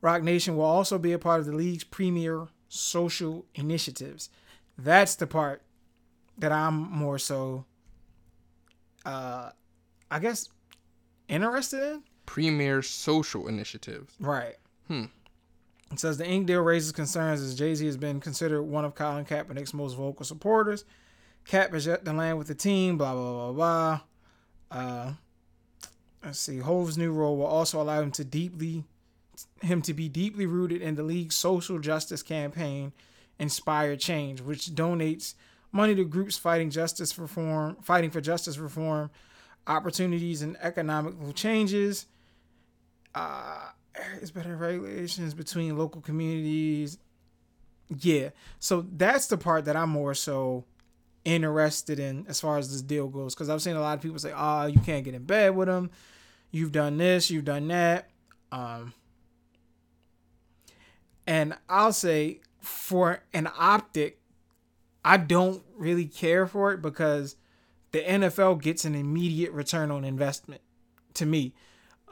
Roc 0.00 0.22
Nation 0.22 0.56
will 0.56 0.64
also 0.64 0.98
be 0.98 1.12
a 1.12 1.18
part 1.18 1.40
of 1.40 1.46
the 1.46 1.52
league's 1.52 1.82
premier 1.84 2.46
social 2.68 3.44
initiatives. 3.56 4.28
That's 4.78 5.16
the 5.16 5.26
part 5.26 5.62
that 6.38 6.52
I'm 6.52 6.74
more 6.74 7.18
so 7.18 7.64
uh 9.04 9.50
I 10.10 10.18
guess 10.20 10.48
interested 11.28 11.82
in. 11.94 12.02
premier 12.26 12.82
social 12.82 13.48
initiatives. 13.48 14.14
Right. 14.20 14.56
Hmm. 14.88 15.04
It 15.94 16.00
says 16.00 16.18
the 16.18 16.26
ink 16.26 16.48
deal 16.48 16.60
raises 16.60 16.90
concerns 16.90 17.40
as 17.40 17.54
Jay 17.54 17.72
Z 17.72 17.86
has 17.86 17.96
been 17.96 18.18
considered 18.18 18.64
one 18.64 18.84
of 18.84 18.96
Colin 18.96 19.24
Kaepernick's 19.24 19.72
most 19.72 19.94
vocal 19.94 20.24
supporters. 20.24 20.84
Cap 21.44 21.72
has 21.72 21.86
yet 21.86 22.04
to 22.04 22.12
land 22.12 22.36
with 22.36 22.48
the 22.48 22.54
team. 22.54 22.98
Blah 22.98 23.14
blah 23.14 23.32
blah 23.32 23.52
blah. 23.52 24.00
Uh, 24.72 25.12
let's 26.24 26.40
see. 26.40 26.58
Hove's 26.58 26.98
new 26.98 27.12
role 27.12 27.36
will 27.36 27.46
also 27.46 27.80
allow 27.80 28.02
him 28.02 28.10
to 28.10 28.24
deeply, 28.24 28.82
him 29.62 29.82
to 29.82 29.94
be 29.94 30.08
deeply 30.08 30.46
rooted 30.46 30.82
in 30.82 30.96
the 30.96 31.04
league's 31.04 31.36
social 31.36 31.78
justice 31.78 32.24
campaign, 32.24 32.92
Inspire 33.38 33.94
Change, 33.94 34.40
which 34.40 34.74
donates 34.74 35.34
money 35.70 35.94
to 35.94 36.04
groups 36.04 36.36
fighting 36.36 36.70
justice 36.70 37.16
reform, 37.16 37.76
fighting 37.82 38.10
for 38.10 38.20
justice 38.20 38.58
reform, 38.58 39.10
opportunities 39.68 40.42
and 40.42 40.56
economical 40.60 41.32
changes. 41.32 42.06
Uh, 43.14 43.68
areas 43.96 44.30
better 44.30 44.56
regulations 44.56 45.34
between 45.34 45.76
local 45.76 46.00
communities. 46.00 46.98
Yeah, 48.00 48.30
so 48.58 48.86
that's 48.96 49.26
the 49.26 49.36
part 49.36 49.66
that 49.66 49.76
I'm 49.76 49.90
more 49.90 50.14
so 50.14 50.64
interested 51.24 51.98
in 51.98 52.26
as 52.28 52.40
far 52.40 52.58
as 52.58 52.70
this 52.70 52.82
deal 52.82 53.08
goes, 53.08 53.34
because 53.34 53.48
I've 53.48 53.62
seen 53.62 53.76
a 53.76 53.80
lot 53.80 53.96
of 53.96 54.02
people 54.02 54.18
say, 54.18 54.32
"Ah, 54.34 54.66
you 54.66 54.80
can't 54.80 55.04
get 55.04 55.14
in 55.14 55.24
bed 55.24 55.54
with 55.54 55.68
them. 55.68 55.90
You've 56.50 56.72
done 56.72 56.96
this, 56.96 57.30
you've 57.30 57.44
done 57.44 57.68
that." 57.68 58.10
Um, 58.52 58.94
and 61.26 61.56
I'll 61.68 61.92
say 61.92 62.40
for 62.60 63.20
an 63.32 63.48
optic, 63.58 64.20
I 65.04 65.16
don't 65.16 65.62
really 65.76 66.06
care 66.06 66.46
for 66.46 66.72
it 66.72 66.80
because 66.80 67.36
the 67.92 68.00
NFL 68.00 68.60
gets 68.60 68.84
an 68.84 68.94
immediate 68.94 69.52
return 69.52 69.90
on 69.90 70.04
investment 70.04 70.62
to 71.14 71.26
me. 71.26 71.54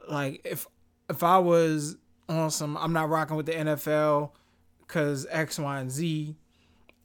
Like 0.09 0.41
if 0.45 0.67
if 1.09 1.23
I 1.23 1.39
was 1.39 1.97
on 2.29 2.51
some 2.51 2.77
I'm 2.77 2.93
not 2.93 3.09
rocking 3.09 3.37
with 3.37 3.47
the 3.47 3.53
NFL 3.53 4.31
cuz 4.89 5.27
X 5.31 5.59
Y 5.59 5.81
and 5.81 5.91
Z 5.91 6.37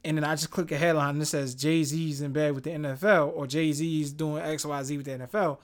and 0.04 0.16
then 0.16 0.24
I 0.24 0.34
just 0.34 0.50
click 0.50 0.70
a 0.72 0.78
headline 0.78 1.18
that 1.18 1.26
says 1.26 1.54
Jay-Z's 1.54 2.20
in 2.20 2.32
bed 2.32 2.54
with 2.54 2.64
the 2.64 2.70
NFL 2.70 3.32
or 3.34 3.46
Jay-Z's 3.46 4.12
doing 4.12 4.42
X 4.42 4.64
Y 4.64 4.82
Z 4.82 4.96
with 4.96 5.06
the 5.06 5.12
NFL, 5.12 5.58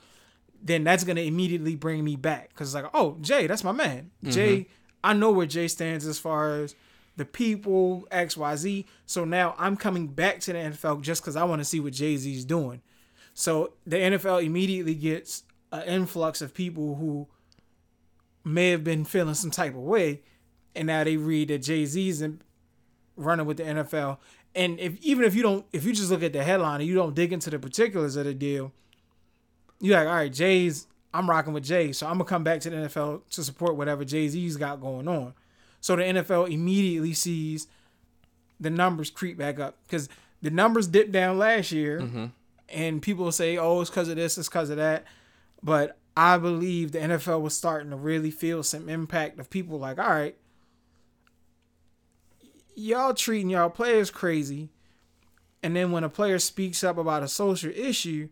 then 0.62 0.85
that's 0.85 1.05
going 1.05 1.16
to 1.16 1.22
immediately 1.22 1.76
bring 1.76 2.05
me 2.05 2.16
back 2.16 2.55
cuz 2.55 2.68
it's 2.68 2.74
like, 2.74 2.91
"Oh, 2.93 3.16
Jay, 3.20 3.47
that's 3.47 3.64
my 3.64 3.72
man." 3.72 4.11
Mm-hmm. 4.22 4.30
Jay, 4.30 4.66
I 5.03 5.12
know 5.12 5.30
where 5.30 5.47
Jay 5.47 5.68
stands 5.68 6.07
as 6.07 6.18
far 6.18 6.61
as 6.61 6.74
the 7.16 7.24
people, 7.24 8.07
XYZ. 8.11 8.85
So 9.07 9.24
now 9.24 9.55
I'm 9.59 9.76
coming 9.76 10.09
back 10.09 10.41
to 10.41 10.53
the 10.53 10.59
NFL 10.59 11.03
just 11.03 11.22
because 11.22 11.37
I 11.37 11.45
want 11.45 11.61
to 11.61 11.64
see 11.64 11.80
what 11.80 11.93
Jay 11.93 12.16
Z's 12.16 12.45
doing. 12.45 12.82
So 13.35 13.72
the 13.87 13.97
NFL 13.97 14.45
immediately 14.45 14.95
gets 14.95 15.45
an 15.72 15.82
influx 15.82 16.41
of 16.41 16.55
people 16.55 16.97
who 16.97 17.28
may 18.45 18.71
have 18.71 18.85
been 18.85 19.05
feeling 19.05 19.35
some 19.35 19.51
type 19.51 19.75
of 19.75 19.81
way, 19.81 20.21
and 20.75 20.87
now 20.87 21.03
they 21.03 21.17
read 21.17 21.49
that 21.49 21.59
Jay 21.59 21.87
Z's 21.87 22.23
running 23.17 23.47
with 23.47 23.57
the 23.57 23.65
NFL. 23.65 24.19
And 24.55 24.79
if 24.79 24.97
even 25.01 25.25
if 25.25 25.35
you 25.35 25.43
don't, 25.43 25.65
if 25.73 25.85
you 25.85 25.93
just 25.93 26.11
look 26.11 26.23
at 26.23 26.33
the 26.33 26.45
headline 26.45 26.81
and 26.81 26.89
you 26.89 26.95
don't 26.95 27.15
dig 27.15 27.33
into 27.33 27.51
the 27.51 27.59
particulars 27.59 28.17
of 28.17 28.25
the 28.27 28.35
deal, 28.35 28.73
you're 29.81 29.99
like, 29.99 30.07
all 30.07 30.15
right, 30.15 30.33
Jay's, 30.33 30.87
I'm 31.13 31.29
rocking 31.29 31.53
with 31.53 31.65
Jay, 31.65 31.93
so 31.93 32.07
I'm 32.07 32.15
gonna 32.15 32.25
come 32.25 32.45
back 32.45 32.61
to 32.61 32.71
the 32.71 32.77
NFL 32.77 33.23
to 33.31 33.43
support 33.43 33.77
whatever 33.77 34.05
Jay 34.05 34.29
Z's 34.29 34.57
got 34.57 34.81
going 34.81 35.09
on. 35.09 35.35
So 35.81 35.97
the 35.97 36.03
NFL 36.03 36.51
immediately 36.51 37.13
sees 37.13 37.67
the 38.61 38.71
numbers 38.71 39.11
creep 39.11 39.37
back 39.37 39.59
up 39.59 39.77
because 39.87 40.09
the 40.41 40.51
numbers 40.51 40.87
dipped 40.87 41.13
down 41.13 41.39
last 41.39 41.73
year, 41.73 42.01
mm-hmm. 42.01 42.27
and 42.69 43.03
people 43.03 43.31
say, 43.33 43.57
"Oh, 43.57 43.81
it's 43.81 43.91
because 43.91 44.09
of 44.09 44.17
this, 44.17 44.39
it's 44.39 44.49
because 44.49 44.71
of 44.71 44.77
that." 44.77 45.05
But 45.63 45.99
I 46.17 46.39
believe 46.39 46.93
the 46.93 47.01
NFL 47.01 47.41
was 47.41 47.57
starting 47.57 47.91
to 47.91 47.97
really 47.97 48.31
feel 48.31 48.62
some 48.62 48.89
impact 48.89 49.39
of 49.39 49.51
people 49.51 49.79
like, 49.79 49.99
"All 49.99 50.11
right, 50.11 50.37
y'all 52.77 53.15
treating 53.15 53.51
y'all 53.51 53.71
players 53.71 54.11
crazy," 54.11 54.71
and 55.62 55.75
then 55.75 55.91
when 55.91 56.05
a 56.05 56.09
player 56.09 56.39
speaks 56.39 56.85
up 56.85 56.99
about 56.99 57.23
a 57.23 57.29
social 57.29 57.73
issue, 57.75 58.29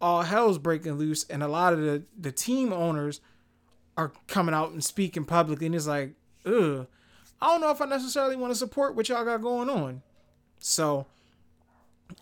all 0.00 0.22
hell's 0.22 0.58
breaking 0.58 0.94
loose, 0.94 1.24
and 1.24 1.42
a 1.42 1.48
lot 1.48 1.72
of 1.72 1.80
the 1.80 2.04
the 2.16 2.32
team 2.32 2.72
owners 2.72 3.20
are 3.96 4.12
coming 4.26 4.54
out 4.54 4.70
and 4.70 4.84
speaking 4.84 5.24
publicly, 5.24 5.66
and 5.66 5.74
it's 5.74 5.86
like, 5.86 6.14
ugh, 6.44 6.86
I 7.40 7.46
don't 7.46 7.60
know 7.60 7.70
if 7.70 7.80
I 7.80 7.86
necessarily 7.86 8.36
want 8.36 8.52
to 8.52 8.58
support 8.58 8.94
what 8.94 9.08
y'all 9.08 9.24
got 9.24 9.42
going 9.42 9.70
on. 9.70 10.02
So 10.58 11.06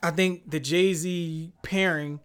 I 0.02 0.10
think 0.10 0.50
the 0.50 0.60
Jay 0.60 0.94
Z 0.94 1.52
pairing 1.62 2.20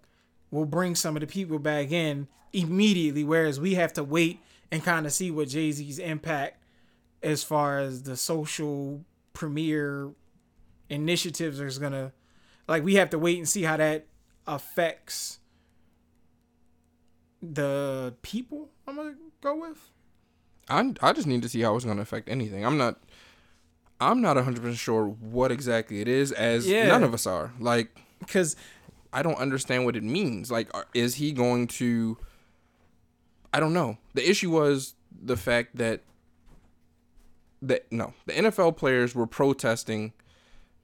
will 0.52 0.66
bring 0.66 0.96
some 0.96 1.16
of 1.16 1.22
the 1.22 1.28
people 1.28 1.60
back 1.60 1.92
in 1.92 2.28
immediately, 2.54 3.24
whereas 3.24 3.60
we 3.60 3.76
have 3.76 3.94
to 3.94 4.04
wait 4.04 4.40
and 4.72 4.84
kind 4.84 5.06
of 5.06 5.14
see 5.14 5.32
what 5.32 5.48
Jay 5.50 5.72
Z's 5.72 6.00
impact 6.00 6.62
as 7.24 7.44
far 7.44 7.80
as 7.80 8.04
the 8.04 8.16
social 8.18 9.04
premiere 9.34 10.12
initiatives 10.90 11.60
is 11.60 11.80
gonna 11.80 12.12
like 12.68 12.84
we 12.84 12.96
have 12.96 13.10
to 13.10 13.20
wait 13.20 13.38
and 13.38 13.48
see 13.48 13.64
how 13.64 13.78
that 13.78 14.06
affects 14.46 15.40
the 17.42 18.14
people 18.22 18.70
I'm 18.88 18.96
gonna 18.96 19.16
go 19.42 19.56
with. 19.56 19.90
I 20.70 20.94
I 21.02 21.14
just 21.14 21.28
need 21.28 21.42
to 21.44 21.50
see 21.50 21.62
how 21.62 21.76
it's 21.76 21.86
to 21.86 21.92
affect 21.92 22.30
anything. 22.30 22.66
I'm 22.66 22.78
not 22.78 23.00
I'm 24.00 24.22
not 24.22 24.38
100% 24.38 24.78
sure 24.78 25.06
what 25.08 25.52
exactly 25.52 26.02
it 26.02 26.08
is 26.08 26.32
as 26.32 26.68
Yeah. 26.68 26.88
none 26.88 27.04
of 27.04 27.14
us 27.14 27.26
are. 27.26 27.54
Like 27.60 27.98
Because 28.20 28.56
I 29.14 29.24
don't 29.24 29.38
understand 29.38 29.86
what 29.86 29.96
it 29.96 30.04
means. 30.04 30.52
Like 30.52 30.74
are- 30.76 30.88
is 30.94 31.16
he 31.16 31.32
going 31.32 31.68
to 31.68 32.18
I 33.54 33.60
don't 33.60 33.74
know. 33.74 33.98
The 34.14 34.30
issue 34.30 34.52
was 34.52 34.96
the 35.12 35.38
fact 35.38 35.78
that 35.78 36.02
the 37.62 37.82
no, 37.92 38.14
the 38.26 38.34
NFL 38.34 38.78
players 38.78 39.16
were 39.16 39.28
protesting 39.28 40.14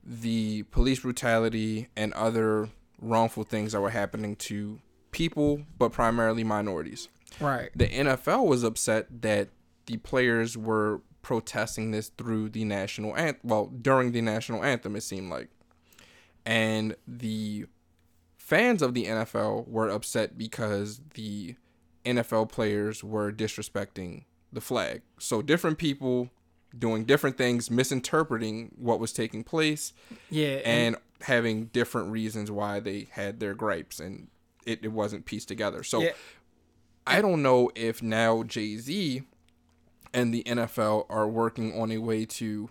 the 0.02 0.64
police 0.64 1.00
brutality 1.00 1.88
and 1.96 2.12
other 2.14 2.68
wrongful 3.00 3.44
things 3.44 3.72
that 3.72 3.80
were 3.80 3.90
happening 3.90 4.36
to 4.36 4.80
people, 5.10 5.62
but 5.78 5.92
primarily 5.92 6.44
minorities. 6.44 7.08
right, 7.40 7.70
The 7.74 7.88
NFL 7.88 8.46
was 8.46 8.64
upset 8.64 9.22
that 9.22 9.48
the 9.86 9.96
players 9.98 10.56
were 10.56 11.00
protesting 11.22 11.90
this 11.90 12.10
through 12.10 12.50
the 12.50 12.64
national 12.64 13.16
anthem. 13.16 13.40
Well, 13.44 13.66
during 13.66 14.12
the 14.12 14.20
national 14.20 14.62
anthem, 14.62 14.96
it 14.96 15.02
seemed 15.02 15.30
like. 15.30 15.48
And 16.44 16.96
the 17.08 17.66
fans 18.36 18.82
of 18.82 18.92
the 18.92 19.06
NFL 19.06 19.66
were 19.66 19.88
upset 19.88 20.36
because 20.36 21.00
the 21.14 21.56
NFL 22.04 22.50
players 22.50 23.02
were 23.02 23.32
disrespecting 23.32 24.24
the 24.52 24.60
flag. 24.60 25.02
So 25.18 25.42
different 25.42 25.78
people 25.78 26.30
doing 26.76 27.04
different 27.04 27.36
things, 27.38 27.70
misinterpreting 27.70 28.72
what 28.76 28.98
was 28.98 29.12
taking 29.12 29.44
place, 29.44 29.92
Yeah, 30.30 30.60
and 30.64 30.96
having 31.22 31.66
different 31.66 32.10
reasons 32.10 32.50
why 32.50 32.80
they 32.80 33.08
had 33.12 33.40
their 33.40 33.54
gripes, 33.54 34.00
and 34.00 34.28
it, 34.66 34.80
it 34.82 34.88
wasn't 34.92 35.24
pieced 35.24 35.48
together. 35.48 35.82
So 35.82 36.02
Yeah. 36.02 36.12
I 37.06 37.20
don't 37.20 37.42
know 37.42 37.70
if 37.74 38.02
now 38.02 38.42
Jay 38.42 38.76
Z 38.76 39.22
and 40.12 40.32
the 40.32 40.42
NFL 40.44 41.06
are 41.10 41.28
working 41.28 41.78
on 41.78 41.90
a 41.92 41.98
way 41.98 42.24
to 42.24 42.70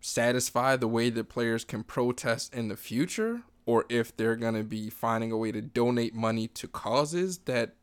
satisfy 0.00 0.76
the 0.76 0.88
way 0.88 1.10
that 1.10 1.28
players 1.28 1.64
can 1.64 1.82
protest 1.82 2.54
in 2.54 2.68
the 2.68 2.76
future, 2.76 3.42
or 3.66 3.84
if 3.88 4.16
they're 4.16 4.36
going 4.36 4.54
to 4.54 4.64
be 4.64 4.90
finding 4.90 5.32
a 5.32 5.36
way 5.36 5.52
to 5.52 5.60
donate 5.60 6.14
money 6.14 6.48
to 6.48 6.68
causes 6.68 7.38
that 7.38 7.74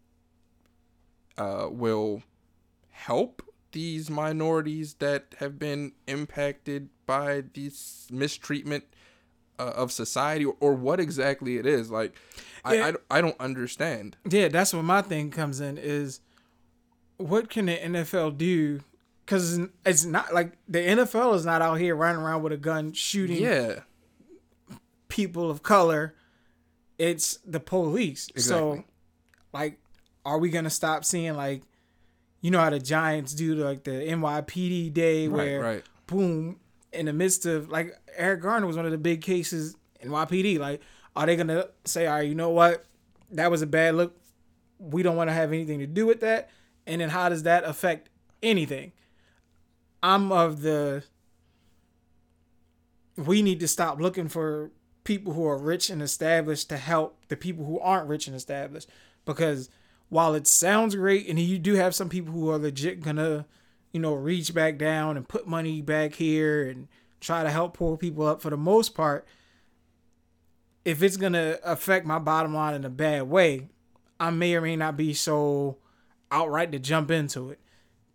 uh, 1.39 1.67
will 1.71 2.21
help 2.91 3.41
these 3.71 4.09
minorities 4.09 4.95
that 4.95 5.33
have 5.39 5.57
been 5.57 5.93
impacted 6.07 6.89
by 7.05 7.43
this 7.53 8.07
mistreatment 8.11 8.83
uh, 9.57 9.73
of 9.75 9.91
society, 9.91 10.45
or, 10.45 10.55
or 10.59 10.73
what 10.73 10.99
exactly 10.99 11.57
it 11.57 11.65
is. 11.65 11.89
Like, 11.91 12.15
I, 12.63 12.73
Yeah. 12.75 12.91
I, 13.11 13.17
I 13.17 13.21
don't 13.21 13.39
understand. 13.39 14.15
Yeah, 14.29 14.47
that's 14.47 14.73
what 14.73 14.83
my 14.85 15.01
thing 15.01 15.31
comes 15.31 15.59
in 15.59 15.77
is 15.77 16.19
what 17.17 17.49
can 17.49 17.65
the 17.67 17.75
NFL 17.77 18.37
do? 18.37 18.79
Because 19.25 19.59
it's 19.85 20.05
not 20.05 20.33
like 20.33 20.53
the 20.67 20.79
NFL 20.79 21.35
is 21.35 21.45
not 21.45 21.61
out 21.61 21.75
here 21.75 21.95
running 21.95 22.21
around 22.21 22.41
with 22.41 22.53
a 22.53 22.57
gun 22.57 22.93
shooting 22.93 23.41
Yeah. 23.41 23.81
people 25.07 25.49
of 25.51 25.61
color. 25.63 26.15
It's 26.97 27.37
the 27.45 27.59
police. 27.59 28.29
exactly. 28.35 28.77
So, 28.79 28.83
like, 29.53 29.77
are 30.25 30.37
we 30.37 30.49
gonna 30.49 30.69
stop 30.69 31.05
seeing 31.05 31.35
like, 31.35 31.63
you 32.41 32.51
know 32.51 32.59
how 32.59 32.69
the 32.69 32.79
Giants 32.79 33.33
do 33.33 33.55
like 33.55 33.83
the 33.83 33.91
NYPD 33.91 34.93
day 34.93 35.27
Right, 35.27 35.35
where 35.37 35.61
right. 35.61 35.83
boom 36.07 36.59
in 36.91 37.05
the 37.05 37.13
midst 37.13 37.45
of 37.45 37.69
like 37.69 37.93
Eric 38.15 38.41
Garner 38.41 38.65
was 38.67 38.75
one 38.75 38.85
of 38.85 38.91
the 38.91 38.97
big 38.97 39.21
cases 39.21 39.75
in 39.99 40.09
NYPD. 40.09 40.59
Like, 40.59 40.81
are 41.15 41.25
they 41.25 41.35
gonna 41.35 41.67
say, 41.85 42.07
all 42.07 42.15
right, 42.15 42.27
you 42.27 42.35
know 42.35 42.49
what, 42.49 42.85
that 43.31 43.51
was 43.51 43.61
a 43.61 43.67
bad 43.67 43.95
look. 43.95 44.15
We 44.79 45.03
don't 45.03 45.15
want 45.17 45.29
to 45.29 45.33
have 45.33 45.51
anything 45.51 45.79
to 45.79 45.87
do 45.87 46.05
with 46.05 46.21
that. 46.21 46.49
And 46.87 47.01
then 47.01 47.09
how 47.09 47.29
does 47.29 47.43
that 47.43 47.63
affect 47.65 48.09
anything? 48.41 48.93
I'm 50.01 50.31
of 50.31 50.61
the 50.61 51.03
we 53.17 53.41
need 53.41 53.59
to 53.59 53.67
stop 53.67 53.99
looking 53.99 54.29
for 54.29 54.71
people 55.03 55.33
who 55.33 55.45
are 55.45 55.57
rich 55.57 55.89
and 55.89 56.01
established 56.01 56.69
to 56.69 56.77
help 56.77 57.17
the 57.27 57.35
people 57.35 57.65
who 57.65 57.79
aren't 57.79 58.07
rich 58.07 58.27
and 58.27 58.35
established 58.35 58.89
because 59.25 59.69
while 60.09 60.33
it 60.33 60.47
sounds 60.47 60.95
great 60.95 61.27
and 61.27 61.39
you 61.39 61.57
do 61.57 61.75
have 61.75 61.95
some 61.95 62.09
people 62.09 62.33
who 62.33 62.49
are 62.49 62.57
legit 62.57 63.01
gonna 63.01 63.45
you 63.93 63.99
know 63.99 64.13
reach 64.13 64.53
back 64.53 64.77
down 64.77 65.17
and 65.17 65.27
put 65.27 65.47
money 65.47 65.81
back 65.81 66.15
here 66.15 66.67
and 66.67 66.87
try 67.19 67.43
to 67.43 67.49
help 67.49 67.75
poor 67.75 67.97
people 67.97 68.25
up 68.25 68.41
for 68.41 68.49
the 68.49 68.57
most 68.57 68.95
part 68.95 69.25
if 70.85 71.03
it's 71.03 71.17
gonna 71.17 71.57
affect 71.63 72.05
my 72.05 72.19
bottom 72.19 72.53
line 72.53 72.73
in 72.73 72.85
a 72.85 72.89
bad 72.89 73.23
way 73.23 73.67
i 74.19 74.29
may 74.29 74.55
or 74.55 74.61
may 74.61 74.75
not 74.75 74.97
be 74.97 75.13
so 75.13 75.77
outright 76.31 76.71
to 76.71 76.79
jump 76.79 77.11
into 77.11 77.49
it 77.49 77.59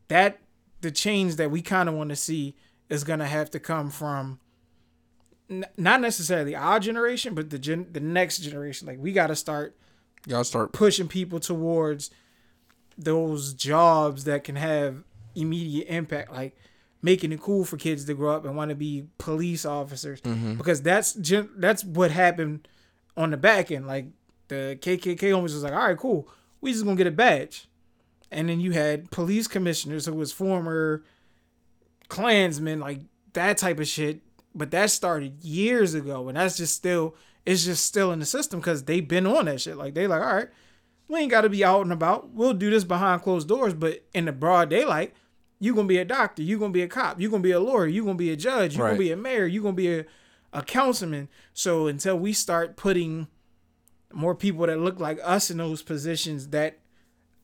that 0.09 0.39
the 0.81 0.91
change 0.91 1.37
that 1.37 1.51
we 1.51 1.63
kind 1.63 1.89
of 1.89 1.95
want 1.95 2.11
to 2.11 2.17
see 2.17 2.55
is 2.89 3.05
gonna 3.05 3.27
have 3.27 3.51
to 3.51 3.59
come 3.59 3.91
from 3.91 4.39
n- 5.51 5.67
not 5.77 6.01
necessarily 6.01 6.55
our 6.55 6.81
generation, 6.81 7.35
but 7.35 7.51
the 7.51 7.59
gen- 7.59 7.89
the 7.93 8.01
next 8.01 8.39
generation. 8.39 8.87
Like 8.87 8.99
we 8.99 9.13
got 9.13 9.29
to 9.29 9.37
start 9.37 9.77
Y'all 10.27 10.45
start 10.45 10.73
pushing 10.73 11.09
people 11.09 11.41
towards 11.41 12.11
those 12.97 13.53
jobs 13.53 14.25
that 14.25 14.45
can 14.45 14.57
have 14.57 15.03
immediate 15.35 15.87
impact, 15.89 16.33
like 16.33 16.57
making 17.03 17.33
it 17.33 17.41
cool 17.41 17.65
for 17.65 17.77
kids 17.77 18.05
to 18.07 18.15
grow 18.15 18.35
up 18.35 18.45
and 18.45 18.57
want 18.57 18.71
to 18.71 18.75
be 18.75 19.05
police 19.19 19.67
officers, 19.67 20.21
mm-hmm. 20.23 20.55
because 20.55 20.81
that's 20.83 21.15
gen- 21.15 21.51
that's 21.57 21.85
what 21.85 22.11
happened 22.11 22.67
on 23.17 23.31
the 23.31 23.37
back 23.37 23.71
end. 23.71 23.87
Like 23.87 24.07
the 24.49 24.79
KKK 24.81 25.35
almost 25.35 25.55
was 25.55 25.63
like, 25.63 25.73
all 25.73 25.87
right, 25.87 25.99
cool, 25.99 26.29
we 26.61 26.73
just 26.73 26.85
gonna 26.85 26.97
get 26.97 27.07
a 27.07 27.11
badge, 27.11 27.69
and 28.31 28.49
then 28.49 28.61
you 28.61 28.73
had 28.73 29.11
police 29.11 29.47
commissioners 29.47 30.07
who 30.07 30.15
was 30.15 30.33
former 30.33 31.05
Klansmen, 32.09 32.81
like 32.81 33.01
that 33.35 33.59
type 33.59 33.81
of 33.81 33.89
shit. 33.89 34.21
But 34.55 34.71
that 34.71 34.91
started 34.91 35.43
years 35.43 35.95
ago, 35.95 36.29
and 36.29 36.37
that's 36.37 36.57
just 36.57 36.77
still 36.77 37.17
it's 37.47 37.65
just 37.65 37.85
still 37.87 38.11
in 38.13 38.19
the 38.21 38.27
system 38.27 38.61
because 38.61 38.85
they've 38.85 39.07
been 39.07 39.27
on 39.27 39.45
that 39.47 39.61
shit. 39.61 39.77
Like 39.77 39.95
they 39.95 40.07
like, 40.07 40.23
all 40.23 40.35
right, 40.35 40.49
we 41.09 41.21
ain't 41.21 41.31
got 41.31 41.43
to 41.43 41.49
be 41.51 41.65
out 41.65 41.83
and 41.83 41.93
about. 41.93 42.31
We'll 42.31 42.55
do 42.55 42.71
this 42.71 42.85
behind 42.85 43.23
closed 43.23 43.49
doors, 43.49 43.75
but 43.75 44.05
in 44.15 44.25
the 44.25 44.33
broad 44.33 44.71
daylight, 44.71 45.15
you 45.61 45.75
gonna 45.75 45.89
be 45.89 45.99
a 45.99 46.05
doctor, 46.05 46.43
you 46.43 46.59
gonna 46.59 46.73
be 46.73 46.83
a 46.83 46.89
cop, 46.89 47.21
you 47.21 47.31
gonna 47.31 47.43
be 47.43 47.53
a 47.53 47.61
lawyer, 47.61 47.87
you 47.87 48.03
gonna 48.05 48.15
be 48.17 48.31
a 48.31 48.37
judge, 48.37 48.77
you 48.77 48.83
Right. 48.83 48.91
gonna 48.91 48.99
be 48.99 49.13
a 49.13 49.17
mayor, 49.17 49.47
you 49.47 49.63
gonna 49.63 49.75
be 49.75 49.93
a, 50.01 50.05
a 50.53 50.63
councilman. 50.63 51.29
So 51.53 51.87
until 51.87 52.19
we 52.19 52.33
start 52.33 52.77
putting 52.77 53.29
more 54.13 54.35
people 54.35 54.67
that 54.67 54.79
look 54.79 55.01
like 55.01 55.19
us 55.23 55.51
in 55.51 55.59
those 55.59 55.83
positions 55.83 56.49
that 56.49 56.79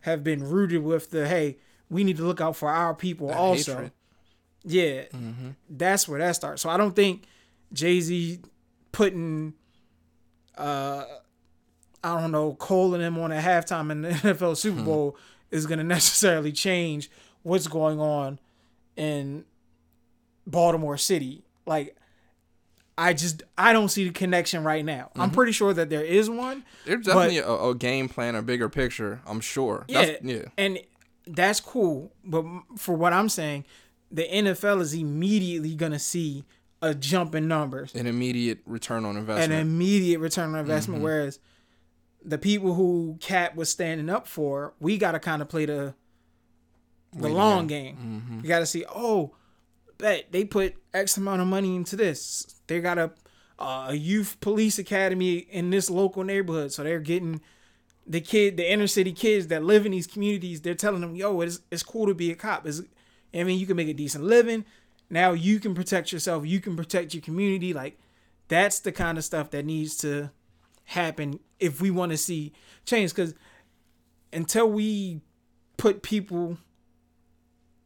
have 0.00 0.22
been 0.24 0.42
rooted 0.42 0.82
with 0.82 1.10
the 1.10 1.28
hey, 1.28 1.58
we 1.88 2.04
need 2.04 2.16
to 2.16 2.22
look 2.24 2.40
out 2.40 2.56
for 2.56 2.68
our 2.70 2.94
people 2.94 3.28
That 3.28 3.36
also. 3.36 3.72
hatred. 3.74 3.92
Yeah, 4.64 5.02
mm-hmm. 5.14 5.50
that's 5.68 6.06
where 6.08 6.18
that 6.20 6.36
starts. 6.36 6.62
So 6.62 6.68
I 6.70 6.76
don't 6.76 6.94
think 6.94 7.24
Jay 7.72 8.00
Z 8.00 8.40
putting, 8.92 9.54
uh, 10.60 11.06
I 12.04 12.20
don't 12.20 12.30
know, 12.32 12.54
Cole 12.54 12.94
and 12.94 13.02
them 13.02 13.18
on 13.18 13.32
at 13.32 13.44
halftime 13.44 13.90
in 13.90 14.02
the 14.02 14.08
NFL 14.10 14.56
Super 14.56 14.82
Bowl 14.82 15.16
is 15.50 15.66
going 15.66 15.78
to 15.78 15.84
necessarily 15.84 16.52
change 16.52 17.10
what's 17.42 17.66
going 17.66 18.00
on 18.00 18.38
in 18.96 19.44
Baltimore 20.46 20.96
City. 20.96 21.42
Like, 21.66 21.96
I 22.98 23.14
just 23.14 23.42
I 23.56 23.72
don't 23.72 23.88
see 23.88 24.04
the 24.04 24.12
connection 24.12 24.62
right 24.62 24.84
now. 24.84 25.10
I'm 25.16 25.30
pretty 25.30 25.52
sure 25.52 25.72
that 25.72 25.88
there 25.88 26.04
is 26.04 26.28
one. 26.28 26.64
There's 26.84 27.06
definitely 27.06 27.38
a, 27.38 27.50
a 27.50 27.74
game 27.74 28.10
plan, 28.10 28.34
a 28.34 28.42
bigger 28.42 28.68
picture. 28.68 29.22
I'm 29.26 29.40
sure. 29.40 29.86
Yeah, 29.88 30.04
That's, 30.04 30.22
yeah. 30.22 30.42
and 30.58 30.80
that's 31.26 31.60
cool. 31.60 32.12
But 32.24 32.44
for 32.76 32.94
what 32.94 33.14
I'm 33.14 33.30
saying, 33.30 33.64
the 34.10 34.28
NFL 34.28 34.82
is 34.82 34.92
immediately 34.92 35.74
gonna 35.76 35.98
see 35.98 36.44
a 36.82 36.94
jump 36.94 37.34
in 37.34 37.48
numbers, 37.48 37.94
An 37.94 38.06
immediate 38.06 38.60
return 38.66 39.04
on 39.04 39.16
investment, 39.16 39.52
an 39.52 39.58
immediate 39.60 40.18
return 40.20 40.54
on 40.54 40.60
investment. 40.60 41.02
Whereas 41.02 41.38
the 42.24 42.38
people 42.38 42.74
who 42.74 43.16
Cap 43.20 43.54
was 43.56 43.68
standing 43.68 44.08
up 44.08 44.26
for, 44.26 44.74
we 44.80 44.98
gotta 44.98 45.18
kind 45.18 45.42
of 45.42 45.48
play 45.48 45.66
the 45.66 45.94
the 47.12 47.22
Waiting 47.24 47.36
long 47.36 47.66
game. 47.66 48.40
You 48.42 48.48
gotta 48.48 48.66
see, 48.66 48.84
oh, 48.94 49.34
bet 49.98 50.30
they 50.30 50.44
put 50.44 50.76
X 50.94 51.16
amount 51.16 51.42
of 51.42 51.48
money 51.48 51.74
into 51.76 51.96
this. 51.96 52.60
They 52.66 52.80
got 52.80 52.98
a 52.98 53.12
uh, 53.58 53.88
a 53.90 53.94
youth 53.94 54.40
police 54.40 54.78
academy 54.78 55.34
in 55.38 55.70
this 55.70 55.90
local 55.90 56.24
neighborhood, 56.24 56.72
so 56.72 56.82
they're 56.82 57.00
getting 57.00 57.40
the 58.06 58.20
kid, 58.20 58.56
the 58.56 58.70
inner 58.70 58.86
city 58.86 59.12
kids 59.12 59.48
that 59.48 59.62
live 59.62 59.84
in 59.84 59.92
these 59.92 60.06
communities. 60.06 60.62
They're 60.62 60.74
telling 60.74 61.02
them, 61.02 61.14
yo, 61.14 61.40
it's 61.42 61.60
it's 61.70 61.82
cool 61.82 62.06
to 62.06 62.14
be 62.14 62.30
a 62.30 62.34
cop. 62.36 62.66
It's, 62.66 62.80
I 63.34 63.44
mean, 63.44 63.58
you 63.58 63.66
can 63.66 63.76
make 63.76 63.88
a 63.88 63.92
decent 63.94 64.24
living. 64.24 64.64
Now 65.10 65.32
you 65.32 65.58
can 65.58 65.74
protect 65.74 66.12
yourself. 66.12 66.46
You 66.46 66.60
can 66.60 66.76
protect 66.76 67.12
your 67.12 67.22
community. 67.22 67.74
Like 67.74 67.98
that's 68.48 68.80
the 68.80 68.92
kind 68.92 69.18
of 69.18 69.24
stuff 69.24 69.50
that 69.50 69.64
needs 69.64 69.96
to 69.98 70.30
happen 70.84 71.40
if 71.58 71.80
we 71.80 71.90
want 71.90 72.12
to 72.12 72.18
see 72.18 72.52
change. 72.86 73.14
Because 73.14 73.34
until 74.32 74.70
we 74.70 75.20
put 75.76 76.02
people 76.02 76.58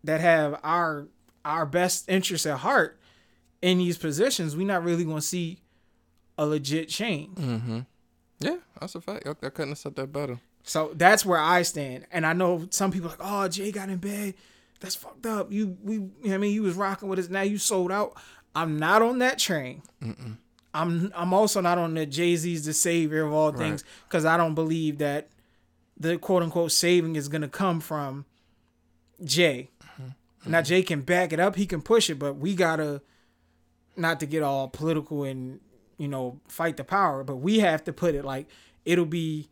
that 0.05 0.21
have 0.21 0.61
our 0.63 1.09
our 1.45 1.67
best 1.67 2.09
interests 2.09 2.47
at 2.47 2.59
heart 2.59 2.99
in 3.63 3.79
these 3.79 3.99
positions, 3.99 4.57
we're 4.57 4.67
not 4.67 4.85
really 4.85 5.05
going 5.05 5.17
to 5.17 5.23
see 5.23 5.61
a 6.37 6.47
legit 6.47 6.89
change. 6.89 7.37
mm-hmm. 7.39 7.81
yeah, 8.41 8.57
that's 8.81 8.95
a 8.95 9.01
fact. 9.01 9.27
I, 9.27 9.31
I 9.31 9.51
couldn't 9.51 9.71
have 9.71 9.79
said 9.79 9.97
that 9.97 10.13
better. 10.13 10.41
So 10.63 10.93
that's 10.95 11.25
where 11.25 11.39
I 11.39 11.63
stand. 11.63 12.07
And 12.11 12.25
I 12.27 12.33
know 12.33 12.67
some 12.71 12.91
people 12.91 13.09
are 13.09 13.17
like, 13.19 13.21
oh, 13.21 13.49
Jay 13.49 13.71
got 13.71 13.91
in 13.91 13.99
bed. 13.99 14.35
That's 14.81 14.95
fucked 14.95 15.27
up. 15.27 15.53
You 15.53 15.77
we 15.83 15.95
you 15.95 16.13
know 16.25 16.35
I 16.35 16.39
mean 16.39 16.53
you 16.53 16.63
was 16.63 16.75
rocking 16.75 17.09
with 17.09 17.19
us. 17.19 17.29
Now 17.29 17.43
you 17.43 17.59
sold 17.59 17.91
out. 17.91 18.17
I'm 18.55 18.79
not 18.79 19.03
on 19.03 19.19
that 19.19 19.39
train. 19.39 19.83
I'm 20.75 21.13
I'm 21.15 21.33
also 21.33 21.61
not 21.61 21.79
on 21.79 21.95
the 21.95 22.05
Jay 22.05 22.37
Z's 22.37 22.67
the 22.67 22.73
savior 22.73 23.25
of 23.25 23.33
all 23.33 23.53
things 23.53 23.85
because 24.09 24.25
I 24.25 24.37
don't 24.37 24.55
believe 24.55 24.99
that 24.99 25.29
the 25.99 26.19
quote 26.19 26.43
unquote 26.43 26.73
saving 26.73 27.17
is 27.17 27.29
gonna 27.29 27.49
come 27.49 27.81
from 27.81 28.27
Jay. 29.23 29.71
Mm-hmm. 29.83 30.51
Now 30.51 30.59
mm-hmm. 30.59 30.65
Jay 30.65 30.83
can 30.83 31.01
back 31.03 31.33
it 31.33 31.41
up. 31.41 31.57
He 31.57 31.67
can 31.67 31.81
push 31.81 32.11
it, 32.11 32.19
but 32.19 32.35
we 32.35 32.55
gotta 32.55 33.03
not 33.97 34.21
to 34.21 34.27
get 34.27 34.43
all 34.43 34.69
political 34.69 35.25
and 35.25 35.61
you 35.97 36.09
know 36.09 36.41
fight 36.49 36.77
the 36.77 36.85
power, 36.85 37.23
but 37.23 37.37
we 37.37 37.61
have 37.61 37.85
to 37.85 37.93
put 37.93 38.15
it 38.15 38.25
like 38.25 38.49
it'll 38.85 39.07
be 39.07 39.49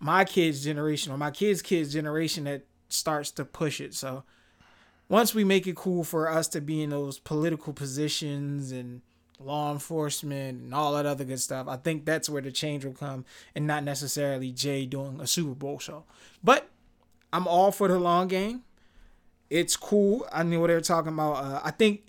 my 0.00 0.24
kids' 0.24 0.64
generation 0.64 1.12
or 1.12 1.18
my 1.18 1.30
kids' 1.30 1.62
kids' 1.62 1.92
generation 1.92 2.44
that 2.44 2.64
starts 2.88 3.30
to 3.32 3.44
push 3.44 3.80
it. 3.80 3.94
So 3.94 4.24
once 5.12 5.34
we 5.34 5.44
make 5.44 5.66
it 5.66 5.76
cool 5.76 6.02
for 6.02 6.26
us 6.26 6.48
to 6.48 6.58
be 6.58 6.82
in 6.82 6.88
those 6.88 7.18
political 7.18 7.74
positions 7.74 8.72
and 8.72 9.02
law 9.38 9.70
enforcement 9.70 10.62
and 10.62 10.74
all 10.74 10.94
that 10.94 11.04
other 11.04 11.22
good 11.22 11.38
stuff, 11.38 11.68
I 11.68 11.76
think 11.76 12.06
that's 12.06 12.30
where 12.30 12.40
the 12.40 12.50
change 12.50 12.86
will 12.86 12.94
come 12.94 13.26
and 13.54 13.66
not 13.66 13.84
necessarily 13.84 14.52
Jay 14.52 14.86
doing 14.86 15.20
a 15.20 15.26
Super 15.26 15.54
Bowl 15.54 15.78
show. 15.78 16.04
But 16.42 16.66
I'm 17.30 17.46
all 17.46 17.72
for 17.72 17.88
the 17.88 17.98
long 17.98 18.26
game. 18.26 18.62
It's 19.50 19.76
cool. 19.76 20.26
I 20.32 20.44
knew 20.44 20.62
what 20.62 20.68
they 20.68 20.74
were 20.74 20.80
talking 20.80 21.12
about. 21.12 21.32
Uh, 21.34 21.60
I 21.62 21.72
think 21.72 22.06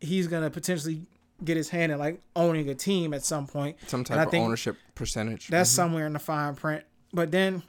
he's 0.00 0.26
gonna 0.26 0.48
potentially 0.48 1.02
get 1.44 1.58
his 1.58 1.68
hand 1.68 1.92
in 1.92 1.98
like 1.98 2.22
owning 2.34 2.70
a 2.70 2.74
team 2.74 3.12
at 3.12 3.22
some 3.22 3.46
point. 3.46 3.76
Some 3.86 4.02
type 4.02 4.16
I 4.16 4.22
of 4.22 4.30
think 4.30 4.46
ownership 4.46 4.78
percentage. 4.94 5.48
That's 5.48 5.68
somewhere 5.68 6.06
in 6.06 6.14
the 6.14 6.18
fine 6.18 6.54
print. 6.54 6.84
But 7.12 7.32
then 7.32 7.64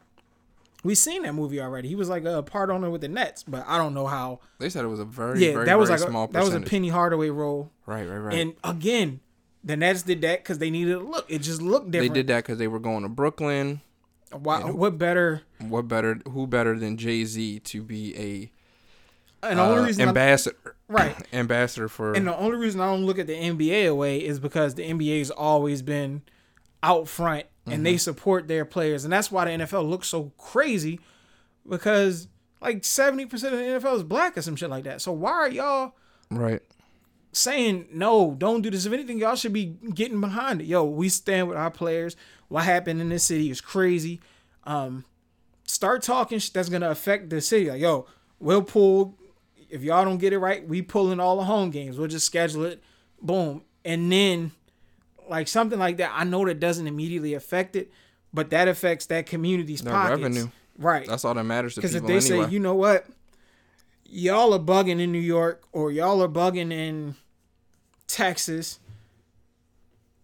we 0.83 0.95
seen 0.95 1.23
that 1.23 1.33
movie 1.33 1.59
already. 1.59 1.87
He 1.87 1.95
was 1.95 2.09
like 2.09 2.23
a 2.25 2.43
part 2.43 2.69
owner 2.69 2.89
with 2.89 3.01
the 3.01 3.07
Nets, 3.07 3.43
but 3.43 3.65
I 3.67 3.77
don't 3.77 3.93
know 3.93 4.07
how. 4.07 4.39
they 4.59 4.69
said 4.69 4.85
it 4.85 4.89
was 4.89 4.99
a 4.99 5.05
very, 5.05 5.45
Yeah, 5.45 5.53
very, 5.53 5.65
that 5.65 5.79
was 5.79 5.89
like 5.89 5.99
small 5.99 6.25
a, 6.25 6.31
that 6.33 6.43
was 6.43 6.53
a. 6.53 6.61
Penny 6.61 6.89
Hardaway 6.89 7.29
role. 7.29 7.71
right, 7.85 8.07
right, 8.07 8.17
right. 8.17 8.33
And 8.35 8.53
again, 8.63 9.19
the 9.63 9.75
Nets 9.75 10.03
did 10.03 10.21
that 10.21 10.43
because 10.43 10.59
they 10.59 10.69
needed 10.69 10.95
a 10.95 10.99
look. 10.99 11.25
It 11.29 11.39
just 11.39 11.61
looked 11.61 11.91
different. 11.91 12.13
they 12.13 12.19
did 12.19 12.27
that 12.27 12.43
because 12.43 12.57
they 12.57 12.67
were 12.67 12.79
going 12.79 13.03
to 13.03 13.09
Brooklyn. 13.09 13.81
Why, 14.31 14.59
what 14.69 14.97
better? 14.97 15.43
What 15.59 15.87
better? 15.87 16.19
Who 16.29 16.47
better 16.47 16.77
than 16.77 16.97
Jay 16.97 17.23
Z 17.25 17.59
to 17.59 17.81
be 17.81 18.15
a 18.17 18.51
And 19.47 19.57
the 19.59 19.63
only 19.63 19.79
uh, 19.79 19.85
reason 19.85 20.07
ambassador? 20.09 20.75
right. 20.87 21.15
ambassador 21.33 21.87
for. 21.87 22.13
And 22.13 22.27
the 22.27 22.37
only 22.37 22.57
reason 22.57 22.81
I 22.81 22.87
don't 22.87 23.05
look 23.05 23.19
at 23.19 23.27
the 23.27 23.33
NBA 23.35 23.89
away 23.89 24.17
is 24.23 24.39
because 24.39 24.75
the 24.75 24.83
NBA 24.83 25.19
has 25.19 25.31
always 25.31 25.81
been 25.81 26.23
out 26.83 27.07
front 27.07 27.45
and 27.67 27.75
Mm-hmm. 27.75 27.83
they 27.83 27.97
support 27.97 28.47
their 28.47 28.65
players, 28.65 29.03
and 29.03 29.11
that's 29.13 29.31
why 29.31 29.45
the 29.45 29.63
NFL 29.63 29.87
looks 29.89 30.07
so 30.07 30.31
crazy 30.37 30.99
because 31.67 32.27
like 32.61 32.83
seventy 32.83 33.25
percent 33.25 33.53
of 33.53 33.59
the 33.59 33.65
NFL 33.65 33.97
is 33.97 34.03
black 34.03 34.37
or 34.37 34.41
some 34.41 34.55
shit 34.55 34.69
like 34.69 34.85
that. 34.85 35.01
So 35.01 35.11
why 35.11 35.31
are 35.31 35.49
y'all 35.49 35.93
right. 36.31 36.61
saying 37.31 37.87
no? 37.91 38.35
Don't 38.37 38.61
do 38.61 38.69
this. 38.71 38.85
If 38.85 38.93
anything, 38.93 39.19
y'all 39.19 39.35
should 39.35 39.53
be 39.53 39.65
getting 39.93 40.21
behind 40.21 40.61
it. 40.61 40.65
Yo, 40.65 40.83
we 40.85 41.09
stand 41.09 41.47
with 41.47 41.57
our 41.57 41.71
players. 41.71 42.15
What 42.47 42.63
happened 42.63 43.01
in 43.01 43.09
this 43.09 43.23
city 43.25 43.49
is 43.51 43.61
crazy. 43.61 44.21
Um, 44.63 45.05
start 45.65 46.01
talking 46.01 46.39
that's 46.53 46.69
gonna 46.69 46.89
affect 46.89 47.29
the 47.29 47.41
city. 47.41 47.69
Like 47.69 47.81
yo, 47.81 48.07
we'll 48.39 48.63
pull 48.63 49.17
if 49.69 49.83
y'all 49.83 50.05
don't 50.05 50.17
get 50.17 50.31
it 50.31 50.39
right, 50.39 50.65
we 50.65 50.81
pulling 50.81 51.19
all 51.19 51.35
the 51.37 51.43
home 51.43 51.69
games. 51.71 51.97
We'll 51.97 52.07
just 52.07 52.25
schedule 52.25 52.63
it, 52.63 52.81
boom, 53.21 53.63
and 53.83 54.09
then 54.11 54.51
like 55.29 55.47
something 55.47 55.79
like 55.79 55.97
that. 55.97 56.11
I 56.13 56.23
know 56.23 56.45
that 56.45 56.59
doesn't 56.59 56.87
immediately 56.87 57.33
affect 57.33 57.75
it, 57.75 57.91
but 58.33 58.49
that 58.51 58.67
affects 58.67 59.05
that 59.07 59.25
community's 59.25 59.81
Their 59.81 59.93
pockets. 59.93 60.21
revenue. 60.21 60.47
right? 60.77 61.07
That's 61.07 61.25
all 61.25 61.33
that 61.33 61.43
matters 61.43 61.75
to 61.75 61.81
people. 61.81 61.99
Because 61.99 62.19
if 62.19 62.29
they 62.29 62.33
anyway. 62.35 62.47
say, 62.47 62.53
you 62.53 62.59
know 62.59 62.75
what, 62.75 63.05
y'all 64.05 64.53
are 64.53 64.59
bugging 64.59 64.99
in 64.99 65.11
New 65.11 65.19
York 65.19 65.63
or 65.71 65.91
y'all 65.91 66.21
are 66.21 66.27
bugging 66.29 66.71
in 66.71 67.15
Texas, 68.07 68.79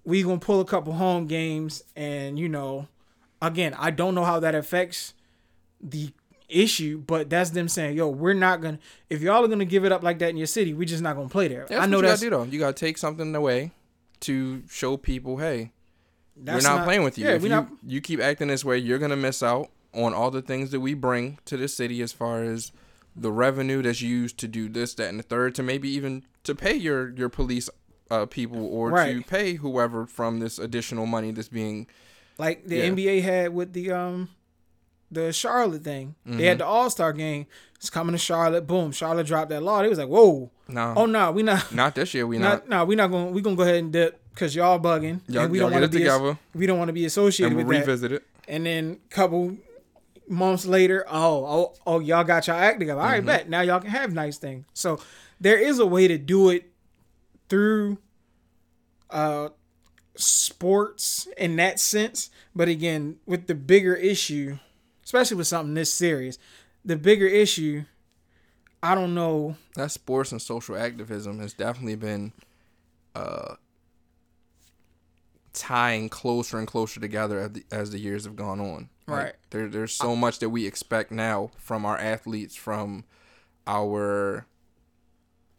we 0.06 0.24
gonna 0.24 0.40
pull 0.40 0.60
a 0.60 0.66
couple 0.66 0.94
home 0.94 1.28
games, 1.28 1.84
and 1.96 2.38
you 2.38 2.50
know, 2.50 2.88
again, 3.42 3.74
I 3.78 3.92
don't 3.92 4.16
know 4.16 4.24
how 4.26 4.40
that 4.40 4.56
affects 4.56 5.14
the 5.82 6.12
issue, 6.50 6.98
but 7.00 7.30
that's 7.30 7.50
them 7.52 7.68
saying, 7.68 7.98
yo, 7.98 8.08
we're 8.10 8.34
not 8.34 8.62
gonna. 8.62 8.80
If 9.10 9.22
y'all 9.22 9.44
are 9.44 9.48
gonna 9.48 9.66
give 9.66 9.86
it 9.86 9.92
up 9.92 10.04
like 10.04 10.20
that 10.20 10.30
in 10.30 10.38
your 10.38 10.48
city, 10.48 10.74
we're 10.74 10.86
just 10.86 11.02
not 11.04 11.16
gonna 11.16 11.30
play 11.30 11.48
there. 11.48 11.66
That's 11.68 11.82
I 11.82 11.86
know 11.86 11.98
what 11.98 12.04
you 12.04 12.10
that's 12.10 12.22
gotta 12.22 12.30
do 12.32 12.38
though. 12.38 12.52
You 12.52 12.60
gotta 12.60 12.74
take 12.74 12.98
something 12.98 13.34
away 13.36 13.72
to 14.24 14.64
show 14.70 14.98
people, 14.98 15.38
hey, 15.38 15.72
that's 16.36 16.64
we're 16.66 16.76
not, 16.76 16.84
playing 16.86 17.04
with 17.04 17.18
you. 17.18 17.26
Yeah, 17.26 17.34
if 17.36 17.44
you, 17.44 17.50
not. 17.50 17.68
you 17.86 18.02
keep 18.02 18.20
acting 18.20 18.48
this 18.48 18.66
way, 18.66 18.78
you're 18.78 19.00
gonna 19.00 19.16
miss 19.16 19.42
out 19.44 19.70
on 19.94 20.14
all 20.14 20.32
the 20.32 20.42
things 20.42 20.72
that 20.72 20.80
we 20.80 20.94
bring 20.96 21.38
to 21.46 21.56
the 21.58 21.68
city 21.68 22.02
as 22.02 22.12
far 22.12 22.44
as 22.44 22.72
the 23.16 23.32
revenue 23.32 23.82
that's 23.84 24.02
used 24.02 24.40
to 24.40 24.48
do 24.48 24.68
this, 24.68 24.96
that, 24.96 25.10
and 25.10 25.20
the 25.20 25.24
third, 25.24 25.54
to 25.56 25.62
maybe 25.64 25.88
even 25.90 26.24
to 26.44 26.56
pay 26.56 26.76
your 26.76 27.12
your 27.14 27.30
police 27.30 27.70
uh, 28.10 28.26
people 28.26 28.66
or 28.66 28.90
to 28.92 29.22
pay 29.22 29.54
whoever 29.56 30.06
from 30.06 30.40
this 30.40 30.58
additional 30.60 31.06
money 31.06 31.32
that's 31.32 31.48
being 31.50 31.88
like 32.40 32.66
the 32.66 32.78
Yeah. 32.78 32.90
NBA 32.90 33.22
had 33.22 33.54
with 33.54 33.74
the 33.74 33.92
um 33.92 34.30
the 35.12 35.32
Charlotte 35.32 35.84
thing. 35.84 36.16
They 36.26 36.32
Mm-hmm. 36.32 36.42
had 36.44 36.58
the 36.58 36.66
All 36.66 36.90
Star 36.90 37.14
game. 37.14 37.46
It's 37.76 37.92
coming 37.92 38.14
to 38.14 38.18
Charlotte. 38.18 38.66
Boom, 38.66 38.92
Charlotte 38.92 39.28
dropped 39.28 39.50
that 39.50 39.62
law. 39.62 39.82
They 39.84 39.90
was 39.90 40.00
like, 40.00 40.08
whoa, 40.08 40.50
no, 40.74 40.94
oh 40.98 41.06
no, 41.06 41.32
we 41.32 41.44
not. 41.44 41.74
not 41.74 41.96
this 41.96 42.14
year. 42.14 42.26
We 42.28 42.38
not. 42.38 42.68
No, 42.68 42.84
we 42.86 42.96
not 42.96 43.08
going. 43.12 43.28
to 43.28 43.32
We 43.32 43.42
gonna 43.42 43.56
go 43.56 43.64
ahead 43.64 43.76
and 43.76 43.92
dip 43.94 44.20
because 44.34 44.56
y'all 44.56 44.80
bugging. 44.80 45.22
Y'all- 45.28 45.44
and 45.44 45.52
we 45.52 45.60
y'all 45.60 45.70
don't 45.70 45.80
want 45.82 45.92
to 45.92 45.98
be. 45.98 46.06
as- 46.06 46.14
together. 46.14 46.38
we 46.54 46.66
don't 46.66 46.78
want 46.78 46.90
to 46.90 46.94
be 46.94 47.06
associated 47.06 47.52
and 47.52 47.58
we'll 47.58 47.68
with 47.68 47.78
that. 47.86 47.92
revisit 47.92 48.12
it. 48.12 48.24
And 48.48 48.66
then 48.66 49.00
couple 49.10 49.58
months 50.28 50.66
later, 50.66 51.06
oh, 51.10 51.46
oh, 51.46 51.74
oh, 51.86 52.00
y'all 52.00 52.24
got 52.24 52.48
y'all 52.48 52.58
act 52.58 52.80
together. 52.80 53.00
All 53.00 53.06
Mm-hmm. 53.08 53.14
right, 53.14 53.26
bet 53.26 53.50
now 53.50 53.62
y'all 53.62 53.80
can 53.80 53.90
have 53.92 54.14
nice 54.14 54.38
things. 54.38 54.66
So 54.74 55.00
there 55.40 55.58
is 55.58 55.80
a 55.80 55.86
way 55.86 56.08
to 56.08 56.18
do 56.18 56.50
it 56.50 56.72
through 57.50 57.98
uh 59.10 59.50
sports 60.16 61.28
in 61.38 61.56
that 61.58 61.80
sense. 61.80 62.30
But 62.56 62.68
again, 62.68 63.18
with 63.26 63.48
the 63.48 63.56
bigger 63.56 63.96
issue, 63.96 64.58
especially 65.04 65.38
with 65.38 65.48
something 65.48 65.74
this 65.74 65.94
serious, 65.94 66.38
the 66.86 66.96
bigger 66.96 67.28
issue, 67.28 67.84
I 68.84 68.96
don't 68.96 69.16
know. 69.16 69.56
that 69.76 69.92
sports 69.92 70.34
and 70.34 70.42
social 70.42 70.76
activism 70.76 71.40
has 71.40 71.54
definitely 71.54 71.96
been 71.96 72.34
uh, 73.16 73.56
tying 75.54 76.10
closer 76.10 76.58
and 76.60 76.68
closer 76.68 77.00
together 77.00 77.40
as 77.40 77.52
the, 77.54 77.64
as 77.72 77.92
the 77.92 78.00
years 78.00 78.26
have 78.26 78.36
gone 78.36 78.60
on. 78.60 78.90
Like, 79.08 79.18
Right. 79.24 79.34
there, 79.52 79.70
there's 79.70 79.94
so 79.94 80.18
much 80.18 80.40
that 80.40 80.50
we 80.50 80.68
expect 80.68 81.12
now 81.12 81.52
from 81.58 81.86
our 81.86 81.98
athletes, 81.98 82.56
from 82.58 83.06
our 83.66 84.46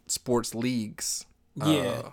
sports 0.06 0.54
leagues. 0.54 1.24
Yeah. 1.54 1.64
Uh, 2.04 2.10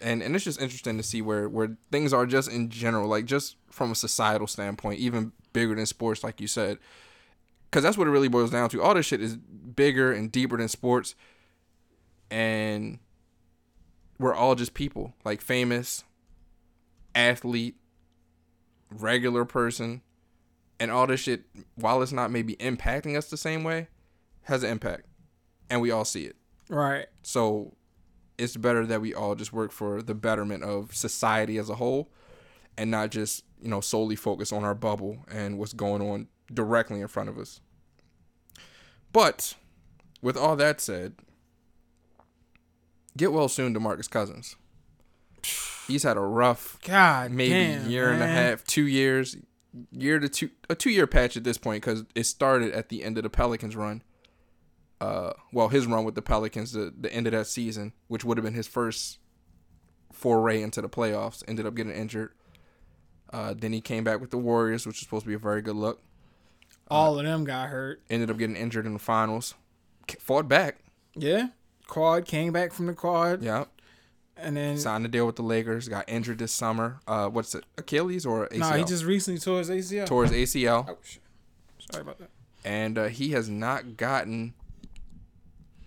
and, 0.00 0.22
and 0.22 0.36
it's 0.36 0.44
just 0.44 0.60
interesting 0.60 0.98
to 0.98 1.02
see 1.02 1.20
where, 1.20 1.48
where 1.48 1.76
things 1.90 2.12
are 2.12 2.26
just 2.26 2.48
in 2.48 2.68
general, 2.68 3.08
like 3.08 3.24
just 3.24 3.56
from 3.70 3.90
a 3.90 3.94
societal 3.96 4.46
standpoint, 4.46 5.00
even 5.00 5.32
bigger 5.52 5.74
than 5.74 5.86
sports, 5.86 6.22
like 6.22 6.40
you 6.40 6.46
said 6.46 6.78
because 7.74 7.82
that's 7.82 7.98
what 7.98 8.06
it 8.06 8.10
really 8.12 8.28
boils 8.28 8.52
down 8.52 8.68
to. 8.68 8.80
All 8.80 8.94
this 8.94 9.04
shit 9.04 9.20
is 9.20 9.36
bigger 9.36 10.12
and 10.12 10.30
deeper 10.30 10.56
than 10.56 10.68
sports, 10.68 11.16
and 12.30 13.00
we're 14.16 14.32
all 14.32 14.54
just 14.54 14.74
people, 14.74 15.12
like 15.24 15.40
famous, 15.40 16.04
athlete, 17.16 17.74
regular 18.92 19.44
person, 19.44 20.02
and 20.78 20.92
all 20.92 21.08
this 21.08 21.18
shit. 21.18 21.46
While 21.74 22.00
it's 22.00 22.12
not 22.12 22.30
maybe 22.30 22.54
impacting 22.58 23.18
us 23.18 23.28
the 23.28 23.36
same 23.36 23.64
way, 23.64 23.88
has 24.42 24.62
an 24.62 24.70
impact, 24.70 25.06
and 25.68 25.80
we 25.80 25.90
all 25.90 26.04
see 26.04 26.26
it. 26.26 26.36
Right. 26.68 27.06
So 27.24 27.74
it's 28.38 28.56
better 28.56 28.86
that 28.86 29.00
we 29.00 29.14
all 29.14 29.34
just 29.34 29.52
work 29.52 29.72
for 29.72 30.00
the 30.00 30.14
betterment 30.14 30.62
of 30.62 30.94
society 30.94 31.58
as 31.58 31.68
a 31.68 31.74
whole 31.74 32.08
and 32.78 32.88
not 32.88 33.10
just, 33.10 33.42
you 33.60 33.68
know, 33.68 33.80
solely 33.80 34.14
focus 34.14 34.52
on 34.52 34.62
our 34.62 34.76
bubble 34.76 35.24
and 35.28 35.58
what's 35.58 35.72
going 35.72 36.02
on 36.08 36.28
directly 36.52 37.00
in 37.00 37.08
front 37.08 37.28
of 37.28 37.38
us. 37.38 37.60
But 39.12 39.54
with 40.22 40.36
all 40.36 40.56
that 40.56 40.80
said, 40.80 41.14
get 43.16 43.32
well 43.32 43.48
soon 43.48 43.74
to 43.74 43.80
Marcus 43.80 44.08
Cousins. 44.08 44.56
He's 45.86 46.02
had 46.02 46.16
a 46.16 46.20
rough 46.20 46.78
God, 46.82 47.30
maybe 47.30 47.50
damn, 47.50 47.90
year 47.90 48.10
and 48.10 48.22
a 48.22 48.26
half, 48.26 48.64
two 48.64 48.86
years, 48.86 49.36
year 49.92 50.18
to 50.18 50.28
two, 50.28 50.50
a 50.70 50.74
two 50.74 50.90
year 50.90 51.06
patch 51.06 51.36
at 51.36 51.44
this 51.44 51.58
point 51.58 51.82
because 51.82 52.04
it 52.14 52.24
started 52.24 52.72
at 52.72 52.88
the 52.88 53.04
end 53.04 53.18
of 53.18 53.22
the 53.22 53.30
Pelicans 53.30 53.76
run. 53.76 54.02
Uh, 55.00 55.34
well, 55.52 55.68
his 55.68 55.86
run 55.86 56.04
with 56.04 56.14
the 56.14 56.22
Pelicans, 56.22 56.72
the 56.72 56.92
the 56.98 57.12
end 57.12 57.26
of 57.26 57.32
that 57.32 57.46
season, 57.46 57.92
which 58.08 58.24
would 58.24 58.38
have 58.38 58.44
been 58.44 58.54
his 58.54 58.66
first 58.66 59.18
foray 60.10 60.62
into 60.62 60.80
the 60.80 60.88
playoffs, 60.88 61.42
ended 61.46 61.66
up 61.66 61.74
getting 61.74 61.92
injured. 61.92 62.32
Uh, 63.32 63.52
then 63.54 63.72
he 63.72 63.80
came 63.80 64.04
back 64.04 64.20
with 64.20 64.30
the 64.30 64.38
Warriors, 64.38 64.86
which 64.86 64.96
was 64.96 65.00
supposed 65.00 65.24
to 65.24 65.28
be 65.28 65.34
a 65.34 65.38
very 65.38 65.60
good 65.60 65.76
look. 65.76 66.02
All 66.90 67.18
of 67.18 67.24
them 67.24 67.44
got 67.44 67.68
hurt. 67.70 68.02
Ended 68.10 68.30
up 68.30 68.38
getting 68.38 68.56
injured 68.56 68.86
in 68.86 68.92
the 68.92 68.98
finals. 68.98 69.54
Fought 70.18 70.48
back, 70.48 70.78
Yeah. 71.14 71.48
Quad 71.86 72.24
came 72.26 72.52
back 72.52 72.72
from 72.72 72.86
the 72.86 72.92
quad. 72.94 73.42
yeah. 73.42 73.64
And 74.36 74.56
then 74.56 74.76
Signed 74.76 75.04
a 75.04 75.08
deal 75.08 75.26
with 75.26 75.36
the 75.36 75.42
Lakers. 75.42 75.88
Got 75.88 76.08
injured 76.08 76.38
this 76.38 76.50
summer. 76.52 76.98
Uh, 77.06 77.28
what's 77.28 77.54
it? 77.54 77.64
Achilles 77.78 78.26
or 78.26 78.48
ACL? 78.48 78.58
no, 78.58 78.70
he 78.72 78.84
just 78.84 79.04
recently 79.04 79.38
tore 79.38 79.58
his 79.60 79.70
ACL. 79.70 80.06
tore 80.06 80.24
his 80.26 80.32
ACL. 80.32 80.86
oh 80.90 80.98
shit. 81.04 81.22
Sorry 81.92 82.02
about 82.02 82.18
that. 82.18 82.30
and 82.64 82.98
uh, 82.98 83.04
he 83.04 83.30
has 83.30 83.48
not 83.48 83.96
gotten 83.96 84.54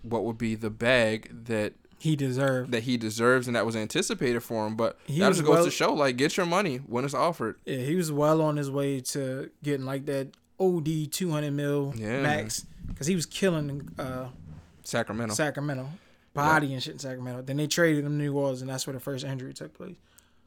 what 0.02 0.24
would 0.24 0.38
be 0.38 0.54
the 0.54 0.70
bag 0.70 1.44
that 1.46 1.74
He 1.98 2.16
deserved. 2.16 2.72
that 2.72 2.84
he 2.84 2.96
deserves 2.96 3.46
and 3.48 3.54
that 3.56 3.66
was 3.66 3.76
anticipated 3.76 4.40
for 4.40 4.66
him. 4.66 4.76
But 4.76 4.98
He 5.06 5.18
that 5.18 5.28
just 5.30 5.42
goes 5.42 5.50
well- 5.56 5.64
to 5.64 5.70
show, 5.70 5.92
like, 5.92 6.16
get 6.16 6.36
your 6.36 6.46
money 6.46 6.78
when 6.78 7.04
it's 7.04 7.14
offered. 7.14 7.56
Yeah, 7.66 7.78
he 7.78 7.94
was 7.96 8.10
well 8.10 8.40
on 8.40 8.56
his 8.56 8.70
way 8.70 9.00
to 9.00 9.50
getting 9.62 9.84
like 9.86 10.06
that 10.06 10.28
OD 10.60 11.06
200 11.10 11.50
mil 11.52 11.92
Yeah. 11.96 12.22
max 12.22 12.66
because 12.88 13.06
he 13.06 13.14
was 13.14 13.26
killing 13.26 13.88
uh, 13.98 14.28
Sacramento. 14.82 15.34
Sacramento, 15.34 15.88
body 16.34 16.72
and 16.72 16.82
shit 16.82 16.94
in 16.94 16.98
Sacramento. 16.98 17.42
Then 17.42 17.56
they 17.58 17.66
traded 17.66 18.04
him 18.04 18.12
to 18.18 18.24
New 18.24 18.34
Orleans, 18.36 18.60
and 18.62 18.70
that's 18.70 18.86
where 18.86 18.94
the 18.94 19.00
first 19.00 19.24
injury 19.24 19.52
took 19.54 19.74
place. 19.74 19.96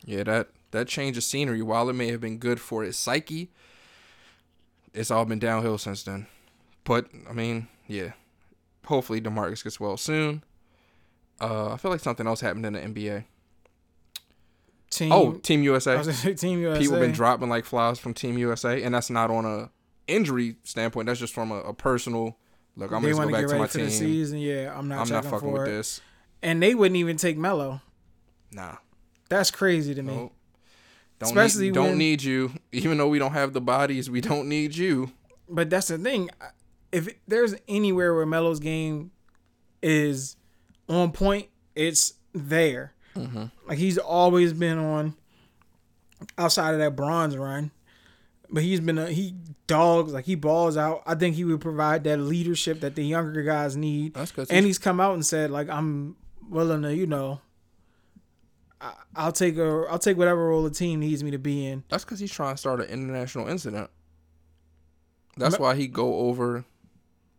yeah, 0.05 0.23
that 0.23 0.47
that 0.71 0.87
change 0.87 1.17
of 1.17 1.23
scenery, 1.23 1.61
while 1.61 1.89
it 1.89 1.93
may 1.93 2.09
have 2.11 2.21
been 2.21 2.37
good 2.37 2.59
for 2.59 2.83
his 2.83 2.97
psyche, 2.97 3.51
it's 4.93 5.11
all 5.11 5.25
been 5.25 5.39
downhill 5.39 5.77
since 5.77 6.03
then. 6.03 6.27
But 6.83 7.07
I 7.29 7.33
mean, 7.33 7.67
yeah. 7.87 8.13
Hopefully, 8.85 9.21
Demarcus 9.21 9.63
gets 9.63 9.79
well 9.79 9.95
soon. 9.97 10.43
Uh, 11.39 11.73
I 11.73 11.77
feel 11.77 11.91
like 11.91 11.99
something 12.01 12.25
else 12.27 12.41
happened 12.41 12.65
in 12.65 12.73
the 12.73 12.79
NBA. 12.79 13.25
Team, 14.89 15.11
Oh, 15.11 15.33
Team 15.33 15.63
USA. 15.63 15.93
I 15.93 15.97
was 15.97 16.17
say 16.17 16.33
Team 16.33 16.59
USA. 16.59 16.81
people 16.81 16.99
been 16.99 17.11
dropping 17.13 17.47
like 17.49 17.63
flies 17.65 17.99
from 17.99 18.13
Team 18.13 18.37
USA, 18.37 18.81
and 18.83 18.93
that's 18.93 19.09
not 19.09 19.29
on 19.31 19.45
a 19.45 19.69
injury 20.07 20.55
standpoint. 20.63 21.07
That's 21.07 21.19
just 21.19 21.33
from 21.33 21.51
a, 21.51 21.57
a 21.61 21.73
personal 21.73 22.37
look, 22.75 22.91
I'm 22.91 23.01
they 23.03 23.11
gonna 23.11 23.25
go 23.27 23.31
back 23.31 23.41
get 23.41 23.49
to 23.53 23.59
my 23.59 23.67
for 23.67 23.77
the 23.77 23.83
team. 23.85 23.91
season. 23.91 24.39
Yeah, 24.39 24.73
I'm 24.77 24.87
not 24.87 24.99
I'm 25.01 25.09
not 25.09 25.23
fucking 25.25 25.39
for 25.39 25.51
with 25.53 25.61
it. 25.63 25.71
this. 25.71 26.01
And 26.41 26.61
they 26.61 26.73
wouldn't 26.75 26.97
even 26.97 27.17
take 27.17 27.37
Melo. 27.37 27.81
Nah. 28.51 28.75
That's 29.29 29.51
crazy 29.51 29.93
to 29.95 30.01
me. 30.01 30.13
Nope. 30.15 30.33
Don't 31.19 31.29
Especially 31.29 31.65
need, 31.67 31.73
don't 31.75 31.89
when- 31.89 31.97
need 31.99 32.23
you. 32.23 32.51
Even 32.71 32.97
though 32.97 33.07
we 33.07 33.19
don't 33.19 33.33
have 33.33 33.53
the 33.53 33.61
bodies, 33.61 34.09
we 34.09 34.21
don't 34.21 34.49
need 34.49 34.75
you. 34.75 35.11
But 35.47 35.69
that's 35.69 35.87
the 35.89 35.97
thing. 35.97 36.29
If 36.91 37.07
there's 37.27 37.55
anywhere 37.67 38.13
where 38.15 38.25
Melo's 38.25 38.59
game 38.59 39.11
is 39.81 40.35
on 40.89 41.11
point, 41.11 41.47
it's 41.75 42.13
there. 42.33 42.93
Mm-hmm. 43.15 43.45
Like 43.67 43.77
he's 43.77 43.97
always 43.97 44.51
been 44.53 44.77
on 44.77 45.15
outside 46.37 46.73
of 46.73 46.79
that 46.79 46.95
bronze 46.95 47.37
run. 47.37 47.71
But 48.51 48.63
he's 48.63 48.81
been 48.81 48.97
a, 48.97 49.07
he 49.07 49.33
dogs 49.67 50.11
like 50.11 50.25
he 50.25 50.35
balls 50.35 50.75
out. 50.75 51.03
I 51.05 51.15
think 51.15 51.35
he 51.35 51.45
would 51.45 51.61
provide 51.61 52.03
that 52.03 52.17
leadership 52.17 52.81
that 52.81 52.95
the 52.95 53.03
younger 53.03 53.43
guys 53.43 53.77
need. 53.77 54.13
That's 54.13 54.31
good. 54.31 54.47
And 54.49 54.65
he's 54.65 54.77
come 54.77 54.99
out 54.99 55.13
and 55.13 55.25
said 55.25 55.51
like 55.51 55.69
I'm 55.69 56.17
willing 56.49 56.81
to, 56.81 56.93
you 56.93 57.07
know, 57.07 57.39
I, 58.81 58.93
I'll 59.15 59.31
take 59.31 59.57
a 59.57 59.85
I'll 59.89 59.99
take 59.99 60.17
whatever 60.17 60.49
role 60.49 60.63
the 60.63 60.69
team 60.69 60.99
needs 60.99 61.23
me 61.23 61.31
to 61.31 61.37
be 61.37 61.65
in. 61.65 61.83
That's 61.89 62.03
because 62.03 62.19
he's 62.19 62.31
trying 62.31 62.55
to 62.55 62.57
start 62.57 62.81
an 62.81 62.87
international 62.87 63.47
incident. 63.47 63.89
That's 65.37 65.57
why 65.57 65.75
he 65.75 65.87
go 65.87 66.15
over 66.15 66.65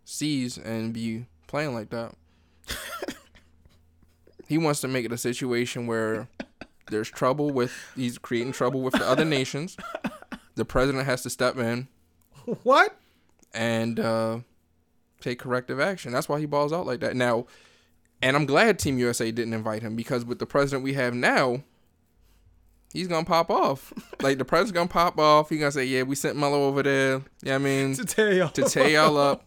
seas 0.05 0.57
and 0.57 0.95
be 0.95 1.27
playing 1.47 1.75
like 1.75 1.91
that. 1.91 2.15
he 4.49 4.57
wants 4.57 4.81
to 4.81 4.89
make 4.89 5.05
it 5.05 5.13
a 5.13 5.19
situation 5.19 5.87
where 5.87 6.29
there's 6.91 7.11
trouble 7.11 7.51
with 7.51 7.73
he's 7.95 8.19
creating 8.19 8.53
trouble 8.53 8.81
with 8.81 8.95
the 8.95 9.07
other 9.07 9.25
nations. 9.25 9.77
The 10.55 10.65
president 10.65 11.07
has 11.07 11.23
to 11.23 11.31
step 11.31 11.57
in 11.57 11.89
What? 12.63 12.97
and 13.55 13.99
uh, 14.01 14.39
take 15.21 15.39
corrective 15.39 15.81
action. 15.81 16.13
That's 16.13 16.29
why 16.29 16.41
he 16.41 16.47
balls 16.47 16.73
out 16.73 16.87
like 16.87 17.01
that. 17.01 17.15
Now, 17.17 17.47
and 18.23 18.37
I'm 18.37 18.47
glad 18.47 18.79
Team 18.79 18.99
USA 18.99 19.31
didn't 19.31 19.53
invite 19.55 19.83
him 19.83 19.97
because 19.97 20.25
with 20.25 20.39
the 20.39 20.47
president 20.47 20.85
we 20.85 20.95
have 20.95 21.15
now, 21.15 21.63
he's 22.93 23.09
gonna 23.09 23.25
pop 23.27 23.51
off. 23.51 23.93
like 24.23 24.39
the 24.39 24.45
president's 24.45 24.73
gonna 24.73 24.89
pop 24.89 25.19
off. 25.19 25.49
He's 25.51 25.59
gonna 25.61 25.73
say, 25.73 25.85
"Yeah, 25.85 26.03
we 26.03 26.15
sent 26.15 26.37
Melo 26.37 26.65
over 26.67 26.83
there. 26.83 27.23
Yeah, 27.43 27.57
I 27.57 27.59
mean 27.59 27.95
To 27.95 28.05
tear 28.05 28.33
y'all. 28.33 28.49
to 28.51 28.63
tear 28.65 28.89
y'all 28.89 29.17
up. 29.17 29.45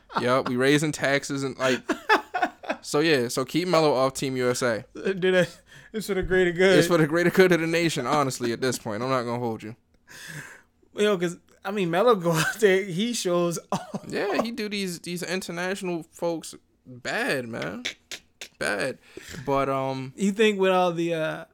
yep, 0.20 0.48
we 0.48 0.56
raising 0.56 0.92
taxes 0.92 1.42
and 1.42 1.56
like." 1.58 1.80
So 2.82 3.00
yeah, 3.00 3.28
so 3.28 3.44
keep 3.44 3.66
Melo 3.68 3.94
off 3.94 4.14
Team 4.14 4.36
USA. 4.36 4.84
Do 4.94 5.14
that. 5.32 5.48
It's 5.92 6.06
for 6.06 6.14
the 6.14 6.22
greater 6.22 6.52
good. 6.52 6.78
It's 6.78 6.86
for 6.88 6.98
the 6.98 7.06
greater 7.06 7.30
good 7.30 7.50
of 7.52 7.60
the 7.60 7.66
nation. 7.66 8.06
Honestly, 8.06 8.52
at 8.52 8.60
this 8.60 8.78
point, 8.78 9.02
I'm 9.02 9.08
not 9.08 9.22
gonna 9.22 9.38
hold 9.40 9.62
you. 9.62 9.74
Yo, 10.94 11.16
because 11.16 11.36
I 11.64 11.70
mean, 11.70 11.90
Melo 11.90 12.14
go 12.14 12.32
out 12.32 12.54
there, 12.60 12.82
he 12.84 13.12
shows. 13.12 13.58
off. 13.72 14.04
Yeah, 14.08 14.40
he 14.42 14.50
do 14.50 14.68
these 14.68 15.00
these 15.00 15.22
international 15.22 16.04
folks 16.12 16.54
bad, 16.86 17.48
man, 17.48 17.82
bad. 18.58 18.98
But 19.44 19.68
um, 19.68 20.12
You 20.16 20.32
think 20.32 20.58
with 20.60 20.70
all 20.72 20.92
the 20.92 21.14
uh 21.14 21.44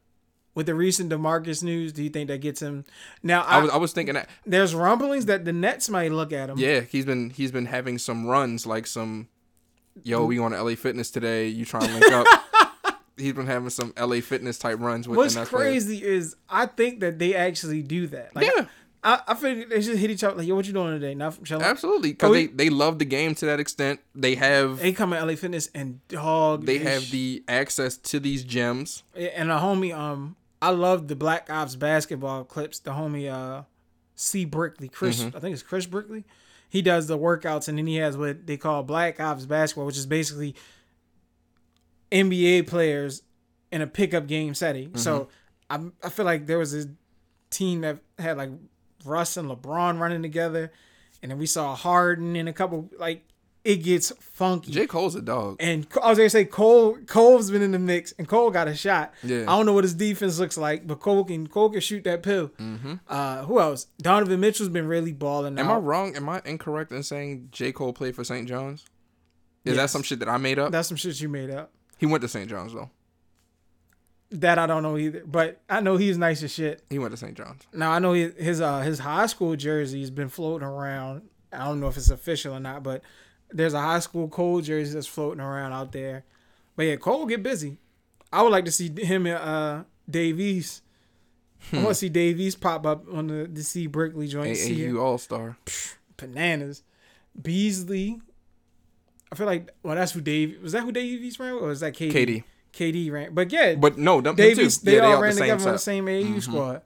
with 0.54 0.66
the 0.66 0.74
recent 0.74 1.10
Demarcus 1.10 1.62
news, 1.62 1.92
do 1.94 2.02
you 2.02 2.10
think 2.10 2.28
that 2.28 2.42
gets 2.42 2.60
him? 2.60 2.84
Now, 3.22 3.40
I, 3.42 3.56
I 3.58 3.62
was 3.62 3.70
I 3.70 3.76
was 3.78 3.92
thinking 3.92 4.14
that 4.14 4.28
there's 4.44 4.74
rumblings 4.74 5.26
that 5.26 5.44
the 5.46 5.52
Nets 5.52 5.88
might 5.88 6.12
look 6.12 6.32
at 6.32 6.50
him. 6.50 6.58
yeah, 6.58 6.80
he's 6.80 7.06
been 7.06 7.30
he's 7.30 7.50
been 7.50 7.66
having 7.66 7.96
some 7.98 8.26
runs 8.26 8.66
like 8.66 8.86
some, 8.86 9.28
yo, 10.02 10.24
we 10.26 10.38
on 10.38 10.52
LA 10.52 10.74
Fitness 10.74 11.10
today. 11.10 11.48
You 11.48 11.64
trying 11.64 11.86
to 11.88 11.92
link 11.94 12.12
up? 12.12 12.26
he's 13.16 13.32
been 13.32 13.47
having 13.47 13.70
some 13.70 13.93
LA 13.98 14.20
Fitness 14.20 14.59
type 14.59 14.78
runs 14.80 15.06
with. 15.09 15.16
What's 15.16 15.34
and 15.34 15.43
that's 15.43 15.52
what 15.52 15.60
it- 15.62 15.64
crazy 15.70 16.02
is 16.05 16.36
I 16.48 16.66
think 16.66 17.01
that 17.01 17.18
they 17.18 17.34
actually 17.34 17.82
do 17.82 18.06
that. 18.09 18.34
Like, 18.34 18.47
Yeah. 18.55 18.66
I, 19.05 19.20
I 19.26 19.34
feel 19.34 19.66
they 19.68 19.80
just 19.80 19.98
hit 19.98 20.10
each 20.12 20.22
other 20.22 20.36
like, 20.36 20.47
yo, 20.47 20.55
what 20.55 20.64
you 20.64 20.72
doing 20.72 20.93
today? 21.01 21.12
Not 21.16 21.43
chilling. 21.43 21.64
Absolutely, 21.64 22.12
because 22.12 22.32
they, 22.32 22.47
they 22.47 22.70
love 22.70 23.01
the 23.01 23.05
game 23.05 23.34
to 23.34 23.47
that 23.47 23.59
extent. 23.59 23.98
They 24.14 24.36
have 24.36 24.78
They 24.78 24.93
come 24.93 25.12
at 25.12 25.26
LA 25.26 25.34
Fitness 25.34 25.68
and 25.74 25.98
dog. 26.06 26.66
they 26.66 26.78
have 26.78 27.10
the 27.10 27.43
access 27.48 27.97
to 27.97 28.20
these 28.20 28.44
gems. 28.44 29.02
and 29.16 29.51
a 29.51 29.56
homie. 29.59 29.93
Um, 29.93 30.36
I 30.60 30.70
love 30.70 31.09
the 31.09 31.16
Black 31.16 31.51
Ops 31.51 31.74
basketball 31.74 32.44
clips. 32.44 32.78
The 32.78 32.93
homie, 32.93 33.28
uh, 33.28 33.64
C 34.14 34.44
Brickley, 34.44 34.86
Chris. 34.89 35.24
Mm-hmm. 35.24 35.36
I 35.36 35.40
think 35.40 35.55
it's 35.55 35.64
Chris 35.64 35.86
Brickley. 35.86 36.22
He 36.68 36.80
does 36.80 37.09
the 37.09 37.18
workouts, 37.18 37.66
and 37.66 37.76
then 37.78 37.89
he 37.89 37.97
has 37.97 38.16
what 38.16 38.47
they 38.47 38.56
call 38.56 38.84
Black 38.84 39.18
Ops 39.18 39.47
basketball, 39.47 39.86
which 39.86 39.97
is 39.98 40.06
basically 40.06 40.55
NBA 42.12 42.66
players 42.66 43.22
in 43.70 43.80
a 43.82 43.86
pickup 43.86 44.26
game 44.26 44.55
setting. 44.55 44.89
Mm-hmm. 44.89 44.98
So 44.98 45.28
I 45.70 45.80
I 46.02 46.09
feel 46.10 46.26
like 46.26 46.47
there 46.47 46.59
was 46.59 46.74
a 46.74 46.86
team 47.51 47.80
that 47.80 47.98
had 48.18 48.36
like 48.36 48.51
Russ 49.05 49.36
and 49.36 49.51
LeBron 49.51 49.98
running 49.98 50.22
together, 50.22 50.72
and 51.22 51.30
then 51.30 51.39
we 51.39 51.47
saw 51.47 51.74
Harden 51.74 52.36
and 52.36 52.48
a 52.48 52.52
couple 52.52 52.90
like 52.98 53.24
it 53.64 53.76
gets 53.76 54.12
funky. 54.18 54.72
J 54.72 54.86
Cole's 54.86 55.14
a 55.14 55.22
dog. 55.22 55.56
And 55.60 55.86
I 56.02 56.09
was 56.09 56.18
gonna 56.18 56.30
say 56.30 56.44
Cole. 56.44 56.98
Cole's 57.06 57.51
been 57.51 57.62
in 57.62 57.70
the 57.70 57.78
mix, 57.78 58.12
and 58.18 58.26
Cole 58.26 58.51
got 58.51 58.68
a 58.68 58.74
shot. 58.74 59.14
Yeah. 59.22 59.43
I 59.43 59.56
don't 59.56 59.66
know 59.66 59.72
what 59.72 59.84
his 59.84 59.94
defense 59.94 60.39
looks 60.39 60.59
like, 60.59 60.86
but 60.86 61.01
Cole 61.01 61.24
can 61.24 61.47
Cole 61.47 61.70
can 61.70 61.80
shoot 61.80 62.05
that 62.05 62.22
pill. 62.22 62.48
Mm-hmm. 62.48 62.94
Uh, 63.09 63.44
who 63.44 63.60
else? 63.60 63.86
Donovan 63.98 64.40
Mitchell's 64.40 64.68
been 64.68 64.86
really 64.86 65.12
balling. 65.12 65.59
Am 65.59 65.70
I 65.70 65.76
wrong? 65.76 66.16
Am 66.16 66.28
I 66.28 66.43
incorrect 66.44 66.90
in 66.93 67.02
saying 67.02 67.48
J 67.52 67.72
Cole 67.72 67.93
played 67.93 68.16
for 68.16 68.24
St. 68.24 68.48
John's? 68.48 68.84
Is 69.64 69.76
that 69.76 69.90
some 69.90 70.02
shit 70.02 70.18
that 70.18 70.28
I 70.28 70.39
made 70.39 70.59
up? 70.59 70.72
That's 70.72 70.89
some 70.89 70.97
shit 70.97 71.20
you 71.20 71.28
made 71.28 71.51
up. 71.51 71.72
He 72.02 72.06
went 72.06 72.20
to 72.22 72.28
St. 72.28 72.50
John's 72.50 72.74
though. 72.74 72.90
That 74.32 74.58
I 74.58 74.66
don't 74.66 74.82
know 74.82 74.98
either, 74.98 75.22
but 75.24 75.60
I 75.70 75.80
know 75.80 75.96
he's 75.96 76.18
nice 76.18 76.42
as 76.42 76.52
shit. 76.52 76.82
He 76.90 76.98
went 76.98 77.12
to 77.12 77.16
St. 77.16 77.34
John's. 77.36 77.62
Now 77.72 77.92
I 77.92 78.00
know 78.00 78.12
his 78.12 78.34
his, 78.36 78.60
uh, 78.60 78.80
his 78.80 78.98
high 78.98 79.26
school 79.26 79.54
jersey's 79.54 80.10
been 80.10 80.28
floating 80.28 80.66
around. 80.66 81.22
I 81.52 81.64
don't 81.66 81.78
know 81.78 81.86
if 81.86 81.96
it's 81.96 82.10
official 82.10 82.54
or 82.54 82.58
not, 82.60 82.82
but 82.82 83.02
there's 83.52 83.72
a 83.74 83.80
high 83.80 84.00
school 84.00 84.26
Cole 84.28 84.60
jersey 84.60 84.94
that's 84.94 85.06
floating 85.06 85.40
around 85.40 85.74
out 85.74 85.92
there. 85.92 86.24
But 86.74 86.86
yeah, 86.86 86.96
Cole 86.96 87.24
get 87.26 87.44
busy. 87.44 87.76
I 88.32 88.42
would 88.42 88.50
like 88.50 88.64
to 88.64 88.72
see 88.72 88.90
him 88.98 89.26
and 89.26 89.36
uh, 89.36 89.84
Dave 90.10 90.40
East. 90.40 90.82
I 91.72 91.76
want 91.76 91.88
to 91.90 91.94
see 91.94 92.08
Dave 92.08 92.40
East 92.40 92.60
pop 92.60 92.84
up 92.84 93.04
on 93.12 93.28
the 93.28 93.46
the 93.52 93.62
C 93.62 93.86
Brickley 93.86 94.26
joint. 94.26 94.56
See 94.56 94.76
AAU 94.76 95.00
All 95.00 95.18
Star. 95.18 95.56
bananas. 96.16 96.82
Beasley. 97.40 98.20
I 99.32 99.34
feel 99.34 99.46
like 99.46 99.70
well, 99.82 99.96
that's 99.96 100.12
who 100.12 100.20
Dave 100.20 100.60
was. 100.62 100.72
That 100.72 100.82
who 100.82 100.92
Dave 100.92 101.22
East 101.22 101.40
ran, 101.40 101.54
with, 101.54 101.62
or 101.64 101.68
was 101.68 101.80
that 101.80 101.94
KD? 101.94 102.12
KD. 102.12 102.44
KD 102.72 103.10
ran, 103.12 103.34
but 103.34 103.50
yeah, 103.52 103.74
But 103.74 103.98
no, 103.98 104.20
them, 104.20 104.36
them 104.36 104.54
too. 104.54 104.62
East, 104.62 104.84
they 104.84 104.96
yeah, 104.96 105.06
all 105.06 105.16
the 105.16 105.22
ran 105.22 105.32
same 105.32 105.40
together 105.42 105.66
on 105.68 105.72
the 105.72 105.78
same 105.78 106.06
AAU 106.06 106.24
Mm-hmm. 106.24 106.38
squad. 106.38 106.82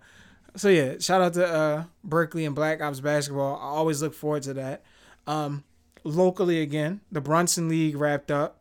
So 0.56 0.68
yeah, 0.68 0.94
shout 0.98 1.20
out 1.20 1.34
to 1.34 1.46
uh, 1.46 1.84
Brickley 2.02 2.44
and 2.44 2.54
Black 2.54 2.80
Ops 2.80 3.00
basketball. 3.00 3.56
I 3.56 3.66
always 3.76 4.00
look 4.02 4.14
forward 4.14 4.42
to 4.44 4.54
that. 4.54 4.82
Um, 5.26 5.64
locally 6.02 6.60
again, 6.62 7.00
the 7.12 7.20
Brunson 7.20 7.68
League 7.68 7.96
wrapped 7.96 8.30
up. 8.30 8.60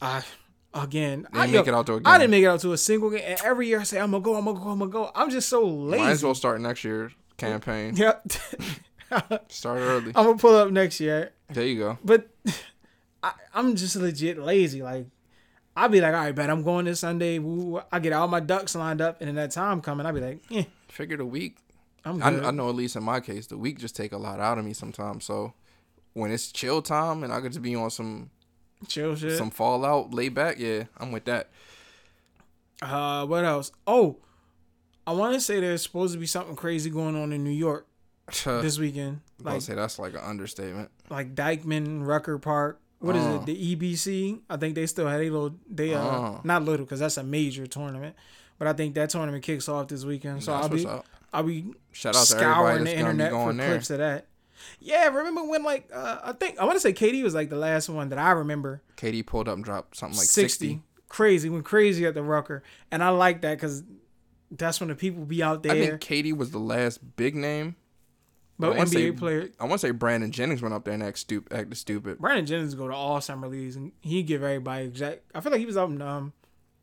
I 0.00 0.22
again, 0.74 1.26
I, 1.32 1.46
Mm. 1.46 1.52
Didn't 1.52 1.52
make 1.52 1.68
it 1.68 1.74
out 1.74 1.86
to 1.86 1.92
a 1.94 1.96
game. 2.00 2.06
I 2.06 2.18
didn't 2.18 2.30
make 2.30 2.42
it 2.44 2.46
out 2.46 2.60
to 2.60 2.72
a 2.72 2.78
single 2.78 3.10
game. 3.10 3.22
And 3.24 3.40
every 3.44 3.68
year 3.68 3.80
I 3.80 3.84
say 3.84 4.00
I'm 4.00 4.10
gonna 4.10 4.22
go, 4.22 4.34
I'm 4.36 4.44
gonna 4.46 4.58
go, 4.58 4.68
I'm 4.70 4.78
gonna 4.78 4.90
go. 4.90 5.10
I'm 5.14 5.30
just 5.30 5.48
so 5.48 5.64
lazy. 5.66 6.02
Might 6.04 6.10
as 6.10 6.22
well 6.24 6.34
start 6.34 6.60
next 6.60 6.82
year's 6.84 7.12
campaign. 7.36 7.94
Yep. 8.06 8.32
Start 9.48 9.78
early. 9.78 10.12
I'm 10.16 10.24
gonna 10.26 10.36
pull 10.38 10.56
up 10.56 10.70
next 10.72 10.98
year. 10.98 11.30
There 11.50 11.64
you 11.64 11.78
go. 11.78 11.98
But 12.04 12.28
I, 13.26 13.32
I'm 13.54 13.74
just 13.76 13.96
legit 13.96 14.38
lazy. 14.38 14.82
Like 14.82 15.06
I'll 15.76 15.88
be 15.88 16.00
like, 16.00 16.14
all 16.14 16.20
right, 16.20 16.34
bet 16.34 16.48
I'm 16.50 16.62
going 16.62 16.84
this 16.86 17.00
Sunday. 17.00 17.38
Woo, 17.38 17.80
I 17.92 17.98
get 17.98 18.12
all 18.12 18.28
my 18.28 18.40
ducks 18.40 18.74
lined 18.74 19.00
up, 19.00 19.20
and 19.20 19.28
then 19.28 19.34
that 19.36 19.50
time 19.50 19.80
coming, 19.80 20.06
I'll 20.06 20.12
be 20.12 20.20
like, 20.20 20.40
eh, 20.50 20.64
Figure 20.88 21.16
the 21.16 21.26
week. 21.26 21.58
I'm 22.04 22.22
I, 22.22 22.30
good. 22.30 22.44
I 22.44 22.50
know 22.52 22.68
at 22.68 22.74
least 22.76 22.96
in 22.96 23.02
my 23.02 23.20
case, 23.20 23.46
the 23.48 23.58
week 23.58 23.78
just 23.78 23.96
take 23.96 24.12
a 24.12 24.16
lot 24.16 24.38
out 24.40 24.58
of 24.58 24.64
me 24.64 24.72
sometimes. 24.72 25.24
So 25.24 25.52
when 26.14 26.30
it's 26.30 26.52
chill 26.52 26.80
time 26.80 27.24
and 27.24 27.32
I 27.32 27.40
get 27.40 27.52
to 27.54 27.60
be 27.60 27.74
on 27.74 27.90
some 27.90 28.30
Chill 28.88 29.16
shit. 29.16 29.36
some 29.36 29.50
fallout, 29.50 30.14
lay 30.14 30.28
back, 30.28 30.58
yeah, 30.58 30.84
I'm 30.98 31.10
with 31.12 31.24
that. 31.24 31.50
Uh, 32.80 33.26
what 33.26 33.44
else? 33.44 33.72
Oh, 33.86 34.18
I 35.06 35.12
want 35.12 35.34
to 35.34 35.40
say 35.40 35.60
there's 35.60 35.82
supposed 35.82 36.12
to 36.14 36.18
be 36.20 36.26
something 36.26 36.56
crazy 36.56 36.90
going 36.90 37.16
on 37.16 37.32
in 37.32 37.42
New 37.42 37.50
York 37.50 37.86
this 38.44 38.78
weekend. 38.78 39.20
Like 39.42 39.62
say 39.62 39.74
that's 39.74 39.98
like 39.98 40.14
an 40.14 40.20
understatement. 40.20 40.90
like 41.10 41.34
Dyckman, 41.34 42.06
Rucker 42.06 42.38
Park. 42.38 42.80
What 42.98 43.14
is 43.16 43.24
Oh. 43.24 43.36
it? 43.36 43.46
The 43.46 43.76
EBC. 43.76 44.40
I 44.48 44.56
think 44.56 44.74
they 44.74 44.86
still 44.86 45.06
had 45.06 45.20
a 45.20 45.24
little. 45.30 45.54
They 45.70 45.94
uh 45.94 46.00
Oh. 46.00 46.40
not 46.44 46.62
little 46.64 46.86
because 46.86 47.00
that's 47.00 47.16
a 47.18 47.22
major 47.24 47.66
tournament, 47.66 48.16
but 48.58 48.66
I 48.68 48.72
think 48.72 48.94
that 48.94 49.10
tournament 49.10 49.44
kicks 49.44 49.68
off 49.68 49.88
this 49.88 50.04
weekend. 50.04 50.42
So 50.42 50.52
That's 50.52 50.64
I'll 50.64 50.68
be. 50.70 50.86
I'll 51.32 51.42
be 51.42 51.74
Shout 51.92 52.16
out 52.16 52.26
scouring 52.26 52.84
the 52.84 52.96
internet 52.96 53.30
for 53.32 53.52
there. 53.52 53.68
clips 53.70 53.90
of 53.90 53.98
that. 53.98 54.26
Yeah, 54.80 55.08
remember 55.08 55.44
when 55.44 55.62
like 55.62 55.90
uh, 55.92 56.18
I 56.24 56.32
think 56.32 56.58
I 56.58 56.64
want 56.64 56.76
to 56.76 56.80
say 56.80 56.92
KD 56.94 57.22
was 57.22 57.34
like 57.34 57.50
the 57.50 57.56
last 57.56 57.88
one 57.90 58.08
that 58.08 58.18
I 58.18 58.30
remember. 58.30 58.82
KD 58.96 59.26
pulled 59.26 59.48
up 59.48 59.56
and 59.56 59.64
dropped 59.64 59.96
something 59.96 60.16
like 60.16 60.26
60. 60.26 60.66
60. 60.68 60.82
crazy 61.08 61.50
went 61.50 61.64
crazy 61.66 62.06
at 62.06 62.14
the 62.14 62.22
Rucker, 62.22 62.62
and 62.90 63.02
I 63.02 63.10
like 63.10 63.42
that 63.42 63.56
because 63.56 63.82
that's 64.50 64.80
when 64.80 64.88
the 64.88 64.94
people 64.94 65.24
be 65.26 65.42
out 65.42 65.62
there. 65.62 65.72
I 65.72 65.86
think 65.86 66.00
KD 66.00 66.34
was 66.36 66.52
the 66.52 66.58
last 66.58 67.16
big 67.16 67.34
name. 67.34 67.76
But 68.58 68.72
I 68.78 68.80
NBA 68.80 68.88
say- 68.88 69.10
player 69.12 69.48
I 69.60 69.64
want 69.64 69.80
to 69.80 69.86
say 69.86 69.90
Brandon 69.90 70.30
Jennings 70.30 70.62
went 70.62 70.74
up 70.74 70.84
there 70.84 70.94
and 70.94 71.02
act 71.02 71.18
stupid, 71.18 71.52
acted 71.52 71.76
stupid. 71.76 72.18
Brandon 72.18 72.46
Jennings 72.46 72.74
go 72.74 72.88
to 72.88 72.94
all 72.94 73.20
summer 73.20 73.48
leagues 73.48 73.76
and 73.76 73.92
he 74.00 74.22
give 74.22 74.42
everybody 74.42 74.86
exact. 74.86 75.22
I 75.34 75.40
feel 75.40 75.52
like 75.52 75.60
he 75.60 75.66
was 75.66 75.76
up 75.76 75.90
in 75.90 76.00
um 76.02 76.32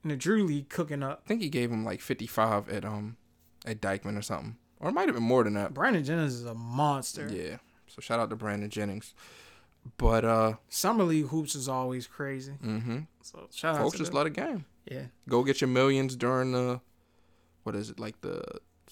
in 0.03 0.09
the 0.09 0.15
Drew 0.15 0.43
League 0.43 0.69
cooking 0.69 1.01
up. 1.01 1.21
I 1.25 1.27
think 1.27 1.41
he 1.41 1.49
gave 1.49 1.71
him 1.71 1.83
like 1.85 2.01
55 2.01 2.69
at 2.69 2.85
um 2.85 3.17
at 3.65 3.81
Dyckman 3.81 4.17
or 4.17 4.21
something, 4.21 4.57
or 4.79 4.89
it 4.89 4.93
might 4.93 5.07
have 5.07 5.15
been 5.15 5.23
more 5.23 5.43
than 5.43 5.53
that. 5.53 5.73
Brandon 5.73 6.03
Jennings 6.03 6.33
is 6.35 6.45
a 6.45 6.53
monster. 6.53 7.27
Yeah. 7.31 7.57
So 7.87 8.01
shout 8.01 8.19
out 8.19 8.29
to 8.29 8.35
Brandon 8.35 8.69
Jennings. 8.69 9.13
But 9.97 10.23
uh, 10.25 10.53
Summer 10.69 11.03
league 11.03 11.27
hoops 11.27 11.55
is 11.55 11.67
always 11.67 12.07
crazy. 12.07 12.53
mm-hmm. 12.63 12.99
So 13.21 13.47
shout 13.53 13.75
out 13.75 13.81
folks 13.81 13.93
to 13.93 13.97
just 13.99 14.11
them. 14.11 14.15
love 14.17 14.23
the 14.25 14.29
game. 14.29 14.65
yeah. 14.89 15.03
Go 15.27 15.43
get 15.43 15.59
your 15.59 15.67
millions 15.67 16.15
during 16.15 16.51
the 16.53 16.79
what 17.63 17.75
is 17.75 17.89
it 17.89 17.99
like 17.99 18.19
the 18.21 18.43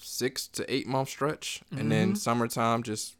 six 0.02 0.46
to 0.48 0.72
eight 0.72 0.86
month 0.86 1.08
stretch, 1.08 1.62
and 1.70 1.90
then 1.90 2.12
Mhm. 2.12 2.16
summertime 2.18 2.82
just 2.82 3.16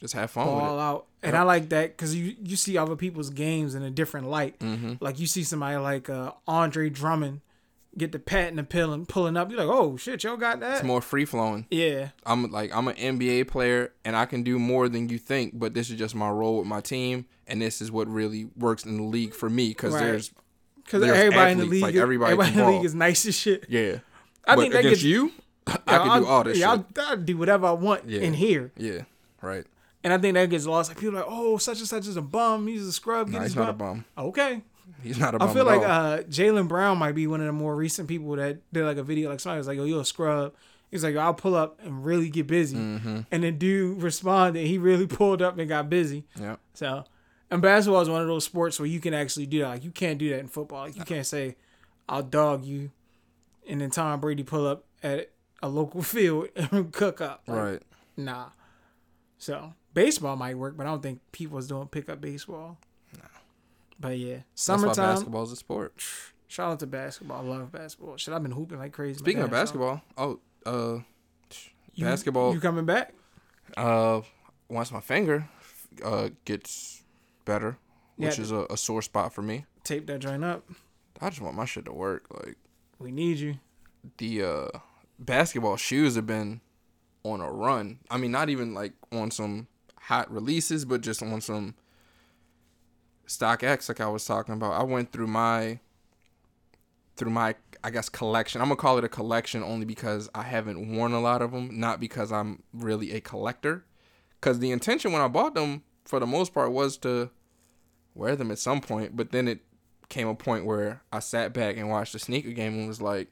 just 0.00 0.12
have 0.14 0.30
fun 0.30 0.44
ball 0.46 0.78
out. 0.78 1.06
And 1.22 1.32
Yep. 1.32 1.40
I 1.40 1.44
like 1.44 1.68
that 1.70 1.96
because 1.96 2.14
you 2.14 2.36
you 2.42 2.56
see 2.56 2.76
other 2.76 2.94
people's 2.96 3.30
games 3.30 3.74
in 3.74 3.82
a 3.82 3.90
different 3.90 4.28
light. 4.28 4.58
Mm-hmm. 4.60 4.94
Like 5.00 5.18
you 5.18 5.26
see 5.26 5.42
somebody 5.42 5.76
like 5.78 6.08
uh, 6.10 6.32
Andre 6.46 6.90
Drummond 6.90 7.40
get 7.96 8.12
the 8.12 8.18
pat 8.18 8.48
and 8.50 8.58
the 8.58 8.62
pill 8.64 8.92
and 8.92 9.08
pulling 9.08 9.36
up. 9.36 9.50
You're 9.50 9.58
like, 9.64 9.74
oh 9.74 9.96
shit, 9.96 10.22
y'all 10.22 10.36
got 10.36 10.60
that? 10.60 10.76
It's 10.76 10.84
more 10.84 11.00
free 11.00 11.24
flowing. 11.24 11.66
yeah, 11.70 12.10
I'm 12.26 12.50
like 12.50 12.70
I'm 12.76 12.86
an 12.88 12.96
NBA 12.96 13.48
player 13.48 13.92
and 14.04 14.14
I 14.14 14.26
can 14.26 14.42
do 14.42 14.58
more 14.58 14.88
than 14.88 15.08
you 15.08 15.18
think, 15.18 15.58
but 15.58 15.72
this 15.74 15.88
is 15.90 15.96
just 15.98 16.14
my 16.14 16.28
role 16.28 16.58
with 16.58 16.66
my 16.66 16.80
team, 16.82 17.24
and 17.46 17.60
this 17.62 17.80
is 17.80 17.90
what 17.90 18.06
really 18.08 18.50
works 18.56 18.84
in 18.84 18.98
the 18.98 19.02
league 19.04 19.32
for 19.34 19.48
me 19.48 19.68
because 19.70 19.94
Right. 19.94 20.02
there's 20.02 20.30
because 20.84 21.02
everybody 21.02 21.52
in 21.52 21.58
the 21.58 21.64
league, 21.64 21.82
like, 21.82 21.94
everybody 21.94 22.32
everybody 22.32 22.52
in 22.52 22.58
the 22.58 22.70
league 22.72 22.84
is 22.84 22.94
nice 22.94 23.24
as 23.26 23.34
shit. 23.34 23.64
yeah. 23.70 23.98
I 24.46 24.54
but 24.54 24.60
think 24.62 24.72
that 24.74 24.80
against 24.80 25.00
gets 25.00 25.02
you, 25.04 25.32
I 25.86 25.98
can 25.98 26.22
do 26.22 26.26
all 26.28 26.44
this 26.44 26.58
yeah, 26.58 26.76
shit. 26.76 26.86
I'll, 26.98 27.06
I'll 27.06 27.16
do 27.16 27.36
whatever 27.36 27.66
I 27.66 27.72
want 27.72 28.08
Yeah. 28.08 28.20
in 28.20 28.34
here. 28.34 28.72
yeah, 28.76 29.02
right. 29.42 29.64
And 30.04 30.12
I 30.12 30.18
think 30.18 30.34
that 30.34 30.48
gets 30.48 30.64
lost. 30.66 30.90
Like 30.90 30.98
people 30.98 31.16
are 31.16 31.22
like, 31.22 31.28
oh, 31.28 31.58
such 31.58 31.78
and 31.78 31.88
such 31.88 32.06
is 32.06 32.16
a 32.16 32.22
bum. 32.22 32.66
He's 32.66 32.86
a 32.86 32.92
scrub. 32.92 33.28
His 33.28 33.42
he's 33.42 33.56
not 33.56 33.70
a 33.70 33.72
bum. 33.72 34.04
bum. 34.16 34.26
Okay. 34.26 34.62
He's 35.02 35.18
not 35.18 35.34
a 35.34 35.38
bum 35.38 35.50
I 35.50 35.52
feel 35.52 35.64
like 35.64 35.82
uh, 35.82 36.18
Jaylen 36.22 36.68
Brown 36.68 36.98
might 36.98 37.14
be 37.14 37.26
one 37.26 37.40
of 37.40 37.46
the 37.46 37.52
more 37.52 37.74
recent 37.74 38.08
people 38.08 38.36
that 38.36 38.60
did 38.72 38.84
like 38.84 38.96
a 38.96 39.02
video. 39.02 39.28
Like 39.28 39.40
somebody 39.40 39.58
was 39.58 39.66
like, 39.66 39.76
"Yo, 39.76 39.84
you're 39.84 40.00
a 40.00 40.04
scrub." 40.04 40.54
He's 40.90 41.04
like, 41.04 41.16
"I'll 41.16 41.34
pull 41.34 41.54
up 41.54 41.80
and 41.82 42.04
really 42.04 42.30
get 42.30 42.46
busy," 42.46 42.76
mm-hmm. 42.76 43.20
and 43.30 43.44
then 43.44 43.58
dude 43.58 44.02
responded. 44.02 44.66
He 44.66 44.78
really 44.78 45.06
pulled 45.18 45.42
up 45.42 45.58
and 45.58 45.68
got 45.68 45.90
busy. 45.90 46.24
Yeah. 46.40 46.56
So, 46.74 47.04
and 47.50 47.60
basketball 47.60 48.00
is 48.00 48.08
one 48.08 48.22
of 48.22 48.28
those 48.28 48.44
sports 48.44 48.78
where 48.78 48.86
you 48.86 49.00
can 49.00 49.14
actually 49.14 49.46
do 49.46 49.60
that. 49.60 49.68
Like 49.68 49.84
you 49.84 49.90
can't 49.90 50.18
do 50.18 50.30
that 50.30 50.38
in 50.38 50.48
football. 50.48 50.86
Like, 50.86 50.96
you 50.96 51.04
can't 51.04 51.26
say, 51.26 51.56
"I'll 52.08 52.22
dog 52.22 52.64
you," 52.64 52.90
and 53.68 53.80
then 53.80 53.90
Tom 53.90 54.20
Brady 54.20 54.44
pull 54.44 54.66
up 54.66 54.84
at 55.02 55.30
a 55.62 55.68
local 55.68 56.02
field 56.14 56.48
and 56.56 56.92
cook 56.92 57.20
up. 57.20 57.42
Like, 57.46 57.56
Right. 57.58 57.82
Nah. 58.16 58.46
So 59.38 59.72
baseball 59.94 60.36
might 60.36 60.56
work, 60.56 60.76
but 60.76 60.86
I 60.86 60.90
don't 60.90 61.02
think 61.02 61.20
people's 61.32 61.66
doing 61.68 61.86
pickup 61.88 62.20
baseball. 62.20 62.78
No. 63.16 63.24
But 64.00 64.18
yeah, 64.18 64.34
That's 64.34 64.68
why 64.68 64.76
summertime. 64.76 65.14
basketball's 65.14 65.52
a 65.52 65.56
sport. 65.56 65.94
Shout 66.48 66.72
out 66.72 66.80
to 66.80 66.86
basketball. 66.86 67.44
I 67.44 67.48
love 67.48 67.70
basketball. 67.72 68.16
Shit, 68.16 68.32
I've 68.34 68.42
been 68.42 68.52
hooping 68.52 68.78
like 68.78 68.92
crazy. 68.92 69.18
Speaking 69.18 69.42
of 69.42 69.50
basketball, 69.50 70.02
oh, 70.16 70.40
uh, 70.66 70.98
You- 71.94 72.04
basketball. 72.06 72.54
You 72.54 72.60
coming 72.60 72.86
back? 72.86 73.12
uh, 73.76 74.22
once 74.68 74.90
my 74.90 75.00
finger 75.00 75.48
uh 76.04 76.30
gets 76.44 77.02
better, 77.44 77.76
which 78.16 78.36
Yeah. 78.38 78.42
is 78.44 78.50
a, 78.50 78.66
a 78.70 78.76
sore 78.76 79.02
spot 79.02 79.32
for 79.32 79.42
me, 79.42 79.66
Tape 79.84 80.06
that 80.06 80.18
joint 80.20 80.44
up. 80.44 80.64
I 81.20 81.28
just 81.30 81.40
want 81.40 81.56
my 81.56 81.64
shit 81.64 81.84
to 81.86 81.92
work. 81.92 82.24
Like 82.30 82.56
We 82.98 83.10
need 83.12 83.38
you. 83.38 83.56
the 84.18 84.42
uh 84.42 84.68
basketball 85.18 85.76
shoes 85.76 86.16
have 86.16 86.26
been 86.26 86.60
on 87.24 87.40
a 87.40 87.50
run. 87.50 87.98
I 88.10 88.18
mean, 88.18 88.30
not 88.30 88.48
even 88.48 88.74
like 88.74 88.92
on 89.12 89.30
some 89.30 89.66
hot 90.00 90.30
releases, 90.32 90.84
but 90.84 91.00
just 91.00 91.22
on 91.22 91.40
some 91.40 91.74
StockX, 93.26 93.88
like 93.88 94.00
I 94.00 94.08
was 94.08 94.24
talking 94.24 94.54
about. 94.54 94.72
I 94.72 94.82
went 94.82 95.12
through 95.12 95.26
my 95.26 95.80
through 97.16 97.30
my 97.30 97.54
I 97.84 97.90
guess 97.90 98.08
collection. 98.08 98.60
I'm 98.60 98.68
gonna 98.68 98.76
call 98.76 98.98
it 98.98 99.04
a 99.04 99.08
collection 99.08 99.62
only 99.62 99.84
because 99.84 100.28
I 100.34 100.42
haven't 100.42 100.96
worn 100.96 101.12
a 101.12 101.20
lot 101.20 101.42
of 101.42 101.52
them, 101.52 101.78
not 101.78 102.00
because 102.00 102.32
I'm 102.32 102.62
really 102.72 103.12
a 103.12 103.20
collector. 103.20 103.84
Because 104.40 104.60
the 104.60 104.70
intention 104.70 105.12
when 105.12 105.22
I 105.22 105.28
bought 105.28 105.54
them, 105.54 105.82
for 106.04 106.20
the 106.20 106.26
most 106.26 106.54
part, 106.54 106.72
was 106.72 106.96
to 106.98 107.30
wear 108.14 108.36
them 108.36 108.50
at 108.50 108.58
some 108.58 108.80
point. 108.80 109.16
But 109.16 109.32
then 109.32 109.48
it 109.48 109.60
came 110.08 110.28
a 110.28 110.34
point 110.34 110.64
where 110.64 111.02
I 111.12 111.18
sat 111.18 111.52
back 111.52 111.76
and 111.76 111.90
watched 111.90 112.12
the 112.12 112.18
sneaker 112.18 112.50
game 112.50 112.74
and 112.74 112.88
was 112.88 113.02
like, 113.02 113.28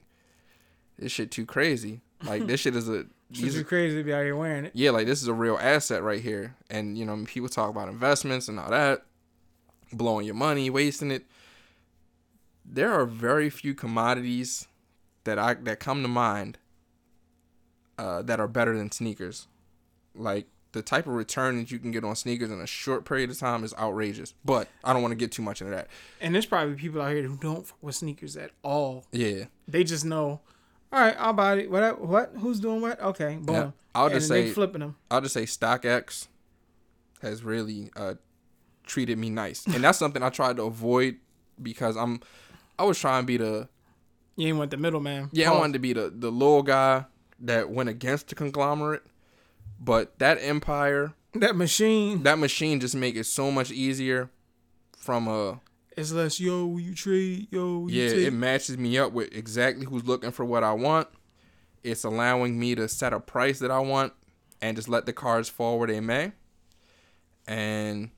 "This 0.99 1.13
shit 1.13 1.31
too 1.31 1.47
crazy. 1.47 2.01
Like 2.25 2.47
this 2.47 2.61
shit 2.61 2.77
is 2.77 2.89
a 2.89 3.07
these 3.31 3.63
crazy 3.65 3.97
to 3.97 4.05
be 4.05 4.13
out 4.13 4.23
here 4.23 4.37
wearing 4.37 4.67
it. 4.67 4.73
yeah, 4.75 4.91
like 4.91 5.07
this 5.07 5.21
is 5.21 5.29
a 5.29 5.35
real 5.35 5.59
asset 5.61 6.03
right 6.03 6.21
here. 6.21 6.55
And 6.71 6.97
you 6.97 7.05
know, 7.05 7.25
people 7.27 7.49
talk 7.49 7.71
about 7.71 7.89
investments 7.89 8.49
and 8.49 8.59
all 8.59 8.71
that, 8.71 9.05
blowing 9.93 10.27
your 10.27 10.35
money, 10.35 10.71
wasting 10.71 11.11
it. 11.11 11.25
There 12.65 12.93
are 12.93 13.05
very 13.07 13.51
few 13.51 13.75
commodities 13.75 14.67
that 15.25 15.39
I 15.39 15.55
that 15.55 15.81
come 15.81 16.03
to 16.03 16.09
mind 16.09 16.59
uh, 17.99 18.23
that 18.23 18.41
are 18.41 18.49
better 18.49 18.77
than 18.77 18.91
sneakers. 18.91 19.47
Like 20.15 20.47
the 20.73 20.83
type 20.83 21.07
of 21.07 21.15
return 21.15 21.57
that 21.59 21.71
you 21.71 21.79
can 21.79 21.91
get 21.91 22.05
on 22.05 22.15
sneakers 22.17 22.51
in 22.51 22.61
a 22.61 22.67
short 22.67 23.05
period 23.05 23.31
of 23.31 23.39
time 23.39 23.65
is 23.65 23.75
outrageous. 23.79 24.35
But 24.45 24.69
I 24.85 24.93
don't 24.93 25.03
want 25.03 25.13
to 25.13 25.17
get 25.17 25.33
too 25.33 25.43
much 25.43 25.61
into 25.61 25.75
that. 25.75 25.89
And 26.21 26.35
there's 26.35 26.47
probably 26.47 26.75
people 26.75 27.01
out 27.01 27.13
here 27.13 27.23
who 27.23 27.37
don't 27.37 27.67
fuck 27.67 27.79
with 27.83 27.95
sneakers 27.95 28.37
at 28.37 28.51
all. 28.63 29.05
Yeah, 29.13 29.45
They 29.69 29.85
just 29.85 30.05
know. 30.05 30.41
All 30.97 31.03
right, 31.03 31.17
I'll 31.19 31.35
buy 31.35 31.59
it. 31.59 31.71
What? 31.71 32.01
What? 32.01 32.33
Who's 32.39 32.59
doing 32.59 32.81
what? 32.81 32.99
Okay, 32.99 33.37
boom. 33.37 33.55
Yeah, 33.55 33.71
I'll 33.95 34.09
just 34.09 34.29
say 34.29 34.51
flipping 34.51 34.81
them. 34.81 34.97
I'll 35.11 35.21
just 35.21 35.35
say 35.35 35.43
StockX 35.43 36.29
has 37.21 37.45
really 37.45 37.91
uh, 37.95 38.15
treated 38.87 39.19
me 39.19 39.29
nice, 39.29 39.67
and 39.67 39.85
that's 39.85 39.99
something 39.99 40.23
I 40.23 40.31
tried 40.31 40.57
to 40.57 40.63
avoid 40.63 41.17
because 41.63 41.99
I'm 41.99 42.21
I 42.79 42.85
was 42.85 42.99
trying 42.99 43.25
to 43.25 43.27
be 43.27 43.37
the 43.37 43.69
You 44.37 44.49
ain't 44.49 44.57
want 44.57 44.71
the 44.71 44.79
middleman. 44.79 45.29
yeah 45.33 45.53
I 45.53 45.59
wanted 45.59 45.75
to 45.75 45.79
be 45.81 45.93
the 45.93 46.09
the 46.09 46.31
little 46.33 46.63
guy 46.63 47.05
that 47.41 47.69
went 47.69 47.91
against 47.91 48.29
the 48.29 48.35
conglomerate, 48.35 49.03
but 49.79 50.19
that 50.19 50.39
empire 50.41 51.13
that 51.35 51.57
machine. 51.57 52.23
that 52.23 52.39
machine 52.39 52.81
just 52.81 52.95
make 52.95 53.17
it 53.17 53.25
so 53.25 53.51
much 53.51 53.71
easier 53.71 54.31
from 54.97 55.29
a 55.29 55.61
It's 55.97 56.13
less. 56.13 56.39
Yo, 56.39 56.67
will 56.67 56.81
you 56.81 56.95
trade? 56.95 57.49
Yo, 57.51 57.79
will 57.79 57.91
you 57.91 58.03
yeah 58.03 58.09
take? 58.11 58.27
it 58.27 58.31
matches 58.33 58.77
me 58.77 58.99
up 58.99 59.13
with 59.13 59.35
exactly 59.35 59.87
who's 59.87 60.05
looking 60.05 60.31
for 60.31 60.45
what 60.45 60.63
I 60.63 60.73
want. 60.73 61.09
It's 61.83 62.05
allowing 62.05 62.59
me 62.59 62.75
to 62.75 62.89
set 62.89 63.13
a 63.13 63.21
price 63.21 63.61
that 63.61 63.71
I 63.71 63.79
want 63.79 64.13
and 64.61 64.77
just 64.77 64.89
let 64.89 65.07
the 65.07 65.13
cards 65.13 65.49
fall 65.49 65.79
where 65.79 65.89
they 65.89 66.01
may. 66.01 66.33
And 67.47 68.11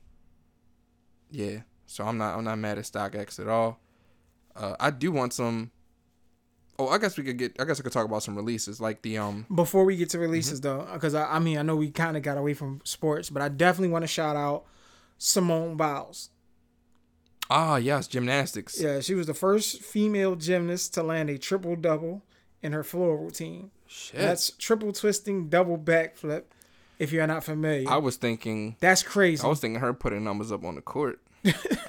yeah, 1.31 1.59
so 1.85 2.05
I'm 2.05 2.17
not 2.17 2.37
I'm 2.37 2.43
not 2.43 2.57
mad 2.57 2.77
at 2.77 2.85
StockX 2.85 3.39
at 3.39 3.47
all. 3.47 3.79
Uh, 4.55 4.75
I 4.79 4.89
do 4.89 5.11
want 5.11 5.33
some. 5.33 5.71
Oh, 6.77 6.87
I 6.87 6.97
guess 6.97 7.17
we 7.17 7.23
could 7.23 7.37
get. 7.37 7.55
I 7.59 7.65
guess 7.65 7.79
I 7.79 7.83
could 7.83 7.91
talk 7.91 8.05
about 8.05 8.23
some 8.23 8.35
releases 8.35 8.81
like 8.81 9.01
the 9.03 9.17
um. 9.19 9.45
Before 9.53 9.85
we 9.85 9.95
get 9.95 10.09
to 10.09 10.19
releases, 10.19 10.59
Mm-hmm. 10.61 10.87
though, 10.87 10.93
because 10.93 11.13
I, 11.13 11.35
I 11.35 11.39
mean, 11.39 11.57
I 11.57 11.61
know 11.61 11.75
we 11.75 11.91
kind 11.91 12.17
of 12.17 12.23
got 12.23 12.37
away 12.37 12.53
from 12.53 12.81
sports, 12.83 13.29
but 13.29 13.41
I 13.41 13.49
definitely 13.49 13.89
want 13.89 14.03
to 14.03 14.07
shout 14.07 14.35
out 14.35 14.65
Simone 15.17 15.75
Biles. 15.77 16.29
Ah, 17.49 17.77
yes, 17.77 18.07
gymnastics. 18.07 18.79
Yeah, 18.79 18.99
she 18.99 19.15
was 19.15 19.27
the 19.27 19.33
first 19.33 19.81
female 19.81 20.35
gymnast 20.35 20.93
to 20.93 21.03
land 21.03 21.29
a 21.29 21.37
triple 21.37 21.75
double 21.75 22.21
in 22.61 22.73
her 22.73 22.83
floor 22.83 23.17
routine. 23.17 23.71
Shit. 23.87 24.19
That's 24.19 24.51
triple 24.51 24.93
twisting, 24.93 25.49
double 25.49 25.77
backflip. 25.77 26.43
If 26.99 27.11
you're 27.13 27.25
not 27.25 27.43
familiar, 27.45 27.89
I 27.89 27.97
was 27.97 28.17
thinking. 28.17 28.75
that's 28.81 29.01
crazy. 29.03 29.43
I 29.43 29.47
was 29.47 29.59
thinking 29.61 29.79
her 29.79 29.93
putting 29.93 30.23
numbers 30.23 30.51
up 30.51 30.63
on 30.65 30.75
the 30.75 30.81
court. 30.81 31.19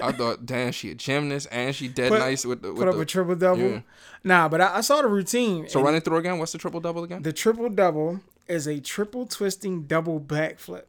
I 0.01 0.11
thought, 0.13 0.45
damn, 0.45 0.71
she 0.71 0.91
a 0.91 0.95
gymnast 0.95 1.49
and 1.51 1.75
she 1.75 1.89
dead 1.89 2.09
Put- 2.09 2.19
nice 2.19 2.45
with 2.45 2.61
the. 2.61 2.69
With 2.69 2.77
Put 2.77 2.87
up 2.87 2.95
the 2.95 3.01
a 3.01 3.05
triple 3.05 3.35
double. 3.35 3.61
yeah. 3.61 3.79
Nah, 4.23 4.47
but 4.47 4.61
I, 4.61 4.77
I 4.77 4.81
saw 4.81 5.01
the 5.01 5.09
routine. 5.09 5.67
so 5.67 5.79
and 5.79 5.85
run 5.85 5.95
it 5.95 6.05
through 6.05 6.17
again. 6.17 6.39
What's 6.39 6.53
the 6.53 6.57
triple 6.57 6.79
double 6.79 7.03
again? 7.03 7.21
the 7.23 7.33
triple 7.33 7.67
double 7.69 8.21
is 8.47 8.67
a 8.67 8.79
triple 8.79 9.25
twisting 9.25 9.83
double 9.83 10.19
backflip. 10.21 10.83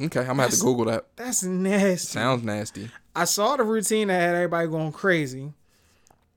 Okay, 0.00 0.20
I'm 0.20 0.26
gonna 0.26 0.42
have 0.42 0.50
to 0.52 0.58
Google 0.58 0.86
that. 0.86 1.06
That's 1.16 1.42
nasty. 1.42 2.06
Sounds 2.18 2.44
nasty. 2.44 2.90
I 3.16 3.24
saw 3.24 3.56
the 3.56 3.64
routine 3.64 4.08
that 4.08 4.20
had 4.20 4.34
everybody 4.34 4.68
going 4.68 4.92
crazy, 4.92 5.52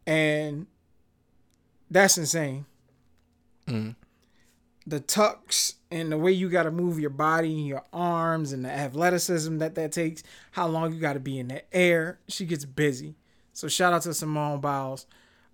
and 0.07 0.65
that's 1.89 2.17
insane. 2.17 2.65
Mm. 3.67 3.95
The 4.87 4.99
tucks 4.99 5.75
and 5.91 6.11
the 6.11 6.17
way 6.17 6.31
you 6.31 6.49
got 6.49 6.63
to 6.63 6.71
move 6.71 6.99
your 6.99 7.11
body 7.11 7.53
and 7.53 7.67
your 7.67 7.83
arms 7.93 8.51
and 8.51 8.65
the 8.65 8.71
athleticism 8.71 9.59
that 9.59 9.75
that 9.75 9.91
takes, 9.91 10.23
how 10.51 10.67
long 10.67 10.93
you 10.93 10.99
got 10.99 11.13
to 11.13 11.19
be 11.19 11.37
in 11.37 11.49
the 11.49 11.75
air. 11.75 12.19
She 12.27 12.45
gets 12.45 12.65
busy. 12.65 13.15
So 13.53 13.67
shout 13.67 13.93
out 13.93 14.01
to 14.03 14.13
Simone 14.13 14.59
Biles, 14.59 15.05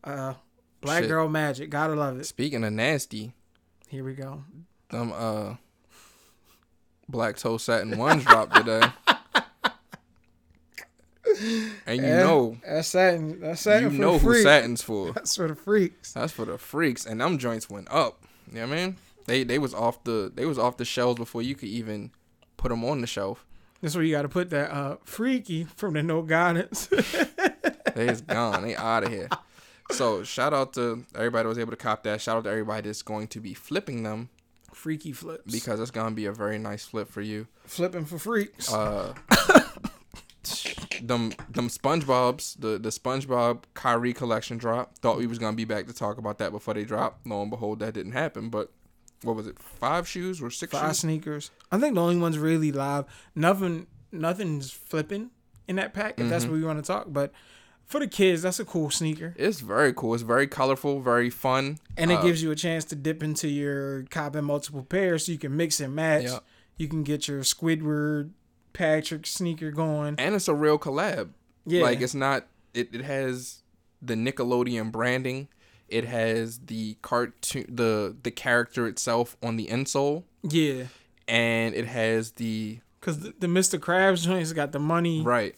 uh, 0.03 0.35
Black 0.79 1.03
Shit. 1.03 1.09
Girl 1.09 1.27
Magic. 1.27 1.69
Gotta 1.69 1.95
love 1.95 2.19
it. 2.19 2.25
Speaking 2.25 2.63
of 2.63 2.71
nasty, 2.71 3.33
Here 3.89 4.03
we 4.03 4.13
go. 4.13 4.43
Um, 4.91 5.11
uh 5.13 5.55
black 7.09 7.37
toe 7.37 7.57
satin 7.57 7.97
ones 7.97 8.23
dropped 8.25 8.55
today. 8.55 8.81
And 11.85 12.01
you 12.01 12.07
Yeah, 12.07 12.23
know, 12.23 12.57
that 12.65 12.85
satin. 12.85 13.39
that 13.41 13.59
satin 13.59 13.83
you 13.83 13.89
for 13.95 14.01
know 14.01 14.17
who 14.17 14.41
satin's 14.41 14.81
for. 14.81 15.11
That's 15.13 15.35
for 15.35 15.47
the 15.47 15.55
freaks. 15.55 16.13
That's 16.13 16.33
for 16.33 16.45
the 16.45 16.57
freaks, 16.57 17.05
and 17.05 17.21
them 17.21 17.37
joints 17.37 17.69
went 17.69 17.91
up. 17.91 18.23
You 18.51 18.59
know 18.61 18.67
what 18.67 18.73
I 18.73 18.75
mean? 18.75 18.95
They 19.27 19.43
they 19.43 19.59
was 19.59 19.73
off 19.73 20.03
the 20.03 20.31
they 20.33 20.45
was 20.45 20.57
off 20.57 20.77
the 20.77 20.85
shelves 20.85 21.19
before 21.19 21.41
you 21.41 21.53
could 21.55 21.69
even 21.69 22.11
put 22.55 22.69
them 22.69 22.83
on 22.83 23.01
the 23.01 23.07
shelf. 23.07 23.45
That's 23.81 23.93
where 23.93 24.03
you 24.03 24.11
got 24.15 24.23
to 24.23 24.29
put 24.29 24.49
that 24.49 24.71
uh, 24.71 24.97
freaky 25.03 25.65
from 25.65 25.93
the 25.93 26.03
No 26.03 26.21
Guidance. 26.23 26.89
They 27.95 28.09
is 28.09 28.21
gone. 28.21 28.61
They 28.61 28.75
out 28.75 29.05
of 29.05 29.09
here. 29.11 29.27
So 29.89 30.21
shout 30.23 30.53
out 30.53 30.73
to 30.73 31.03
everybody 31.15 31.43
that 31.43 31.49
was 31.49 31.57
able 31.57 31.71
to 31.71 31.77
cop 31.77 32.03
that. 32.03 32.21
Shout 32.21 32.37
out 32.37 32.43
to 32.43 32.49
everybody 32.51 32.87
that's 32.87 33.01
going 33.01 33.27
to 33.29 33.39
be 33.39 33.55
flipping 33.55 34.03
them 34.03 34.29
freaky 34.87 35.11
flips. 35.11 35.51
because 35.51 35.81
it's 35.81 35.91
gonna 35.91 36.15
be 36.15 36.25
a 36.27 36.31
very 36.31 36.57
nice 36.57 36.85
flip 36.85 37.09
for 37.09 37.19
you. 37.21 37.45
Flipping 37.65 38.05
for 38.05 38.17
freaks. 38.17 38.71
Uh, 38.73 39.13
them 41.01 41.33
them 41.49 41.67
SpongeBob's 41.67 42.55
the 42.55 42.77
the 42.79 42.89
SpongeBob 42.89 43.63
Kyrie 43.73 44.13
collection 44.13 44.57
drop. 44.57 44.97
Thought 44.99 45.17
we 45.17 45.27
was 45.27 45.39
gonna 45.39 45.55
be 45.57 45.65
back 45.65 45.87
to 45.87 45.93
talk 45.93 46.17
about 46.17 46.37
that 46.37 46.51
before 46.51 46.73
they 46.73 46.83
dropped. 46.85 47.27
Lo 47.27 47.41
and 47.41 47.51
behold, 47.51 47.79
that 47.79 47.93
didn't 47.93 48.13
happen. 48.13 48.49
But 48.49 48.71
what 49.23 49.35
was 49.35 49.47
it? 49.47 49.59
Five 49.59 50.07
shoes 50.07 50.41
or 50.41 50.49
six 50.49 50.71
Five 50.71 50.91
shoes? 50.91 50.99
sneakers. 50.99 51.51
I 51.71 51.79
think 51.79 51.95
the 51.95 52.01
only 52.01 52.17
ones 52.17 52.37
really 52.37 52.71
live. 52.71 53.05
Nothing. 53.35 53.87
Nothing's 54.11 54.71
flipping 54.71 55.31
in 55.67 55.75
that 55.75 55.93
pack. 55.93 56.11
If 56.13 56.17
Mm-hmm. 56.21 56.29
that's 56.29 56.45
what 56.45 56.53
we 56.53 56.63
want 56.63 56.83
to 56.83 56.87
talk. 56.87 57.07
But 57.09 57.33
for 57.87 57.99
the 57.99 58.07
kids, 58.07 58.41
that's 58.43 58.59
a 58.59 58.65
cool 58.65 58.89
sneaker, 58.91 59.33
It's 59.37 59.59
very 59.61 59.93
cool. 59.93 60.13
It's 60.13 60.23
very 60.23 60.45
colorful, 60.47 60.99
very 60.99 61.29
fun. 61.29 61.79
and 61.97 62.11
it 62.11 62.15
Uh, 62.19 62.21
gives 62.21 62.43
you 62.43 62.51
a 62.51 62.55
chance 62.55 62.85
to 62.85 62.95
dip 62.95 63.23
into 63.23 63.47
your 63.47 64.03
copping 64.11 64.43
multiple 64.43 64.83
pairs, 64.83 65.25
so 65.25 65.31
you 65.31 65.37
can 65.39 65.55
mix 65.57 65.79
and 65.79 65.95
match. 65.95 66.23
Yeah. 66.25 66.39
You 66.77 66.87
can 66.87 67.03
get 67.03 67.27
your 67.27 67.41
Squidward, 67.41 68.31
Patrick 68.73 69.25
sneaker 69.25 69.71
going. 69.71 70.15
and 70.19 70.35
it's 70.35 70.47
a 70.47 70.53
real 70.53 70.77
collab. 70.77 71.29
Yeah. 71.65 71.81
Like 71.81 72.01
it's 72.01 72.13
not. 72.13 72.45
It, 72.73 72.93
it 72.93 73.01
has 73.03 73.63
the 74.01 74.13
Nickelodeon 74.13 74.91
branding. 74.91 75.47
It 75.89 76.05
has 76.05 76.59
the 76.59 76.97
cartoon, 77.01 77.65
the 77.73 78.15
the 78.21 78.29
character 78.31 78.85
itself 78.87 79.35
on 79.41 79.55
the 79.55 79.67
insole, 79.67 80.23
Yeah. 80.43 80.83
and 81.27 81.73
it 81.73 81.87
has 81.87 82.33
the 82.33 82.79
Cause 83.01 83.19
the, 83.21 83.33
the 83.39 83.47
Mr. 83.47 83.79
Krabs 83.79 84.23
joint's 84.25 84.51
got 84.53 84.71
the 84.73 84.79
money. 84.79 85.21
right, 85.21 85.55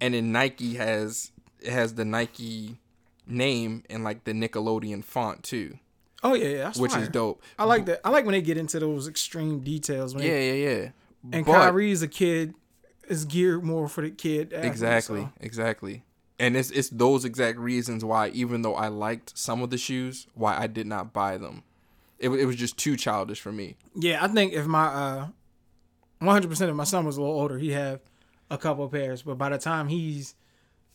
and 0.00 0.12
then 0.14 0.30
Nike 0.32 0.74
has 0.74 1.32
it 1.64 1.72
has 1.72 1.94
the 1.94 2.04
Nike 2.04 2.76
name 3.26 3.82
and 3.88 4.04
like 4.04 4.24
the 4.24 4.32
Nickelodeon 4.32 5.02
font 5.04 5.42
too, 5.42 5.78
Oh 6.22 6.34
yeah, 6.34 6.48
yeah 6.48 6.56
that's 6.64 6.78
which 6.78 6.94
is 6.96 7.08
dope. 7.08 7.42
I 7.58 7.64
like 7.64 7.86
that. 7.86 8.00
I 8.04 8.10
like 8.10 8.24
when 8.24 8.32
they 8.32 8.42
get 8.42 8.56
into 8.56 8.78
those 8.80 9.08
extreme 9.08 9.60
details. 9.60 10.14
Yeah, 10.14 10.20
they, 10.20 10.62
yeah, 10.64 10.70
yeah. 10.80 10.88
and 11.32 11.44
But- 11.46 11.52
Kyrie's 11.52 12.02
a 12.02 12.08
kid, 12.08 12.54
is 13.08 13.24
geared 13.24 13.62
more 13.64 13.88
for 13.88 14.00
the 14.02 14.10
kid. 14.10 14.52
athlete, 14.52 14.70
Exactly, 14.70 15.20
so. 15.22 15.30
exactly. 15.40 16.04
And 16.38 16.56
it's 16.56 16.70
it's 16.70 16.88
those 16.88 17.24
exact 17.24 17.58
reasons 17.58 18.04
why 18.04 18.28
even 18.30 18.62
though 18.62 18.74
I 18.74 18.88
liked 18.88 19.38
some 19.38 19.62
of 19.62 19.70
the 19.70 19.78
shoes, 19.78 20.26
why 20.34 20.56
I 20.58 20.66
did 20.66 20.86
not 20.86 21.12
buy 21.12 21.38
them. 21.38 21.62
It, 22.18 22.28
it 22.30 22.44
was 22.46 22.56
just 22.56 22.76
too 22.78 22.96
childish 22.96 23.40
for 23.40 23.52
me. 23.52 23.76
Yeah, 23.94 24.22
I 24.24 24.28
think 24.28 24.52
if 24.52 24.66
my 24.66 24.86
uh, 24.86 25.26
one 26.18 26.32
hundred 26.32 26.48
percent 26.48 26.70
if 26.70 26.76
my 26.76 26.84
son 26.84 27.04
was 27.04 27.16
a 27.16 27.20
little 27.20 27.36
older, 27.38 27.58
he'd 27.58 27.70
have 27.72 28.00
a 28.50 28.58
couple 28.58 28.84
of 28.84 28.92
pairs. 28.92 29.22
But 29.22 29.36
by 29.38 29.48
the 29.50 29.58
time 29.58 29.88
he's 29.88 30.34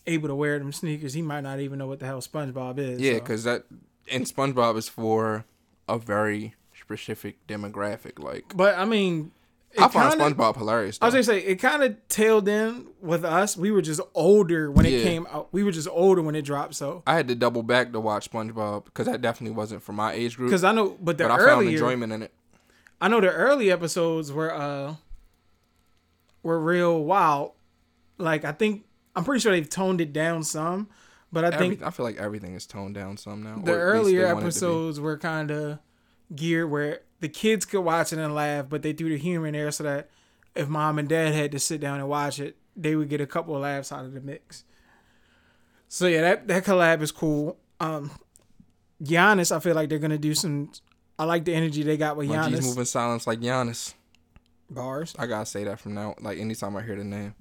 able 0.09 0.27
to 0.27 0.35
wear 0.35 0.57
them 0.59 0.71
sneakers, 0.71 1.13
he 1.13 1.21
might 1.21 1.41
not 1.41 1.59
even 1.59 1.79
know 1.79 1.87
what 1.87 1.99
the 1.99 2.05
hell 2.05 2.19
SpongeBob 2.21 2.77
is. 2.77 2.99
Yeah, 2.99 3.13
so. 3.13 3.19
because 3.19 3.43
that 3.45 3.63
and 4.11 4.25
SpongeBob 4.25 4.77
is 4.77 4.89
for 4.89 5.45
a 5.87 5.97
very 5.97 6.55
specific 6.79 7.45
demographic. 7.47 8.19
Like 8.23 8.55
But 8.55 8.77
I 8.77 8.85
mean, 8.85 9.31
I 9.77 9.87
find 9.87 10.11
kinda- 10.19 10.35
SpongeBob 10.35 10.57
hilarious. 10.57 10.97
I 11.01 11.05
was 11.05 11.13
gonna 11.13 11.23
say 11.23 11.39
it 11.41 11.55
kind 11.57 11.83
of 11.83 11.95
tailed 12.07 12.47
in 12.47 12.87
with 13.01 13.23
us. 13.23 13.55
We 13.55 13.69
were 13.71 13.81
just 13.83 14.01
older 14.15 14.71
when 14.71 14.85
it 14.85 14.93
Yeah. 14.93 15.03
came 15.03 15.27
out. 15.27 15.49
We 15.51 15.63
were 15.63 15.71
just 15.71 15.87
older 15.91 16.21
when 16.23 16.33
it 16.35 16.41
dropped. 16.43 16.73
So 16.75 17.03
I 17.05 17.15
had 17.15 17.27
to 17.27 17.35
double 17.35 17.61
back 17.63 17.91
to 17.93 17.99
watch 17.99 18.31
SpongeBob 18.31 18.85
because 18.85 19.05
that 19.05 19.21
definitely 19.21 19.55
wasn't 19.55 19.83
for 19.83 19.93
my 19.93 20.13
age 20.13 20.37
group. 20.37 20.49
because 20.49 20.63
I 20.63 20.71
know, 20.71 20.97
but 20.99 21.17
the 21.19 21.25
But 21.25 21.31
I 21.31 21.37
found 21.37 21.49
earlier, 21.61 21.69
enjoyment 21.71 22.11
in 22.13 22.23
it. 22.23 22.33
I 23.01 23.07
know 23.07 23.21
the 23.21 23.31
early 23.31 23.71
episodes 23.71 24.31
were 24.31 24.51
uh 24.53 24.95
were 26.43 26.59
real 26.59 27.03
wild. 27.03 27.51
Like 28.17 28.43
I 28.45 28.51
think 28.51 28.85
I'm 29.15 29.23
pretty 29.23 29.41
sure 29.41 29.51
they've 29.51 29.69
toned 29.69 30.01
it 30.01 30.13
down 30.13 30.43
some, 30.43 30.87
but 31.31 31.43
I 31.45 31.57
think 31.57 31.81
I 31.81 31.89
feel 31.89 32.05
like 32.05 32.17
everything 32.17 32.55
is 32.55 32.65
toned 32.65 32.95
down 32.95 33.17
some 33.17 33.43
now. 33.43 33.59
the 33.63 33.73
or 33.73 33.89
at 33.89 33.95
least 33.95 34.05
earlier 34.05 34.27
they 34.27 34.33
want 34.33 34.37
it 34.37 34.39
to 34.39 34.41
be. 34.41 34.47
episodes 34.47 34.99
were 34.99 35.17
kind 35.17 35.51
of 35.51 35.79
geared 36.35 36.69
where 36.69 37.01
the 37.19 37.29
kids 37.29 37.65
could 37.65 37.81
watch 37.81 38.13
it 38.13 38.19
and 38.19 38.33
laugh, 38.33 38.67
but 38.69 38.81
they 38.81 38.93
threw 38.93 39.09
the 39.09 39.17
humor 39.17 39.47
in 39.47 39.53
there 39.53 39.71
so 39.71 39.83
that 39.83 40.09
if 40.55 40.67
mom 40.67 40.99
and 40.99 41.09
dad 41.09 41.33
had 41.33 41.51
to 41.51 41.59
sit 41.59 41.81
down 41.81 41.99
and 41.99 42.07
watch 42.07 42.39
it, 42.39 42.55
they 42.75 42.95
would 42.95 43.09
get 43.09 43.21
a 43.21 43.27
couple 43.27 43.55
of 43.55 43.61
laughs 43.61 43.91
out 43.91 44.05
of 44.05 44.13
the 44.13 44.21
mix. 44.21 44.63
So 45.87 46.07
yeah, 46.07 46.21
that 46.21 46.47
that 46.47 46.65
collab 46.65 47.01
is 47.01 47.11
cool. 47.11 47.57
Um, 47.79 48.11
Giannis, 49.03 49.55
I 49.55 49.59
feel 49.59 49.75
like 49.75 49.89
they're 49.89 49.99
gonna 49.99 50.17
do 50.17 50.33
some. 50.33 50.71
I 51.17 51.25
like 51.25 51.45
the 51.45 51.53
energy 51.53 51.83
they 51.83 51.97
got 51.97 52.15
with 52.15 52.27
My 52.29 52.47
G's 52.47 52.59
Giannis 52.59 52.65
moving 52.65 52.85
silence 52.85 53.27
like 53.27 53.39
Giannis. 53.39 53.93
bars. 54.69 55.15
I 55.17 55.25
gotta 55.25 55.45
say 55.45 55.63
that 55.65 55.79
from 55.79 55.93
now. 55.95 56.15
Like 56.21 56.37
anytime 56.37 56.75
I 56.75 56.81
hear 56.83 56.95
the 56.95 57.03
name. 57.03 57.35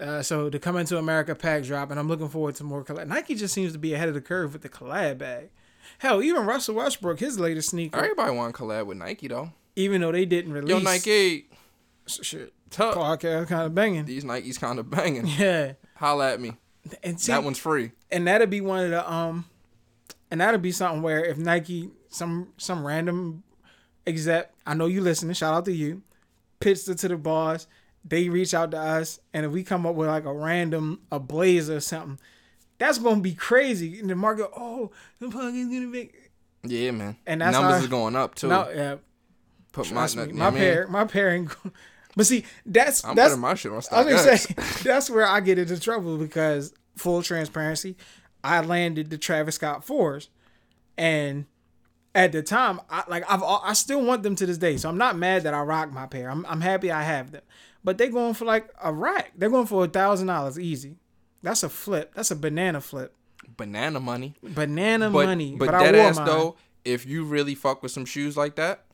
Uh, 0.00 0.22
so 0.22 0.50
the 0.50 0.58
Coming 0.58 0.86
to 0.86 0.98
America 0.98 1.34
pack 1.34 1.62
drop, 1.62 1.90
and 1.90 2.00
I'm 2.00 2.08
looking 2.08 2.28
forward 2.28 2.56
to 2.56 2.64
more 2.64 2.84
collab. 2.84 3.06
Nike 3.06 3.34
just 3.34 3.54
seems 3.54 3.72
to 3.72 3.78
be 3.78 3.94
ahead 3.94 4.08
of 4.08 4.14
the 4.14 4.20
curve 4.20 4.52
with 4.52 4.62
the 4.62 4.68
collab 4.68 5.18
bag. 5.18 5.50
Hell, 5.98 6.22
even 6.22 6.46
Russell 6.46 6.74
Westbrook, 6.74 7.20
his 7.20 7.38
latest 7.38 7.70
sneaker, 7.70 7.98
Everybody 7.98 8.32
want 8.34 8.54
to 8.54 8.60
collab 8.62 8.86
with 8.86 8.96
Nike 8.98 9.28
though. 9.28 9.50
even 9.76 10.00
though 10.00 10.10
they 10.12 10.24
didn't 10.24 10.52
release 10.52 10.70
Yo, 10.70 10.78
Nike, 10.80 11.46
shit, 12.06 12.52
tough. 12.70 12.94
podcast 12.96 13.46
kind 13.48 13.62
of 13.66 13.74
banging. 13.74 14.04
These 14.04 14.24
Nikes 14.24 14.58
kind 14.60 14.78
of 14.78 14.90
banging. 14.90 15.26
Yeah, 15.38 15.74
Holla 15.96 16.32
at 16.32 16.40
me. 16.40 16.52
and 17.02 17.20
see, 17.20 17.30
that 17.32 17.44
one's 17.44 17.58
free. 17.58 17.92
and 18.10 18.26
that'd 18.26 18.50
be 18.50 18.60
one 18.60 18.84
of 18.84 18.90
the 18.90 19.10
um, 19.12 19.44
and 20.30 20.40
that'd 20.40 20.60
be 20.62 20.72
something 20.72 21.02
where 21.02 21.24
if 21.24 21.38
Nike, 21.38 21.90
some 22.08 22.48
some 22.56 22.84
random 22.84 23.44
exec, 24.06 24.52
I 24.66 24.74
know 24.74 24.86
you 24.86 25.00
listening, 25.02 25.34
shout 25.34 25.54
out 25.54 25.64
to 25.66 25.72
you, 25.72 26.02
pitched 26.60 26.88
it 26.88 26.98
to 26.98 27.08
the 27.08 27.16
boss. 27.16 27.66
They 28.04 28.28
reach 28.28 28.52
out 28.52 28.70
to 28.72 28.78
us, 28.78 29.18
and 29.32 29.46
if 29.46 29.52
we 29.52 29.62
come 29.64 29.86
up 29.86 29.94
with 29.94 30.08
like 30.08 30.24
a 30.26 30.32
random 30.32 31.00
a 31.10 31.18
blazer 31.18 31.76
or 31.76 31.80
something, 31.80 32.18
that's 32.78 32.98
gonna 32.98 33.20
be 33.22 33.34
crazy. 33.34 33.98
And 33.98 34.10
the 34.10 34.14
market, 34.14 34.50
oh, 34.56 34.90
the 35.20 35.30
pocket's 35.30 35.68
gonna 35.68 35.88
be. 35.90 36.10
Yeah, 36.64 36.90
man. 36.90 37.16
And 37.26 37.40
that's 37.40 37.52
numbers 37.52 37.76
how- 37.76 37.80
is 37.82 37.86
going 37.88 38.14
up 38.16 38.34
too. 38.34 38.48
No, 38.48 38.68
yeah, 38.68 38.96
Put 39.72 39.90
my, 39.92 40.06
me, 40.06 40.32
my 40.32 40.44
what 40.44 40.46
I 40.46 40.50
mean? 40.50 40.58
pair, 40.60 40.88
my 40.88 41.04
pair 41.04 41.30
ain't. 41.30 41.48
go- 41.48 41.70
But 42.16 42.26
see, 42.26 42.44
that's 42.66 43.04
I'm 43.04 43.16
that's 43.16 43.36
my 43.36 43.54
shit 43.54 43.70
on 43.72 43.76
I 43.76 43.76
was 43.78 43.86
stock. 43.86 44.06
gonna 44.06 44.36
say 44.38 44.54
that's 44.88 45.08
where 45.10 45.26
I 45.26 45.40
get 45.40 45.58
into 45.58 45.80
trouble 45.80 46.18
because 46.18 46.72
full 46.96 47.22
transparency, 47.22 47.96
I 48.44 48.60
landed 48.60 49.08
the 49.10 49.18
Travis 49.18 49.54
Scott 49.56 49.82
fours, 49.84 50.28
and 50.98 51.46
at 52.14 52.32
the 52.32 52.42
time, 52.42 52.80
I 52.90 53.04
like 53.08 53.24
I've 53.30 53.42
I 53.42 53.72
still 53.72 54.02
want 54.04 54.22
them 54.22 54.36
to 54.36 54.46
this 54.46 54.58
day. 54.58 54.76
So 54.76 54.88
I'm 54.88 54.98
not 54.98 55.16
mad 55.16 55.42
that 55.44 55.54
I 55.54 55.60
rock 55.62 55.90
my 55.92 56.06
pair. 56.06 56.30
I'm 56.30 56.44
I'm 56.46 56.60
happy 56.60 56.92
I 56.92 57.02
have 57.02 57.32
them, 57.32 57.42
but 57.84 57.98
they're 57.98 58.10
going 58.10 58.34
for 58.34 58.44
like 58.46 58.68
a 58.82 58.92
rack. 58.92 59.32
They're 59.36 59.50
going 59.50 59.66
for 59.66 59.84
a 59.84 59.88
thousand 59.88 60.26
dollars 60.28 60.58
easy. 60.58 60.96
That's 61.42 61.62
a 61.62 61.68
flip. 61.68 62.12
That's 62.14 62.30
a 62.30 62.36
banana 62.36 62.80
flip. 62.80 63.14
banana 63.56 64.00
money. 64.00 64.34
Banana 64.42 65.10
But 65.10 65.26
money. 65.26 65.54
but, 65.58 65.70
But, 65.70 65.80
wore 65.80 65.94
ass 65.96 66.16
mine. 66.16 66.26
though, 66.26 66.56
if 66.84 67.04
you 67.06 67.24
really 67.24 67.54
fuck 67.54 67.82
with 67.82 67.92
some 67.92 68.04
shoes 68.06 68.36
like 68.36 68.56
that, 68.56 68.84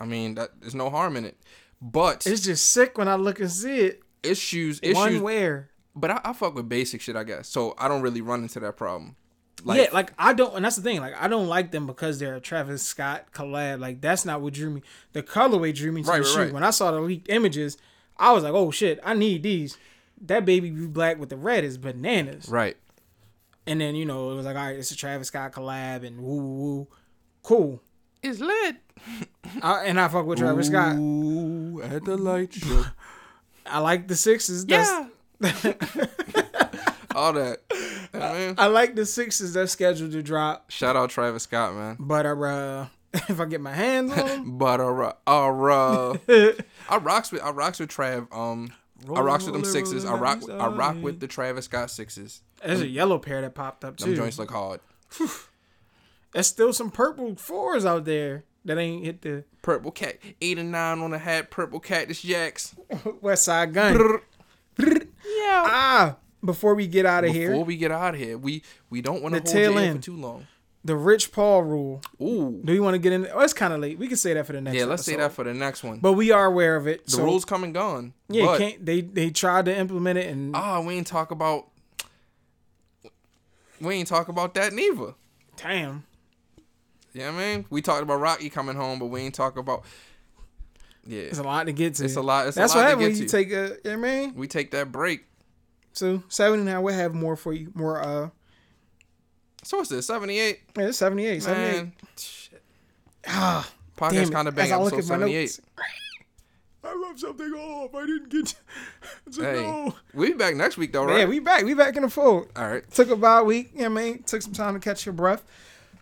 I 0.00 0.04
mean 0.04 0.34
that 0.34 0.60
there's 0.60 0.74
no 0.74 0.90
harm 0.90 1.16
in 1.16 1.24
it. 1.24 1.36
But 1.80 2.26
It's 2.26 2.40
just 2.42 2.66
sick 2.66 2.98
when 2.98 3.06
I 3.08 3.14
look 3.16 3.38
and 3.40 3.50
see 3.50 3.78
it. 3.80 4.02
it's 4.22 4.40
shoes, 4.40 4.80
it's 4.82 4.96
One 4.96 5.12
shoes. 5.12 5.22
wear. 5.22 5.70
But 5.94 6.10
I, 6.10 6.20
I 6.24 6.32
fuck 6.32 6.54
with 6.54 6.68
basic 6.68 7.00
shit, 7.00 7.16
I 7.16 7.24
guess. 7.24 7.48
So 7.48 7.74
I 7.78 7.86
don't 7.88 8.02
really 8.02 8.20
run 8.20 8.42
into 8.42 8.60
that 8.60 8.76
problem. 8.76 9.16
Like, 9.64 9.78
yeah, 9.80 9.88
like 9.92 10.12
I 10.18 10.32
don't, 10.34 10.54
and 10.54 10.64
that's 10.64 10.76
the 10.76 10.82
thing. 10.82 11.00
Like 11.00 11.14
I 11.20 11.28
don't 11.28 11.48
like 11.48 11.70
them 11.70 11.86
because 11.86 12.18
they're 12.18 12.36
a 12.36 12.40
Travis 12.40 12.82
Scott 12.82 13.32
collab. 13.32 13.80
Like 13.80 14.00
that's 14.00 14.24
not 14.24 14.40
what 14.40 14.52
drew 14.54 14.70
me. 14.70 14.82
The 15.12 15.22
colorway 15.22 15.74
drew 15.74 15.90
me 15.92 16.02
to 16.02 16.08
Right, 16.08 16.16
the 16.18 16.22
right, 16.22 16.32
shoe. 16.34 16.40
right. 16.42 16.52
When 16.52 16.62
I 16.64 16.70
saw 16.70 16.90
the 16.90 17.00
leaked 17.00 17.28
images, 17.30 17.76
I 18.18 18.32
was 18.32 18.44
like, 18.44 18.52
"Oh 18.52 18.70
shit, 18.70 19.00
I 19.02 19.14
need 19.14 19.42
these." 19.42 19.76
That 20.20 20.44
baby 20.44 20.70
blue 20.70 20.88
black 20.88 21.18
with 21.18 21.30
the 21.30 21.36
red 21.36 21.64
is 21.64 21.78
bananas. 21.78 22.48
right. 22.48 22.76
And 23.66 23.80
then 23.80 23.96
you 23.96 24.04
know 24.04 24.30
it 24.30 24.34
was 24.36 24.46
like, 24.46 24.56
"All 24.56 24.62
right, 24.64 24.76
it's 24.76 24.90
a 24.92 24.96
Travis 24.96 25.28
Scott 25.28 25.52
collab 25.52 26.06
and 26.06 26.20
woo 26.20 26.36
woo, 26.36 26.54
woo. 26.76 26.88
cool." 27.42 27.82
It's 28.22 28.40
lit. 28.40 28.76
I, 29.62 29.84
and 29.86 29.98
I 30.00 30.08
fuck 30.08 30.26
with 30.26 30.38
Travis 30.38 30.66
Scott. 30.68 30.96
Ooh, 30.96 31.80
at 31.82 32.04
the 32.04 32.16
light 32.16 32.52
show. 32.54 32.84
I 33.66 33.78
like 33.80 34.06
the 34.08 34.16
sixes. 34.16 34.64
That's, 34.66 34.88
yeah. 35.40 35.72
All 37.14 37.32
that. 37.32 37.60
Man. 38.18 38.54
I 38.58 38.66
like 38.66 38.94
the 38.94 39.06
sixes 39.06 39.52
that's 39.54 39.72
scheduled 39.72 40.12
to 40.12 40.22
drop. 40.22 40.70
Shout 40.70 40.96
out 40.96 41.10
Travis 41.10 41.44
Scott, 41.44 41.74
man. 41.74 41.96
But 41.98 42.26
uh, 42.26 42.86
if 43.14 43.40
I 43.40 43.44
get 43.46 43.60
my 43.60 43.72
hands 43.72 44.12
on 44.12 44.18
them, 44.26 44.58
But 44.58 44.80
uh, 44.80 45.12
uh, 45.26 45.30
uh 45.30 46.16
I 46.88 46.96
rocks 46.98 47.32
with 47.32 47.42
I 47.42 47.50
rocks 47.50 47.78
with 47.80 47.90
Trav. 47.90 48.28
Um, 48.36 48.72
I 49.14 49.20
rocks 49.20 49.44
with 49.44 49.52
them 49.54 49.62
Rollin', 49.62 49.72
sixes. 49.72 50.04
I 50.04 50.14
rock 50.14 50.42
I 50.50 50.66
rock 50.68 50.96
with 51.00 51.20
the 51.20 51.26
Travis 51.26 51.66
Scott 51.66 51.90
sixes. 51.90 52.42
there's 52.64 52.80
a 52.80 52.88
yellow 52.88 53.18
pair 53.18 53.40
that 53.42 53.54
popped 53.54 53.84
up 53.84 53.96
Them 53.98 54.10
too. 54.10 54.16
joints 54.16 54.38
look 54.38 54.50
hard. 54.50 54.80
There's 56.32 56.46
still 56.46 56.72
some 56.72 56.90
purple 56.90 57.34
fours 57.36 57.86
out 57.86 58.04
there 58.04 58.44
that 58.64 58.78
ain't 58.78 59.04
hit 59.04 59.22
the 59.22 59.44
Purple 59.62 59.90
cat, 59.90 60.18
eight 60.40 60.58
and 60.58 60.70
nine 60.70 61.00
on 61.00 61.10
the 61.10 61.18
hat. 61.18 61.50
Purple 61.50 61.80
cactus 61.80 62.22
jacks. 62.22 62.74
Westside 62.90 63.72
Gunn. 63.72 64.20
Yeah. 64.78 65.64
ah, 65.66 66.16
before 66.44 66.74
we 66.74 66.86
get 66.86 67.06
out 67.06 67.24
of 67.24 67.28
Before 67.28 67.40
here, 67.40 67.50
Before 67.50 67.64
we 67.64 67.76
get 67.76 67.92
out 67.92 68.14
of 68.14 68.20
here, 68.20 68.38
we 68.38 68.62
we 68.90 69.00
don't 69.00 69.22
want 69.22 69.34
to 69.34 69.40
hold 69.40 69.48
you 69.48 69.52
tail 69.54 69.78
in 69.78 69.84
end. 69.84 69.98
for 69.98 70.04
too 70.04 70.16
long. 70.16 70.46
the 70.84 70.96
Rich 70.96 71.32
Paul 71.32 71.62
rule. 71.64 72.02
Ooh. 72.20 72.60
Do 72.64 72.72
you 72.72 72.82
want 72.82 72.94
to 72.94 72.98
get 72.98 73.12
in? 73.12 73.26
Oh, 73.32 73.40
it's 73.40 73.52
kind 73.52 73.72
of 73.72 73.80
late. 73.80 73.98
We 73.98 74.06
can 74.08 74.16
say 74.16 74.34
that 74.34 74.46
for 74.46 74.52
the 74.52 74.60
next. 74.60 74.76
Yeah, 74.76 74.84
let's 74.84 75.04
say 75.04 75.16
that 75.16 75.32
for 75.32 75.44
the 75.44 75.54
next 75.54 75.82
one. 75.82 75.98
But 75.98 76.12
we 76.12 76.30
are 76.30 76.44
aware 76.46 76.76
of 76.76 76.86
it. 76.86 77.06
the 77.06 77.12
so, 77.12 77.24
rules 77.24 77.44
come 77.44 77.64
and 77.64 77.74
gone. 77.74 78.12
Yeah, 78.28 78.56
can't 78.58 78.84
they? 78.84 79.00
They 79.00 79.30
tried 79.30 79.64
to 79.64 79.76
implement 79.76 80.18
it, 80.18 80.26
and 80.28 80.54
ah, 80.54 80.80
we 80.80 80.94
ain't 80.94 81.06
talk 81.06 81.30
about. 81.30 81.68
We 83.80 83.94
ain't 83.94 84.08
talk 84.08 84.28
about 84.28 84.54
that 84.54 84.72
neither. 84.72 85.14
damn, 85.56 86.04
Yeah, 87.12 87.28
I 87.28 87.32
mean, 87.32 87.66
we 87.68 87.82
talked 87.82 88.02
about 88.02 88.20
Rocky 88.20 88.48
coming 88.48 88.74
home, 88.74 88.98
but 88.98 89.06
we 89.06 89.20
ain't 89.20 89.34
talk 89.34 89.58
about. 89.58 89.84
Yeah, 91.06 91.22
It's 91.22 91.38
a 91.38 91.42
lot 91.42 91.66
to 91.66 91.72
get 91.72 91.94
to. 91.96 92.04
it's 92.04 92.16
a 92.16 92.22
lot. 92.22 92.46
It's 92.48 92.56
That's 92.56 92.72
a 92.74 92.78
lot 92.78 92.82
what 92.82 92.88
happens 92.90 93.14
when 93.14 93.22
you 93.22 93.28
take 93.28 93.52
a. 93.52 93.76
You 93.84 93.90
know 93.90 93.92
I 93.92 93.96
mean, 93.96 94.34
we 94.34 94.48
take 94.48 94.70
that 94.70 94.90
break. 94.90 95.24
So 95.96 96.22
seventy 96.28 96.62
now. 96.64 96.80
We'll 96.82 96.94
have 96.94 97.14
more 97.14 97.36
for 97.36 97.52
you. 97.52 97.72
More. 97.74 98.00
Uh, 98.00 98.28
So 99.64 99.78
what's 99.78 99.90
this? 99.90 100.06
Seventy 100.06 100.38
eight. 100.38 100.60
yeah, 100.76 100.84
it's 100.88 100.98
78, 100.98 101.42
78. 101.42 101.72
Man, 101.82 101.92
shit. 102.16 102.62
Ah, 103.26 103.68
podcast 103.96 104.30
kind 104.32 104.46
of 104.48 104.54
bang. 104.54 104.72
I 104.72 104.76
look 104.76 104.92
Episode 104.92 105.14
at 105.14 105.20
my 105.20 105.26
seventy 105.26 105.40
notes. 105.40 105.58
eight. 105.58 105.84
I 106.84 106.94
left 106.94 107.18
something 107.18 107.52
off. 107.52 107.94
I 107.96 108.06
didn't 108.06 108.28
get. 108.28 108.46
To, 109.32 109.42
Hey, 109.42 109.62
no. 109.62 109.92
we 110.14 110.28
be 110.28 110.34
back 110.34 110.54
next 110.54 110.76
week 110.76 110.92
though, 110.92 111.04
right? 111.04 111.18
Yeah, 111.20 111.24
we 111.24 111.40
back. 111.40 111.64
We 111.64 111.74
back 111.74 111.96
in 111.96 112.02
the 112.02 112.08
fold. 112.08 112.48
All 112.54 112.68
right. 112.70 112.88
Took 112.92 113.10
about 113.10 113.42
a 113.42 113.44
week. 113.44 113.70
You 113.74 113.82
know 113.82 113.90
what 113.90 114.00
I 114.02 114.04
mean? 114.04 114.22
Took 114.22 114.42
some 114.42 114.52
time 114.52 114.74
to 114.74 114.80
catch 114.80 115.04
your 115.04 115.12
breath. 115.12 115.42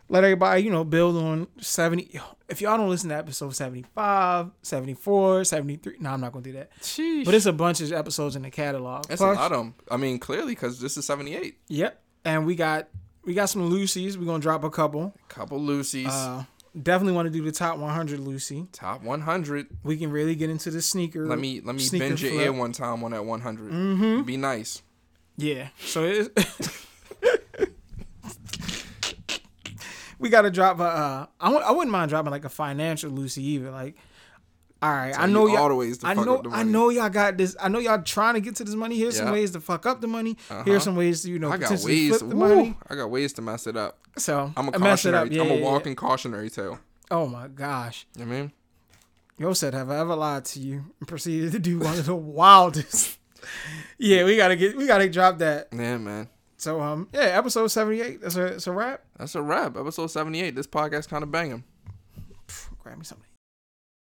Let 0.08 0.22
everybody, 0.24 0.62
you 0.62 0.70
know, 0.70 0.84
build 0.84 1.16
on 1.16 1.46
70. 1.60 2.20
If 2.48 2.60
y'all 2.60 2.76
don't 2.76 2.90
listen 2.90 3.08
to 3.08 3.16
episode 3.16 3.54
75, 3.56 4.50
74, 4.62 5.44
73. 5.44 5.96
No, 6.00 6.10
I'm 6.10 6.20
not 6.20 6.32
going 6.32 6.44
to 6.44 6.50
do 6.52 6.58
that. 6.58 6.70
Sheesh. 6.80 7.24
But 7.24 7.34
it's 7.34 7.46
a 7.46 7.52
bunch 7.52 7.80
of 7.80 7.90
episodes 7.92 8.36
in 8.36 8.42
the 8.42 8.50
catalog. 8.50 9.06
That's 9.06 9.20
Plus- 9.20 9.36
a 9.36 9.40
lot 9.40 9.52
of 9.52 9.58
them. 9.58 9.74
I 9.90 9.96
mean, 9.96 10.18
clearly 10.18 10.54
because 10.54 10.78
this 10.80 10.96
is 10.96 11.06
seventy 11.06 11.34
eight. 11.34 11.58
Yep. 11.68 12.00
And 12.26 12.44
we 12.46 12.54
got 12.54 12.88
we 13.24 13.32
got 13.34 13.46
some 13.46 13.66
Lucy's. 13.66 14.18
We're 14.18 14.26
going 14.26 14.40
to 14.40 14.44
drop 14.44 14.62
a 14.62 14.70
couple. 14.70 15.14
Couple 15.28 15.58
Lucy's. 15.58 16.08
Uh, 16.08 16.44
definitely 16.80 17.14
want 17.14 17.26
to 17.26 17.30
do 17.30 17.42
the 17.42 17.52
top 17.52 17.78
100 17.78 18.20
Lucy. 18.20 18.66
top 18.72 19.02
one 19.02 19.22
hundred. 19.22 19.68
We 19.82 19.96
can 19.96 20.10
really 20.10 20.34
get 20.34 20.50
into 20.50 20.70
the 20.70 20.82
sneaker. 20.82 21.26
Let 21.26 21.38
me 21.38 21.60
let 21.62 21.74
me 21.74 21.82
sneaker 21.82 22.08
bend 22.08 22.20
your 22.20 22.32
flip. 22.32 22.44
ear 22.44 22.52
one 22.52 22.72
time 22.72 23.02
on 23.04 23.12
that 23.12 23.24
one 23.24 23.40
Mm-hmm. 23.40 24.22
Be 24.22 24.36
nice. 24.36 24.82
Yeah. 25.36 25.68
So 25.80 26.04
it 26.04 26.38
we 30.24 30.30
got 30.30 30.42
to 30.42 30.50
drop 30.50 30.80
a. 30.80 30.84
Uh, 30.84 31.26
I 31.38 31.44
w- 31.52 31.62
I 31.62 31.70
wouldn't 31.70 31.90
mind 31.92 32.08
dropping 32.08 32.30
like 32.30 32.46
a 32.46 32.48
financial 32.48 33.10
Lucy 33.10 33.44
either. 33.44 33.70
Like, 33.70 33.94
all 34.80 34.90
right, 34.90 35.12
I 35.18 35.26
know 35.26 35.46
you 35.46 35.52
y'all. 35.52 35.64
all 35.64 35.68
the 35.68 35.74
ways 35.74 35.98
to 35.98 36.06
I 36.06 36.14
know. 36.14 36.42
I 36.50 36.62
know 36.62 36.88
y'all 36.88 37.10
got 37.10 37.36
this. 37.36 37.54
I 37.60 37.68
know 37.68 37.78
y'all 37.78 38.00
trying 38.00 38.32
to 38.32 38.40
get 38.40 38.56
to 38.56 38.64
this 38.64 38.74
money. 38.74 38.96
Here's 38.96 39.18
some 39.18 39.30
ways 39.30 39.50
to 39.50 39.60
fuck 39.60 39.84
up 39.84 40.00
the 40.00 40.06
money. 40.06 40.38
Uh-huh. 40.48 40.62
Here's 40.64 40.82
some 40.82 40.96
ways 40.96 41.24
to 41.24 41.30
you 41.30 41.38
know 41.38 41.48
I 41.48 41.58
got 41.58 41.64
potentially 41.68 42.08
ways. 42.08 42.18
flip 42.18 42.30
the 42.30 42.36
woo, 42.36 42.56
money. 42.56 42.78
I 42.88 42.94
got 42.94 43.10
ways 43.10 43.34
to 43.34 43.42
mess 43.42 43.66
it 43.66 43.76
up. 43.76 43.98
So 44.16 44.50
I'm 44.56 44.68
a 44.68 44.72
cautionary. 44.72 45.26
up. 45.26 45.30
Yeah, 45.30 45.42
I'm 45.42 45.50
a 45.50 45.50
yeah, 45.50 45.60
yeah. 45.60 45.64
walking 45.64 45.94
cautionary 45.94 46.48
tale. 46.48 46.78
Oh 47.10 47.26
my 47.26 47.48
gosh. 47.48 48.06
You 48.16 48.24
know 48.24 48.32
I 48.32 48.34
mean? 48.34 48.52
Yo 49.38 49.52
said, 49.52 49.74
"Have 49.74 49.90
I 49.90 49.98
ever 49.98 50.14
lied 50.14 50.46
to 50.46 50.58
you?" 50.60 50.84
And 51.00 51.06
proceeded 51.06 51.52
to 51.52 51.58
do 51.58 51.80
one 51.80 51.98
of 51.98 52.06
the 52.06 52.14
wildest. 52.40 53.18
yeah, 53.98 54.24
we 54.24 54.38
gotta 54.38 54.56
get. 54.56 54.74
We 54.74 54.86
gotta 54.86 55.10
drop 55.10 55.36
that. 55.40 55.68
Yeah, 55.70 55.98
man. 55.98 56.28
So 56.64 56.80
um, 56.80 57.08
yeah, 57.12 57.24
episode 57.24 57.66
seventy 57.66 58.00
eight. 58.00 58.22
That's 58.22 58.36
a. 58.36 58.46
It's 58.46 58.66
a 58.66 58.72
wrap. 58.72 59.02
That's 59.18 59.34
a 59.34 59.42
wrap. 59.42 59.76
Episode 59.76 60.06
78. 60.06 60.54
This 60.54 60.66
podcast 60.66 61.10
kind 61.10 61.22
of 61.22 61.30
banging. 61.30 61.62
Grab 62.82 62.96
me 62.96 63.04
something. 63.04 63.28